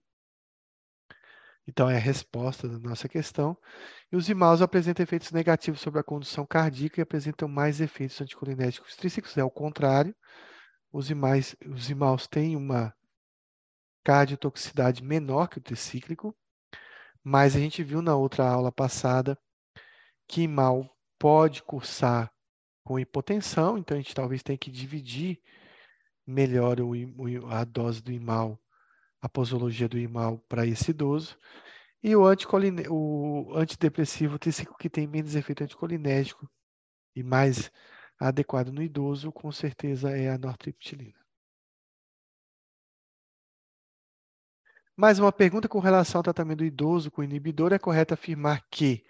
Então, 1.67 1.89
é 1.89 1.95
a 1.95 1.99
resposta 1.99 2.69
da 2.69 2.77
nossa 2.77 3.09
questão. 3.09 3.57
E 4.11 4.15
os 4.15 4.29
imaus 4.29 4.61
apresentam 4.61 5.01
efeitos 5.03 5.31
negativos 5.31 5.81
sobre 5.81 5.99
a 5.99 6.03
condução 6.03 6.45
cardíaca 6.45 7.01
e 7.01 7.03
apresentam 7.03 7.47
mais 7.47 7.81
efeitos 7.81 8.21
anticolinérgicos 8.21 8.95
trícicos. 8.95 9.35
É 9.35 9.43
o 9.43 9.49
contrário. 9.49 10.15
Os 10.93 11.09
imaus, 11.09 11.55
os 11.65 11.89
imaus 11.89 12.27
têm 12.27 12.55
uma 12.55 12.93
cardiotoxicidade 14.03 15.03
menor 15.03 15.49
que 15.49 15.57
o 15.57 15.61
tricíclico, 15.61 16.37
mas 17.23 17.55
a 17.55 17.59
gente 17.59 17.83
viu 17.83 18.03
na 18.03 18.15
outra 18.15 18.47
aula 18.47 18.71
passada 18.71 19.35
que 20.27 20.47
mal 20.47 20.87
pode 21.17 21.63
cursar 21.63 22.31
com 22.83 22.99
hipotensão, 22.99 23.79
então 23.79 23.97
a 23.97 23.99
gente 23.99 24.13
talvez 24.13 24.43
tenha 24.43 24.57
que 24.57 24.69
dividir 24.69 25.41
melhor 26.25 26.79
o, 26.79 26.93
a 27.49 27.63
dose 27.63 28.01
do 28.01 28.11
imal, 28.11 28.59
a 29.21 29.29
posologia 29.29 29.87
do 29.87 29.97
imal 29.97 30.39
para 30.47 30.65
esse 30.65 30.91
idoso. 30.91 31.37
E 32.03 32.15
o, 32.15 32.23
o 32.89 33.53
antidepressivo 33.55 34.37
triciclo 34.37 34.77
que 34.77 34.89
tem 34.89 35.07
menos 35.07 35.35
efeito 35.35 35.63
anticolinérgico 35.63 36.49
e 37.15 37.23
mais 37.23 37.71
adequado 38.19 38.69
no 38.71 38.81
idoso, 38.81 39.31
com 39.31 39.51
certeza 39.51 40.11
é 40.11 40.29
a 40.29 40.37
nortriptilina. 40.37 41.25
Mais 44.95 45.19
uma 45.19 45.31
pergunta 45.31 45.67
com 45.67 45.79
relação 45.79 46.19
ao 46.19 46.23
tratamento 46.23 46.59
do 46.59 46.65
idoso 46.65 47.11
com 47.11 47.21
inibidor. 47.21 47.73
É 47.73 47.79
correto 47.79 48.13
afirmar 48.13 48.65
que 48.69 49.05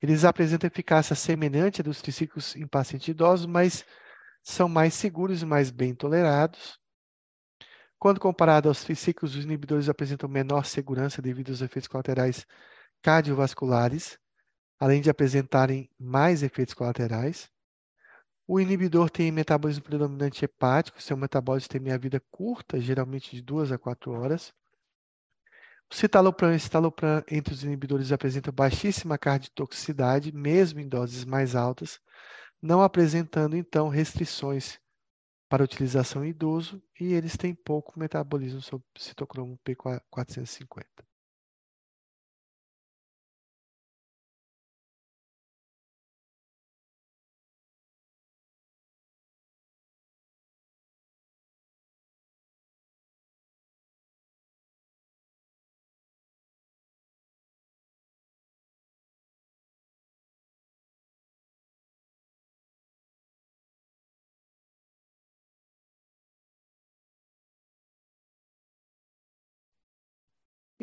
eles 0.00 0.24
apresentam 0.24 0.66
eficácia 0.66 1.14
semelhante 1.14 1.80
à 1.80 1.84
dos 1.84 2.02
triciclos 2.02 2.56
em 2.56 2.66
pacientes 2.66 3.06
idosos, 3.06 3.46
mas 3.46 3.86
são 4.42 4.68
mais 4.68 4.94
seguros 4.94 5.42
e 5.42 5.46
mais 5.46 5.70
bem 5.70 5.94
tolerados. 5.94 6.78
Quando 7.98 8.18
comparado 8.18 8.68
aos 8.68 8.82
triciclos, 8.82 9.36
os 9.36 9.44
inibidores 9.44 9.88
apresentam 9.88 10.28
menor 10.28 10.64
segurança 10.64 11.22
devido 11.22 11.50
aos 11.50 11.62
efeitos 11.62 11.88
colaterais 11.88 12.44
cardiovasculares, 13.00 14.18
além 14.78 15.00
de 15.00 15.08
apresentarem 15.08 15.88
mais 15.98 16.42
efeitos 16.42 16.74
colaterais. 16.74 17.48
O 18.46 18.58
inibidor 18.58 19.08
tem 19.08 19.30
metabolismo 19.30 19.84
predominante 19.84 20.44
hepático, 20.44 21.00
seu 21.00 21.16
metabolismo 21.16 21.68
tem 21.68 21.80
meia-vida 21.80 22.20
curta, 22.30 22.80
geralmente 22.80 23.36
de 23.36 23.40
2 23.40 23.70
a 23.70 23.78
4 23.78 24.10
horas. 24.10 24.52
O 25.88 25.94
citalopram 25.94 26.52
e 26.52 26.58
citalopram 26.58 27.22
entre 27.30 27.54
os 27.54 27.62
inibidores 27.62 28.10
apresentam 28.10 28.52
baixíssima 28.52 29.16
cardiotoxicidade, 29.16 30.32
mesmo 30.32 30.80
em 30.80 30.88
doses 30.88 31.24
mais 31.24 31.54
altas, 31.54 32.00
não 32.62 32.80
apresentando 32.80 33.56
então 33.56 33.88
restrições 33.88 34.78
para 35.48 35.64
utilização 35.64 36.24
em 36.24 36.28
idoso 36.28 36.82
e 36.98 37.12
eles 37.12 37.36
têm 37.36 37.54
pouco 37.54 37.98
metabolismo 37.98 38.62
sobre 38.62 38.86
citocromo 38.96 39.58
P450. 39.66 40.86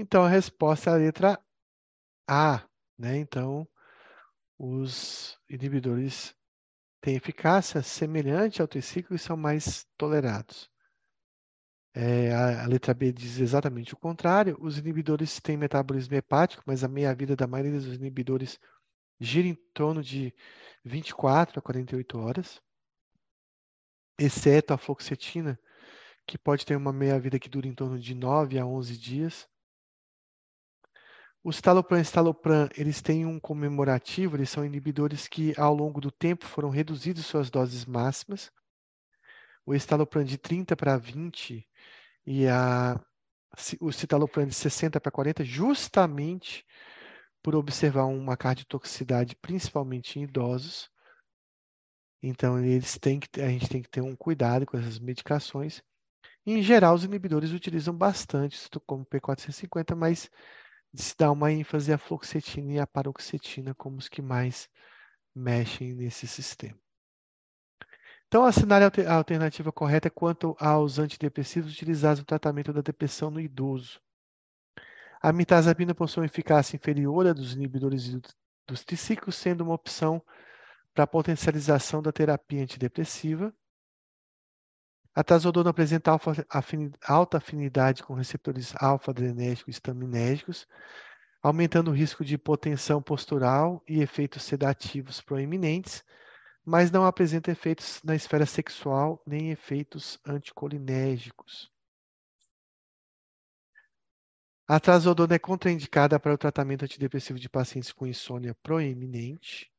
Então, 0.02 0.24
a 0.24 0.30
resposta 0.30 0.92
é 0.92 0.94
a 0.94 0.96
letra 0.96 1.38
A. 2.26 2.66
Né? 2.98 3.18
Então, 3.18 3.68
os 4.58 5.38
inibidores 5.50 6.34
têm 7.02 7.18
eficácia 7.18 7.82
semelhante 7.84 8.62
ao 8.62 8.68
triciclo 8.68 9.14
e 9.14 9.20
são 9.20 9.36
mais 9.36 9.86
tolerados. 9.98 10.72
É, 11.94 12.32
a, 12.32 12.64
a, 12.64 12.68
letra 12.68 12.94
B 12.94 13.12
diz 13.12 13.40
exatamente 13.40 13.94
o 13.94 13.98
contrário. 13.98 14.58
Os 14.62 14.78
inibidores 14.78 15.42
têm 15.42 15.58
metabolismo 15.58 16.16
hepático, 16.16 16.64
mas 16.66 16.82
a 16.82 16.88
meia-vida 16.88 17.36
da 17.36 17.46
maioria 17.46 17.74
dos 17.74 17.94
inibidores 17.94 18.58
gira 19.20 19.50
em 19.50 19.56
torno 19.74 20.02
de 20.02 20.34
24 20.86 21.60
a 21.60 21.62
48 21.62 22.18
horas, 22.18 22.62
exceto 24.18 24.74
a 24.74 24.78
fluoxetina, 24.78 25.60
que 26.26 26.38
pode 26.38 26.66
ter 26.66 26.78
uma 26.78 26.94
meia-vida 26.94 27.38
que 27.38 27.50
dura 27.50 27.68
em 27.68 27.76
torno 27.76 28.00
de 28.00 28.16
9 28.16 28.58
a 28.58 28.66
11 28.66 28.98
dias. 28.98 29.50
Os 31.44 31.62
talopram 31.62 31.98
e 31.98 32.02
estalopram, 32.02 32.70
eles 32.76 33.02
têm 33.02 33.26
um 33.26 33.40
comemorativo, 33.40 34.36
eles 34.36 34.50
são 34.50 34.66
inibidores 34.66 35.28
que 35.28 35.54
ao 35.58 35.74
longo 35.74 36.02
do 36.02 36.12
tempo 36.12 36.46
foram 36.46 36.70
reduzidos 36.70 37.26
suas 37.26 37.50
doses 37.50 37.86
máximas. 37.86 38.52
O 39.66 39.74
estalopram 39.74 40.24
de 40.24 40.38
30 40.38 40.76
para 40.76 40.98
20 40.98 41.66
e 42.26 42.48
a, 42.48 43.00
o 43.80 43.92
citalopram 43.92 44.46
de 44.46 44.54
60 44.54 45.00
para 45.00 45.12
40, 45.12 45.44
justamente 45.46 46.66
por 47.42 47.56
observar 47.56 48.06
uma 48.06 48.36
cardiotoxicidade, 48.36 49.36
principalmente 49.38 50.20
em 50.20 50.24
idosos. 50.24 50.90
Então, 52.22 52.60
eles 52.60 52.98
têm 52.98 53.18
que, 53.18 53.42
a 53.42 53.48
gente 53.48 53.70
tem 53.70 53.82
que 53.82 53.90
ter 53.90 54.02
um 54.02 54.14
cuidado 54.14 54.66
com 54.66 54.78
essas 54.78 55.00
medicações. 55.00 55.82
Em 56.46 56.62
geral, 56.62 56.96
os 56.96 57.06
inibidores 57.06 57.52
utilizam 57.52 57.96
bastante, 57.96 58.60
como 58.86 59.06
P450, 59.06 59.96
mas 59.96 60.30
se 60.94 61.16
dá 61.18 61.32
uma 61.32 61.52
ênfase 61.52 61.94
à 61.94 61.98
fluoxetina 61.98 62.74
e 62.74 62.80
à 62.80 62.88
paroxetina 62.88 63.74
como 63.76 63.98
os 63.98 64.10
que 64.10 64.22
mais 64.22 64.70
mexem 65.36 65.94
nesse 65.94 66.28
sistema. 66.28 66.78
Então, 68.28 68.46
assinar 68.46 68.82
a 68.84 69.14
alternativa 69.16 69.72
correta 69.72 70.10
quanto 70.10 70.56
aos 70.60 71.00
antidepressivos 71.00 71.74
utilizados 71.74 72.20
no 72.20 72.26
tratamento 72.26 72.72
da 72.72 72.82
depressão 72.82 73.32
no 73.32 73.40
idoso. 73.40 74.00
A 75.22 75.34
mitazapina 75.34 75.96
possui 75.96 76.22
uma 76.22 76.28
eficácia 76.28 76.76
inferior 76.76 77.26
à 77.26 77.34
dos 77.34 77.54
inibidores 77.54 78.08
dos 78.68 78.84
triciclos, 78.84 79.36
sendo 79.36 79.62
uma 79.62 79.74
opção 79.74 80.24
para 80.94 81.08
potencialização 81.08 82.02
da 82.04 82.12
terapia 82.12 82.62
antidepressiva. 82.62 83.54
A 85.16 85.24
trazodona 85.24 85.72
apresenta 85.72 86.12
alta 87.08 87.38
afinidade 87.38 88.04
com 88.04 88.14
receptores 88.14 88.74
alfa-adrenérgicos 88.78 89.68
e 89.68 89.72
estaminérgicos, 89.78 90.68
aumentando 91.42 91.92
o 91.92 91.94
risco 91.94 92.24
de 92.24 92.36
hipotensão 92.36 93.02
postural 93.02 93.84
e 93.88 94.02
efeitos 94.02 94.44
sedativos 94.44 95.22
proeminentes, 95.22 96.04
mas 96.64 96.92
não 96.92 97.06
apresenta 97.06 97.52
efeitos 97.52 98.02
na 98.04 98.16
esfera 98.16 98.46
sexual 98.46 99.22
nem 99.26 99.52
efeitos 99.52 100.20
anticolinérgicos. 100.26 101.72
A 104.68 104.80
trazodona 104.80 105.34
é 105.34 105.40
contraindicada 105.40 106.20
para 106.20 106.34
o 106.34 106.38
tratamento 106.38 106.86
antidepressivo 106.86 107.40
de 107.40 107.50
pacientes 107.50 107.92
com 107.92 108.06
insônia 108.06 108.54
proeminente. 108.62 109.72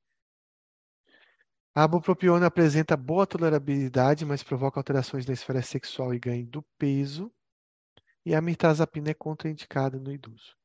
A 1.74 1.86
bupropiona 1.88 2.46
apresenta 2.46 2.96
boa 2.96 3.26
tolerabilidade, 3.26 4.24
mas 4.24 4.40
provoca 4.42 4.78
alterações 4.78 5.26
na 5.26 5.32
esfera 5.32 5.60
sexual 5.62 6.14
e 6.14 6.18
ganho 6.20 6.46
do 6.46 6.62
peso. 6.78 7.32
E 8.26 8.34
a 8.34 8.40
mirtazapina 8.40 9.10
é 9.10 9.14
contraindicada 9.14 9.98
no 9.98 10.12
idoso. 10.12 10.56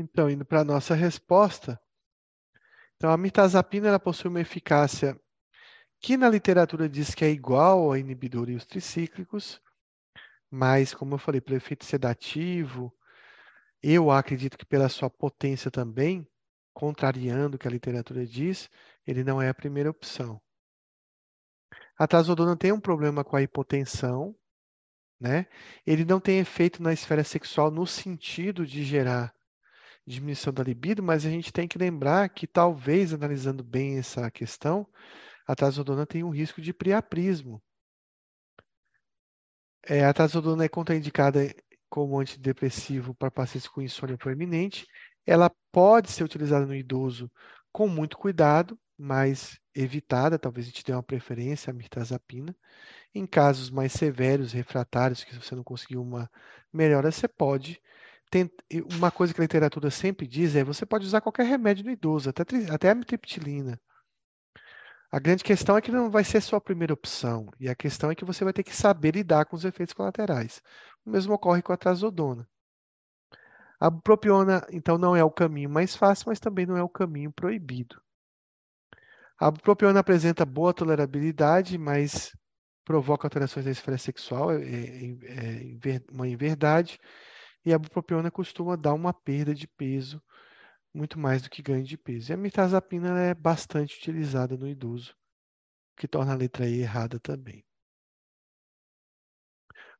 Então, 0.00 0.30
indo 0.30 0.46
para 0.46 0.60
a 0.60 0.64
nossa 0.64 0.94
resposta, 0.94 1.78
então 2.96 3.10
a 3.10 3.18
mirtazapina 3.18 3.88
ela 3.88 4.00
possui 4.00 4.30
uma 4.30 4.40
eficácia 4.40 5.14
que 6.00 6.16
na 6.16 6.26
literatura 6.26 6.88
diz 6.88 7.14
que 7.14 7.22
é 7.22 7.28
igual 7.28 7.80
ao 7.80 7.96
inibidor 7.98 8.48
e 8.48 8.54
os 8.54 8.64
tricíclicos, 8.64 9.60
mas 10.50 10.94
como 10.94 11.16
eu 11.16 11.18
falei, 11.18 11.38
pelo 11.38 11.58
efeito 11.58 11.84
sedativo, 11.84 12.90
eu 13.82 14.10
acredito 14.10 14.56
que 14.56 14.64
pela 14.64 14.88
sua 14.88 15.10
potência 15.10 15.70
também, 15.70 16.26
contrariando 16.72 17.56
o 17.56 17.58
que 17.58 17.68
a 17.68 17.70
literatura 17.70 18.26
diz, 18.26 18.70
ele 19.06 19.22
não 19.22 19.40
é 19.40 19.50
a 19.50 19.54
primeira 19.54 19.90
opção. 19.90 20.40
A 21.98 22.06
trazodona 22.06 22.56
tem 22.56 22.72
um 22.72 22.80
problema 22.80 23.22
com 23.22 23.36
a 23.36 23.42
hipotensão, 23.42 24.34
né? 25.20 25.46
Ele 25.86 26.06
não 26.06 26.18
tem 26.18 26.38
efeito 26.38 26.82
na 26.82 26.90
esfera 26.90 27.22
sexual 27.22 27.70
no 27.70 27.86
sentido 27.86 28.66
de 28.66 28.82
gerar 28.82 29.34
diminuição 30.06 30.52
da 30.52 30.62
libido, 30.62 31.02
mas 31.02 31.24
a 31.26 31.30
gente 31.30 31.52
tem 31.52 31.68
que 31.68 31.78
lembrar 31.78 32.28
que 32.28 32.46
talvez, 32.46 33.12
analisando 33.12 33.62
bem 33.62 33.98
essa 33.98 34.30
questão, 34.30 34.86
a 35.46 35.54
trazodona 35.54 36.06
tem 36.06 36.22
um 36.24 36.30
risco 36.30 36.60
de 36.60 36.72
priaprismo. 36.72 37.62
É, 39.88 40.04
a 40.04 40.12
trazodona 40.12 40.64
é 40.64 40.68
contraindicada 40.68 41.54
como 41.88 42.20
antidepressivo 42.20 43.14
para 43.14 43.30
pacientes 43.30 43.68
com 43.68 43.82
insônia 43.82 44.16
proeminente. 44.16 44.86
Ela 45.26 45.50
pode 45.72 46.10
ser 46.10 46.24
utilizada 46.24 46.66
no 46.66 46.74
idoso 46.74 47.30
com 47.72 47.88
muito 47.88 48.16
cuidado, 48.16 48.78
mas 48.96 49.58
evitada, 49.74 50.38
talvez 50.38 50.66
a 50.66 50.70
gente 50.70 50.84
dê 50.84 50.92
uma 50.92 51.02
preferência 51.02 51.70
à 51.70 51.74
mirtazapina. 51.74 52.54
Em 53.14 53.26
casos 53.26 53.70
mais 53.70 53.92
severos, 53.92 54.52
refratários, 54.52 55.24
que 55.24 55.34
você 55.34 55.54
não 55.54 55.64
conseguiu 55.64 56.02
uma 56.02 56.30
melhora, 56.72 57.10
você 57.10 57.26
pode. 57.26 57.80
Uma 58.96 59.10
coisa 59.10 59.34
que 59.34 59.40
a 59.40 59.44
literatura 59.44 59.90
sempre 59.90 60.26
diz 60.26 60.54
é 60.54 60.62
você 60.62 60.86
pode 60.86 61.04
usar 61.04 61.20
qualquer 61.20 61.46
remédio 61.46 61.84
no 61.84 61.90
idoso, 61.90 62.30
até, 62.30 62.42
até 62.72 62.90
a 62.90 62.94
mitriptilina. 62.94 63.80
A 65.12 65.18
grande 65.18 65.42
questão 65.42 65.76
é 65.76 65.80
que 65.80 65.90
não 65.90 66.08
vai 66.08 66.22
ser 66.22 66.40
sua 66.40 66.60
primeira 66.60 66.94
opção, 66.94 67.50
e 67.58 67.68
a 67.68 67.74
questão 67.74 68.12
é 68.12 68.14
que 68.14 68.24
você 68.24 68.44
vai 68.44 68.52
ter 68.52 68.62
que 68.62 68.74
saber 68.74 69.16
lidar 69.16 69.44
com 69.44 69.56
os 69.56 69.64
efeitos 69.64 69.92
colaterais. 69.92 70.62
O 71.04 71.10
mesmo 71.10 71.34
ocorre 71.34 71.62
com 71.62 71.72
a 71.72 71.76
trazodona. 71.76 72.48
A 73.80 73.90
bupropiona, 73.90 74.64
então, 74.70 74.96
não 74.98 75.16
é 75.16 75.24
o 75.24 75.30
caminho 75.30 75.68
mais 75.68 75.96
fácil, 75.96 76.26
mas 76.28 76.38
também 76.38 76.66
não 76.66 76.76
é 76.76 76.82
o 76.82 76.88
caminho 76.88 77.32
proibido. 77.32 78.00
A 79.36 79.50
bupropiona 79.50 79.98
apresenta 79.98 80.44
boa 80.46 80.72
tolerabilidade, 80.72 81.76
mas 81.76 82.36
provoca 82.84 83.26
alterações 83.26 83.64
da 83.64 83.70
esfera 83.70 83.98
sexual, 83.98 84.52
é, 84.52 84.60
é, 84.62 85.96
é 85.96 86.02
uma 86.12 86.28
inverdade, 86.28 87.00
e 87.64 87.72
a 87.72 87.78
bupropiona 87.78 88.30
costuma 88.30 88.76
dar 88.76 88.94
uma 88.94 89.12
perda 89.12 89.54
de 89.54 89.66
peso 89.66 90.22
muito 90.92 91.18
mais 91.18 91.42
do 91.42 91.50
que 91.50 91.62
ganho 91.62 91.84
de 91.84 91.96
peso. 91.96 92.32
E 92.32 92.34
a 92.34 92.36
mirtazapina 92.36 93.18
é 93.20 93.34
bastante 93.34 93.96
utilizada 93.96 94.56
no 94.56 94.68
idoso, 94.68 95.16
que 95.96 96.08
torna 96.08 96.32
a 96.32 96.36
letra 96.36 96.68
E 96.68 96.80
errada 96.80 97.18
também. 97.20 97.64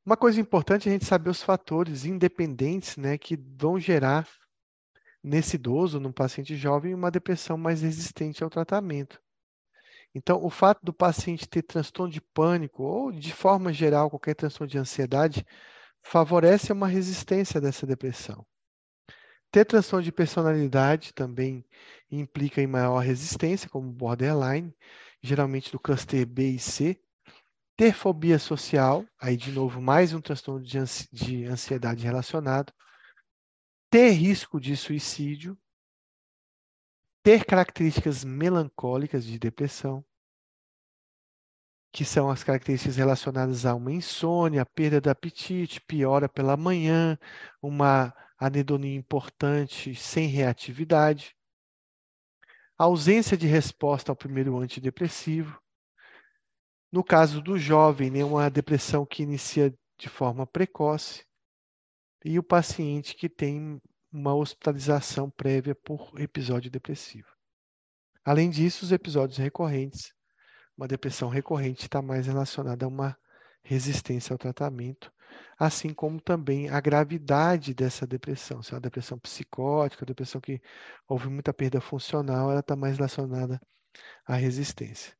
Uma 0.05 0.17
coisa 0.17 0.41
importante 0.41 0.89
é 0.89 0.91
a 0.91 0.93
gente 0.93 1.05
saber 1.05 1.31
os 1.31 1.43
fatores 1.43 2.05
independentes 2.05 2.97
né, 2.97 3.19
que 3.19 3.37
vão 3.37 3.79
gerar 3.79 4.27
nesse 5.23 5.57
idoso, 5.57 6.01
num 6.01 6.13
paciente 6.13 6.57
jovem, 6.57 6.95
uma 6.95 7.11
depressão 7.11 7.59
mais 7.59 7.83
resistente 7.83 8.43
ao 8.43 8.51
tratamento. 8.51 9.21
Então, 10.15 10.43
o 10.43 10.51
fato 10.51 10.81
do 10.83 10.93
paciente 10.93 11.49
ter 11.49 11.63
transtorno 11.63 12.13
de 12.13 12.21
pânico 12.21 12.83
ou, 12.83 13.13
de 13.13 13.33
forma 13.33 13.73
geral, 13.73 14.11
qualquer 14.11 14.35
transtorno 14.35 14.71
de 14.71 14.79
ansiedade, 14.79 15.47
favorece 16.03 16.73
uma 16.73 16.89
resistência 16.89 17.61
dessa 17.61 17.87
depressão. 17.87 18.47
Ter 19.51 19.65
transtorno 19.65 20.05
de 20.05 20.13
personalidade 20.13 21.13
também 21.13 21.65
implica 22.11 22.63
em 22.63 22.67
maior 22.67 22.99
resistência, 22.99 23.69
como 23.69 23.91
borderline, 23.91 24.73
geralmente 25.21 25.73
do 25.73 25.79
cluster 25.79 26.25
B 26.25 26.51
e 26.51 26.59
C. 26.59 27.01
Ter 27.77 27.93
fobia 27.93 28.39
social, 28.39 29.05
aí 29.19 29.37
de 29.37 29.51
novo 29.51 29.81
mais 29.81 30.13
um 30.13 30.21
transtorno 30.21 30.65
de, 30.65 30.79
de 31.13 31.45
ansiedade 31.47 32.05
relacionado. 32.05 32.73
Ter 33.91 34.11
risco 34.11 34.61
de 34.61 34.77
suicídio. 34.77 35.59
Ter 37.25 37.45
características 37.45 38.25
melancólicas 38.25 39.25
de 39.25 39.39
depressão, 39.39 40.05
que 41.93 42.05
são 42.05 42.31
as 42.31 42.45
características 42.45 42.97
relacionadas 42.97 43.67
a 43.67 43.75
uma 43.75 43.93
insônia, 43.93 44.65
perda 44.65 45.01
do 45.01 45.11
apetite, 45.11 45.81
piora 45.81 46.29
pela 46.29 46.57
manhã, 46.57 47.19
uma 47.61 48.15
anedonia 48.39 48.97
importante 48.97 49.95
sem 49.95 50.29
reatividade, 50.29 51.35
ausência 52.79 53.37
de 53.37 53.47
resposta 53.47 54.13
ao 54.13 54.17
primeiro 54.17 54.57
antidepressivo. 54.59 55.61
No 56.93 57.05
caso 57.05 57.43
do 57.43 57.59
jovem, 57.59 58.11
né, 58.11 58.25
uma 58.25 58.49
depressão 58.49 59.05
que 59.05 59.23
inicia 59.23 59.75
de 59.99 60.09
forma 60.09 60.47
precoce, 60.47 61.25
e 62.25 62.39
o 62.39 62.43
paciente 62.43 63.15
que 63.15 63.29
tem 63.29 63.81
uma 64.13 64.35
hospitalização 64.35 65.31
prévia 65.31 65.75
por 65.75 66.21
episódio 66.21 66.71
depressivo. 66.71 67.29
Além 68.25 68.51
disso, 68.51 68.85
os 68.85 68.93
episódios 68.93 69.39
recorrentes, 69.39 70.13
uma 70.81 70.89
depressão 70.89 71.29
recorrente 71.29 71.83
está 71.83 72.01
mais 72.01 72.27
relacionada 72.27 72.87
a 72.87 72.89
uma 72.89 73.15
resistência 73.63 74.33
ao 74.33 74.39
tratamento, 74.39 75.13
assim 75.59 75.93
como 75.93 76.19
também 76.19 76.71
a 76.71 76.81
gravidade 76.81 77.75
dessa 77.75 78.07
depressão. 78.07 78.63
Se 78.63 78.73
é 78.73 78.77
uma 78.77 78.81
depressão 78.81 79.19
psicótica, 79.19 80.07
depressão 80.07 80.41
que 80.41 80.59
houve 81.07 81.29
muita 81.29 81.53
perda 81.53 81.83
funcional, 81.83 82.51
ela 82.51 82.61
está 82.61 82.75
mais 82.75 82.97
relacionada 82.97 83.61
à 84.27 84.37
resistência. 84.37 85.15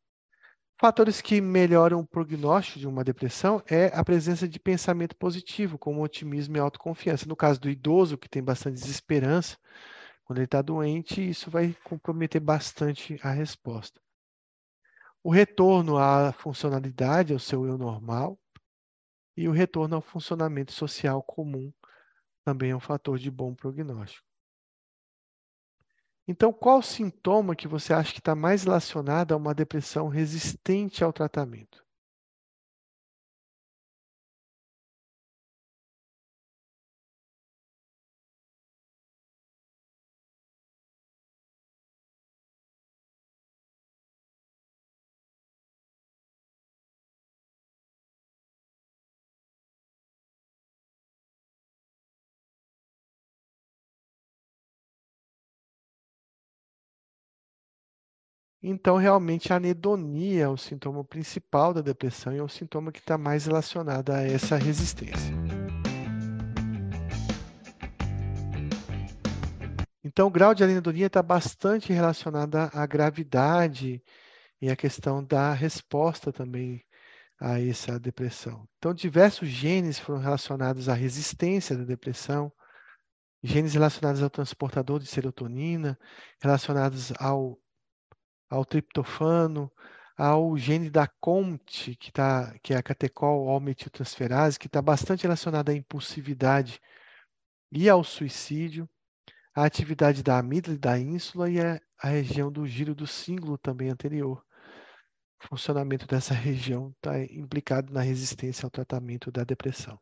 Fatores 0.81 1.21
que 1.21 1.43
melhoram 1.43 2.01
o 2.01 2.07
prognóstico 2.07 2.79
de 2.79 2.89
uma 2.89 3.05
depressão 3.05 3.63
é 3.69 3.89
a 3.95 4.03
presença 4.03 4.49
de 4.49 4.59
pensamento 4.59 5.15
positivo, 5.15 5.77
como 5.77 6.03
otimismo 6.03 6.57
e 6.57 6.61
autoconfiança. 6.61 7.29
No 7.29 7.37
caso 7.37 7.61
do 7.61 7.69
idoso, 7.69 8.17
que 8.17 8.31
tem 8.31 8.43
bastante 8.43 8.81
desesperança, 8.81 9.59
quando 10.25 10.39
ele 10.39 10.47
está 10.47 10.63
doente, 10.63 11.29
isso 11.29 11.51
vai 11.51 11.77
comprometer 11.85 12.41
bastante 12.41 13.21
a 13.23 13.31
resposta. 13.31 14.01
O 15.23 15.31
retorno 15.31 15.99
à 15.99 16.33
funcionalidade, 16.33 17.33
ao 17.33 17.39
seu 17.39 17.67
eu 17.67 17.77
normal, 17.77 18.39
e 19.37 19.49
o 19.49 19.53
retorno 19.53 19.97
ao 19.97 20.03
funcionamento 20.03 20.73
social 20.73 21.23
comum 21.23 21.73
também 22.45 22.71
é 22.71 22.77
um 22.77 22.81
fator 22.81 23.19
de 23.19 23.31
bom 23.31 23.55
prognóstico. 23.55 24.27
Então, 26.27 26.53
qual 26.53 26.81
sintoma 26.81 27.57
que 27.57 27.69
você 27.69 27.93
acha 27.93 28.13
que 28.13 28.21
está 28.21 28.35
mais 28.35 28.65
relacionado 28.65 29.33
a 29.33 29.37
uma 29.37 29.55
depressão 29.55 30.09
resistente 30.09 31.03
ao 31.03 31.13
tratamento? 31.13 31.85
Então, 58.63 58.99
realmente, 58.99 59.51
a 59.53 59.57
anedonia 59.57 60.45
é 60.45 60.49
o 60.49 60.57
sintoma 60.57 61.03
principal 61.03 61.73
da 61.73 61.81
depressão 61.81 62.35
e 62.35 62.39
é 62.39 62.43
o 62.43 62.49
sintoma 62.49 62.93
que 62.93 62.99
está 62.99 63.17
mais 63.17 63.47
relacionado 63.47 64.11
a 64.11 64.21
essa 64.23 64.57
resistência. 64.57 65.35
Então, 70.05 70.27
o 70.27 70.31
grau 70.31 70.55
de 70.55 70.63
anedonia 70.63 71.07
está 71.07 71.23
bastante 71.23 71.91
relacionado 71.91 72.57
à 72.57 72.85
gravidade 72.85 74.03
e 74.61 74.69
à 74.69 74.77
questão 74.77 75.25
da 75.25 75.55
resposta 75.55 76.31
também 76.31 76.85
a 77.41 77.59
essa 77.59 77.99
depressão. 77.99 78.69
Então, 78.77 78.93
diversos 78.93 79.49
genes 79.49 79.99
foram 79.99 80.21
relacionados 80.21 80.87
à 80.87 80.93
resistência 80.93 81.79
da 81.79 81.85
depressão, 81.85 82.53
genes 83.43 83.73
relacionados 83.73 84.23
ao 84.23 84.29
transportador 84.29 85.01
de 85.01 85.07
serotonina, 85.07 85.99
relacionados 86.43 87.11
ao 87.19 87.59
ao 88.51 88.65
triptofano, 88.65 89.71
ao 90.17 90.59
gene 90.59 90.91
da 90.91 91.07
COMT, 91.07 91.97
que, 91.97 92.13
tá, 92.13 92.53
que 92.63 92.75
é 92.75 92.77
a 92.77 92.83
catecol 92.83 93.59
metiltransferase, 93.61 94.59
que 94.59 94.67
está 94.67 94.83
bastante 94.83 95.23
relacionada 95.23 95.73
à 95.73 95.75
impulsividade 95.75 96.81
e 97.73 97.89
ao 97.89 98.03
suicídio, 98.05 98.89
a 99.55 99.65
atividade 99.65 100.23
da 100.23 100.39
amígdala 100.39 100.75
e 100.77 100.79
da 100.79 100.99
ínsula 100.99 101.49
e 101.49 101.59
a 101.61 102.09
região 102.09 102.51
do 102.51 102.67
giro 102.67 102.95
do 102.95 103.07
símbolo 103.07 103.57
também 103.57 103.89
anterior. 103.89 104.45
O 105.43 105.49
funcionamento 105.49 106.07
dessa 106.07 106.35
região 106.35 106.93
está 106.97 107.23
implicado 107.23 107.93
na 107.93 108.03
resistência 108.03 108.67
ao 108.67 108.71
tratamento 108.71 109.31
da 109.31 109.45
depressão. 109.45 109.99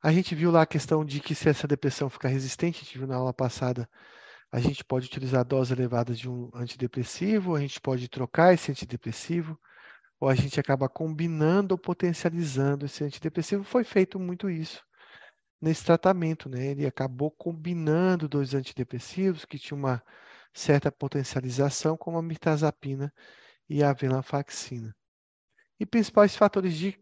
A 0.00 0.12
gente 0.12 0.34
viu 0.34 0.50
lá 0.50 0.62
a 0.62 0.66
questão 0.66 1.04
de 1.04 1.20
que 1.20 1.34
se 1.34 1.48
essa 1.48 1.66
depressão 1.66 2.08
ficar 2.08 2.28
resistente, 2.28 2.80
a 2.80 2.84
gente 2.84 2.96
viu 2.98 3.06
na 3.06 3.16
aula 3.16 3.34
passada, 3.34 3.88
a 4.50 4.60
gente 4.60 4.84
pode 4.84 5.06
utilizar 5.06 5.44
doses 5.44 5.76
elevadas 5.76 6.18
de 6.18 6.28
um 6.28 6.50
antidepressivo, 6.54 7.54
a 7.54 7.60
gente 7.60 7.80
pode 7.80 8.08
trocar 8.08 8.54
esse 8.54 8.70
antidepressivo, 8.70 9.58
ou 10.18 10.28
a 10.28 10.34
gente 10.34 10.58
acaba 10.58 10.88
combinando 10.88 11.74
ou 11.74 11.78
potencializando 11.78 12.86
esse 12.86 13.04
antidepressivo. 13.04 13.62
Foi 13.62 13.84
feito 13.84 14.18
muito 14.18 14.50
isso 14.50 14.82
nesse 15.60 15.84
tratamento, 15.84 16.48
né? 16.48 16.68
Ele 16.68 16.86
acabou 16.86 17.30
combinando 17.30 18.28
dois 18.28 18.54
antidepressivos 18.54 19.44
que 19.44 19.58
tinham 19.58 19.78
uma 19.78 20.02
certa 20.52 20.90
potencialização, 20.90 21.96
como 21.96 22.18
a 22.18 22.22
mirtazapina 22.22 23.12
e 23.68 23.82
a 23.82 23.92
venlafaxina. 23.92 24.94
E 25.78 25.86
principais 25.86 26.34
fatores 26.36 26.74
de, 26.74 26.98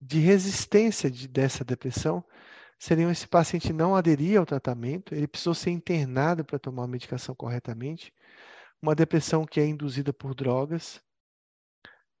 de 0.00 0.18
resistência 0.20 1.10
de, 1.10 1.26
dessa 1.26 1.64
depressão 1.64 2.24
seriam 2.82 3.12
esse 3.12 3.28
paciente 3.28 3.72
não 3.72 3.94
aderir 3.94 4.40
ao 4.40 4.44
tratamento, 4.44 5.14
ele 5.14 5.28
precisou 5.28 5.54
ser 5.54 5.70
internado 5.70 6.44
para 6.44 6.58
tomar 6.58 6.82
a 6.82 6.88
medicação 6.88 7.32
corretamente, 7.32 8.12
uma 8.82 8.92
depressão 8.92 9.46
que 9.46 9.60
é 9.60 9.64
induzida 9.64 10.12
por 10.12 10.34
drogas, 10.34 11.00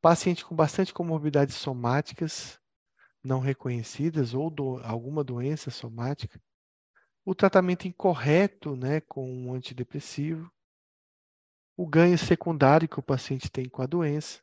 paciente 0.00 0.44
com 0.44 0.54
bastante 0.54 0.94
comorbidades 0.94 1.56
somáticas 1.56 2.60
não 3.24 3.40
reconhecidas 3.40 4.34
ou 4.34 4.48
do, 4.48 4.78
alguma 4.84 5.24
doença 5.24 5.68
somática, 5.68 6.40
o 7.24 7.34
tratamento 7.34 7.88
incorreto 7.88 8.76
né, 8.76 9.00
com 9.00 9.28
um 9.28 9.54
antidepressivo, 9.54 10.48
o 11.76 11.88
ganho 11.88 12.16
secundário 12.16 12.88
que 12.88 13.00
o 13.00 13.02
paciente 13.02 13.50
tem 13.50 13.68
com 13.68 13.82
a 13.82 13.86
doença 13.86 14.40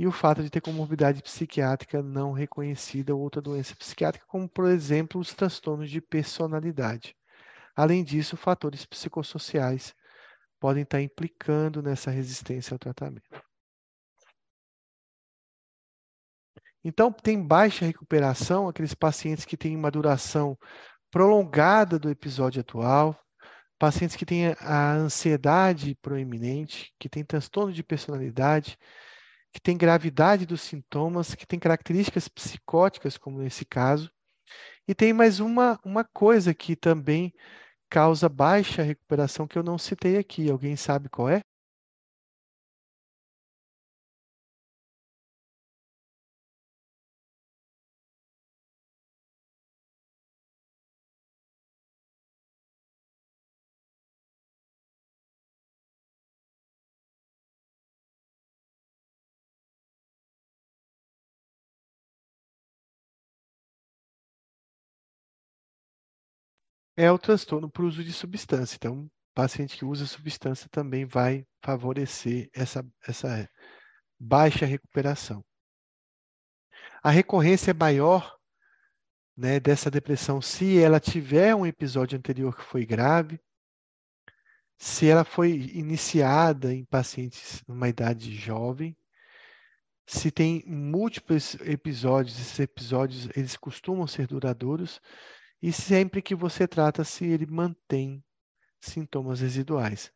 e 0.00 0.06
o 0.06 0.10
fato 0.10 0.42
de 0.42 0.48
ter 0.48 0.62
comorbidade 0.62 1.22
psiquiátrica 1.22 2.02
não 2.02 2.32
reconhecida 2.32 3.14
ou 3.14 3.20
outra 3.20 3.42
doença 3.42 3.76
psiquiátrica, 3.76 4.24
como, 4.26 4.48
por 4.48 4.64
exemplo, 4.66 5.20
os 5.20 5.34
transtornos 5.34 5.90
de 5.90 6.00
personalidade. 6.00 7.14
Além 7.76 8.02
disso, 8.02 8.34
fatores 8.34 8.86
psicossociais 8.86 9.94
podem 10.58 10.84
estar 10.84 11.02
implicando 11.02 11.82
nessa 11.82 12.10
resistência 12.10 12.74
ao 12.74 12.78
tratamento. 12.78 13.28
Então, 16.82 17.12
tem 17.12 17.46
baixa 17.46 17.84
recuperação 17.84 18.70
aqueles 18.70 18.94
pacientes 18.94 19.44
que 19.44 19.54
têm 19.54 19.76
uma 19.76 19.90
duração 19.90 20.56
prolongada 21.10 21.98
do 21.98 22.08
episódio 22.08 22.62
atual, 22.62 23.14
pacientes 23.78 24.16
que 24.16 24.24
têm 24.24 24.56
a 24.60 24.94
ansiedade 24.94 25.94
proeminente, 25.96 26.90
que 26.98 27.06
têm 27.06 27.22
transtorno 27.22 27.70
de 27.70 27.82
personalidade, 27.82 28.78
que 29.52 29.60
têm 29.60 29.76
gravidade 29.76 30.46
dos 30.46 30.60
sintomas, 30.62 31.34
que 31.34 31.46
têm 31.46 31.58
características 31.58 32.28
psicóticas, 32.28 33.16
como 33.18 33.38
nesse 33.38 33.64
caso. 33.64 34.10
E 34.86 34.94
tem 34.94 35.12
mais 35.12 35.40
uma, 35.40 35.78
uma 35.84 36.04
coisa 36.04 36.54
que 36.54 36.76
também 36.76 37.32
causa 37.88 38.28
baixa 38.28 38.82
recuperação 38.82 39.46
que 39.46 39.58
eu 39.58 39.62
não 39.62 39.78
citei 39.78 40.16
aqui. 40.16 40.50
Alguém 40.50 40.76
sabe 40.76 41.08
qual 41.08 41.28
é? 41.28 41.40
É 67.00 67.10
o 67.10 67.18
transtorno 67.18 67.70
por 67.70 67.86
uso 67.86 68.04
de 68.04 68.12
substância. 68.12 68.76
Então, 68.76 69.10
paciente 69.34 69.74
que 69.74 69.86
usa 69.86 70.04
substância 70.04 70.68
também 70.70 71.06
vai 71.06 71.46
favorecer 71.62 72.50
essa, 72.52 72.86
essa 73.06 73.48
baixa 74.18 74.66
recuperação. 74.66 75.42
A 77.02 77.08
recorrência 77.08 77.70
é 77.70 77.74
maior 77.74 78.36
né, 79.34 79.58
dessa 79.58 79.90
depressão 79.90 80.42
se 80.42 80.78
ela 80.78 81.00
tiver 81.00 81.54
um 81.54 81.64
episódio 81.64 82.18
anterior 82.18 82.54
que 82.54 82.62
foi 82.62 82.84
grave, 82.84 83.40
se 84.76 85.08
ela 85.08 85.24
foi 85.24 85.52
iniciada 85.52 86.74
em 86.74 86.84
pacientes 86.84 87.62
numa 87.66 87.88
idade 87.88 88.34
jovem, 88.34 88.94
se 90.06 90.30
tem 90.30 90.62
múltiplos 90.66 91.54
episódios, 91.62 92.38
esses 92.38 92.58
episódios 92.58 93.28
eles 93.34 93.56
costumam 93.56 94.06
ser 94.06 94.26
duradouros, 94.26 95.00
e 95.62 95.72
sempre 95.72 96.22
que 96.22 96.34
você 96.34 96.66
trata, 96.66 97.04
se 97.04 97.24
ele 97.24 97.46
mantém 97.46 98.24
sintomas 98.80 99.40
residuais. 99.40 100.12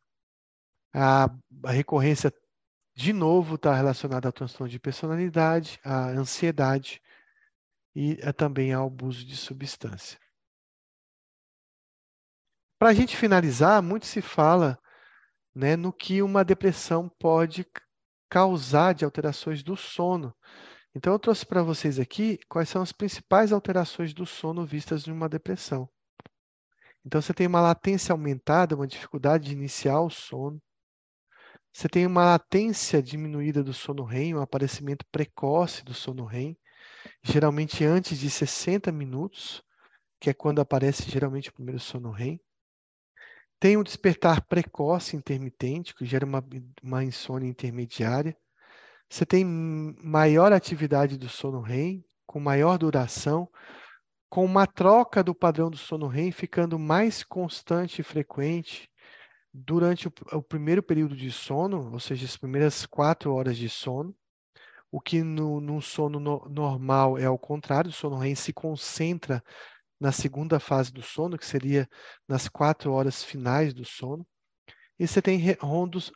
A, 0.95 1.25
a 1.65 1.71
recorrência, 1.71 2.33
de 2.95 3.12
novo, 3.12 3.57
está 3.57 3.75
relacionada 3.75 4.29
ao 4.29 4.33
transtorno 4.33 4.71
de 4.71 4.79
personalidade, 4.79 5.79
à 5.85 6.09
ansiedade 6.09 7.03
e 7.95 8.19
a, 8.23 8.33
também 8.33 8.73
ao 8.73 8.87
abuso 8.87 9.25
de 9.25 9.37
substância. 9.37 10.19
Para 12.79 12.91
a 12.91 12.95
gente 12.95 13.16
finalizar, 13.16 13.83
muito 13.83 14.07
se 14.07 14.21
fala 14.21 14.79
né, 15.55 15.77
no 15.77 15.93
que 15.93 16.21
uma 16.23 16.45
depressão 16.45 17.09
pode 17.09 17.66
causar 18.29 18.95
de 18.95 19.05
alterações 19.05 19.62
do 19.62 19.77
sono. 19.77 20.35
Então, 20.95 21.12
eu 21.12 21.19
trouxe 21.19 21.45
para 21.45 21.62
vocês 21.62 21.99
aqui 21.99 22.39
quais 22.49 22.69
são 22.69 22.81
as 22.81 22.93
principais 22.93 23.53
alterações 23.53 24.15
do 24.15 24.25
sono 24.25 24.65
vistas 24.65 25.07
em 25.07 25.12
uma 25.12 25.29
depressão. 25.29 25.89
Então, 27.05 27.21
você 27.21 27.35
tem 27.35 27.47
uma 27.47 27.61
latência 27.61 28.12
aumentada, 28.12 28.77
uma 28.77 28.87
dificuldade 28.87 29.49
de 29.49 29.53
iniciar 29.53 30.01
o 30.01 30.09
sono. 30.09 30.62
Você 31.73 31.89
tem 31.89 32.07
uma 32.07 32.25
latência 32.25 33.03
diminuída 33.03 33.62
do 33.62 33.75
sono 33.75 34.05
REM, 34.05 34.37
um 34.37 34.41
aparecimento 34.41 35.05
precoce 35.11 35.85
do 35.85 35.93
sono 35.93 36.25
REM, 36.25 36.57
geralmente 37.23 37.85
antes 37.85 38.16
de 38.16 38.31
60 38.31 38.93
minutos, 38.93 39.61
que 40.21 40.31
é 40.31 40.35
quando 40.35 40.61
aparece 40.61 41.11
geralmente 41.11 41.51
o 41.51 41.53
primeiro 41.53 41.81
sono 41.81 42.12
REM. 42.12 42.41
Tem 43.59 43.77
um 43.77 43.83
despertar 43.83 44.47
precoce 44.47 45.16
intermitente, 45.16 45.95
que 45.95 46.05
gera 46.05 46.25
uma, 46.25 46.45
uma 46.83 47.03
insônia 47.03 47.49
intermediária. 47.49 48.37
Você 49.09 49.25
tem 49.25 49.45
maior 49.45 50.53
atividade 50.53 51.17
do 51.17 51.29
sono 51.29 51.61
REM, 51.61 52.05
com 52.27 52.41
maior 52.41 52.79
duração, 52.79 53.49
com 54.29 54.45
uma 54.45 54.67
troca 54.67 55.23
do 55.23 55.35
padrão 55.35 55.71
do 55.71 55.77
sono 55.77 56.09
REM 56.09 56.33
ficando 56.33 56.79
mais 56.79 57.23
constante 57.23 58.01
e 58.01 58.05
frequente 58.05 58.91
durante 59.53 60.09
o, 60.09 60.13
o 60.33 60.43
primeiro 60.43 60.83
período 60.83 61.15
de 61.15 61.31
sono, 61.31 61.93
ou 61.93 62.01
seja, 62.01 62.25
as 62.25 62.37
primeiras 62.37 62.85
quatro 62.85 63.33
horas 63.33 63.57
de 63.57 63.69
sono, 63.69 64.13
o 64.91 65.01
que 65.01 65.23
no, 65.23 65.61
no 65.61 65.81
sono 65.81 66.19
no, 66.19 66.45
normal 66.49 67.17
é 67.17 67.27
ao 67.27 67.39
contrário, 67.39 67.91
o 67.91 67.93
sono 67.93 68.17
REM 68.17 68.35
se 68.35 68.53
concentra 68.53 69.43
na 70.01 70.11
segunda 70.11 70.59
fase 70.59 70.93
do 70.93 71.03
sono, 71.03 71.39
que 71.39 71.47
seria 71.47 71.89
nas 72.27 72.49
quatro 72.49 72.93
horas 72.93 73.23
finais 73.23 73.73
do 73.73 73.85
sono, 73.85 74.27
e 74.99 75.07
você 75.07 75.23
tem 75.23 75.41
rondos, 75.61 76.13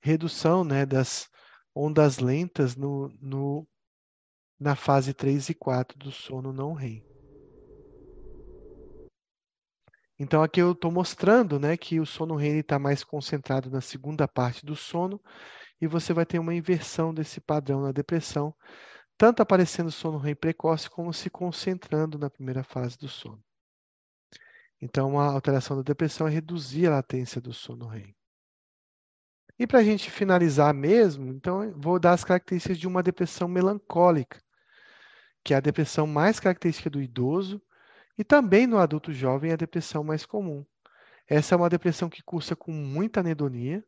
redução 0.00 0.62
né, 0.62 0.86
das, 0.86 1.28
ondas 1.76 2.18
lentas 2.18 2.74
no, 2.74 3.12
no, 3.20 3.68
na 4.58 4.74
fase 4.74 5.12
3 5.12 5.50
e 5.50 5.54
4 5.54 5.98
do 5.98 6.10
sono 6.10 6.50
não 6.50 6.72
REM. 6.72 7.04
Então 10.18 10.42
aqui 10.42 10.62
eu 10.62 10.72
estou 10.72 10.90
mostrando 10.90 11.60
né, 11.60 11.76
que 11.76 12.00
o 12.00 12.06
sono 12.06 12.34
REM 12.34 12.60
está 12.60 12.78
mais 12.78 13.04
concentrado 13.04 13.70
na 13.70 13.82
segunda 13.82 14.26
parte 14.26 14.64
do 14.64 14.74
sono 14.74 15.20
e 15.78 15.86
você 15.86 16.14
vai 16.14 16.24
ter 16.24 16.38
uma 16.38 16.54
inversão 16.54 17.12
desse 17.12 17.38
padrão 17.38 17.82
na 17.82 17.92
depressão, 17.92 18.54
tanto 19.18 19.42
aparecendo 19.42 19.90
sono 19.90 20.16
REM 20.16 20.34
precoce 20.34 20.88
como 20.88 21.12
se 21.12 21.28
concentrando 21.28 22.18
na 22.18 22.30
primeira 22.30 22.64
fase 22.64 22.96
do 22.96 23.08
sono. 23.08 23.44
Então, 24.80 25.18
a 25.18 25.26
alteração 25.26 25.76
da 25.76 25.82
depressão 25.82 26.26
é 26.26 26.30
reduzir 26.30 26.86
a 26.86 26.92
latência 26.92 27.38
do 27.38 27.52
sono 27.52 27.86
REM. 27.86 28.15
E 29.58 29.66
para 29.66 29.78
a 29.78 29.84
gente 29.84 30.10
finalizar 30.10 30.74
mesmo, 30.74 31.32
então 31.32 31.72
vou 31.78 31.98
dar 31.98 32.12
as 32.12 32.24
características 32.24 32.78
de 32.78 32.86
uma 32.86 33.02
depressão 33.02 33.48
melancólica, 33.48 34.42
que 35.42 35.54
é 35.54 35.56
a 35.56 35.60
depressão 35.60 36.06
mais 36.06 36.38
característica 36.38 36.90
do 36.90 37.00
idoso 37.00 37.62
e 38.18 38.24
também 38.24 38.66
no 38.66 38.78
adulto 38.78 39.12
jovem 39.12 39.52
a 39.52 39.56
depressão 39.56 40.04
mais 40.04 40.26
comum. 40.26 40.64
Essa 41.26 41.54
é 41.54 41.58
uma 41.58 41.70
depressão 41.70 42.10
que 42.10 42.22
cursa 42.22 42.54
com 42.54 42.70
muita 42.70 43.20
anedonia, 43.20 43.82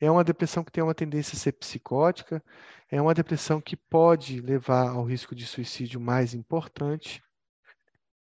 é 0.00 0.10
uma 0.10 0.24
depressão 0.24 0.64
que 0.64 0.72
tem 0.72 0.82
uma 0.82 0.94
tendência 0.94 1.36
a 1.36 1.38
ser 1.38 1.52
psicótica, 1.52 2.42
é 2.90 3.00
uma 3.00 3.14
depressão 3.14 3.60
que 3.60 3.76
pode 3.76 4.40
levar 4.40 4.88
ao 4.88 5.04
risco 5.04 5.34
de 5.34 5.46
suicídio 5.46 6.00
mais 6.00 6.32
importante. 6.32 7.22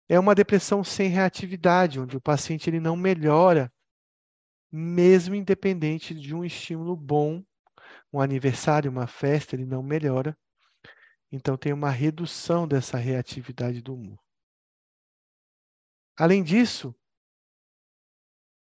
É 0.08 0.18
uma 0.18 0.34
depressão 0.34 0.82
sem 0.82 1.08
reatividade, 1.10 2.00
onde 2.00 2.16
o 2.16 2.20
paciente 2.20 2.70
ele 2.70 2.80
não 2.80 2.96
melhora 2.96 3.70
mesmo 4.70 5.34
independente 5.34 6.14
de 6.14 6.34
um 6.34 6.44
estímulo 6.44 6.96
bom, 6.96 7.44
um 8.12 8.20
aniversário, 8.20 8.90
uma 8.90 9.06
festa, 9.06 9.54
ele 9.54 9.66
não 9.66 9.82
melhora. 9.82 10.36
Então, 11.30 11.56
tem 11.56 11.72
uma 11.72 11.90
redução 11.90 12.66
dessa 12.66 12.96
reatividade 12.96 13.82
do 13.82 13.94
humor. 13.94 14.18
Além 16.16 16.42
disso, 16.42 16.94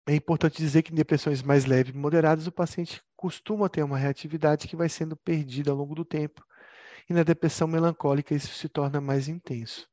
é 0.07 0.15
importante 0.15 0.57
dizer 0.57 0.81
que 0.81 0.91
em 0.91 0.95
depressões 0.95 1.41
mais 1.41 1.65
leves 1.65 1.93
e 1.93 1.97
moderadas, 1.97 2.47
o 2.47 2.51
paciente 2.51 3.01
costuma 3.15 3.69
ter 3.69 3.83
uma 3.83 3.97
reatividade 3.97 4.67
que 4.67 4.75
vai 4.75 4.89
sendo 4.89 5.15
perdida 5.15 5.71
ao 5.71 5.77
longo 5.77 5.95
do 5.95 6.03
tempo. 6.03 6.45
E 7.09 7.13
na 7.13 7.23
depressão 7.23 7.67
melancólica, 7.67 8.33
isso 8.33 8.53
se 8.53 8.67
torna 8.67 8.99
mais 8.99 9.27
intenso. 9.27 9.87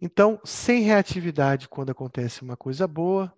Então, 0.00 0.40
sem 0.44 0.82
reatividade 0.82 1.68
quando 1.68 1.90
acontece 1.90 2.42
uma 2.42 2.56
coisa 2.56 2.86
boa, 2.86 3.34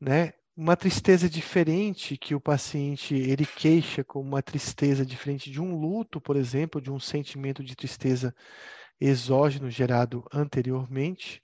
né? 0.00 0.32
Uma 0.56 0.76
tristeza 0.76 1.28
diferente 1.28 2.16
que 2.16 2.34
o 2.34 2.40
paciente 2.40 3.14
ele 3.14 3.44
queixa 3.44 4.02
como 4.02 4.26
uma 4.26 4.42
tristeza 4.42 5.04
diferente 5.04 5.50
de 5.50 5.60
um 5.60 5.78
luto, 5.78 6.20
por 6.20 6.34
exemplo, 6.36 6.80
de 6.80 6.90
um 6.90 6.98
sentimento 6.98 7.62
de 7.62 7.76
tristeza 7.76 8.34
exógeno 8.98 9.68
gerado 9.68 10.24
anteriormente. 10.32 11.42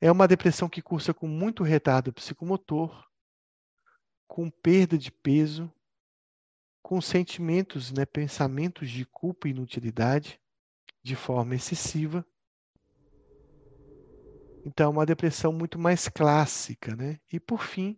É 0.00 0.10
uma 0.10 0.26
depressão 0.26 0.68
que 0.68 0.80
cursa 0.80 1.12
com 1.12 1.28
muito 1.28 1.62
retardo 1.62 2.12
psicomotor, 2.12 3.04
com 4.26 4.50
perda 4.50 4.96
de 4.96 5.12
peso, 5.12 5.70
com 6.82 7.00
sentimentos, 7.00 7.92
né, 7.92 8.06
pensamentos 8.06 8.90
de 8.90 9.04
culpa 9.04 9.48
e 9.48 9.50
inutilidade 9.50 10.40
de 11.02 11.14
forma 11.14 11.54
excessiva 11.54 12.24
então, 14.66 14.86
é 14.86 14.90
uma 14.90 15.06
depressão 15.06 15.52
muito 15.52 15.78
mais 15.78 16.08
clássica, 16.08 16.96
né? 16.96 17.20
E 17.32 17.38
por 17.38 17.62
fim, 17.62 17.96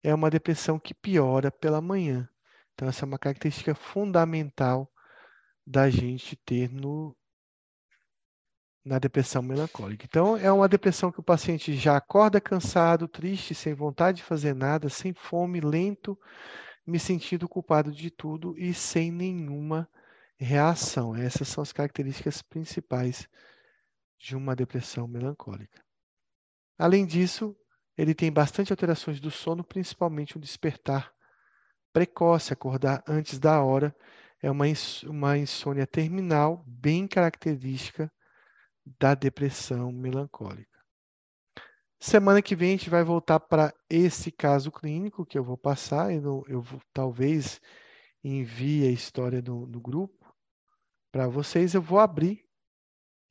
é 0.00 0.14
uma 0.14 0.30
depressão 0.30 0.78
que 0.78 0.94
piora 0.94 1.50
pela 1.50 1.80
manhã. 1.80 2.30
Então, 2.72 2.86
essa 2.88 3.04
é 3.04 3.06
uma 3.06 3.18
característica 3.18 3.74
fundamental 3.74 4.88
da 5.66 5.90
gente 5.90 6.36
ter 6.36 6.70
no, 6.70 7.16
na 8.84 9.00
depressão 9.00 9.42
melancólica. 9.42 10.06
Então, 10.08 10.36
é 10.36 10.52
uma 10.52 10.68
depressão 10.68 11.10
que 11.10 11.18
o 11.18 11.24
paciente 11.24 11.74
já 11.74 11.96
acorda 11.96 12.40
cansado, 12.40 13.08
triste, 13.08 13.52
sem 13.52 13.74
vontade 13.74 14.18
de 14.18 14.22
fazer 14.22 14.54
nada, 14.54 14.88
sem 14.88 15.12
fome, 15.12 15.60
lento, 15.60 16.16
me 16.86 17.00
sentindo 17.00 17.48
culpado 17.48 17.90
de 17.90 18.08
tudo 18.08 18.56
e 18.56 18.72
sem 18.72 19.10
nenhuma 19.10 19.88
reação. 20.38 21.16
Essas 21.16 21.48
são 21.48 21.60
as 21.60 21.72
características 21.72 22.40
principais 22.40 23.28
de 24.20 24.36
uma 24.36 24.54
depressão 24.54 25.08
melancólica. 25.08 25.82
Além 26.78 27.06
disso, 27.06 27.56
ele 27.96 28.14
tem 28.14 28.30
bastante 28.30 28.72
alterações 28.72 29.18
do 29.18 29.30
sono, 29.30 29.64
principalmente 29.64 30.36
o 30.36 30.40
despertar 30.40 31.10
precoce, 31.92 32.52
acordar 32.52 33.02
antes 33.08 33.38
da 33.38 33.62
hora. 33.62 33.96
É 34.42 34.50
uma, 34.50 34.66
uma 35.04 35.38
insônia 35.38 35.86
terminal 35.86 36.62
bem 36.66 37.08
característica 37.08 38.12
da 38.98 39.14
depressão 39.14 39.90
melancólica. 39.90 40.68
Semana 41.98 42.40
que 42.40 42.56
vem 42.56 42.70
a 42.70 42.76
gente 42.76 42.90
vai 42.90 43.04
voltar 43.04 43.40
para 43.40 43.74
esse 43.88 44.30
caso 44.30 44.70
clínico 44.70 45.26
que 45.26 45.38
eu 45.38 45.44
vou 45.44 45.58
passar. 45.58 46.12
Eu, 46.12 46.44
eu 46.46 46.62
vou, 46.62 46.80
talvez 46.92 47.60
envie 48.22 48.86
a 48.86 48.90
história 48.90 49.42
no, 49.42 49.66
no 49.66 49.80
grupo 49.80 50.34
para 51.12 51.28
vocês. 51.28 51.74
Eu 51.74 51.82
vou 51.82 51.98
abrir 51.98 52.49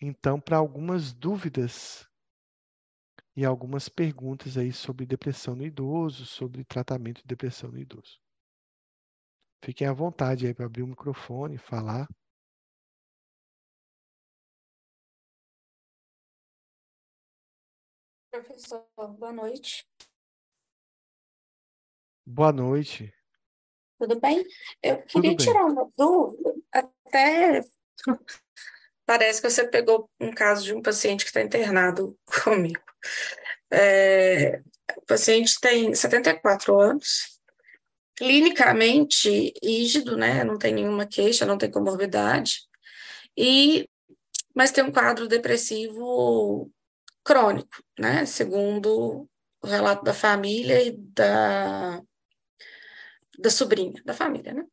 então 0.02 0.40
para 0.40 0.58
algumas 0.58 1.14
dúvidas 1.14 2.08
e 3.36 3.46
algumas 3.46 3.88
perguntas 3.90 4.58
aí 4.58 4.72
sobre 4.72 5.06
depressão 5.06 5.56
no 5.56 5.66
idoso, 5.66 6.26
sobre 6.26 6.64
tratamento 6.64 7.22
de 7.22 7.28
depressão 7.28 7.72
no 7.72 7.80
idoso. 7.80 8.20
Fiquem 9.64 9.88
à 9.88 9.94
vontade 9.94 10.48
aí 10.48 10.54
para 10.54 10.66
abrir 10.66 10.84
o 10.84 10.88
microfone, 10.88 11.58
falar. 11.58 12.08
Professor, 18.32 18.88
boa 18.96 19.34
noite. 19.34 19.86
Boa 22.26 22.54
noite. 22.54 23.14
Tudo 23.98 24.20
bem? 24.20 24.46
Eu 24.82 25.04
queria 25.04 25.36
tirar 25.36 25.66
uma 25.66 25.92
dúvida, 25.98 26.56
até 26.72 27.62
Parece 29.10 29.42
que 29.42 29.50
você 29.50 29.68
pegou 29.68 30.08
um 30.20 30.32
caso 30.32 30.64
de 30.64 30.72
um 30.72 30.84
paciente 30.84 31.26
que 31.26 31.32
está 31.32 31.42
internado 31.42 32.16
comigo. 32.44 32.80
É, 33.72 34.62
o 34.96 35.02
paciente 35.08 35.60
tem 35.60 35.96
74 35.96 36.80
anos, 36.80 37.40
clinicamente 38.16 39.52
rígido, 39.64 40.16
né? 40.16 40.44
Não 40.44 40.60
tem 40.60 40.76
nenhuma 40.76 41.08
queixa, 41.08 41.44
não 41.44 41.58
tem 41.58 41.72
comorbidade, 41.72 42.60
e 43.36 43.90
mas 44.54 44.72
tem 44.72 44.84
um 44.84 44.92
quadro 44.92 45.28
depressivo 45.28 46.72
crônico, 47.24 47.84
né? 47.98 48.28
Segundo 48.28 49.28
o 49.60 49.68
relato 49.68 50.04
da 50.04 50.14
família 50.14 50.84
e 50.84 50.96
da, 50.96 52.00
da 53.40 53.50
sobrinha 53.50 54.04
da 54.06 54.14
família, 54.14 54.54
né? 54.54 54.66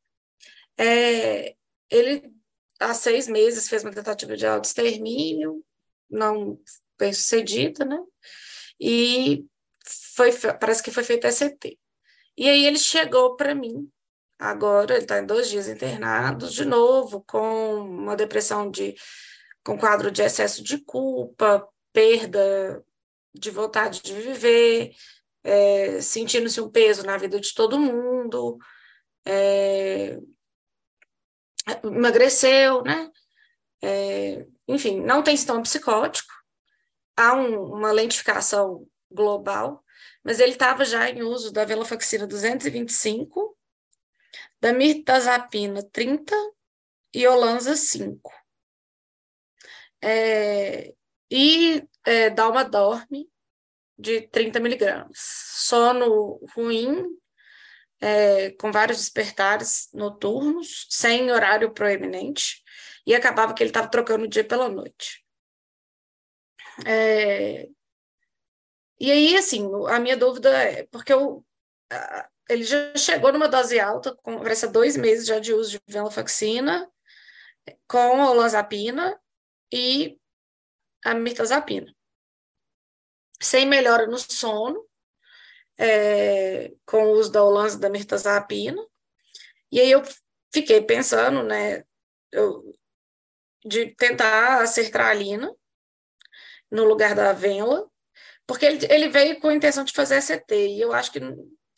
É, 0.78 1.56
ele 1.88 2.35
há 2.80 2.94
seis 2.94 3.28
meses 3.28 3.68
fez 3.68 3.82
uma 3.82 3.92
tentativa 3.92 4.36
de 4.36 4.46
autoextermínio, 4.46 5.64
não 6.10 6.58
bem 6.98 7.12
sucedida, 7.12 7.84
né? 7.84 7.98
E 8.80 9.44
foi, 10.14 10.30
parece 10.60 10.82
que 10.82 10.90
foi 10.90 11.04
feita 11.04 11.28
SCT. 11.28 11.78
E 12.36 12.48
aí 12.48 12.66
ele 12.66 12.78
chegou 12.78 13.36
para 13.36 13.54
mim, 13.54 13.90
agora 14.38 14.94
ele 14.94 15.04
está 15.04 15.18
em 15.18 15.26
dois 15.26 15.48
dias 15.48 15.68
internado, 15.68 16.48
de 16.48 16.64
novo, 16.64 17.22
com 17.26 17.80
uma 17.80 18.16
depressão 18.16 18.70
de, 18.70 18.94
com 19.64 19.78
quadro 19.78 20.10
de 20.10 20.22
excesso 20.22 20.62
de 20.62 20.78
culpa, 20.78 21.66
perda 21.92 22.84
de 23.34 23.50
vontade 23.50 24.02
de 24.02 24.12
viver, 24.14 24.92
é, 25.42 26.00
sentindo-se 26.00 26.60
um 26.60 26.70
peso 26.70 27.04
na 27.04 27.16
vida 27.16 27.38
de 27.40 27.54
todo 27.54 27.78
mundo, 27.78 28.58
é, 29.24 30.18
emagreceu, 31.82 32.82
né? 32.82 33.10
É, 33.82 34.46
enfim, 34.68 35.00
não 35.00 35.22
tem 35.22 35.36
sintoma 35.36 35.62
psicótico, 35.62 36.32
há 37.16 37.34
um, 37.34 37.74
uma 37.74 37.92
lentificação 37.92 38.86
global, 39.10 39.84
mas 40.22 40.40
ele 40.40 40.52
estava 40.52 40.84
já 40.84 41.08
em 41.08 41.22
uso 41.22 41.52
da 41.52 41.64
venlafaxina 41.64 42.26
225, 42.26 43.56
da 44.60 44.72
mirtazapina 44.72 45.82
30 45.82 46.34
e 47.14 47.26
olanza 47.26 47.76
5. 47.76 48.32
É, 50.02 50.94
e 51.30 51.82
é, 52.04 52.30
dorme 52.30 53.28
de 53.98 54.22
30 54.28 54.60
miligramas. 54.60 55.16
Sono 55.18 56.38
ruim, 56.54 57.04
é, 58.00 58.50
com 58.52 58.70
vários 58.70 58.98
despertares 58.98 59.88
noturnos, 59.92 60.86
sem 60.90 61.30
horário 61.30 61.72
proeminente, 61.72 62.62
e 63.06 63.14
acabava 63.14 63.54
que 63.54 63.62
ele 63.62 63.70
estava 63.70 63.88
trocando 63.88 64.24
o 64.24 64.28
dia 64.28 64.44
pela 64.44 64.68
noite. 64.68 65.24
É, 66.84 67.68
e 68.98 69.10
aí, 69.12 69.36
assim, 69.36 69.68
a 69.88 69.98
minha 70.00 70.16
dúvida 70.16 70.50
é, 70.50 70.86
porque 70.86 71.12
eu, 71.12 71.44
ele 72.48 72.64
já 72.64 72.96
chegou 72.96 73.32
numa 73.32 73.48
dose 73.48 73.78
alta, 73.78 74.14
conversa 74.16 74.66
dois 74.66 74.96
meses 74.96 75.26
já 75.26 75.38
de 75.38 75.52
uso 75.52 75.72
de 75.72 75.80
venlafaxina, 75.86 76.90
com 77.88 78.20
olanzapina 78.20 79.20
e 79.72 80.18
a 81.04 81.14
mirtazapina. 81.14 81.94
Sem 83.40 83.66
melhora 83.66 84.06
no 84.06 84.18
sono, 84.18 84.86
é, 85.78 86.72
com 86.84 87.04
o 87.04 87.12
uso 87.12 87.30
da 87.30 87.44
Olanza 87.44 87.78
da 87.78 87.90
mirtazapina. 87.90 88.82
E 89.70 89.80
aí 89.80 89.90
eu 89.90 90.02
fiquei 90.52 90.80
pensando, 90.80 91.42
né, 91.42 91.84
eu, 92.32 92.72
de 93.64 93.94
tentar 93.94 94.62
a 94.62 94.66
sertralina 94.66 95.52
no 96.70 96.84
lugar 96.84 97.14
da 97.14 97.32
venla, 97.32 97.88
porque 98.46 98.64
ele, 98.64 98.86
ele 98.90 99.08
veio 99.08 99.40
com 99.40 99.48
a 99.48 99.54
intenção 99.54 99.84
de 99.84 99.92
fazer 99.92 100.22
CT, 100.22 100.54
e 100.54 100.80
eu 100.80 100.92
acho 100.92 101.12
que, 101.12 101.20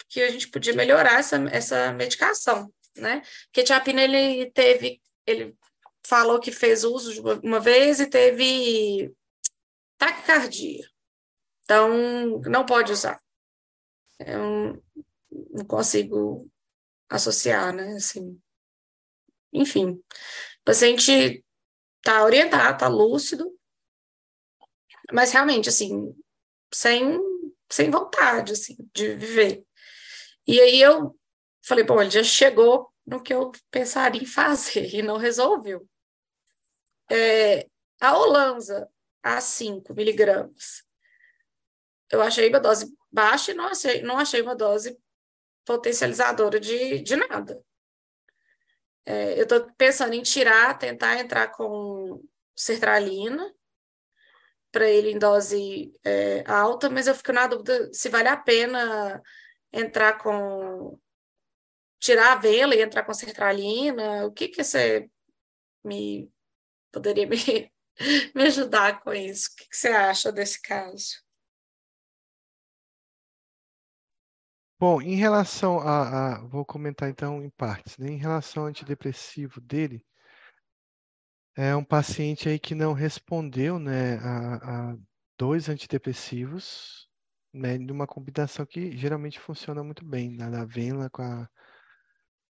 que 0.08 0.22
a 0.22 0.30
gente 0.30 0.48
podia 0.48 0.74
melhorar 0.74 1.18
essa, 1.18 1.36
essa 1.50 1.92
medicação, 1.92 2.72
né? 2.96 3.22
Porque 3.46 3.64
tiapina 3.64 4.02
ele 4.02 4.50
teve, 4.50 5.00
ele 5.26 5.56
falou 6.06 6.40
que 6.40 6.52
fez 6.52 6.84
uso 6.84 7.12
de 7.12 7.20
uma, 7.20 7.34
uma 7.42 7.60
vez 7.60 8.00
e 8.00 8.06
teve 8.06 9.12
taquicardia. 9.98 10.86
Então, 11.64 12.40
não 12.46 12.64
pode 12.64 12.92
usar 12.92 13.20
eu 14.18 14.82
não 15.52 15.64
consigo 15.66 16.50
associar, 17.08 17.74
né? 17.74 17.94
Assim, 17.94 18.40
enfim, 19.52 19.90
o 19.90 20.04
paciente 20.64 21.44
está 21.98 22.24
orientado, 22.24 22.74
está 22.74 22.88
lúcido, 22.88 23.58
mas 25.12 25.32
realmente, 25.32 25.68
assim, 25.68 26.14
sem, 26.72 27.18
sem 27.70 27.90
vontade, 27.90 28.52
assim, 28.52 28.76
de 28.92 29.14
viver. 29.14 29.64
E 30.46 30.60
aí 30.60 30.80
eu 30.80 31.18
falei, 31.62 31.84
bom, 31.84 32.00
ele 32.00 32.10
já 32.10 32.22
chegou 32.22 32.92
no 33.06 33.22
que 33.22 33.32
eu 33.32 33.50
pensaria 33.70 34.22
em 34.22 34.26
fazer 34.26 34.88
e 34.94 35.02
não 35.02 35.16
resolveu. 35.16 35.88
É, 37.10 37.66
a 38.00 38.18
Olanza, 38.18 38.88
a 39.22 39.40
5 39.40 39.94
miligramas, 39.94 40.84
eu 42.10 42.22
achei 42.22 42.48
uma 42.48 42.60
dose 42.60 42.94
baixa 43.10 43.52
e 43.52 43.54
não 43.54 43.66
achei, 43.66 44.02
não 44.02 44.18
achei 44.18 44.40
uma 44.40 44.56
dose 44.56 44.98
potencializadora 45.64 46.58
de, 46.58 47.00
de 47.00 47.16
nada. 47.16 47.62
É, 49.04 49.38
eu 49.38 49.44
estou 49.44 49.70
pensando 49.76 50.14
em 50.14 50.22
tirar, 50.22 50.78
tentar 50.78 51.18
entrar 51.18 51.48
com 51.48 52.22
sertralina 52.54 53.54
para 54.70 54.88
ele 54.88 55.12
em 55.12 55.18
dose 55.18 55.92
é, 56.04 56.44
alta, 56.46 56.90
mas 56.90 57.06
eu 57.06 57.14
fico 57.14 57.32
na 57.32 57.46
dúvida 57.46 57.92
se 57.92 58.08
vale 58.08 58.28
a 58.28 58.36
pena 58.36 59.22
entrar 59.72 60.18
com 60.18 60.98
tirar 61.98 62.32
a 62.32 62.36
vela 62.36 62.74
e 62.74 62.82
entrar 62.82 63.02
com 63.04 63.14
sertralina. 63.14 64.26
O 64.26 64.32
que 64.32 64.48
que 64.48 64.62
você 64.62 65.10
me 65.84 66.30
poderia 66.92 67.26
me, 67.26 67.36
me 68.34 68.42
ajudar 68.44 69.00
com 69.00 69.12
isso? 69.12 69.50
O 69.52 69.56
que, 69.56 69.68
que 69.68 69.76
você 69.76 69.88
acha 69.88 70.32
desse 70.32 70.60
caso? 70.60 71.27
Bom, 74.78 75.00
em 75.00 75.14
relação 75.16 75.78
a, 75.80 76.36
a- 76.38 76.44
vou 76.46 76.64
comentar 76.64 77.08
então 77.08 77.42
em 77.42 77.50
partes, 77.50 77.96
né? 77.98 78.08
Em 78.10 78.16
relação 78.16 78.64
ao 78.64 78.68
antidepressivo 78.68 79.60
dele, 79.60 80.04
é 81.56 81.74
um 81.74 81.84
paciente 81.84 82.48
aí 82.48 82.58
que 82.58 82.74
não 82.74 82.92
respondeu, 82.92 83.78
né, 83.78 84.16
a, 84.18 84.92
a 84.92 84.96
dois 85.38 85.68
antidepressivos, 85.68 87.08
né, 87.52 87.76
de 87.78 87.90
uma 87.92 88.06
combinação 88.06 88.64
que 88.66 88.96
geralmente 88.96 89.40
funciona 89.40 89.82
muito 89.82 90.04
bem, 90.04 90.30
né, 90.30 90.48
da 90.50 90.64
Venla 90.64 91.10
com 91.10 91.22
a 91.22 91.48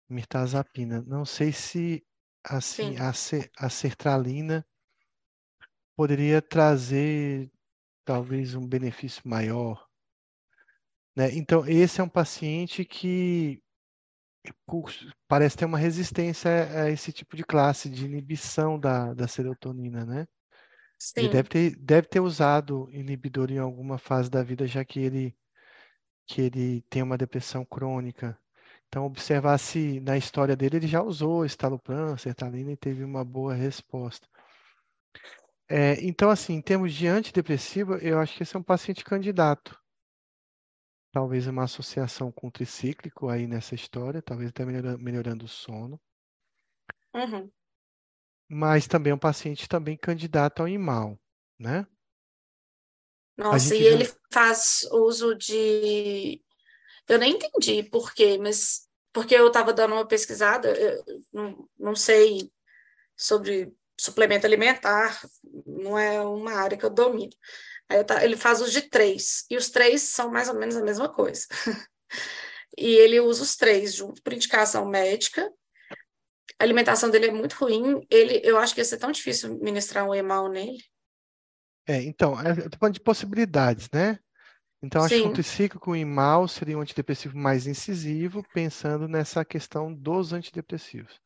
mirtazapina. 0.09 1.03
Não 1.03 1.25
sei 1.25 1.51
se 1.53 2.07
assim 2.45 2.95
Sim. 2.97 3.05
a 3.59 3.69
sertralina 3.69 4.65
poderia 5.97 6.43
trazer 6.43 7.51
talvez 8.05 8.55
um 8.55 8.67
benefício 8.67 9.23
maior, 9.27 9.89
né? 11.17 11.31
Então, 11.35 11.67
esse 11.67 12.01
é 12.01 12.05
um 12.05 12.09
paciente 12.09 12.85
que 12.85 13.63
cu- 14.67 14.85
parece 15.29 15.57
ter 15.57 15.65
uma 15.65 15.79
resistência 15.79 16.51
a 16.85 16.91
esse 16.91 17.13
tipo 17.13 17.37
de 17.37 17.45
classe 17.45 17.89
de 17.91 18.05
inibição 18.05 18.79
da, 18.79 19.15
da 19.15 19.29
serotonina, 19.29 20.05
né? 20.05 20.27
Ele 21.17 21.29
Sim. 21.29 21.31
deve 21.31 21.49
ter, 21.49 21.77
deve 21.77 22.09
ter 22.09 22.21
usado 22.21 22.89
inibidor 22.93 23.51
em 23.53 23.59
alguma 23.59 23.99
fase 23.99 24.31
da 24.31 24.43
vida, 24.45 24.67
já 24.67 24.85
que 24.85 25.01
ele, 25.01 25.37
que 26.27 26.41
ele 26.43 26.83
tem 26.91 27.03
uma 27.03 27.19
depressão 27.19 27.65
crônica. 27.65 28.39
Então, 28.89 29.07
observar 29.07 29.59
se 29.59 30.01
na 30.01 30.19
história 30.19 30.57
dele 30.57 30.79
ele 30.79 30.89
já 30.89 31.03
usou 31.03 31.45
estalopram, 31.47 32.19
sertralina 32.19 32.73
e 32.73 32.79
teve 32.79 33.05
uma 33.05 33.25
boa 33.25 33.55
resposta. 33.55 34.29
É, 35.69 35.95
então, 36.05 36.31
assim, 36.31 36.55
em 36.55 36.63
termos 36.63 36.93
de 36.95 37.07
antidepressivo, 37.09 37.95
eu 37.97 38.19
acho 38.21 38.37
que 38.37 38.43
esse 38.45 38.55
é 38.57 38.59
um 38.59 38.63
paciente 38.63 39.05
candidato. 39.05 39.77
Talvez 41.13 41.47
uma 41.47 41.65
associação 41.65 42.33
com 42.33 42.51
tricíclico 42.51 43.29
aí 43.29 43.47
nessa 43.47 43.75
história, 43.75 44.23
talvez 44.23 44.49
até 44.49 44.65
melhora- 44.65 44.97
melhorando 44.97 45.45
o 45.45 45.49
sono. 45.49 46.01
Uhum. 47.15 47.51
Mas 48.49 48.87
também 48.87 49.11
é 49.11 49.15
um 49.15 49.19
paciente 49.19 49.69
também 49.69 49.97
candidato 49.97 50.61
ao 50.61 50.69
IMAL, 50.69 51.21
né? 51.59 51.87
Nossa, 53.37 53.75
e 53.75 53.83
ele 53.83 54.05
viu, 54.05 54.15
faz 54.31 54.89
uso 54.91 55.35
de. 55.35 56.43
Eu 57.09 57.19
nem 57.19 57.35
entendi 57.35 57.83
por 57.83 58.15
quê, 58.15 58.39
mas 58.39 58.89
porque 59.13 59.35
eu 59.35 59.49
estava 59.49 59.73
dando 59.73 59.95
uma 59.95 60.07
pesquisada, 60.07 60.69
eu 60.69 61.05
não, 61.33 61.69
não 61.79 61.95
sei 61.95 62.51
sobre 63.15 63.75
suplemento 63.99 64.47
alimentar, 64.47 65.21
não 65.67 65.99
é 65.99 66.21
uma 66.23 66.55
área 66.55 66.77
que 66.77 66.85
eu 66.85 66.91
domino. 66.91 67.33
Tá- 68.05 68.25
ele 68.25 68.37
faz 68.37 68.61
uso 68.61 68.71
de 68.73 68.83
três, 68.83 69.45
e 69.51 69.57
os 69.57 69.71
três 69.71 70.03
são 70.03 70.31
mais 70.31 70.49
ou 70.49 70.55
menos 70.55 70.77
a 70.77 70.83
mesma 70.83 71.09
coisa. 71.13 71.47
E 72.77 72.87
ele 72.87 73.21
usa 73.21 73.43
os 73.43 73.55
três 73.55 73.95
junto 73.95 74.23
por 74.23 74.33
indicação 74.33 74.87
médica. 74.87 75.53
A 76.59 76.65
alimentação 76.65 77.11
dele 77.11 77.27
é 77.27 77.31
muito 77.31 77.53
ruim. 77.55 78.07
Ele, 78.11 78.41
eu 78.43 78.57
acho 78.57 78.75
que 78.75 78.81
ia 78.81 78.85
ser 78.85 78.97
tão 78.97 79.13
difícil 79.13 79.59
ministrar 79.59 80.09
um 80.09 80.15
EMAL 80.15 80.49
nele. 80.49 80.83
é, 81.87 82.03
então, 82.03 82.41
é, 82.41 82.53
eu 82.53 82.71
tô 82.71 82.79
falando 82.79 82.95
de 82.95 83.01
possibilidades, 83.01 83.89
né? 83.93 84.19
Então, 84.83 85.05
acho 85.05 85.21
que 85.21 85.27
um 85.27 85.29
Sim. 85.29 85.33
tricíclico 85.33 85.95
IMAL 85.95 86.49
seria 86.49 86.77
um 86.77 86.81
antidepressivo 86.81 87.37
mais 87.37 87.67
incisivo, 87.67 88.43
pensando 88.53 89.07
nessa 89.07 89.45
questão 89.45 89.93
dos 89.93 90.33
antidepressivos. 90.33 91.21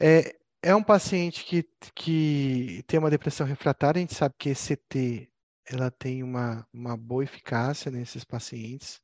É, 0.00 0.34
é 0.62 0.74
um 0.74 0.82
paciente 0.82 1.44
que, 1.44 1.68
que 1.94 2.82
tem 2.86 2.98
uma 2.98 3.10
depressão 3.10 3.46
refratária, 3.46 3.98
a 3.98 4.00
gente 4.00 4.14
sabe 4.14 4.34
que 4.38 4.50
ECT 4.50 5.30
ela 5.66 5.90
tem 5.90 6.22
uma, 6.22 6.66
uma 6.72 6.96
boa 6.96 7.24
eficácia 7.24 7.90
nesses 7.90 8.24
pacientes, 8.24 9.00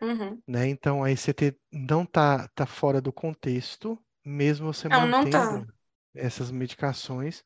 Uhum. 0.00 0.42
né? 0.46 0.68
Então, 0.68 1.02
a 1.02 1.10
ECT 1.10 1.56
não 1.72 2.02
está 2.04 2.48
tá 2.48 2.66
fora 2.66 3.00
do 3.00 3.12
contexto, 3.12 3.98
mesmo 4.24 4.72
você 4.72 4.88
Não, 4.88 5.06
não 5.08 5.26
tá. 5.28 5.60
mantendo 5.60 5.66
essas 6.14 6.50
medicações. 6.50 7.44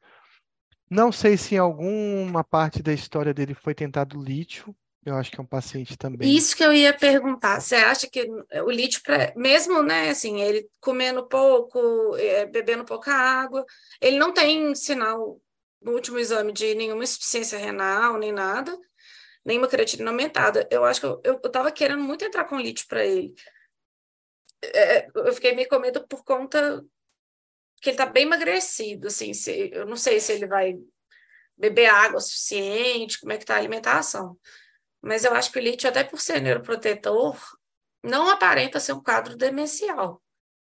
Não 0.90 1.12
sei 1.12 1.36
se 1.38 1.54
em 1.56 1.58
alguma 1.58 2.44
parte 2.44 2.82
da 2.82 2.92
história 2.92 3.34
dele 3.34 3.54
foi 3.54 3.74
tentado 3.74 4.22
lítio, 4.22 4.76
eu 5.04 5.16
acho 5.16 5.30
que 5.30 5.40
é 5.40 5.42
um 5.42 5.46
paciente 5.46 5.96
também. 5.98 6.36
Isso 6.36 6.56
que 6.56 6.64
eu 6.64 6.72
ia 6.72 6.96
perguntar. 6.96 7.60
Você 7.60 7.76
acha 7.76 8.08
que 8.08 8.22
o 8.64 8.70
lítio, 8.70 9.02
pra- 9.02 9.32
mesmo, 9.36 9.82
né, 9.82 10.08
assim, 10.10 10.40
ele 10.40 10.66
comendo 10.80 11.26
pouco, 11.28 12.16
é, 12.16 12.46
bebendo 12.46 12.84
pouca 12.84 13.12
água, 13.14 13.64
ele 14.00 14.18
não 14.18 14.32
tem 14.32 14.74
sinal 14.74 15.40
no 15.81 15.93
último 15.93 16.19
exame 16.19 16.53
de 16.53 16.74
nenhuma 16.74 17.05
insuficiência 17.05 17.59
renal, 17.59 18.19
nem 18.19 18.32
nada, 18.32 18.77
nenhuma 19.44 19.69
creatina 19.69 20.11
aumentada. 20.11 20.66
Eu 20.70 20.85
acho 20.85 21.01
que 21.01 21.07
eu, 21.07 21.20
eu, 21.24 21.40
eu 21.43 21.51
tava 21.51 21.70
querendo 21.70 22.03
muito 22.03 22.24
entrar 22.24 22.44
com 22.44 22.61
lítio 22.61 22.86
para 22.89 23.05
ele. 23.05 23.35
É, 24.62 25.07
eu 25.15 25.32
fiquei 25.32 25.55
meio 25.55 25.69
com 25.69 25.78
medo 25.78 26.07
por 26.09 26.24
conta 26.24 26.85
que 27.81 27.90
ele 27.90 27.97
tá 27.97 28.07
bem 28.07 28.24
emagrecido, 28.24 29.07
assim, 29.09 29.35
se, 29.35 29.70
eu 29.73 29.86
não 29.86 29.97
sei 29.97 30.19
se 30.19 30.32
ele 30.32 30.47
vai 30.47 30.77
beber 31.57 31.86
água 31.86 32.20
suficiente, 32.20 33.20
como 33.20 33.32
é 33.32 33.39
que 33.39 33.44
tá 33.44 33.55
a 33.55 33.59
alimentação. 33.59 34.39
Mas 35.01 35.24
eu 35.24 35.32
acho 35.35 35.53
que 35.53 35.59
o 35.59 35.62
lítio, 35.62 35.89
até 35.89 36.03
por 36.03 36.20
ser 36.20 36.40
neuroprotetor, 36.40 37.39
não 38.03 38.28
aparenta 38.28 38.81
ser 38.81 38.93
um 38.93 39.03
quadro 39.03 39.36
demencial, 39.36 40.23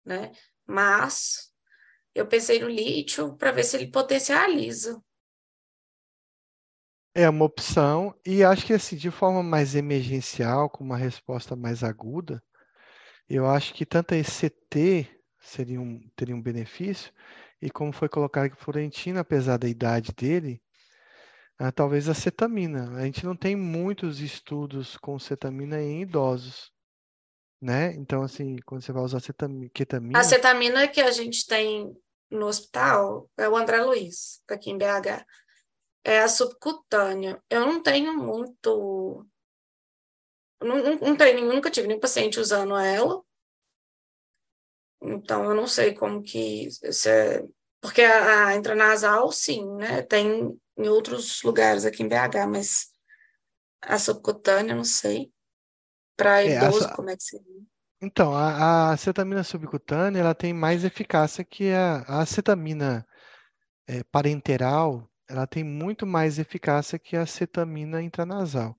né? 0.04 0.32
Mas 0.66 1.45
eu 2.16 2.26
pensei 2.26 2.58
no 2.60 2.68
lítio 2.68 3.36
para 3.36 3.52
ver 3.52 3.64
se 3.64 3.76
ele 3.76 3.88
potencializa. 3.90 5.00
É 7.14 7.28
uma 7.28 7.44
opção, 7.46 8.14
e 8.26 8.44
acho 8.44 8.66
que 8.66 8.74
assim, 8.74 8.94
de 8.96 9.10
forma 9.10 9.42
mais 9.42 9.74
emergencial, 9.74 10.68
com 10.68 10.84
uma 10.84 10.98
resposta 10.98 11.56
mais 11.56 11.82
aguda, 11.82 12.42
eu 13.28 13.46
acho 13.46 13.72
que 13.74 13.86
tanto 13.86 14.14
a 14.14 14.18
ECT 14.18 15.08
seria 15.40 15.80
um, 15.80 16.00
teria 16.14 16.34
um 16.36 16.42
benefício, 16.42 17.12
e 17.60 17.70
como 17.70 17.92
foi 17.92 18.08
colocado 18.08 18.44
aqui, 18.46 18.56
Florentino, 18.56 19.18
apesar 19.18 19.56
da 19.56 19.66
idade 19.68 20.12
dele, 20.12 20.60
ah, 21.58 21.72
talvez 21.72 22.08
a 22.08 22.14
cetamina. 22.14 22.94
A 22.98 23.04
gente 23.06 23.24
não 23.24 23.34
tem 23.34 23.56
muitos 23.56 24.20
estudos 24.20 24.98
com 24.98 25.18
cetamina 25.18 25.80
em 25.80 26.02
idosos, 26.02 26.70
né? 27.60 27.94
Então, 27.94 28.22
assim, 28.22 28.56
quando 28.66 28.82
você 28.82 28.92
vai 28.92 29.02
usar 29.02 29.20
cetami- 29.20 29.66
A 29.66 29.70
ketamina, 29.70 30.22
cetamina 30.22 30.86
que 30.86 31.00
a 31.00 31.10
gente 31.10 31.46
tem 31.46 31.96
no 32.30 32.46
hospital 32.46 33.30
é 33.36 33.48
o 33.48 33.56
André 33.56 33.82
Luiz, 33.82 34.42
aqui 34.48 34.70
em 34.70 34.78
BH. 34.78 35.24
É 36.04 36.20
a 36.20 36.28
subcutânea. 36.28 37.42
Eu 37.50 37.60
não 37.66 37.82
tenho 37.82 38.16
muito. 38.16 39.26
Não, 40.62 40.76
não, 40.76 40.96
não 40.96 41.16
tenho, 41.16 41.44
nunca 41.52 41.70
tive 41.70 41.86
nenhum 41.88 42.00
paciente 42.00 42.38
usando 42.40 42.76
ela. 42.76 43.22
Então, 45.02 45.44
eu 45.44 45.54
não 45.54 45.66
sei 45.66 45.94
como 45.94 46.22
que. 46.22 46.68
Se 46.70 47.10
é... 47.10 47.44
Porque 47.80 48.02
a, 48.02 48.48
a 48.48 48.56
intranasal, 48.56 49.30
sim, 49.30 49.64
né? 49.76 50.02
Tem 50.02 50.58
em 50.76 50.88
outros 50.88 51.42
lugares 51.42 51.84
aqui 51.84 52.02
em 52.02 52.08
BH, 52.08 52.46
mas 52.50 52.90
a 53.82 53.98
subcutânea, 53.98 54.74
não 54.74 54.84
sei. 54.84 55.32
Para 56.16 56.42
é, 56.42 56.56
idoso, 56.56 56.78
essa- 56.84 56.94
como 56.96 57.10
é 57.10 57.16
que 57.16 57.22
seria? 57.22 57.62
Então, 58.00 58.34
a, 58.34 58.88
a 58.90 58.92
acetamina 58.92 59.42
subcutânea, 59.42 60.20
ela 60.20 60.34
tem 60.34 60.52
mais 60.52 60.84
eficácia 60.84 61.44
que 61.44 61.70
a, 61.72 61.98
a 62.02 62.20
acetamina 62.20 63.06
eh, 63.88 64.04
parenteral, 64.12 65.08
ela 65.28 65.46
tem 65.46 65.64
muito 65.64 66.06
mais 66.06 66.38
eficácia 66.38 66.98
que 66.98 67.16
a 67.16 67.22
acetamina 67.22 68.02
intranasal. 68.02 68.76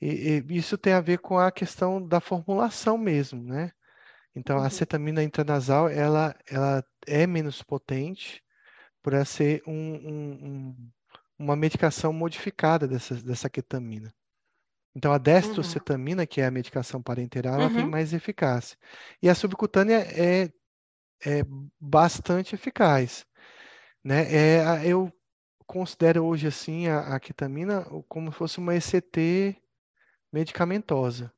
E, 0.00 0.42
e 0.48 0.56
isso 0.58 0.78
tem 0.78 0.92
a 0.94 1.00
ver 1.00 1.18
com 1.20 1.38
a 1.38 1.50
questão 1.52 2.06
da 2.06 2.20
formulação 2.20 2.98
mesmo, 2.98 3.42
né? 3.42 3.72
Então, 4.34 4.58
a 4.58 4.60
Uhum. 4.60 4.66
acetamina 4.66 5.22
intranasal, 5.22 5.88
ela, 5.88 6.34
ela 6.50 6.84
é 7.06 7.26
menos 7.26 7.62
potente 7.62 8.42
por 9.02 9.14
ela 9.14 9.24
ser 9.24 9.62
um- 9.66 9.72
um- 9.72 10.46
um- 10.48 10.92
uma 11.38 11.56
medicação 11.56 12.12
modificada 12.12 12.88
dessa, 12.88 13.14
dessa 13.16 13.50
ketamina. 13.50 14.14
Então, 14.96 15.12
a 15.12 15.18
destrocetamina, 15.18 16.26
que 16.26 16.40
é 16.42 16.46
a 16.46 16.52
medicação 16.52 17.02
parenteral, 17.02 17.56
ela 17.56 17.70
tem 17.70 17.84
Uhum. 17.84 17.86
mais 17.86 18.14
eficácia. 18.14 18.78
E 19.22 19.28
a 19.30 19.36
subcutânea 19.36 19.98
é, 19.98 20.44
é 21.24 21.44
bastante 21.80 22.54
eficaz, 22.54 23.26
né? 24.04 24.32
É, 24.34 24.64
a- 24.66 24.86
eu 24.86 25.12
considero 25.66 26.24
hoje, 26.26 26.46
assim, 26.48 26.88
a, 26.88 27.16
a 27.16 27.20
ketamina 27.20 27.84
como 28.08 28.32
se 28.32 28.38
fosse 28.38 28.58
uma 28.58 28.74
ECT 28.76 29.56
medicamentosa. 30.32 31.32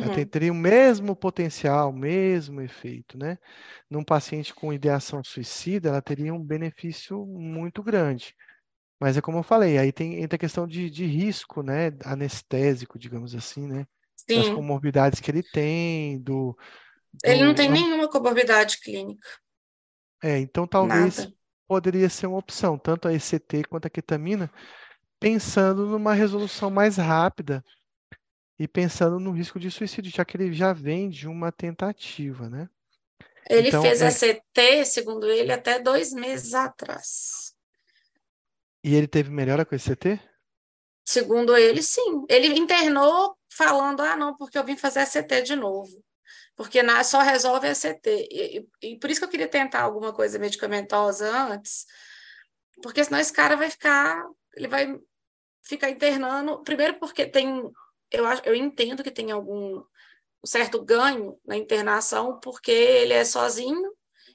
Ela 0.00 0.10
tem- 0.10 0.26
Uhum. 0.26 0.26
teria 0.26 0.52
o 0.52 0.54
mesmo 0.54 1.14
potencial, 1.16 1.90
o 1.90 1.92
mesmo 1.92 2.60
efeito, 2.60 3.16
né? 3.18 3.38
Num 3.90 4.04
paciente 4.04 4.54
com 4.54 4.72
ideação 4.72 5.22
suicida, 5.24 5.88
ela 5.90 6.02
teria 6.02 6.34
um 6.34 6.44
benefício 6.44 7.24
muito 7.26 7.82
grande. 7.82 8.34
Mas 9.04 9.16
é 9.18 9.20
como 9.22 9.38
eu 9.38 9.42
falei, 9.42 9.78
aí 9.78 9.92
tem, 9.92 10.22
entra 10.22 10.36
a 10.36 10.38
questão 10.38 10.66
de, 10.66 10.90
de 10.90 11.06
risco, 11.06 11.62
né? 11.62 11.88
Anestésico, 12.04 12.98
digamos 12.98 13.34
assim, 13.34 13.66
né? 13.66 13.86
Das 14.34 14.48
Sim. 14.48 14.50
comorbidades 14.50 15.20
que 15.20 15.30
ele 15.30 15.42
tem, 15.42 16.20
do, 16.22 16.56
Ele 17.24 17.44
não 17.44 17.54
do 17.54 17.56
tem 17.56 17.68
nenhuma 17.70 18.08
comorbidade 18.08 18.78
clínica, 18.80 19.26
é, 20.22 20.38
então 20.38 20.66
talvez 20.66 21.26
nada. 21.26 21.32
poderia 21.66 22.08
ser 22.08 22.26
uma 22.26 22.38
opção, 22.38 22.78
tanto 22.78 23.08
a 23.08 23.12
ECT 23.12 23.64
quanto 23.64 23.86
a 23.86 23.90
ketamina, 23.90 24.50
pensando 25.20 25.86
numa 25.86 26.14
resolução 26.14 26.70
mais 26.70 26.96
rápida 26.98 27.64
e 28.58 28.68
pensando 28.68 29.20
no 29.20 29.32
risco 29.32 29.60
de 29.60 29.70
suicídio, 29.70 30.12
já 30.12 30.24
que 30.24 30.36
ele 30.36 30.52
já 30.52 30.72
vem 30.72 31.08
de 31.10 31.28
uma 31.28 31.52
tentativa, 31.52 32.50
né? 32.50 32.68
Ele 33.48 33.70
Então, 33.70 33.82
fez 33.82 34.00
é, 34.00 34.08
ACT, 34.08 34.84
segundo 34.84 35.30
ele, 35.30 35.52
até 35.52 35.78
dois 35.78 36.12
meses 36.12 36.54
atrás. 36.54 37.53
E 38.84 38.94
ele 38.94 39.08
teve 39.08 39.30
melhora 39.30 39.64
com 39.64 39.74
a 39.74 39.78
ECT? 39.78 40.20
Segundo 41.06 41.56
ele, 41.56 41.82
sim. 41.82 42.24
Ele 42.28 42.48
internou 42.58 43.34
falando: 43.48 44.00
ah, 44.00 44.14
não, 44.14 44.36
porque 44.36 44.58
eu 44.58 44.64
vim 44.64 44.76
fazer 44.76 45.00
ACT 45.00 45.42
de 45.42 45.56
novo. 45.56 46.04
Porque 46.54 46.82
na, 46.82 47.02
só 47.02 47.20
resolve 47.20 47.66
ACT. 47.66 48.06
E, 48.06 48.58
e, 48.82 48.90
e 48.92 48.98
por 48.98 49.10
isso 49.10 49.20
que 49.20 49.24
eu 49.24 49.30
queria 49.30 49.48
tentar 49.48 49.80
alguma 49.80 50.12
coisa 50.12 50.38
medicamentosa 50.38 51.28
antes, 51.28 51.86
porque 52.82 53.02
senão 53.02 53.18
esse 53.18 53.32
cara 53.32 53.56
vai 53.56 53.70
ficar, 53.70 54.22
ele 54.54 54.68
vai 54.68 55.00
ficar 55.62 55.90
internando. 55.90 56.62
Primeiro, 56.62 56.98
porque 56.98 57.26
tem, 57.26 57.62
eu, 58.10 58.26
acho, 58.26 58.42
eu 58.44 58.54
entendo 58.54 59.02
que 59.02 59.10
tem 59.10 59.30
algum 59.32 59.82
um 60.44 60.46
certo 60.46 60.82
ganho 60.84 61.40
na 61.46 61.56
internação, 61.56 62.38
porque 62.38 62.70
ele 62.70 63.14
é 63.14 63.24
sozinho 63.24 63.90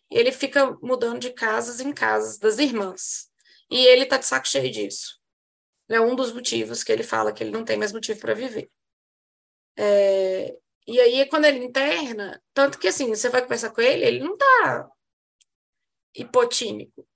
e 0.09 0.17
ele 0.17 0.31
fica 0.31 0.75
mudando 0.81 1.19
de 1.19 1.29
casas 1.31 1.79
em 1.79 1.93
casas 1.93 2.39
das 2.39 2.57
irmãs. 2.57 3.28
E 3.69 3.85
ele 3.85 4.05
tá 4.05 4.17
de 4.17 4.25
saco 4.25 4.47
cheio 4.47 4.71
disso. 4.71 5.19
É 5.89 5.99
um 5.99 6.15
dos 6.15 6.31
motivos 6.31 6.83
que 6.83 6.91
ele 6.91 7.03
fala 7.03 7.33
que 7.33 7.43
ele 7.43 7.51
não 7.51 7.65
tem 7.65 7.77
mais 7.77 7.91
motivo 7.91 8.19
para 8.19 8.33
viver. 8.33 8.69
É, 9.77 10.57
e 10.87 10.99
aí, 10.99 11.25
quando 11.27 11.45
ele 11.45 11.63
interna, 11.63 12.41
tanto 12.53 12.79
que 12.79 12.87
assim, 12.87 13.09
você 13.09 13.29
vai 13.29 13.41
conversar 13.41 13.69
com 13.71 13.81
ele, 13.81 14.05
ele 14.05 14.19
não 14.19 14.35
tá 14.35 14.89
hipotímico. 16.15 17.07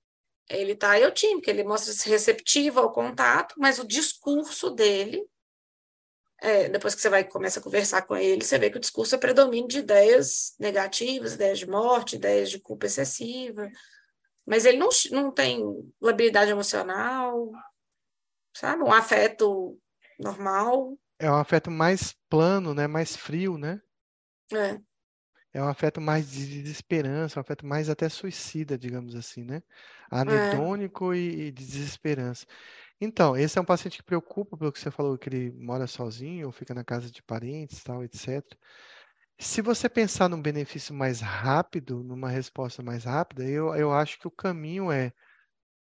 Ele 0.48 0.74
tá 0.76 0.98
eutímico, 0.98 1.48
ele 1.50 1.64
mostra-se 1.64 2.08
receptivo 2.08 2.80
ao 2.80 2.92
contato, 2.92 3.54
mas 3.58 3.78
o 3.78 3.86
discurso 3.86 4.70
dele, 4.70 5.26
é, 6.40 6.68
depois 6.68 6.94
que 6.94 7.00
você 7.00 7.08
vai 7.08 7.24
começa 7.24 7.60
a 7.60 7.62
conversar 7.62 8.02
com 8.02 8.16
ele, 8.16 8.44
você 8.44 8.58
vê 8.58 8.70
que 8.70 8.76
o 8.76 8.80
discurso 8.80 9.14
é 9.14 9.18
predomínio 9.18 9.68
de 9.68 9.78
ideias 9.78 10.54
negativas, 10.58 11.34
ideias 11.34 11.58
de 11.58 11.66
morte, 11.68 12.16
ideias 12.16 12.50
de 12.50 12.60
culpa 12.60 12.86
excessiva. 12.86 13.68
Mas 14.46 14.64
ele 14.64 14.78
não, 14.78 14.88
não 15.10 15.32
tem 15.32 15.62
labilidade 16.00 16.50
emocional, 16.50 17.50
sabe? 18.54 18.82
Um 18.82 18.92
afeto 18.92 19.78
normal. 20.18 20.98
É 21.18 21.30
um 21.30 21.36
afeto 21.36 21.70
mais 21.70 22.14
plano, 22.28 22.74
né? 22.74 22.86
Mais 22.86 23.16
frio, 23.16 23.56
né? 23.56 23.80
É. 24.52 24.78
É 25.52 25.62
um 25.62 25.68
afeto 25.68 26.00
mais 26.00 26.32
de 26.32 26.62
desesperança, 26.62 27.38
um 27.38 27.42
afeto 27.42 27.64
mais 27.64 27.88
até 27.88 28.08
suicida, 28.08 28.76
digamos 28.76 29.14
assim, 29.14 29.44
né? 29.44 29.62
Anedônico 30.10 31.14
e, 31.14 31.46
e 31.46 31.52
de 31.52 31.64
desesperança. 31.64 32.44
Então, 33.00 33.36
esse 33.36 33.56
é 33.56 33.60
um 33.60 33.64
paciente 33.64 33.98
que 33.98 34.02
preocupa 34.02 34.56
pelo 34.56 34.72
que 34.72 34.80
você 34.80 34.90
falou, 34.90 35.16
que 35.16 35.28
ele 35.28 35.52
mora 35.52 35.86
sozinho 35.86 36.46
ou 36.46 36.52
fica 36.52 36.74
na 36.74 36.82
casa 36.82 37.08
de 37.08 37.22
parentes, 37.22 37.82
tal, 37.84 38.02
etc. 38.02 38.42
Se 39.38 39.62
você 39.62 39.88
pensar 39.88 40.28
num 40.28 40.42
benefício 40.42 40.92
mais 40.92 41.20
rápido, 41.20 42.02
numa 42.02 42.28
resposta 42.28 42.82
mais 42.82 43.04
rápida, 43.04 43.44
eu, 43.44 43.72
eu 43.76 43.92
acho 43.92 44.18
que 44.18 44.26
o 44.26 44.30
caminho 44.30 44.90
é 44.90 45.12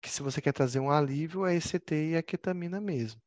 que 0.01 0.09
se 0.09 0.23
você 0.23 0.41
quer 0.41 0.53
trazer 0.53 0.79
um 0.81 0.91
alívio, 0.91 1.45
é 1.45 1.55
ECT 1.55 2.11
e 2.11 2.17
a 2.17 2.23
ketamina 2.23 2.81
mesmo. 2.81 3.21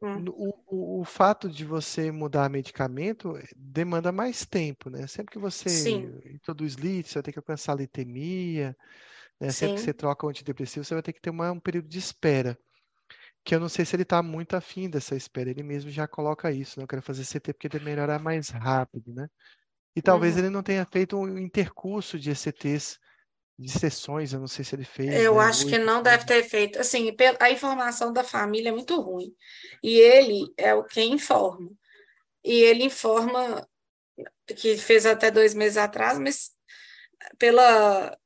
Hum. 0.00 0.26
O, 0.28 0.98
o, 0.98 1.00
o 1.00 1.04
fato 1.04 1.48
de 1.48 1.64
você 1.64 2.12
mudar 2.12 2.50
medicamento 2.50 3.32
demanda 3.56 4.12
mais 4.12 4.44
tempo, 4.44 4.90
né? 4.90 5.06
Sempre 5.06 5.32
que 5.32 5.38
você 5.38 5.62
Sim. 5.66 6.14
introduz 6.34 6.74
lítio, 6.74 7.10
você 7.12 7.14
vai 7.18 7.22
ter 7.22 7.32
que 7.32 7.38
alcançar 7.38 7.72
a 7.72 7.76
litemia, 7.76 8.76
né? 9.40 9.52
Sempre 9.52 9.76
que 9.76 9.82
você 9.82 9.94
troca 9.94 10.26
o 10.26 10.30
antidepressivo, 10.30 10.84
você 10.84 10.94
vai 10.94 11.02
ter 11.02 11.12
que 11.14 11.20
ter 11.22 11.30
uma, 11.30 11.52
um 11.52 11.60
período 11.60 11.88
de 11.88 11.98
espera. 11.98 12.58
Que 13.44 13.54
eu 13.54 13.60
não 13.60 13.68
sei 13.68 13.84
se 13.84 13.96
ele 13.96 14.04
está 14.04 14.22
muito 14.22 14.54
afim 14.56 14.88
dessa 14.90 15.16
espera. 15.16 15.50
Ele 15.50 15.62
mesmo 15.62 15.90
já 15.90 16.06
coloca 16.08 16.50
isso, 16.52 16.78
né? 16.78 16.84
Eu 16.84 16.88
quero 16.88 17.02
fazer 17.02 17.24
CT 17.24 17.52
porque 17.52 17.66
ele 17.68 17.80
melhorar 17.84 18.18
mais 18.20 18.50
rápido, 18.50 19.12
né? 19.14 19.28
E 19.96 20.02
talvez 20.02 20.36
Uhum. 20.36 20.38
ele 20.38 20.50
não 20.50 20.62
tenha 20.62 20.86
feito 20.86 21.16
um 21.18 21.38
intercurso 21.38 22.18
de 22.18 22.30
ECTs, 22.30 22.98
de 23.58 23.70
sessões, 23.70 24.32
eu 24.32 24.40
não 24.40 24.48
sei 24.48 24.64
se 24.64 24.74
ele 24.76 24.84
fez, 24.84 25.28
Eu 25.28 25.32
né? 25.32 25.40
acho 25.40 25.66
que 25.66 25.78
não 25.78 26.02
deve 26.02 26.24
ter 26.24 26.42
feito. 26.44 26.78
Assim, 26.78 27.14
a 27.40 27.50
informação 27.50 28.12
da 28.12 28.24
família 28.24 28.70
é 28.70 28.72
muito 28.72 28.98
ruim. 29.00 29.34
E 29.82 29.96
ele 29.98 30.52
é 30.56 30.74
o 30.74 30.84
que 30.84 31.02
informa. 31.02 31.70
E 32.44 32.52
ele 32.62 32.84
informa 32.84 33.68
que 34.56 34.76
fez 34.78 35.06
até 35.06 35.30
dois 35.30 35.54
meses 35.54 35.78
atrás, 35.78 36.18
mas 36.18 36.52
pela, 37.38 38.16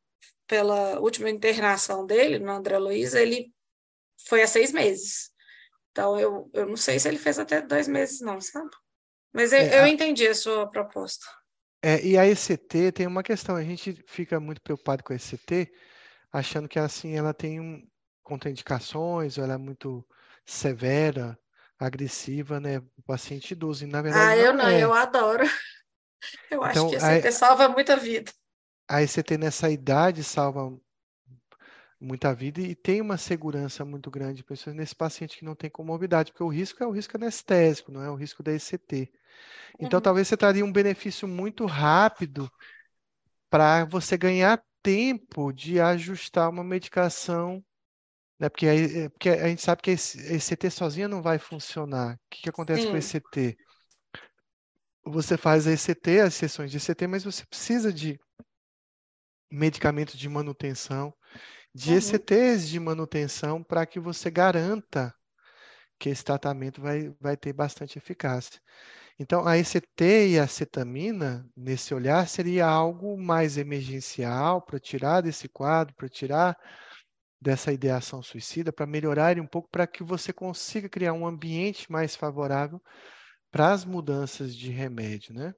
pela 0.46 1.00
última 1.00 1.30
internação 1.30 2.06
dele, 2.06 2.38
no 2.40 2.52
André 2.52 2.78
Luiz, 2.78 3.14
ele 3.14 3.52
foi 4.28 4.42
há 4.42 4.46
seis 4.46 4.72
meses. 4.72 5.30
Então, 5.92 6.18
eu, 6.20 6.50
eu 6.54 6.66
não 6.66 6.76
sei 6.76 6.98
se 7.00 7.08
ele 7.08 7.18
fez 7.18 7.38
até 7.38 7.62
dois 7.62 7.88
meses, 7.88 8.20
não, 8.20 8.40
sabe? 8.40 8.70
Mas 9.32 9.52
eu, 9.52 9.60
É, 9.60 9.70
eu 9.70 9.86
a- 9.86 9.88
entendi 9.88 10.26
a 10.28 10.34
sua 10.34 10.70
proposta. 10.70 11.26
É, 11.82 12.04
e 12.04 12.18
a 12.18 12.26
ECT 12.26 12.90
tem 12.92 13.06
uma 13.06 13.22
questão, 13.22 13.54
a 13.56 13.62
gente 13.64 13.92
fica 14.08 14.40
muito 14.40 14.60
preocupado 14.60 15.04
com 15.04 15.12
a 15.12 15.16
ECT, 15.16 15.72
achando 16.32 16.68
que 16.68 16.78
assim 16.78 17.14
ela 17.16 17.32
tem 17.34 17.60
um, 17.60 17.86
contraindicações, 18.22 19.38
ou 19.38 19.44
ela 19.44 19.54
é 19.54 19.58
muito 19.58 20.06
severa, 20.44 21.38
agressiva, 21.78 22.58
né, 22.60 22.78
o 22.78 23.02
paciente 23.06 23.52
idoso, 23.52 23.84
e 23.84 23.86
na 23.86 24.02
verdade 24.02 24.32
Ah, 24.32 24.36
eu 24.36 24.52
não 24.54 24.54
não, 24.54 24.68
é. 24.68 24.78
eu 24.78 24.92
adoro. 24.94 25.44
Eu 26.50 26.62
acho 26.64 26.84
Então, 26.84 26.88
que 26.88 26.96
a, 26.96 26.96
esse 26.96 27.12
CT 27.12 27.32
salva 27.32 27.68
muita 27.68 27.96
vida. 27.96 28.32
a 28.88 29.02
ECT 29.02 29.36
nessa 29.38 29.68
idade 29.70 30.22
salva 30.22 30.78
muita 32.00 32.34
vida 32.34 32.60
e 32.60 32.74
tem 32.74 33.00
uma 33.00 33.16
segurança 33.18 33.84
muito 33.84 34.10
grande, 34.10 34.44
principalmente 34.44 34.80
nesse 34.80 34.94
paciente 34.94 35.38
que 35.38 35.44
não 35.44 35.54
tem 35.54 35.70
comorbidade, 35.70 36.32
porque 36.32 36.44
o 36.44 36.48
risco 36.48 36.82
é 36.82 36.86
o 36.86 36.90
risco 36.90 37.16
anestésico, 37.16 37.92
não 37.92 38.02
é 38.02 38.10
o 38.10 38.14
risco 38.16 38.42
da 38.42 38.52
ECT. 38.52 39.10
Então, 39.80 40.00
Uhum. 40.00 40.02
talvez 40.02 40.28
você 40.28 40.36
traria 40.36 40.64
um 40.64 40.72
benefício 40.72 41.28
muito 41.28 41.66
rápido 41.66 42.50
para 43.50 43.84
você 43.84 44.16
ganhar 44.16 44.62
tempo 44.82 45.52
de 45.52 45.80
ajustar 45.80 46.50
uma 46.50 46.64
medicação, 46.64 47.64
né? 48.38 48.48
Porque, 48.50 48.68
aí- 48.68 48.98
é, 49.04 49.08
porque 49.10 49.30
a 49.30 49.48
gente 49.48 49.62
sabe 49.62 49.82
que 49.82 49.92
esse 49.92 50.18
ECT 50.34 50.70
sozinha 50.70 51.08
não 51.08 51.22
vai 51.22 51.38
funcionar. 51.38 52.16
O 52.16 52.20
que 52.30 52.42
que 52.44 52.50
acontece 52.50 52.86
com 52.88 52.96
o 52.96 52.98
Sim, 52.98 53.00
ECT? 53.00 53.58
Você 55.06 55.38
faz 55.38 55.66
a 55.66 55.72
ECT, 55.72 56.20
as 56.20 56.34
sessões 56.34 56.70
de 56.70 56.76
ECT, 56.76 57.06
mas 57.06 57.24
você 57.24 57.46
precisa 57.46 57.90
de 57.92 58.20
medicamentos 59.50 60.16
de 60.18 60.28
manutenção, 60.28 61.12
de 61.76 61.90
uhum. 61.90 61.98
ECTs 61.98 62.68
de 62.70 62.80
manutenção 62.80 63.62
para 63.62 63.84
que 63.84 64.00
você 64.00 64.30
garanta 64.30 65.14
que 65.98 66.08
esse 66.08 66.24
tratamento 66.24 66.80
vai, 66.80 67.14
vai 67.20 67.36
ter 67.36 67.52
bastante 67.52 67.98
eficácia. 67.98 68.58
Então, 69.18 69.46
a 69.46 69.58
ECT 69.58 70.30
e 70.30 70.38
a 70.38 70.46
cetamina, 70.46 71.46
nesse 71.54 71.92
olhar, 71.92 72.26
seria 72.28 72.66
algo 72.66 73.18
mais 73.18 73.58
emergencial 73.58 74.62
para 74.62 74.80
tirar 74.80 75.20
desse 75.20 75.50
quadro, 75.50 75.94
para 75.94 76.08
tirar 76.08 76.56
dessa 77.38 77.70
ideação 77.70 78.22
suicida, 78.22 78.72
para 78.72 78.86
melhorar 78.86 79.32
ele 79.32 79.42
um 79.42 79.46
pouco, 79.46 79.68
para 79.70 79.86
que 79.86 80.02
você 80.02 80.32
consiga 80.32 80.88
criar 80.88 81.12
um 81.12 81.26
ambiente 81.26 81.92
mais 81.92 82.16
favorável 82.16 82.80
para 83.50 83.70
as 83.72 83.84
mudanças 83.84 84.56
de 84.56 84.70
remédio, 84.70 85.34
né? 85.34 85.52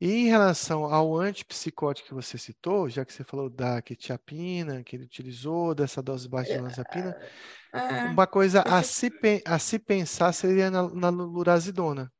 E 0.00 0.10
em 0.12 0.26
relação 0.28 0.84
ao 0.86 1.16
antipsicótico 1.16 2.08
que 2.08 2.14
você 2.14 2.36
citou, 2.38 2.88
já 2.88 3.04
que 3.04 3.12
você 3.12 3.24
falou 3.24 3.48
da 3.50 3.80
quetiapina, 3.82 4.84
que 4.84 4.96
ele 4.96 5.04
utilizou, 5.04 5.74
dessa 5.74 6.02
dose 6.02 6.28
baixa 6.28 6.52
de 6.52 6.58
olanzapina, 6.58 7.16
É, 7.74 7.80
uma 8.04 8.26
coisa 8.26 8.62
a 8.62 8.82
se, 8.82 9.10
a 9.46 9.58
se 9.58 9.78
pensar 9.78 10.32
seria 10.32 10.70
na, 10.70 10.88
na 10.90 11.08
lurazidona, 11.10 12.12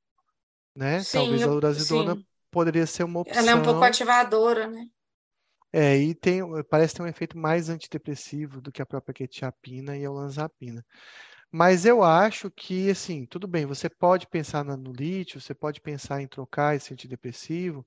né? 0.76 1.04
sim, 1.04 1.06
Talvez 1.06 1.46
a 1.46 1.52
lurazidona 1.52 2.18
poderia 2.50 2.86
ser 2.86 3.04
uma 3.04 3.20
Ela 3.26 3.50
é 3.50 3.54
um 3.54 3.60
pouco 3.62 3.84
opção. 3.84 3.84
ativadora, 3.84 4.66
né? 4.68 4.88
É, 5.72 5.96
e 5.98 6.14
tem, 6.14 6.40
parece 6.70 6.94
ter 6.94 7.02
um 7.02 7.06
efeito 7.06 7.36
mais 7.36 7.68
antidepressivo 7.68 8.60
do 8.62 8.72
que 8.72 8.80
a 8.80 8.86
própria 8.86 9.12
quetiapina 9.12 9.96
e 9.96 10.04
a 10.04 10.10
olanzapina. 10.10 10.84
Mas 11.58 11.86
eu 11.86 12.02
acho 12.04 12.50
que, 12.50 12.90
assim, 12.90 13.24
tudo 13.24 13.48
bem, 13.48 13.64
você 13.64 13.88
pode 13.88 14.26
pensar 14.26 14.62
no 14.62 14.92
lítio, 14.92 15.40
você 15.40 15.54
pode 15.54 15.80
pensar 15.80 16.20
em 16.20 16.26
trocar 16.26 16.76
esse 16.76 16.92
antidepressivo, 16.92 17.86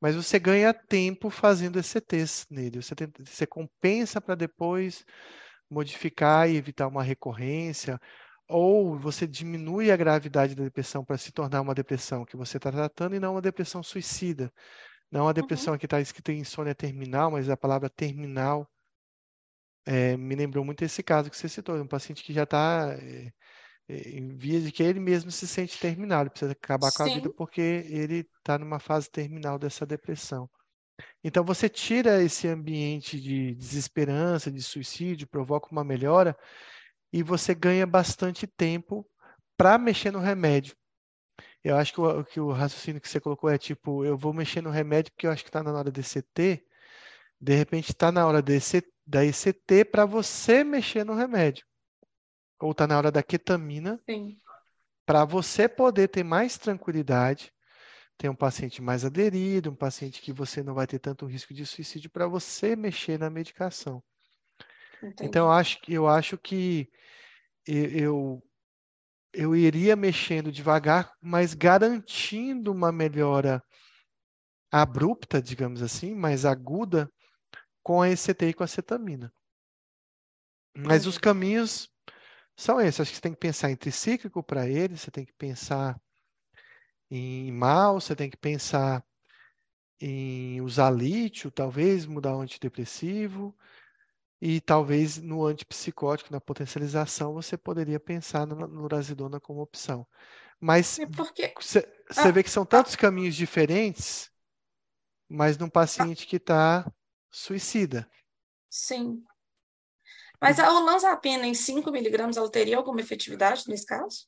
mas 0.00 0.16
você 0.16 0.38
ganha 0.38 0.72
tempo 0.72 1.28
fazendo 1.28 1.78
ECTs 1.78 2.46
nele. 2.50 2.80
Você, 2.82 2.94
tem, 2.94 3.12
você 3.22 3.46
compensa 3.46 4.22
para 4.22 4.34
depois 4.34 5.04
modificar 5.70 6.48
e 6.48 6.56
evitar 6.56 6.88
uma 6.88 7.02
recorrência, 7.02 8.00
ou 8.48 8.98
você 8.98 9.26
diminui 9.26 9.90
a 9.90 9.98
gravidade 9.98 10.54
da 10.54 10.64
depressão 10.64 11.04
para 11.04 11.18
se 11.18 11.30
tornar 11.30 11.60
uma 11.60 11.74
depressão 11.74 12.24
que 12.24 12.38
você 12.38 12.56
está 12.56 12.72
tratando 12.72 13.16
e 13.16 13.20
não 13.20 13.32
uma 13.32 13.42
depressão 13.42 13.82
suicida. 13.82 14.50
Não 15.12 15.26
uma 15.26 15.34
depressão 15.34 15.74
uhum. 15.74 15.78
que 15.78 15.84
está 15.84 16.00
escrita 16.00 16.32
em 16.32 16.38
insônia 16.38 16.74
terminal, 16.74 17.30
mas 17.30 17.50
a 17.50 17.56
palavra 17.56 17.90
terminal 17.90 18.66
é, 19.86 20.16
me 20.16 20.34
lembrou 20.34 20.64
muito 20.64 20.84
esse 20.84 21.02
caso 21.02 21.30
que 21.30 21.36
você 21.36 21.48
citou, 21.48 21.76
um 21.76 21.86
paciente 21.86 22.22
que 22.22 22.32
já 22.32 22.44
está 22.44 22.96
é, 22.98 23.32
é, 23.88 24.10
em 24.10 24.36
via 24.36 24.60
de 24.60 24.70
que 24.70 24.82
ele 24.82 25.00
mesmo 25.00 25.30
se 25.30 25.46
sente 25.48 25.78
terminal, 25.78 26.22
ele 26.22 26.30
precisa 26.30 26.52
acabar 26.52 26.92
com 26.92 27.02
a 27.02 27.06
vida 27.06 27.30
porque 27.30 27.60
ele 27.60 28.26
está 28.38 28.58
numa 28.58 28.78
fase 28.78 29.10
terminal 29.10 29.58
dessa 29.58 29.86
depressão. 29.86 30.48
Então 31.24 31.44
você 31.44 31.68
tira 31.68 32.22
esse 32.22 32.46
ambiente 32.46 33.20
de 33.20 33.54
desesperança, 33.54 34.50
de 34.50 34.62
suicídio, 34.62 35.28
provoca 35.28 35.68
uma 35.72 35.84
melhora 35.84 36.36
e 37.12 37.22
você 37.22 37.54
ganha 37.54 37.86
bastante 37.86 38.46
tempo 38.46 39.06
para 39.56 39.78
mexer 39.78 40.10
no 40.10 40.20
remédio. 40.20 40.76
Eu 41.62 41.76
acho 41.76 41.92
que 41.92 42.00
o, 42.00 42.24
que 42.24 42.40
o 42.40 42.52
raciocínio 42.52 43.00
que 43.00 43.08
você 43.08 43.20
colocou 43.20 43.50
é 43.50 43.58
tipo, 43.58 44.04
eu 44.04 44.16
vou 44.16 44.32
mexer 44.32 44.62
no 44.62 44.70
remédio 44.70 45.12
porque 45.12 45.26
eu 45.26 45.30
acho 45.30 45.42
que 45.42 45.50
está 45.50 45.62
na 45.62 45.72
hora 45.72 45.90
de 45.90 46.02
CT, 46.02 46.64
de 47.40 47.54
repente 47.54 47.90
está 47.90 48.10
na 48.10 48.26
hora 48.26 48.40
desse, 48.40 48.82
da 49.10 49.24
ECT 49.24 49.84
para 49.90 50.04
você 50.04 50.62
mexer 50.62 51.04
no 51.04 51.14
remédio. 51.14 51.66
Ou 52.60 52.70
está 52.70 52.86
na 52.86 52.96
hora 52.96 53.10
da 53.10 53.24
ketamina 53.24 54.00
para 55.04 55.24
você 55.24 55.68
poder 55.68 56.06
ter 56.06 56.22
mais 56.22 56.56
tranquilidade, 56.56 57.52
ter 58.16 58.28
um 58.28 58.36
paciente 58.36 58.80
mais 58.80 59.04
aderido, 59.04 59.70
um 59.70 59.74
paciente 59.74 60.22
que 60.22 60.32
você 60.32 60.62
não 60.62 60.74
vai 60.74 60.86
ter 60.86 61.00
tanto 61.00 61.26
risco 61.26 61.52
de 61.52 61.66
suicídio 61.66 62.08
para 62.08 62.28
você 62.28 62.76
mexer 62.76 63.18
na 63.18 63.28
medicação. 63.28 64.00
Entendi. 65.02 65.24
Então 65.24 65.46
eu 65.46 65.52
acho, 65.52 65.78
eu 65.88 66.06
acho 66.06 66.38
que 66.38 66.88
eu, 67.66 68.40
eu 69.32 69.56
iria 69.56 69.96
mexendo 69.96 70.52
devagar, 70.52 71.12
mas 71.20 71.52
garantindo 71.52 72.70
uma 72.70 72.92
melhora 72.92 73.60
abrupta, 74.70 75.42
digamos 75.42 75.82
assim, 75.82 76.14
mais 76.14 76.44
aguda, 76.44 77.10
com 77.82 78.02
a 78.02 78.08
ECT 78.08 78.46
e 78.46 78.54
com 78.54 78.64
a 78.64 78.66
cetamina. 78.66 79.32
Mas 80.76 81.06
os 81.06 81.18
caminhos 81.18 81.90
são 82.56 82.80
esses. 82.80 83.00
Acho 83.00 83.10
que 83.10 83.16
você 83.16 83.22
tem 83.22 83.32
que 83.32 83.40
pensar 83.40 83.70
em 83.70 83.76
tricíclico 83.76 84.42
para 84.42 84.68
ele, 84.68 84.96
você 84.96 85.10
tem 85.10 85.24
que 85.24 85.32
pensar 85.32 86.00
em 87.10 87.50
mal, 87.50 88.00
você 88.00 88.14
tem 88.14 88.30
que 88.30 88.36
pensar 88.36 89.04
em 90.00 90.60
usar 90.60 90.90
lítio, 90.90 91.50
talvez 91.50 92.06
mudar 92.06 92.36
o 92.36 92.40
antidepressivo, 92.40 93.54
e 94.40 94.60
talvez 94.60 95.18
no 95.18 95.44
antipsicótico, 95.44 96.32
na 96.32 96.40
potencialização, 96.40 97.34
você 97.34 97.58
poderia 97.58 98.00
pensar 98.00 98.46
no, 98.46 98.84
Urazidona 98.84 99.38
como 99.38 99.60
opção. 99.60 100.06
Mas 100.58 100.98
é 100.98 101.06
porque... 101.06 101.52
você 101.58 101.86
ah, 102.16 102.30
vê 102.30 102.42
que 102.42 102.50
são 102.50 102.64
tantos 102.64 102.94
ah, 102.94 102.96
caminhos 102.96 103.34
diferentes, 103.34 104.30
mas 105.28 105.58
num 105.58 105.68
paciente 105.68 106.26
que 106.26 106.36
está 106.36 106.90
suicida. 107.30 108.10
Sim. 108.68 109.24
Mas 110.40 110.58
a 110.58 110.72
olanzapina 110.72 111.46
em 111.46 111.54
5 111.54 111.90
miligramas, 111.90 112.36
ela 112.36 112.50
teria 112.50 112.76
alguma 112.76 113.00
efetividade 113.00 113.68
nesse 113.68 113.84
caso? 113.84 114.26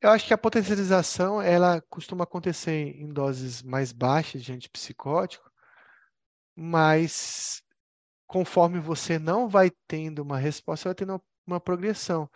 Eu 0.00 0.10
acho 0.10 0.26
que 0.26 0.34
a 0.34 0.38
potencialização, 0.38 1.40
ela 1.40 1.80
costuma 1.88 2.24
acontecer 2.24 2.96
em 2.96 3.08
doses 3.08 3.62
mais 3.62 3.92
baixas 3.92 4.42
de 4.42 4.52
antipsicótico, 4.52 5.50
mas 6.54 7.62
conforme 8.26 8.80
você 8.80 9.18
não 9.18 9.48
vai 9.48 9.70
tendo 9.86 10.20
uma 10.20 10.38
resposta, 10.38 10.82
você 10.82 10.88
vai 10.88 10.94
tendo 10.94 11.12
uma, 11.12 11.22
uma 11.46 11.60
progressão. 11.60 12.28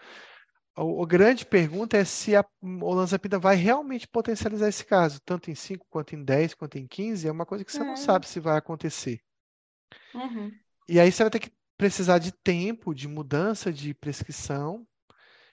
A, 0.76 1.06
grande 1.06 1.44
pergunta 1.44 1.96
é 1.96 2.04
se 2.04 2.34
a 2.34 2.44
olanzapina 2.62 3.38
vai 3.38 3.56
realmente 3.56 4.08
potencializar 4.08 4.68
esse 4.68 4.84
caso, 4.84 5.20
tanto 5.24 5.50
em 5.50 5.54
5, 5.54 5.86
quanto 5.90 6.14
em 6.14 6.24
10, 6.24 6.54
quanto 6.54 6.78
em 6.78 6.86
15, 6.86 7.28
é 7.28 7.32
uma 7.32 7.44
coisa 7.44 7.64
que 7.64 7.72
você 7.72 7.80
é. 7.82 7.84
não 7.84 7.96
sabe 7.96 8.26
se 8.26 8.40
vai 8.40 8.56
acontecer. 8.56 9.20
Uhum. 10.14 10.52
E 10.88 10.98
aí 10.98 11.10
você 11.10 11.22
vai 11.22 11.30
ter 11.30 11.40
que 11.40 11.52
precisar 11.76 12.18
de 12.18 12.32
tempo, 12.32 12.94
de 12.94 13.08
mudança 13.08 13.72
de 13.72 13.92
prescrição, 13.94 14.86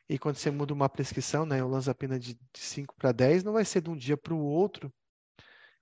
e 0.10 0.18
quando 0.18 0.38
você 0.38 0.50
muda 0.50 0.74
uma 0.74 0.88
prescrição, 0.88 1.46
né, 1.46 1.62
olanzapina 1.62 2.18
de, 2.18 2.34
de 2.34 2.60
5 2.60 2.96
para 2.96 3.12
10, 3.12 3.44
não 3.44 3.54
vai 3.54 3.66
ser 3.66 3.82
de 3.82 3.90
um 3.90 3.96
dia 3.96 4.16
para 4.16 4.34
o 4.34 4.40
outro 4.40 4.94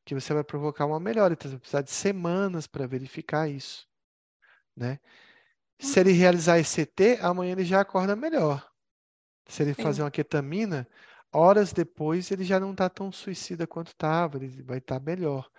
que 0.04 0.16
você 0.16 0.34
vai 0.34 0.44
provocar 0.44 0.86
uma 0.86 1.00
melhora. 1.00 1.34
Então, 1.34 1.50
você 1.50 1.56
vai 1.56 1.60
precisar 1.60 1.82
de 1.82 1.92
semanas 1.92 2.66
para 2.66 2.88
verificar 2.88 3.50
isso 3.50 3.88
né? 4.76 5.00
Se 5.80 6.00
ele 6.00 6.12
realizar 6.12 6.60
esse 6.60 6.86
CT, 6.86 7.20
amanhã 7.22 7.54
ele 7.54 7.66
já 7.66 7.82
acorda 7.82 8.16
melhor. 8.16 8.66
Se 9.48 9.64
ele 9.64 9.74
Sim. 9.74 9.84
fazer 9.84 10.02
uma 10.02 10.12
ketamina, 10.12 10.88
horas 11.32 11.72
depois 11.74 12.32
ele 12.32 12.44
já 12.44 12.60
não 12.60 12.72
está 12.72 12.90
tão 12.90 13.12
suicida 13.12 13.68
quanto 13.68 13.90
estava, 13.90 14.38
ele 14.38 14.64
vai 14.64 14.80
estar 14.80 15.00
tá 15.00 15.06
melhor. 15.06 15.50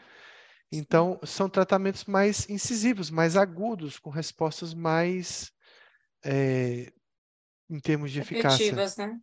Então, 0.71 1.21
são 1.25 1.49
tratamentos 1.49 2.05
mais 2.05 2.49
incisivos, 2.51 3.11
mais 3.11 3.37
agudos, 3.37 3.99
com 3.99 4.11
respostas 4.11 4.75
mais, 4.75 5.53
é, 6.25 6.93
em 7.71 7.79
termos 7.79 8.11
de 8.11 8.21
eficácia, 8.21 8.73
né? 8.73 9.21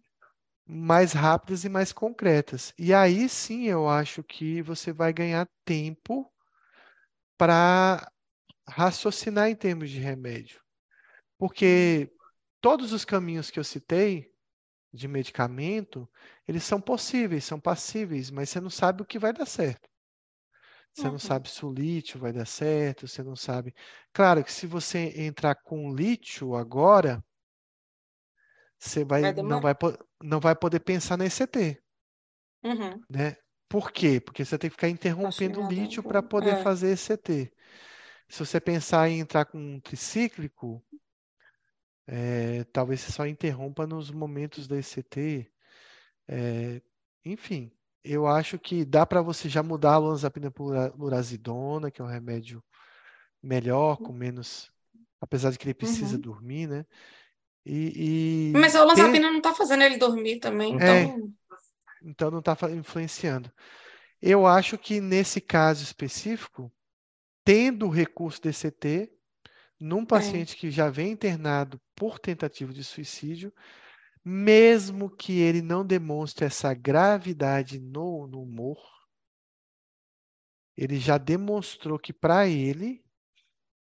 mais 0.66 1.12
rápidas 1.12 1.66
e 1.66 1.70
mais 1.70 1.92
concretas. 1.92 2.74
E 2.78 2.94
aí 2.94 3.28
sim 3.28 3.68
eu 3.68 3.90
acho 3.90 4.24
que 4.24 4.62
você 4.62 4.94
vai 4.94 5.12
ganhar 5.12 5.48
tempo 5.66 6.32
para 7.38 8.10
raciocinar 8.68 9.50
em 9.50 9.56
termos 9.56 9.90
de 9.90 10.00
remédio. 10.00 10.62
Porque 11.38 12.10
todos 12.62 12.94
os 12.94 13.04
caminhos 13.04 13.52
que 13.52 13.60
eu 13.60 13.64
citei 13.64 14.33
de 14.94 15.08
medicamento, 15.08 16.08
eles 16.48 16.64
são 16.64 16.80
possíveis, 16.80 17.44
são 17.44 17.60
passíveis, 17.60 18.30
mas 18.30 18.50
você 18.50 18.62
não 18.62 18.70
sabe 18.70 19.02
o 19.02 19.06
que 19.06 19.18
vai 19.18 19.34
dar 19.34 19.48
certo. 19.48 19.90
Você 20.94 21.08
uhum. 21.08 21.14
não 21.14 21.20
sabe 21.20 21.50
se 21.50 21.66
o 21.66 21.74
lítio 21.74 22.20
vai 22.20 22.32
dar 22.32 22.46
certo, 22.46 23.08
você 23.08 23.24
não 23.24 23.36
sabe. 23.36 23.74
Claro 24.14 24.44
que 24.44 24.52
se 24.52 24.68
você 24.68 25.12
entrar 25.22 25.56
com 25.56 25.94
lítio 25.94 26.56
agora, 26.56 27.24
você 28.78 29.04
vai, 29.04 29.22
vai 29.22 29.34
não, 29.34 29.60
vai, 29.60 29.74
não 30.22 30.40
vai 30.40 30.56
poder 30.56 30.82
pensar 30.82 31.18
na 31.18 31.26
ECT. 31.26 31.82
Uhum. 32.64 33.04
Né? 33.10 33.36
Por 33.68 33.92
quê? 33.92 34.22
Porque 34.22 34.46
você 34.46 34.56
tem 34.56 34.70
que 34.70 34.76
ficar 34.76 34.90
interrompendo 34.90 35.62
o 35.62 35.68
lítio 35.68 36.04
para 36.04 36.22
poder 36.22 36.56
é. 36.56 36.64
fazer 36.64 36.92
ECT. 36.92 37.52
Se 38.30 38.40
você 38.46 38.62
pensar 38.62 39.10
em 39.10 39.20
entrar 39.20 39.46
com 39.46 39.58
um 39.58 39.80
tricíclico, 39.80 40.84
é, 42.08 42.64
talvez 42.66 43.02
você 43.02 43.12
só 43.12 43.26
interrompa 43.26 43.88
nos 43.88 44.12
momentos 44.12 44.68
da 44.68 44.78
ECT. 44.78 45.50
É, 46.28 46.82
enfim, 47.26 47.72
eu 48.04 48.28
acho 48.28 48.60
que 48.60 48.84
dá 48.84 49.06
para 49.06 49.22
você 49.22 49.48
já 49.48 49.64
mudar 49.64 49.94
a 49.94 50.00
olanzapina 50.00 50.52
por 50.52 50.74
urazidona, 50.98 51.90
que 51.90 52.02
é 52.02 52.06
um 52.06 52.08
remédio 52.08 52.64
melhor, 53.42 53.98
com 53.98 54.12
menos, 54.12 54.72
apesar 55.20 55.52
de 55.52 55.58
que 55.58 55.66
ele 55.66 55.74
precisa 55.74 56.16
uhum. 56.16 56.22
dormir, 56.22 56.68
né? 56.68 56.86
E, 57.66 58.52
e 58.52 58.54
Mas 58.54 58.76
a 58.76 58.84
olanzapina 58.84 59.30
não 59.30 59.38
está 59.38 59.54
fazendo 59.54 59.84
ele 59.84 59.98
dormir 59.98 60.40
também, 60.40 60.74
então... 60.76 60.88
É, 60.88 61.16
então 62.04 62.30
não 62.30 62.40
está 62.40 62.58
influenciando. 62.72 63.52
Eu 64.22 64.46
acho 64.46 64.78
que 64.78 65.00
nesse 65.00 65.40
caso 65.40 65.84
específico, 65.84 66.72
tendo 67.46 67.88
o 67.88 67.90
recurso 67.90 68.42
DCT, 68.42 69.10
num 69.80 70.04
é. 70.04 70.06
paciente 70.06 70.56
é. 70.56 70.58
que 70.58 70.72
já 70.72 70.90
vem 70.90 71.12
internado 71.12 71.80
por 71.96 72.20
tentativa 72.20 72.72
de 72.72 72.84
suicídio, 72.84 73.54
mesmo 74.24 75.10
que 75.10 75.40
ele 75.40 75.62
não 75.62 75.86
demonstre 75.86 76.46
essa 76.46 76.74
gravidade 76.74 77.80
no, 77.80 78.26
no 78.28 78.42
humor, 78.42 78.78
ele 80.78 80.98
já 80.98 81.18
demonstrou 81.18 82.00
que 82.00 82.14
para 82.14 82.48
ele, 82.48 83.04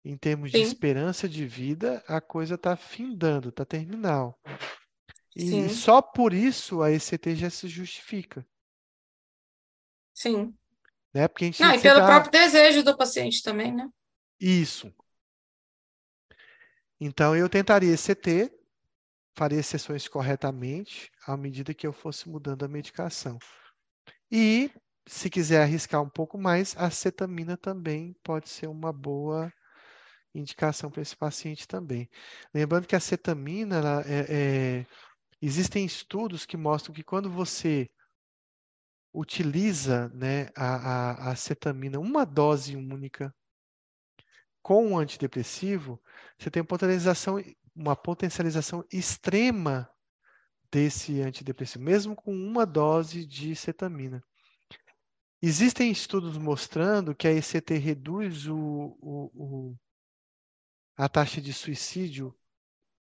em 0.03 0.18
termos 0.18 0.52
Sim. 0.52 0.57
de 0.57 0.64
esperança 0.64 1.30
de 1.30 1.45
vida, 1.45 2.03
a 2.07 2.19
coisa 2.19 2.56
está 2.56 2.76
findando, 2.76 3.49
está 3.49 3.64
terminal. 3.64 4.39
E 5.35 5.49
Sim. 5.49 5.69
só 5.69 6.02
por 6.02 6.34
isso 6.34 6.81
a 6.81 6.91
ECT 6.91 7.35
já 7.35 7.49
se 7.49 7.68
justifica. 7.68 8.45
Sim. 10.14 10.53
Né? 11.14 11.27
Porque 11.27 11.45
a 11.45 11.47
gente 11.47 11.61
Não, 11.61 11.76
e 11.76 11.81
pelo 11.81 12.06
próprio 12.06 12.31
desejo 12.31 12.84
do 12.84 12.97
paciente 12.97 13.41
também, 13.43 13.73
né? 13.73 13.89
Isso. 14.39 14.93
Então, 17.00 17.36
eu 17.36 17.50
tentaria 17.50 17.94
ECT, 17.94 18.52
faria 19.36 19.62
sessões 19.62 20.08
corretamente, 20.08 21.12
à 21.28 21.36
medida 21.36 21.74
que 21.74 21.86
eu 21.86 21.94
fosse 21.94 22.30
mudando 22.30 22.64
a 22.64 22.68
medicação. 22.68 23.38
E, 24.32 24.72
se 25.08 25.30
quiser 25.30 25.62
arriscar 25.62 26.02
um 26.02 26.10
pouco 26.10 26.38
mais, 26.38 26.76
a 26.78 26.90
cetamina 26.90 27.58
também 27.58 28.16
pode 28.24 28.50
ser 28.50 28.68
uma 28.68 28.94
boa 28.94 29.52
indicação 30.34 30.90
para 30.90 31.02
esse 31.02 31.16
paciente 31.16 31.68
também. 31.68 32.10
Lembrando 32.54 32.88
que 32.88 32.96
a 32.96 33.00
cetamina, 33.00 33.78
ela, 33.78 34.02
é, 34.06 34.80
é, 34.80 34.86
existem 35.42 35.86
estudos 35.86 36.46
que 36.46 36.58
mostram 36.58 36.94
que 36.94 37.04
quando 37.04 37.30
você 37.30 37.90
utiliza 39.14 40.10
né, 40.10 40.50
a, 40.56 41.30
a, 41.30 41.32
a 41.32 41.36
cetamina, 41.36 42.00
uma 42.00 42.26
dose 42.26 42.76
única, 42.76 43.34
com 44.66 44.84
um 44.84 44.98
antidepressivo, 44.98 46.02
você 46.40 46.50
tem 46.50 46.64
potencialização, 46.64 47.40
uma 47.76 47.96
potencialização 47.96 48.84
extrema 48.92 49.88
desse 50.72 51.22
antidepressivo, 51.22 51.84
mesmo 51.84 52.16
com 52.16 52.34
uma 52.34 52.66
dose 52.66 53.28
de 53.28 53.56
cetamina. 53.56 54.24
Existem 55.40 55.92
estudos 55.92 56.36
mostrando 56.36 57.14
que 57.14 57.28
a 57.28 57.32
ECT 57.32 57.78
reduz 57.78 58.48
o, 58.48 58.58
o, 59.00 59.32
o 59.36 59.76
a 60.98 61.08
taxa 61.08 61.40
de 61.40 61.54
suicídio 61.54 62.36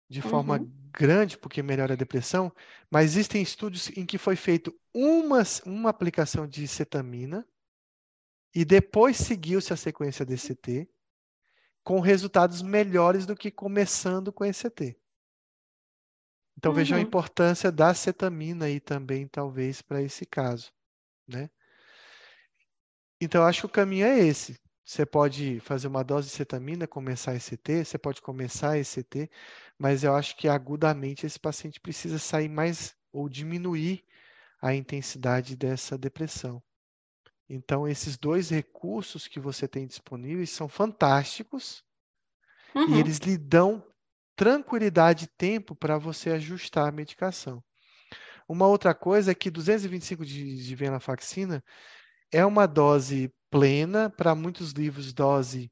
de 0.07 0.21
forma 0.21 0.59
Uhum. 0.59 0.71
grande, 0.93 1.39
porque 1.39 1.63
melhora 1.63 1.95
a 1.95 1.97
depressão, 1.97 2.53
mas 2.91 3.13
existem 3.13 3.41
estudos 3.41 3.89
em 3.97 4.05
que 4.05 4.19
foi 4.19 4.37
feito 4.37 4.79
uma, 4.93 5.43
uma 5.65 5.89
aplicação 5.89 6.47
de 6.47 6.69
cetamina 6.69 7.43
e 8.55 8.67
depois 8.67 9.17
seguiu-se 9.17 9.73
a 9.73 9.77
sequência 9.79 10.27
de 10.27 10.35
ECT 10.35 10.94
com 11.85 12.01
resultados 12.01 12.63
melhores 12.63 13.27
do 13.27 13.37
que 13.37 13.51
começando 13.51 14.33
com 14.33 14.45
ECT. 14.45 14.99
Então 16.59 16.73
vejam 16.73 16.99
a 16.99 17.01
Uhum. 17.01 17.03
importância 17.03 17.71
da 17.71 17.95
cetamina 17.95 18.65
aí 18.67 18.81
também, 18.81 19.29
talvez, 19.29 19.81
para 19.83 20.03
esse 20.03 20.27
caso, 20.27 20.73
né? 21.29 21.51
Então 23.21 23.43
eu 23.43 23.47
acho 23.49 23.61
que 23.61 23.67
o 23.67 23.69
caminho 23.69 24.07
é 24.07 24.19
esse. 24.19 24.57
Você 24.85 25.07
pode 25.07 25.59
fazer 25.61 25.89
uma 25.89 26.05
dose 26.05 26.29
de 26.29 26.35
cetamina, 26.35 26.87
começar 26.87 27.35
ECT, 27.35 27.85
você 27.85 27.99
pode 27.99 28.21
começar 28.21 28.77
ECT, 28.79 29.31
mas 29.79 30.05
eu 30.05 30.15
acho 30.15 30.37
que 30.37 30.47
agudamente 30.49 31.25
esse 31.27 31.41
paciente 31.41 31.81
precisa 31.81 32.19
sair 32.19 32.49
mais 32.49 32.95
ou 33.13 33.29
diminuir 33.29 34.05
a 34.63 34.75
intensidade 34.75 35.57
dessa 35.57 35.99
depressão. 35.99 36.63
Então, 37.49 37.87
esses 37.87 38.17
dois 38.19 38.51
recursos 38.51 39.29
que 39.29 39.41
você 39.41 39.69
tem 39.69 39.87
disponíveis 39.87 40.51
são 40.51 40.69
fantásticos 40.69 41.85
e 42.87 42.99
Uhum. 42.99 42.99
eles 42.99 43.19
lhe 43.19 43.37
dão 43.37 43.85
tranquilidade 44.37 45.25
e 45.25 45.29
tempo 45.39 45.75
para 45.75 45.99
você 45.99 46.31
ajustar 46.31 46.89
a 46.89 46.93
medicação. 46.93 47.63
Uma 48.49 48.69
outra 48.69 48.95
coisa 48.95 49.33
é 49.33 49.35
que 49.35 49.51
225 49.51 50.25
de, 50.25 50.57
de 50.65 50.77
venlafaxina 50.77 51.63
é 52.33 52.45
uma 52.47 52.67
dose 52.67 53.33
plena, 53.51 54.11
para 54.11 54.35
muitos 54.35 54.73
livros, 54.73 55.13
dose 55.13 55.71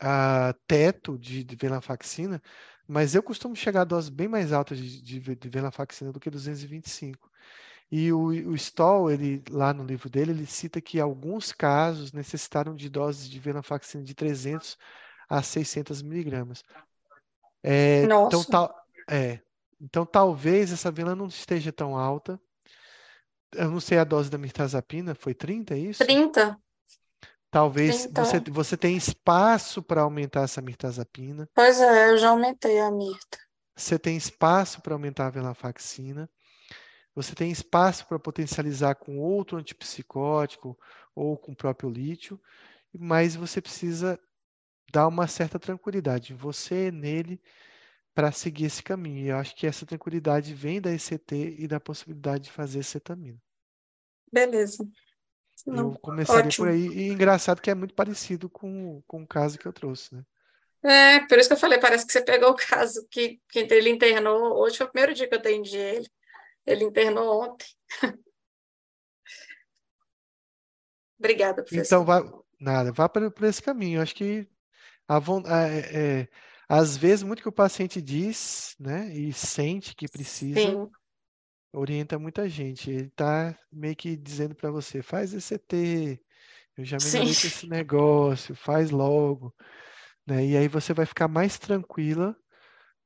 ah, 0.00 0.54
teto 0.66 1.18
de, 1.18 1.44
de 1.44 1.56
venlafaxina, 1.56 2.42
mas 2.86 3.14
eu 3.14 3.22
costumo 3.22 3.54
chegar 3.56 3.82
a 3.82 3.84
doses 3.84 4.10
bem 4.10 4.28
mais 4.28 4.52
altas 4.52 4.78
de, 4.78 5.02
de, 5.02 5.20
de 5.36 5.48
venlafaxina 5.48 6.12
do 6.12 6.20
que 6.20 6.30
225. 6.30 7.30
E 7.94 8.10
o, 8.10 8.28
o 8.28 8.54
Stoll, 8.54 9.10
ele, 9.10 9.44
lá 9.50 9.74
no 9.74 9.84
livro 9.84 10.08
dele, 10.08 10.32
ele 10.32 10.46
cita 10.46 10.80
que 10.80 10.98
alguns 10.98 11.52
casos 11.52 12.10
necessitaram 12.10 12.74
de 12.74 12.88
doses 12.88 13.28
de 13.28 13.38
venlafaxina 13.38 14.02
de 14.02 14.14
300 14.14 14.78
a 15.28 15.42
600 15.42 16.00
miligramas. 16.00 16.64
É, 17.62 18.04
então, 18.04 18.30
Nossa. 18.30 18.50
tal, 18.50 18.74
é, 19.10 19.40
então, 19.78 20.06
talvez 20.06 20.72
essa 20.72 20.90
vela 20.90 21.14
não 21.14 21.26
esteja 21.26 21.70
tão 21.70 21.94
alta. 21.94 22.40
Eu 23.54 23.70
não 23.70 23.78
sei 23.78 23.98
a 23.98 24.04
dose 24.04 24.30
da 24.30 24.38
mirtazapina, 24.38 25.14
foi 25.14 25.34
30, 25.34 25.74
é 25.74 25.78
isso? 25.78 26.02
30. 26.02 26.58
Talvez 27.50 28.06
30. 28.06 28.24
você, 28.24 28.40
você 28.40 28.76
tenha 28.78 28.96
espaço 28.96 29.82
para 29.82 30.00
aumentar 30.00 30.44
essa 30.44 30.62
mirtazapina. 30.62 31.46
Pois 31.54 31.78
é, 31.78 32.08
eu 32.10 32.16
já 32.16 32.30
aumentei 32.30 32.80
a 32.80 32.90
Mirta. 32.90 33.38
Você 33.76 33.98
tem 33.98 34.16
espaço 34.16 34.80
para 34.80 34.94
aumentar 34.94 35.26
a 35.26 35.30
venlafaxina. 35.30 36.30
Você 37.14 37.34
tem 37.34 37.50
espaço 37.50 38.06
para 38.06 38.18
potencializar 38.18 38.94
com 38.96 39.18
outro 39.18 39.58
antipsicótico 39.58 40.78
ou 41.14 41.36
com 41.36 41.52
o 41.52 41.56
próprio 41.56 41.90
lítio, 41.90 42.40
mas 42.92 43.36
você 43.36 43.60
precisa 43.60 44.18
dar 44.92 45.08
uma 45.08 45.26
certa 45.26 45.58
tranquilidade 45.58 46.32
em 46.32 46.36
você, 46.36 46.90
nele, 46.90 47.40
para 48.14 48.32
seguir 48.32 48.66
esse 48.66 48.82
caminho. 48.82 49.26
E 49.26 49.28
eu 49.28 49.36
acho 49.36 49.56
que 49.56 49.66
essa 49.66 49.86
tranquilidade 49.86 50.54
vem 50.54 50.80
da 50.80 50.92
ECT 50.92 51.56
e 51.58 51.68
da 51.68 51.80
possibilidade 51.80 52.44
de 52.44 52.52
fazer 52.52 52.82
cetamina. 52.82 53.40
Beleza. 54.32 54.84
Não, 55.66 55.92
Eu 55.92 55.98
começaria 56.00 56.46
ótimo. 56.48 56.66
por 56.66 56.68
aí. 56.68 56.86
E 56.88 57.08
engraçado 57.08 57.60
que 57.60 57.70
é 57.70 57.74
muito 57.74 57.94
parecido 57.94 58.48
com, 58.48 59.02
com 59.06 59.22
o 59.22 59.26
caso 59.26 59.58
que 59.58 59.66
eu 59.66 59.72
trouxe, 59.72 60.14
né? 60.14 60.24
É, 60.84 61.20
por 61.26 61.38
isso 61.38 61.48
que 61.48 61.54
eu 61.54 61.58
falei, 61.58 61.78
parece 61.78 62.04
que 62.06 62.12
você 62.12 62.22
pegou 62.24 62.50
o 62.50 62.56
caso 62.56 63.06
que, 63.08 63.40
que 63.48 63.60
ele 63.60 63.90
internou. 63.90 64.58
Hoje 64.58 64.76
foi 64.78 64.86
o 64.86 64.90
primeiro 64.90 65.14
dia 65.14 65.28
que 65.28 65.34
eu 65.34 65.38
atendi 65.38 65.76
ele. 65.76 66.08
Ele 66.66 66.84
internou 66.84 67.42
ontem. 67.42 67.66
Obrigada, 71.18 71.62
professor. 71.62 71.86
Então, 71.86 72.04
vá, 72.04 72.22
nada, 72.60 72.92
vá 72.92 73.08
por, 73.08 73.30
por 73.30 73.44
esse 73.44 73.62
caminho. 73.62 73.98
Eu 73.98 74.02
acho 74.02 74.14
que 74.14 74.48
a, 75.08 75.18
é, 75.68 76.20
é, 76.20 76.28
às 76.68 76.96
vezes, 76.96 77.22
muito 77.22 77.42
que 77.42 77.48
o 77.48 77.52
paciente 77.52 78.00
diz, 78.00 78.74
né, 78.78 79.14
e 79.14 79.32
sente 79.32 79.94
que 79.94 80.08
precisa, 80.08 80.60
Sim, 80.60 80.90
orienta 81.72 82.18
muita 82.18 82.48
gente. 82.48 82.90
Ele 82.90 83.06
está 83.06 83.56
meio 83.70 83.96
que 83.96 84.16
dizendo 84.16 84.54
para 84.54 84.70
você, 84.70 85.02
faz 85.02 85.32
ECT, 85.32 86.20
eu 86.76 86.84
já 86.84 86.96
melhorei 86.96 87.24
com 87.24 87.46
esse 87.46 87.68
negócio, 87.68 88.54
faz 88.54 88.90
logo, 88.90 89.54
né? 90.26 90.44
E 90.44 90.56
aí 90.56 90.68
você 90.68 90.94
vai 90.94 91.04
ficar 91.04 91.28
mais 91.28 91.58
tranquila 91.58 92.36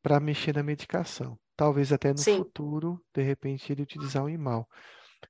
para 0.02 0.20
mexer 0.20 0.54
na 0.54 0.62
medicação. 0.62 1.38
Talvez 1.56 1.92
até 1.92 2.12
no 2.12 2.24
sim, 2.24 2.36
futuro, 2.36 3.02
de 3.14 3.22
repente, 3.22 3.72
ele 3.72 3.82
utilizar 3.82 4.24
o 4.24 4.28
IMAL. 4.30 4.68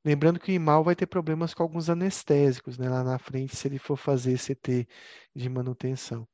Lembrando 0.05 0.41
que 0.41 0.53
o 0.53 0.55
IMAL 0.55 0.85
vai 0.85 0.97
ter 0.97 1.07
problemas 1.07 1.55
com 1.55 1.63
alguns 1.63 1.91
anestésicos, 1.91 2.79
né, 2.79 2.89
lá 2.89 3.05
na 3.05 3.19
frente, 3.19 3.57
se 3.57 3.69
ele 3.69 3.79
for 3.79 3.97
fazer 3.97 4.39
CT 4.39 4.89
de 5.35 5.49
manutenção. 5.49 6.29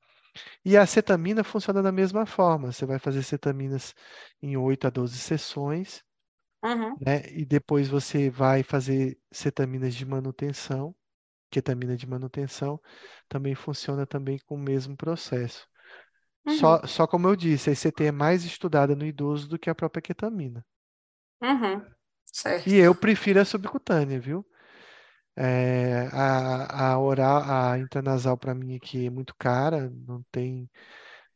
E 0.64 0.76
a 0.76 0.86
cetamina 0.86 1.44
funciona 1.44 1.82
da 1.82 1.92
mesma 1.92 2.26
forma. 2.26 2.72
Você 2.72 2.86
vai 2.86 2.98
fazer 2.98 3.22
cetaminas 3.24 3.94
em 4.42 4.56
8 4.56 4.86
a 4.86 4.90
12 4.90 5.18
sessões, 5.18 6.02
uhum, 6.62 7.00
né? 7.00 7.22
E 7.30 7.44
depois 7.44 7.88
você 7.88 8.30
vai 8.30 8.62
fazer 8.62 9.18
cetaminas 9.32 9.94
de 9.94 10.04
manutenção, 10.06 10.94
ketamina 11.50 11.96
de 11.96 12.06
manutenção, 12.08 12.80
também 13.28 13.54
funciona 13.56 14.06
também 14.06 14.38
com 14.46 14.56
o 14.56 14.58
mesmo 14.58 14.96
processo. 14.96 15.68
Uhum, 16.46 16.76
Só, 16.76 16.86
só 16.86 17.06
como 17.06 17.28
eu 17.28 17.36
disse, 17.36 17.70
a 17.70 17.72
ECT 17.72 18.04
é 18.06 18.12
mais 18.12 18.44
estudada 18.44 18.94
no 18.96 19.04
idoso 19.06 19.48
do 19.48 19.58
que 19.58 19.70
a 19.70 19.74
própria 19.74 20.02
ketamina. 20.02 20.64
uhum, 21.42 21.86
certo. 22.32 22.66
E 22.66 22.76
eu 22.76 22.94
prefiro 22.94 23.40
a 23.40 23.44
subcutânea, 23.44 24.20
viu? 24.20 24.46
É, 25.36 26.08
a, 26.12 26.92
a 26.94 27.00
oral, 27.00 27.42
a 27.72 27.78
intranasal 27.78 28.36
para 28.38 28.54
mim 28.54 28.76
aqui 28.76 29.06
é 29.06 29.10
muito 29.10 29.34
cara, 29.38 29.90
não 30.06 30.22
tem 30.32 30.70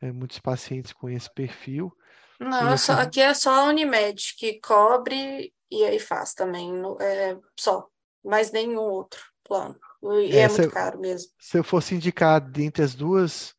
é, 0.00 0.12
muitos 0.12 0.40
pacientes 0.40 0.92
com 0.92 1.08
esse 1.10 1.32
perfil. 1.34 1.92
Não, 2.38 2.58
E 2.60 2.66
é 2.70 2.76
eu 2.76 2.78
só, 2.78 2.92
aqui 2.94 3.20
é 3.20 3.32
só 3.34 3.50
a 3.50 3.64
Unimed 3.64 4.34
que 4.38 4.60
cobre 4.60 5.54
e 5.70 5.84
aí 5.84 5.98
faz 5.98 6.34
também. 6.34 6.70
É, 7.00 7.38
só, 7.58 7.88
mas 8.24 8.52
nenhum 8.52 8.80
outro 8.80 9.20
plano. 9.44 9.78
E 10.24 10.38
é, 10.38 10.42
é 10.42 10.48
muito 10.48 10.68
eu- 10.68 10.70
caro 10.70 10.98
mesmo. 11.00 11.32
se 11.40 11.58
eu 11.58 11.64
fosse 11.64 11.96
indicar 11.96 12.40
dentre 12.42 12.84
as 12.84 12.94
duas 12.96 13.55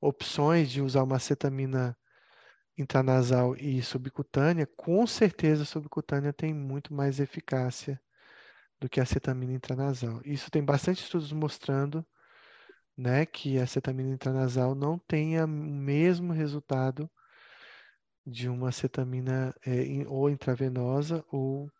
opções 0.00 0.70
de 0.70 0.82
usar 0.82 1.02
uma 1.04 1.18
cetamina 1.18 1.96
intranasal 2.78 3.56
e 3.56 3.82
subcutânea, 3.82 4.66
com 4.76 5.06
certeza 5.06 5.62
a 5.64 5.66
subcutânea 5.66 6.32
tem 6.32 6.54
muito 6.54 6.94
mais 6.94 7.20
eficácia 7.20 8.00
do 8.80 8.88
que 8.88 9.00
a 9.00 9.06
cetamina 9.06 9.52
intranasal. 9.54 10.20
Isso 10.24 10.50
tem 10.50 10.64
bastante 10.64 11.02
estudos 11.02 11.32
mostrando, 11.32 12.06
né, 12.96 13.26
que 13.26 13.58
a 13.58 13.66
cetamina 13.66 14.10
intranasal 14.14 14.74
não 14.74 14.98
tem 14.98 15.38
a- 15.38 15.44
o 15.44 15.48
mesmo 15.48 16.32
resultado 16.32 17.10
de 18.26 18.46
uma 18.48 18.70
cetamina 18.72 19.54
é, 19.64 20.06
ou 20.08 20.28
intravenosa 20.28 21.24
ou 21.32 21.70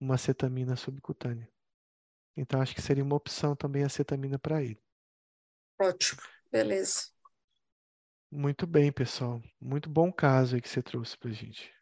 uma 0.00 0.18
cetamina 0.18 0.76
subcutânea. 0.76 1.48
Então, 2.36 2.60
acho 2.62 2.74
que 2.74 2.82
seria 2.82 3.04
uma 3.04 3.16
opção 3.16 3.56
também 3.56 3.84
a 3.84 3.88
cetamina 3.90 4.38
para 4.38 4.62
ele. 4.62 4.80
Ótimo, 5.80 6.20
beleza. 6.52 7.10
Muito 8.36 8.66
bem, 8.68 8.92
pessoal. 8.92 9.42
Muito 9.60 9.88
bom 9.90 10.12
caso 10.12 10.54
aí 10.54 10.60
que 10.60 10.68
você 10.68 10.82
trouxe 10.82 11.16
para 11.18 11.32
gente. 11.32 11.72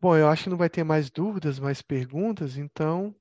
Bom, 0.00 0.16
eu 0.16 0.28
acho 0.28 0.44
que 0.44 0.50
não 0.50 0.56
vai 0.56 0.70
ter 0.70 0.84
mais 0.84 1.10
dúvidas, 1.10 1.58
mais 1.58 1.82
perguntas, 1.82 2.56
então 2.56 3.14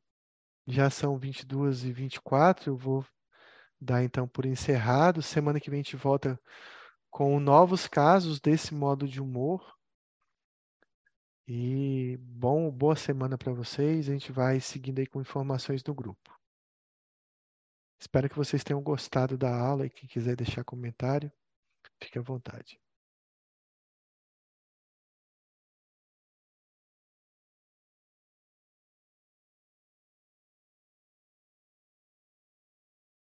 já 0.67 0.89
são 0.89 1.17
22 1.17 1.83
e 1.85 1.91
24, 1.93 2.71
eu 2.71 2.77
vou 2.77 3.05
dar 3.81 4.03
então 4.03 4.27
por 4.27 4.45
encerrado. 4.45 5.21
Semana 5.21 5.59
que 5.59 5.69
vem 5.69 5.81
a 5.81 5.83
gente 5.83 5.95
volta 5.95 6.39
com 7.11 7.39
novos 7.39 7.87
casos 7.87 8.39
desse 8.41 8.73
modo 8.75 9.07
de 9.07 9.21
humor. 9.21 9.76
E 11.49 12.17
bom, 12.19 12.69
boa 12.69 12.95
semana 12.95 13.37
para 13.37 13.53
vocês. 13.53 14.09
A 14.09 14.11
gente 14.11 14.33
vai 14.33 14.59
seguindo 14.59 14.99
aí 14.99 15.07
com 15.07 15.21
informações 15.21 15.81
no 15.81 15.95
grupo. 15.95 16.37
Espero 18.01 18.29
que 18.29 18.35
vocês 18.35 18.65
tenham 18.65 18.81
gostado 18.83 19.37
da 19.37 19.55
aula 19.57 19.85
e 19.85 19.89
quem 19.89 20.09
quiser 20.09 20.35
deixar 20.35 20.65
comentário, 20.65 21.31
fique 22.03 22.19
à 22.19 22.21
vontade. 22.21 22.77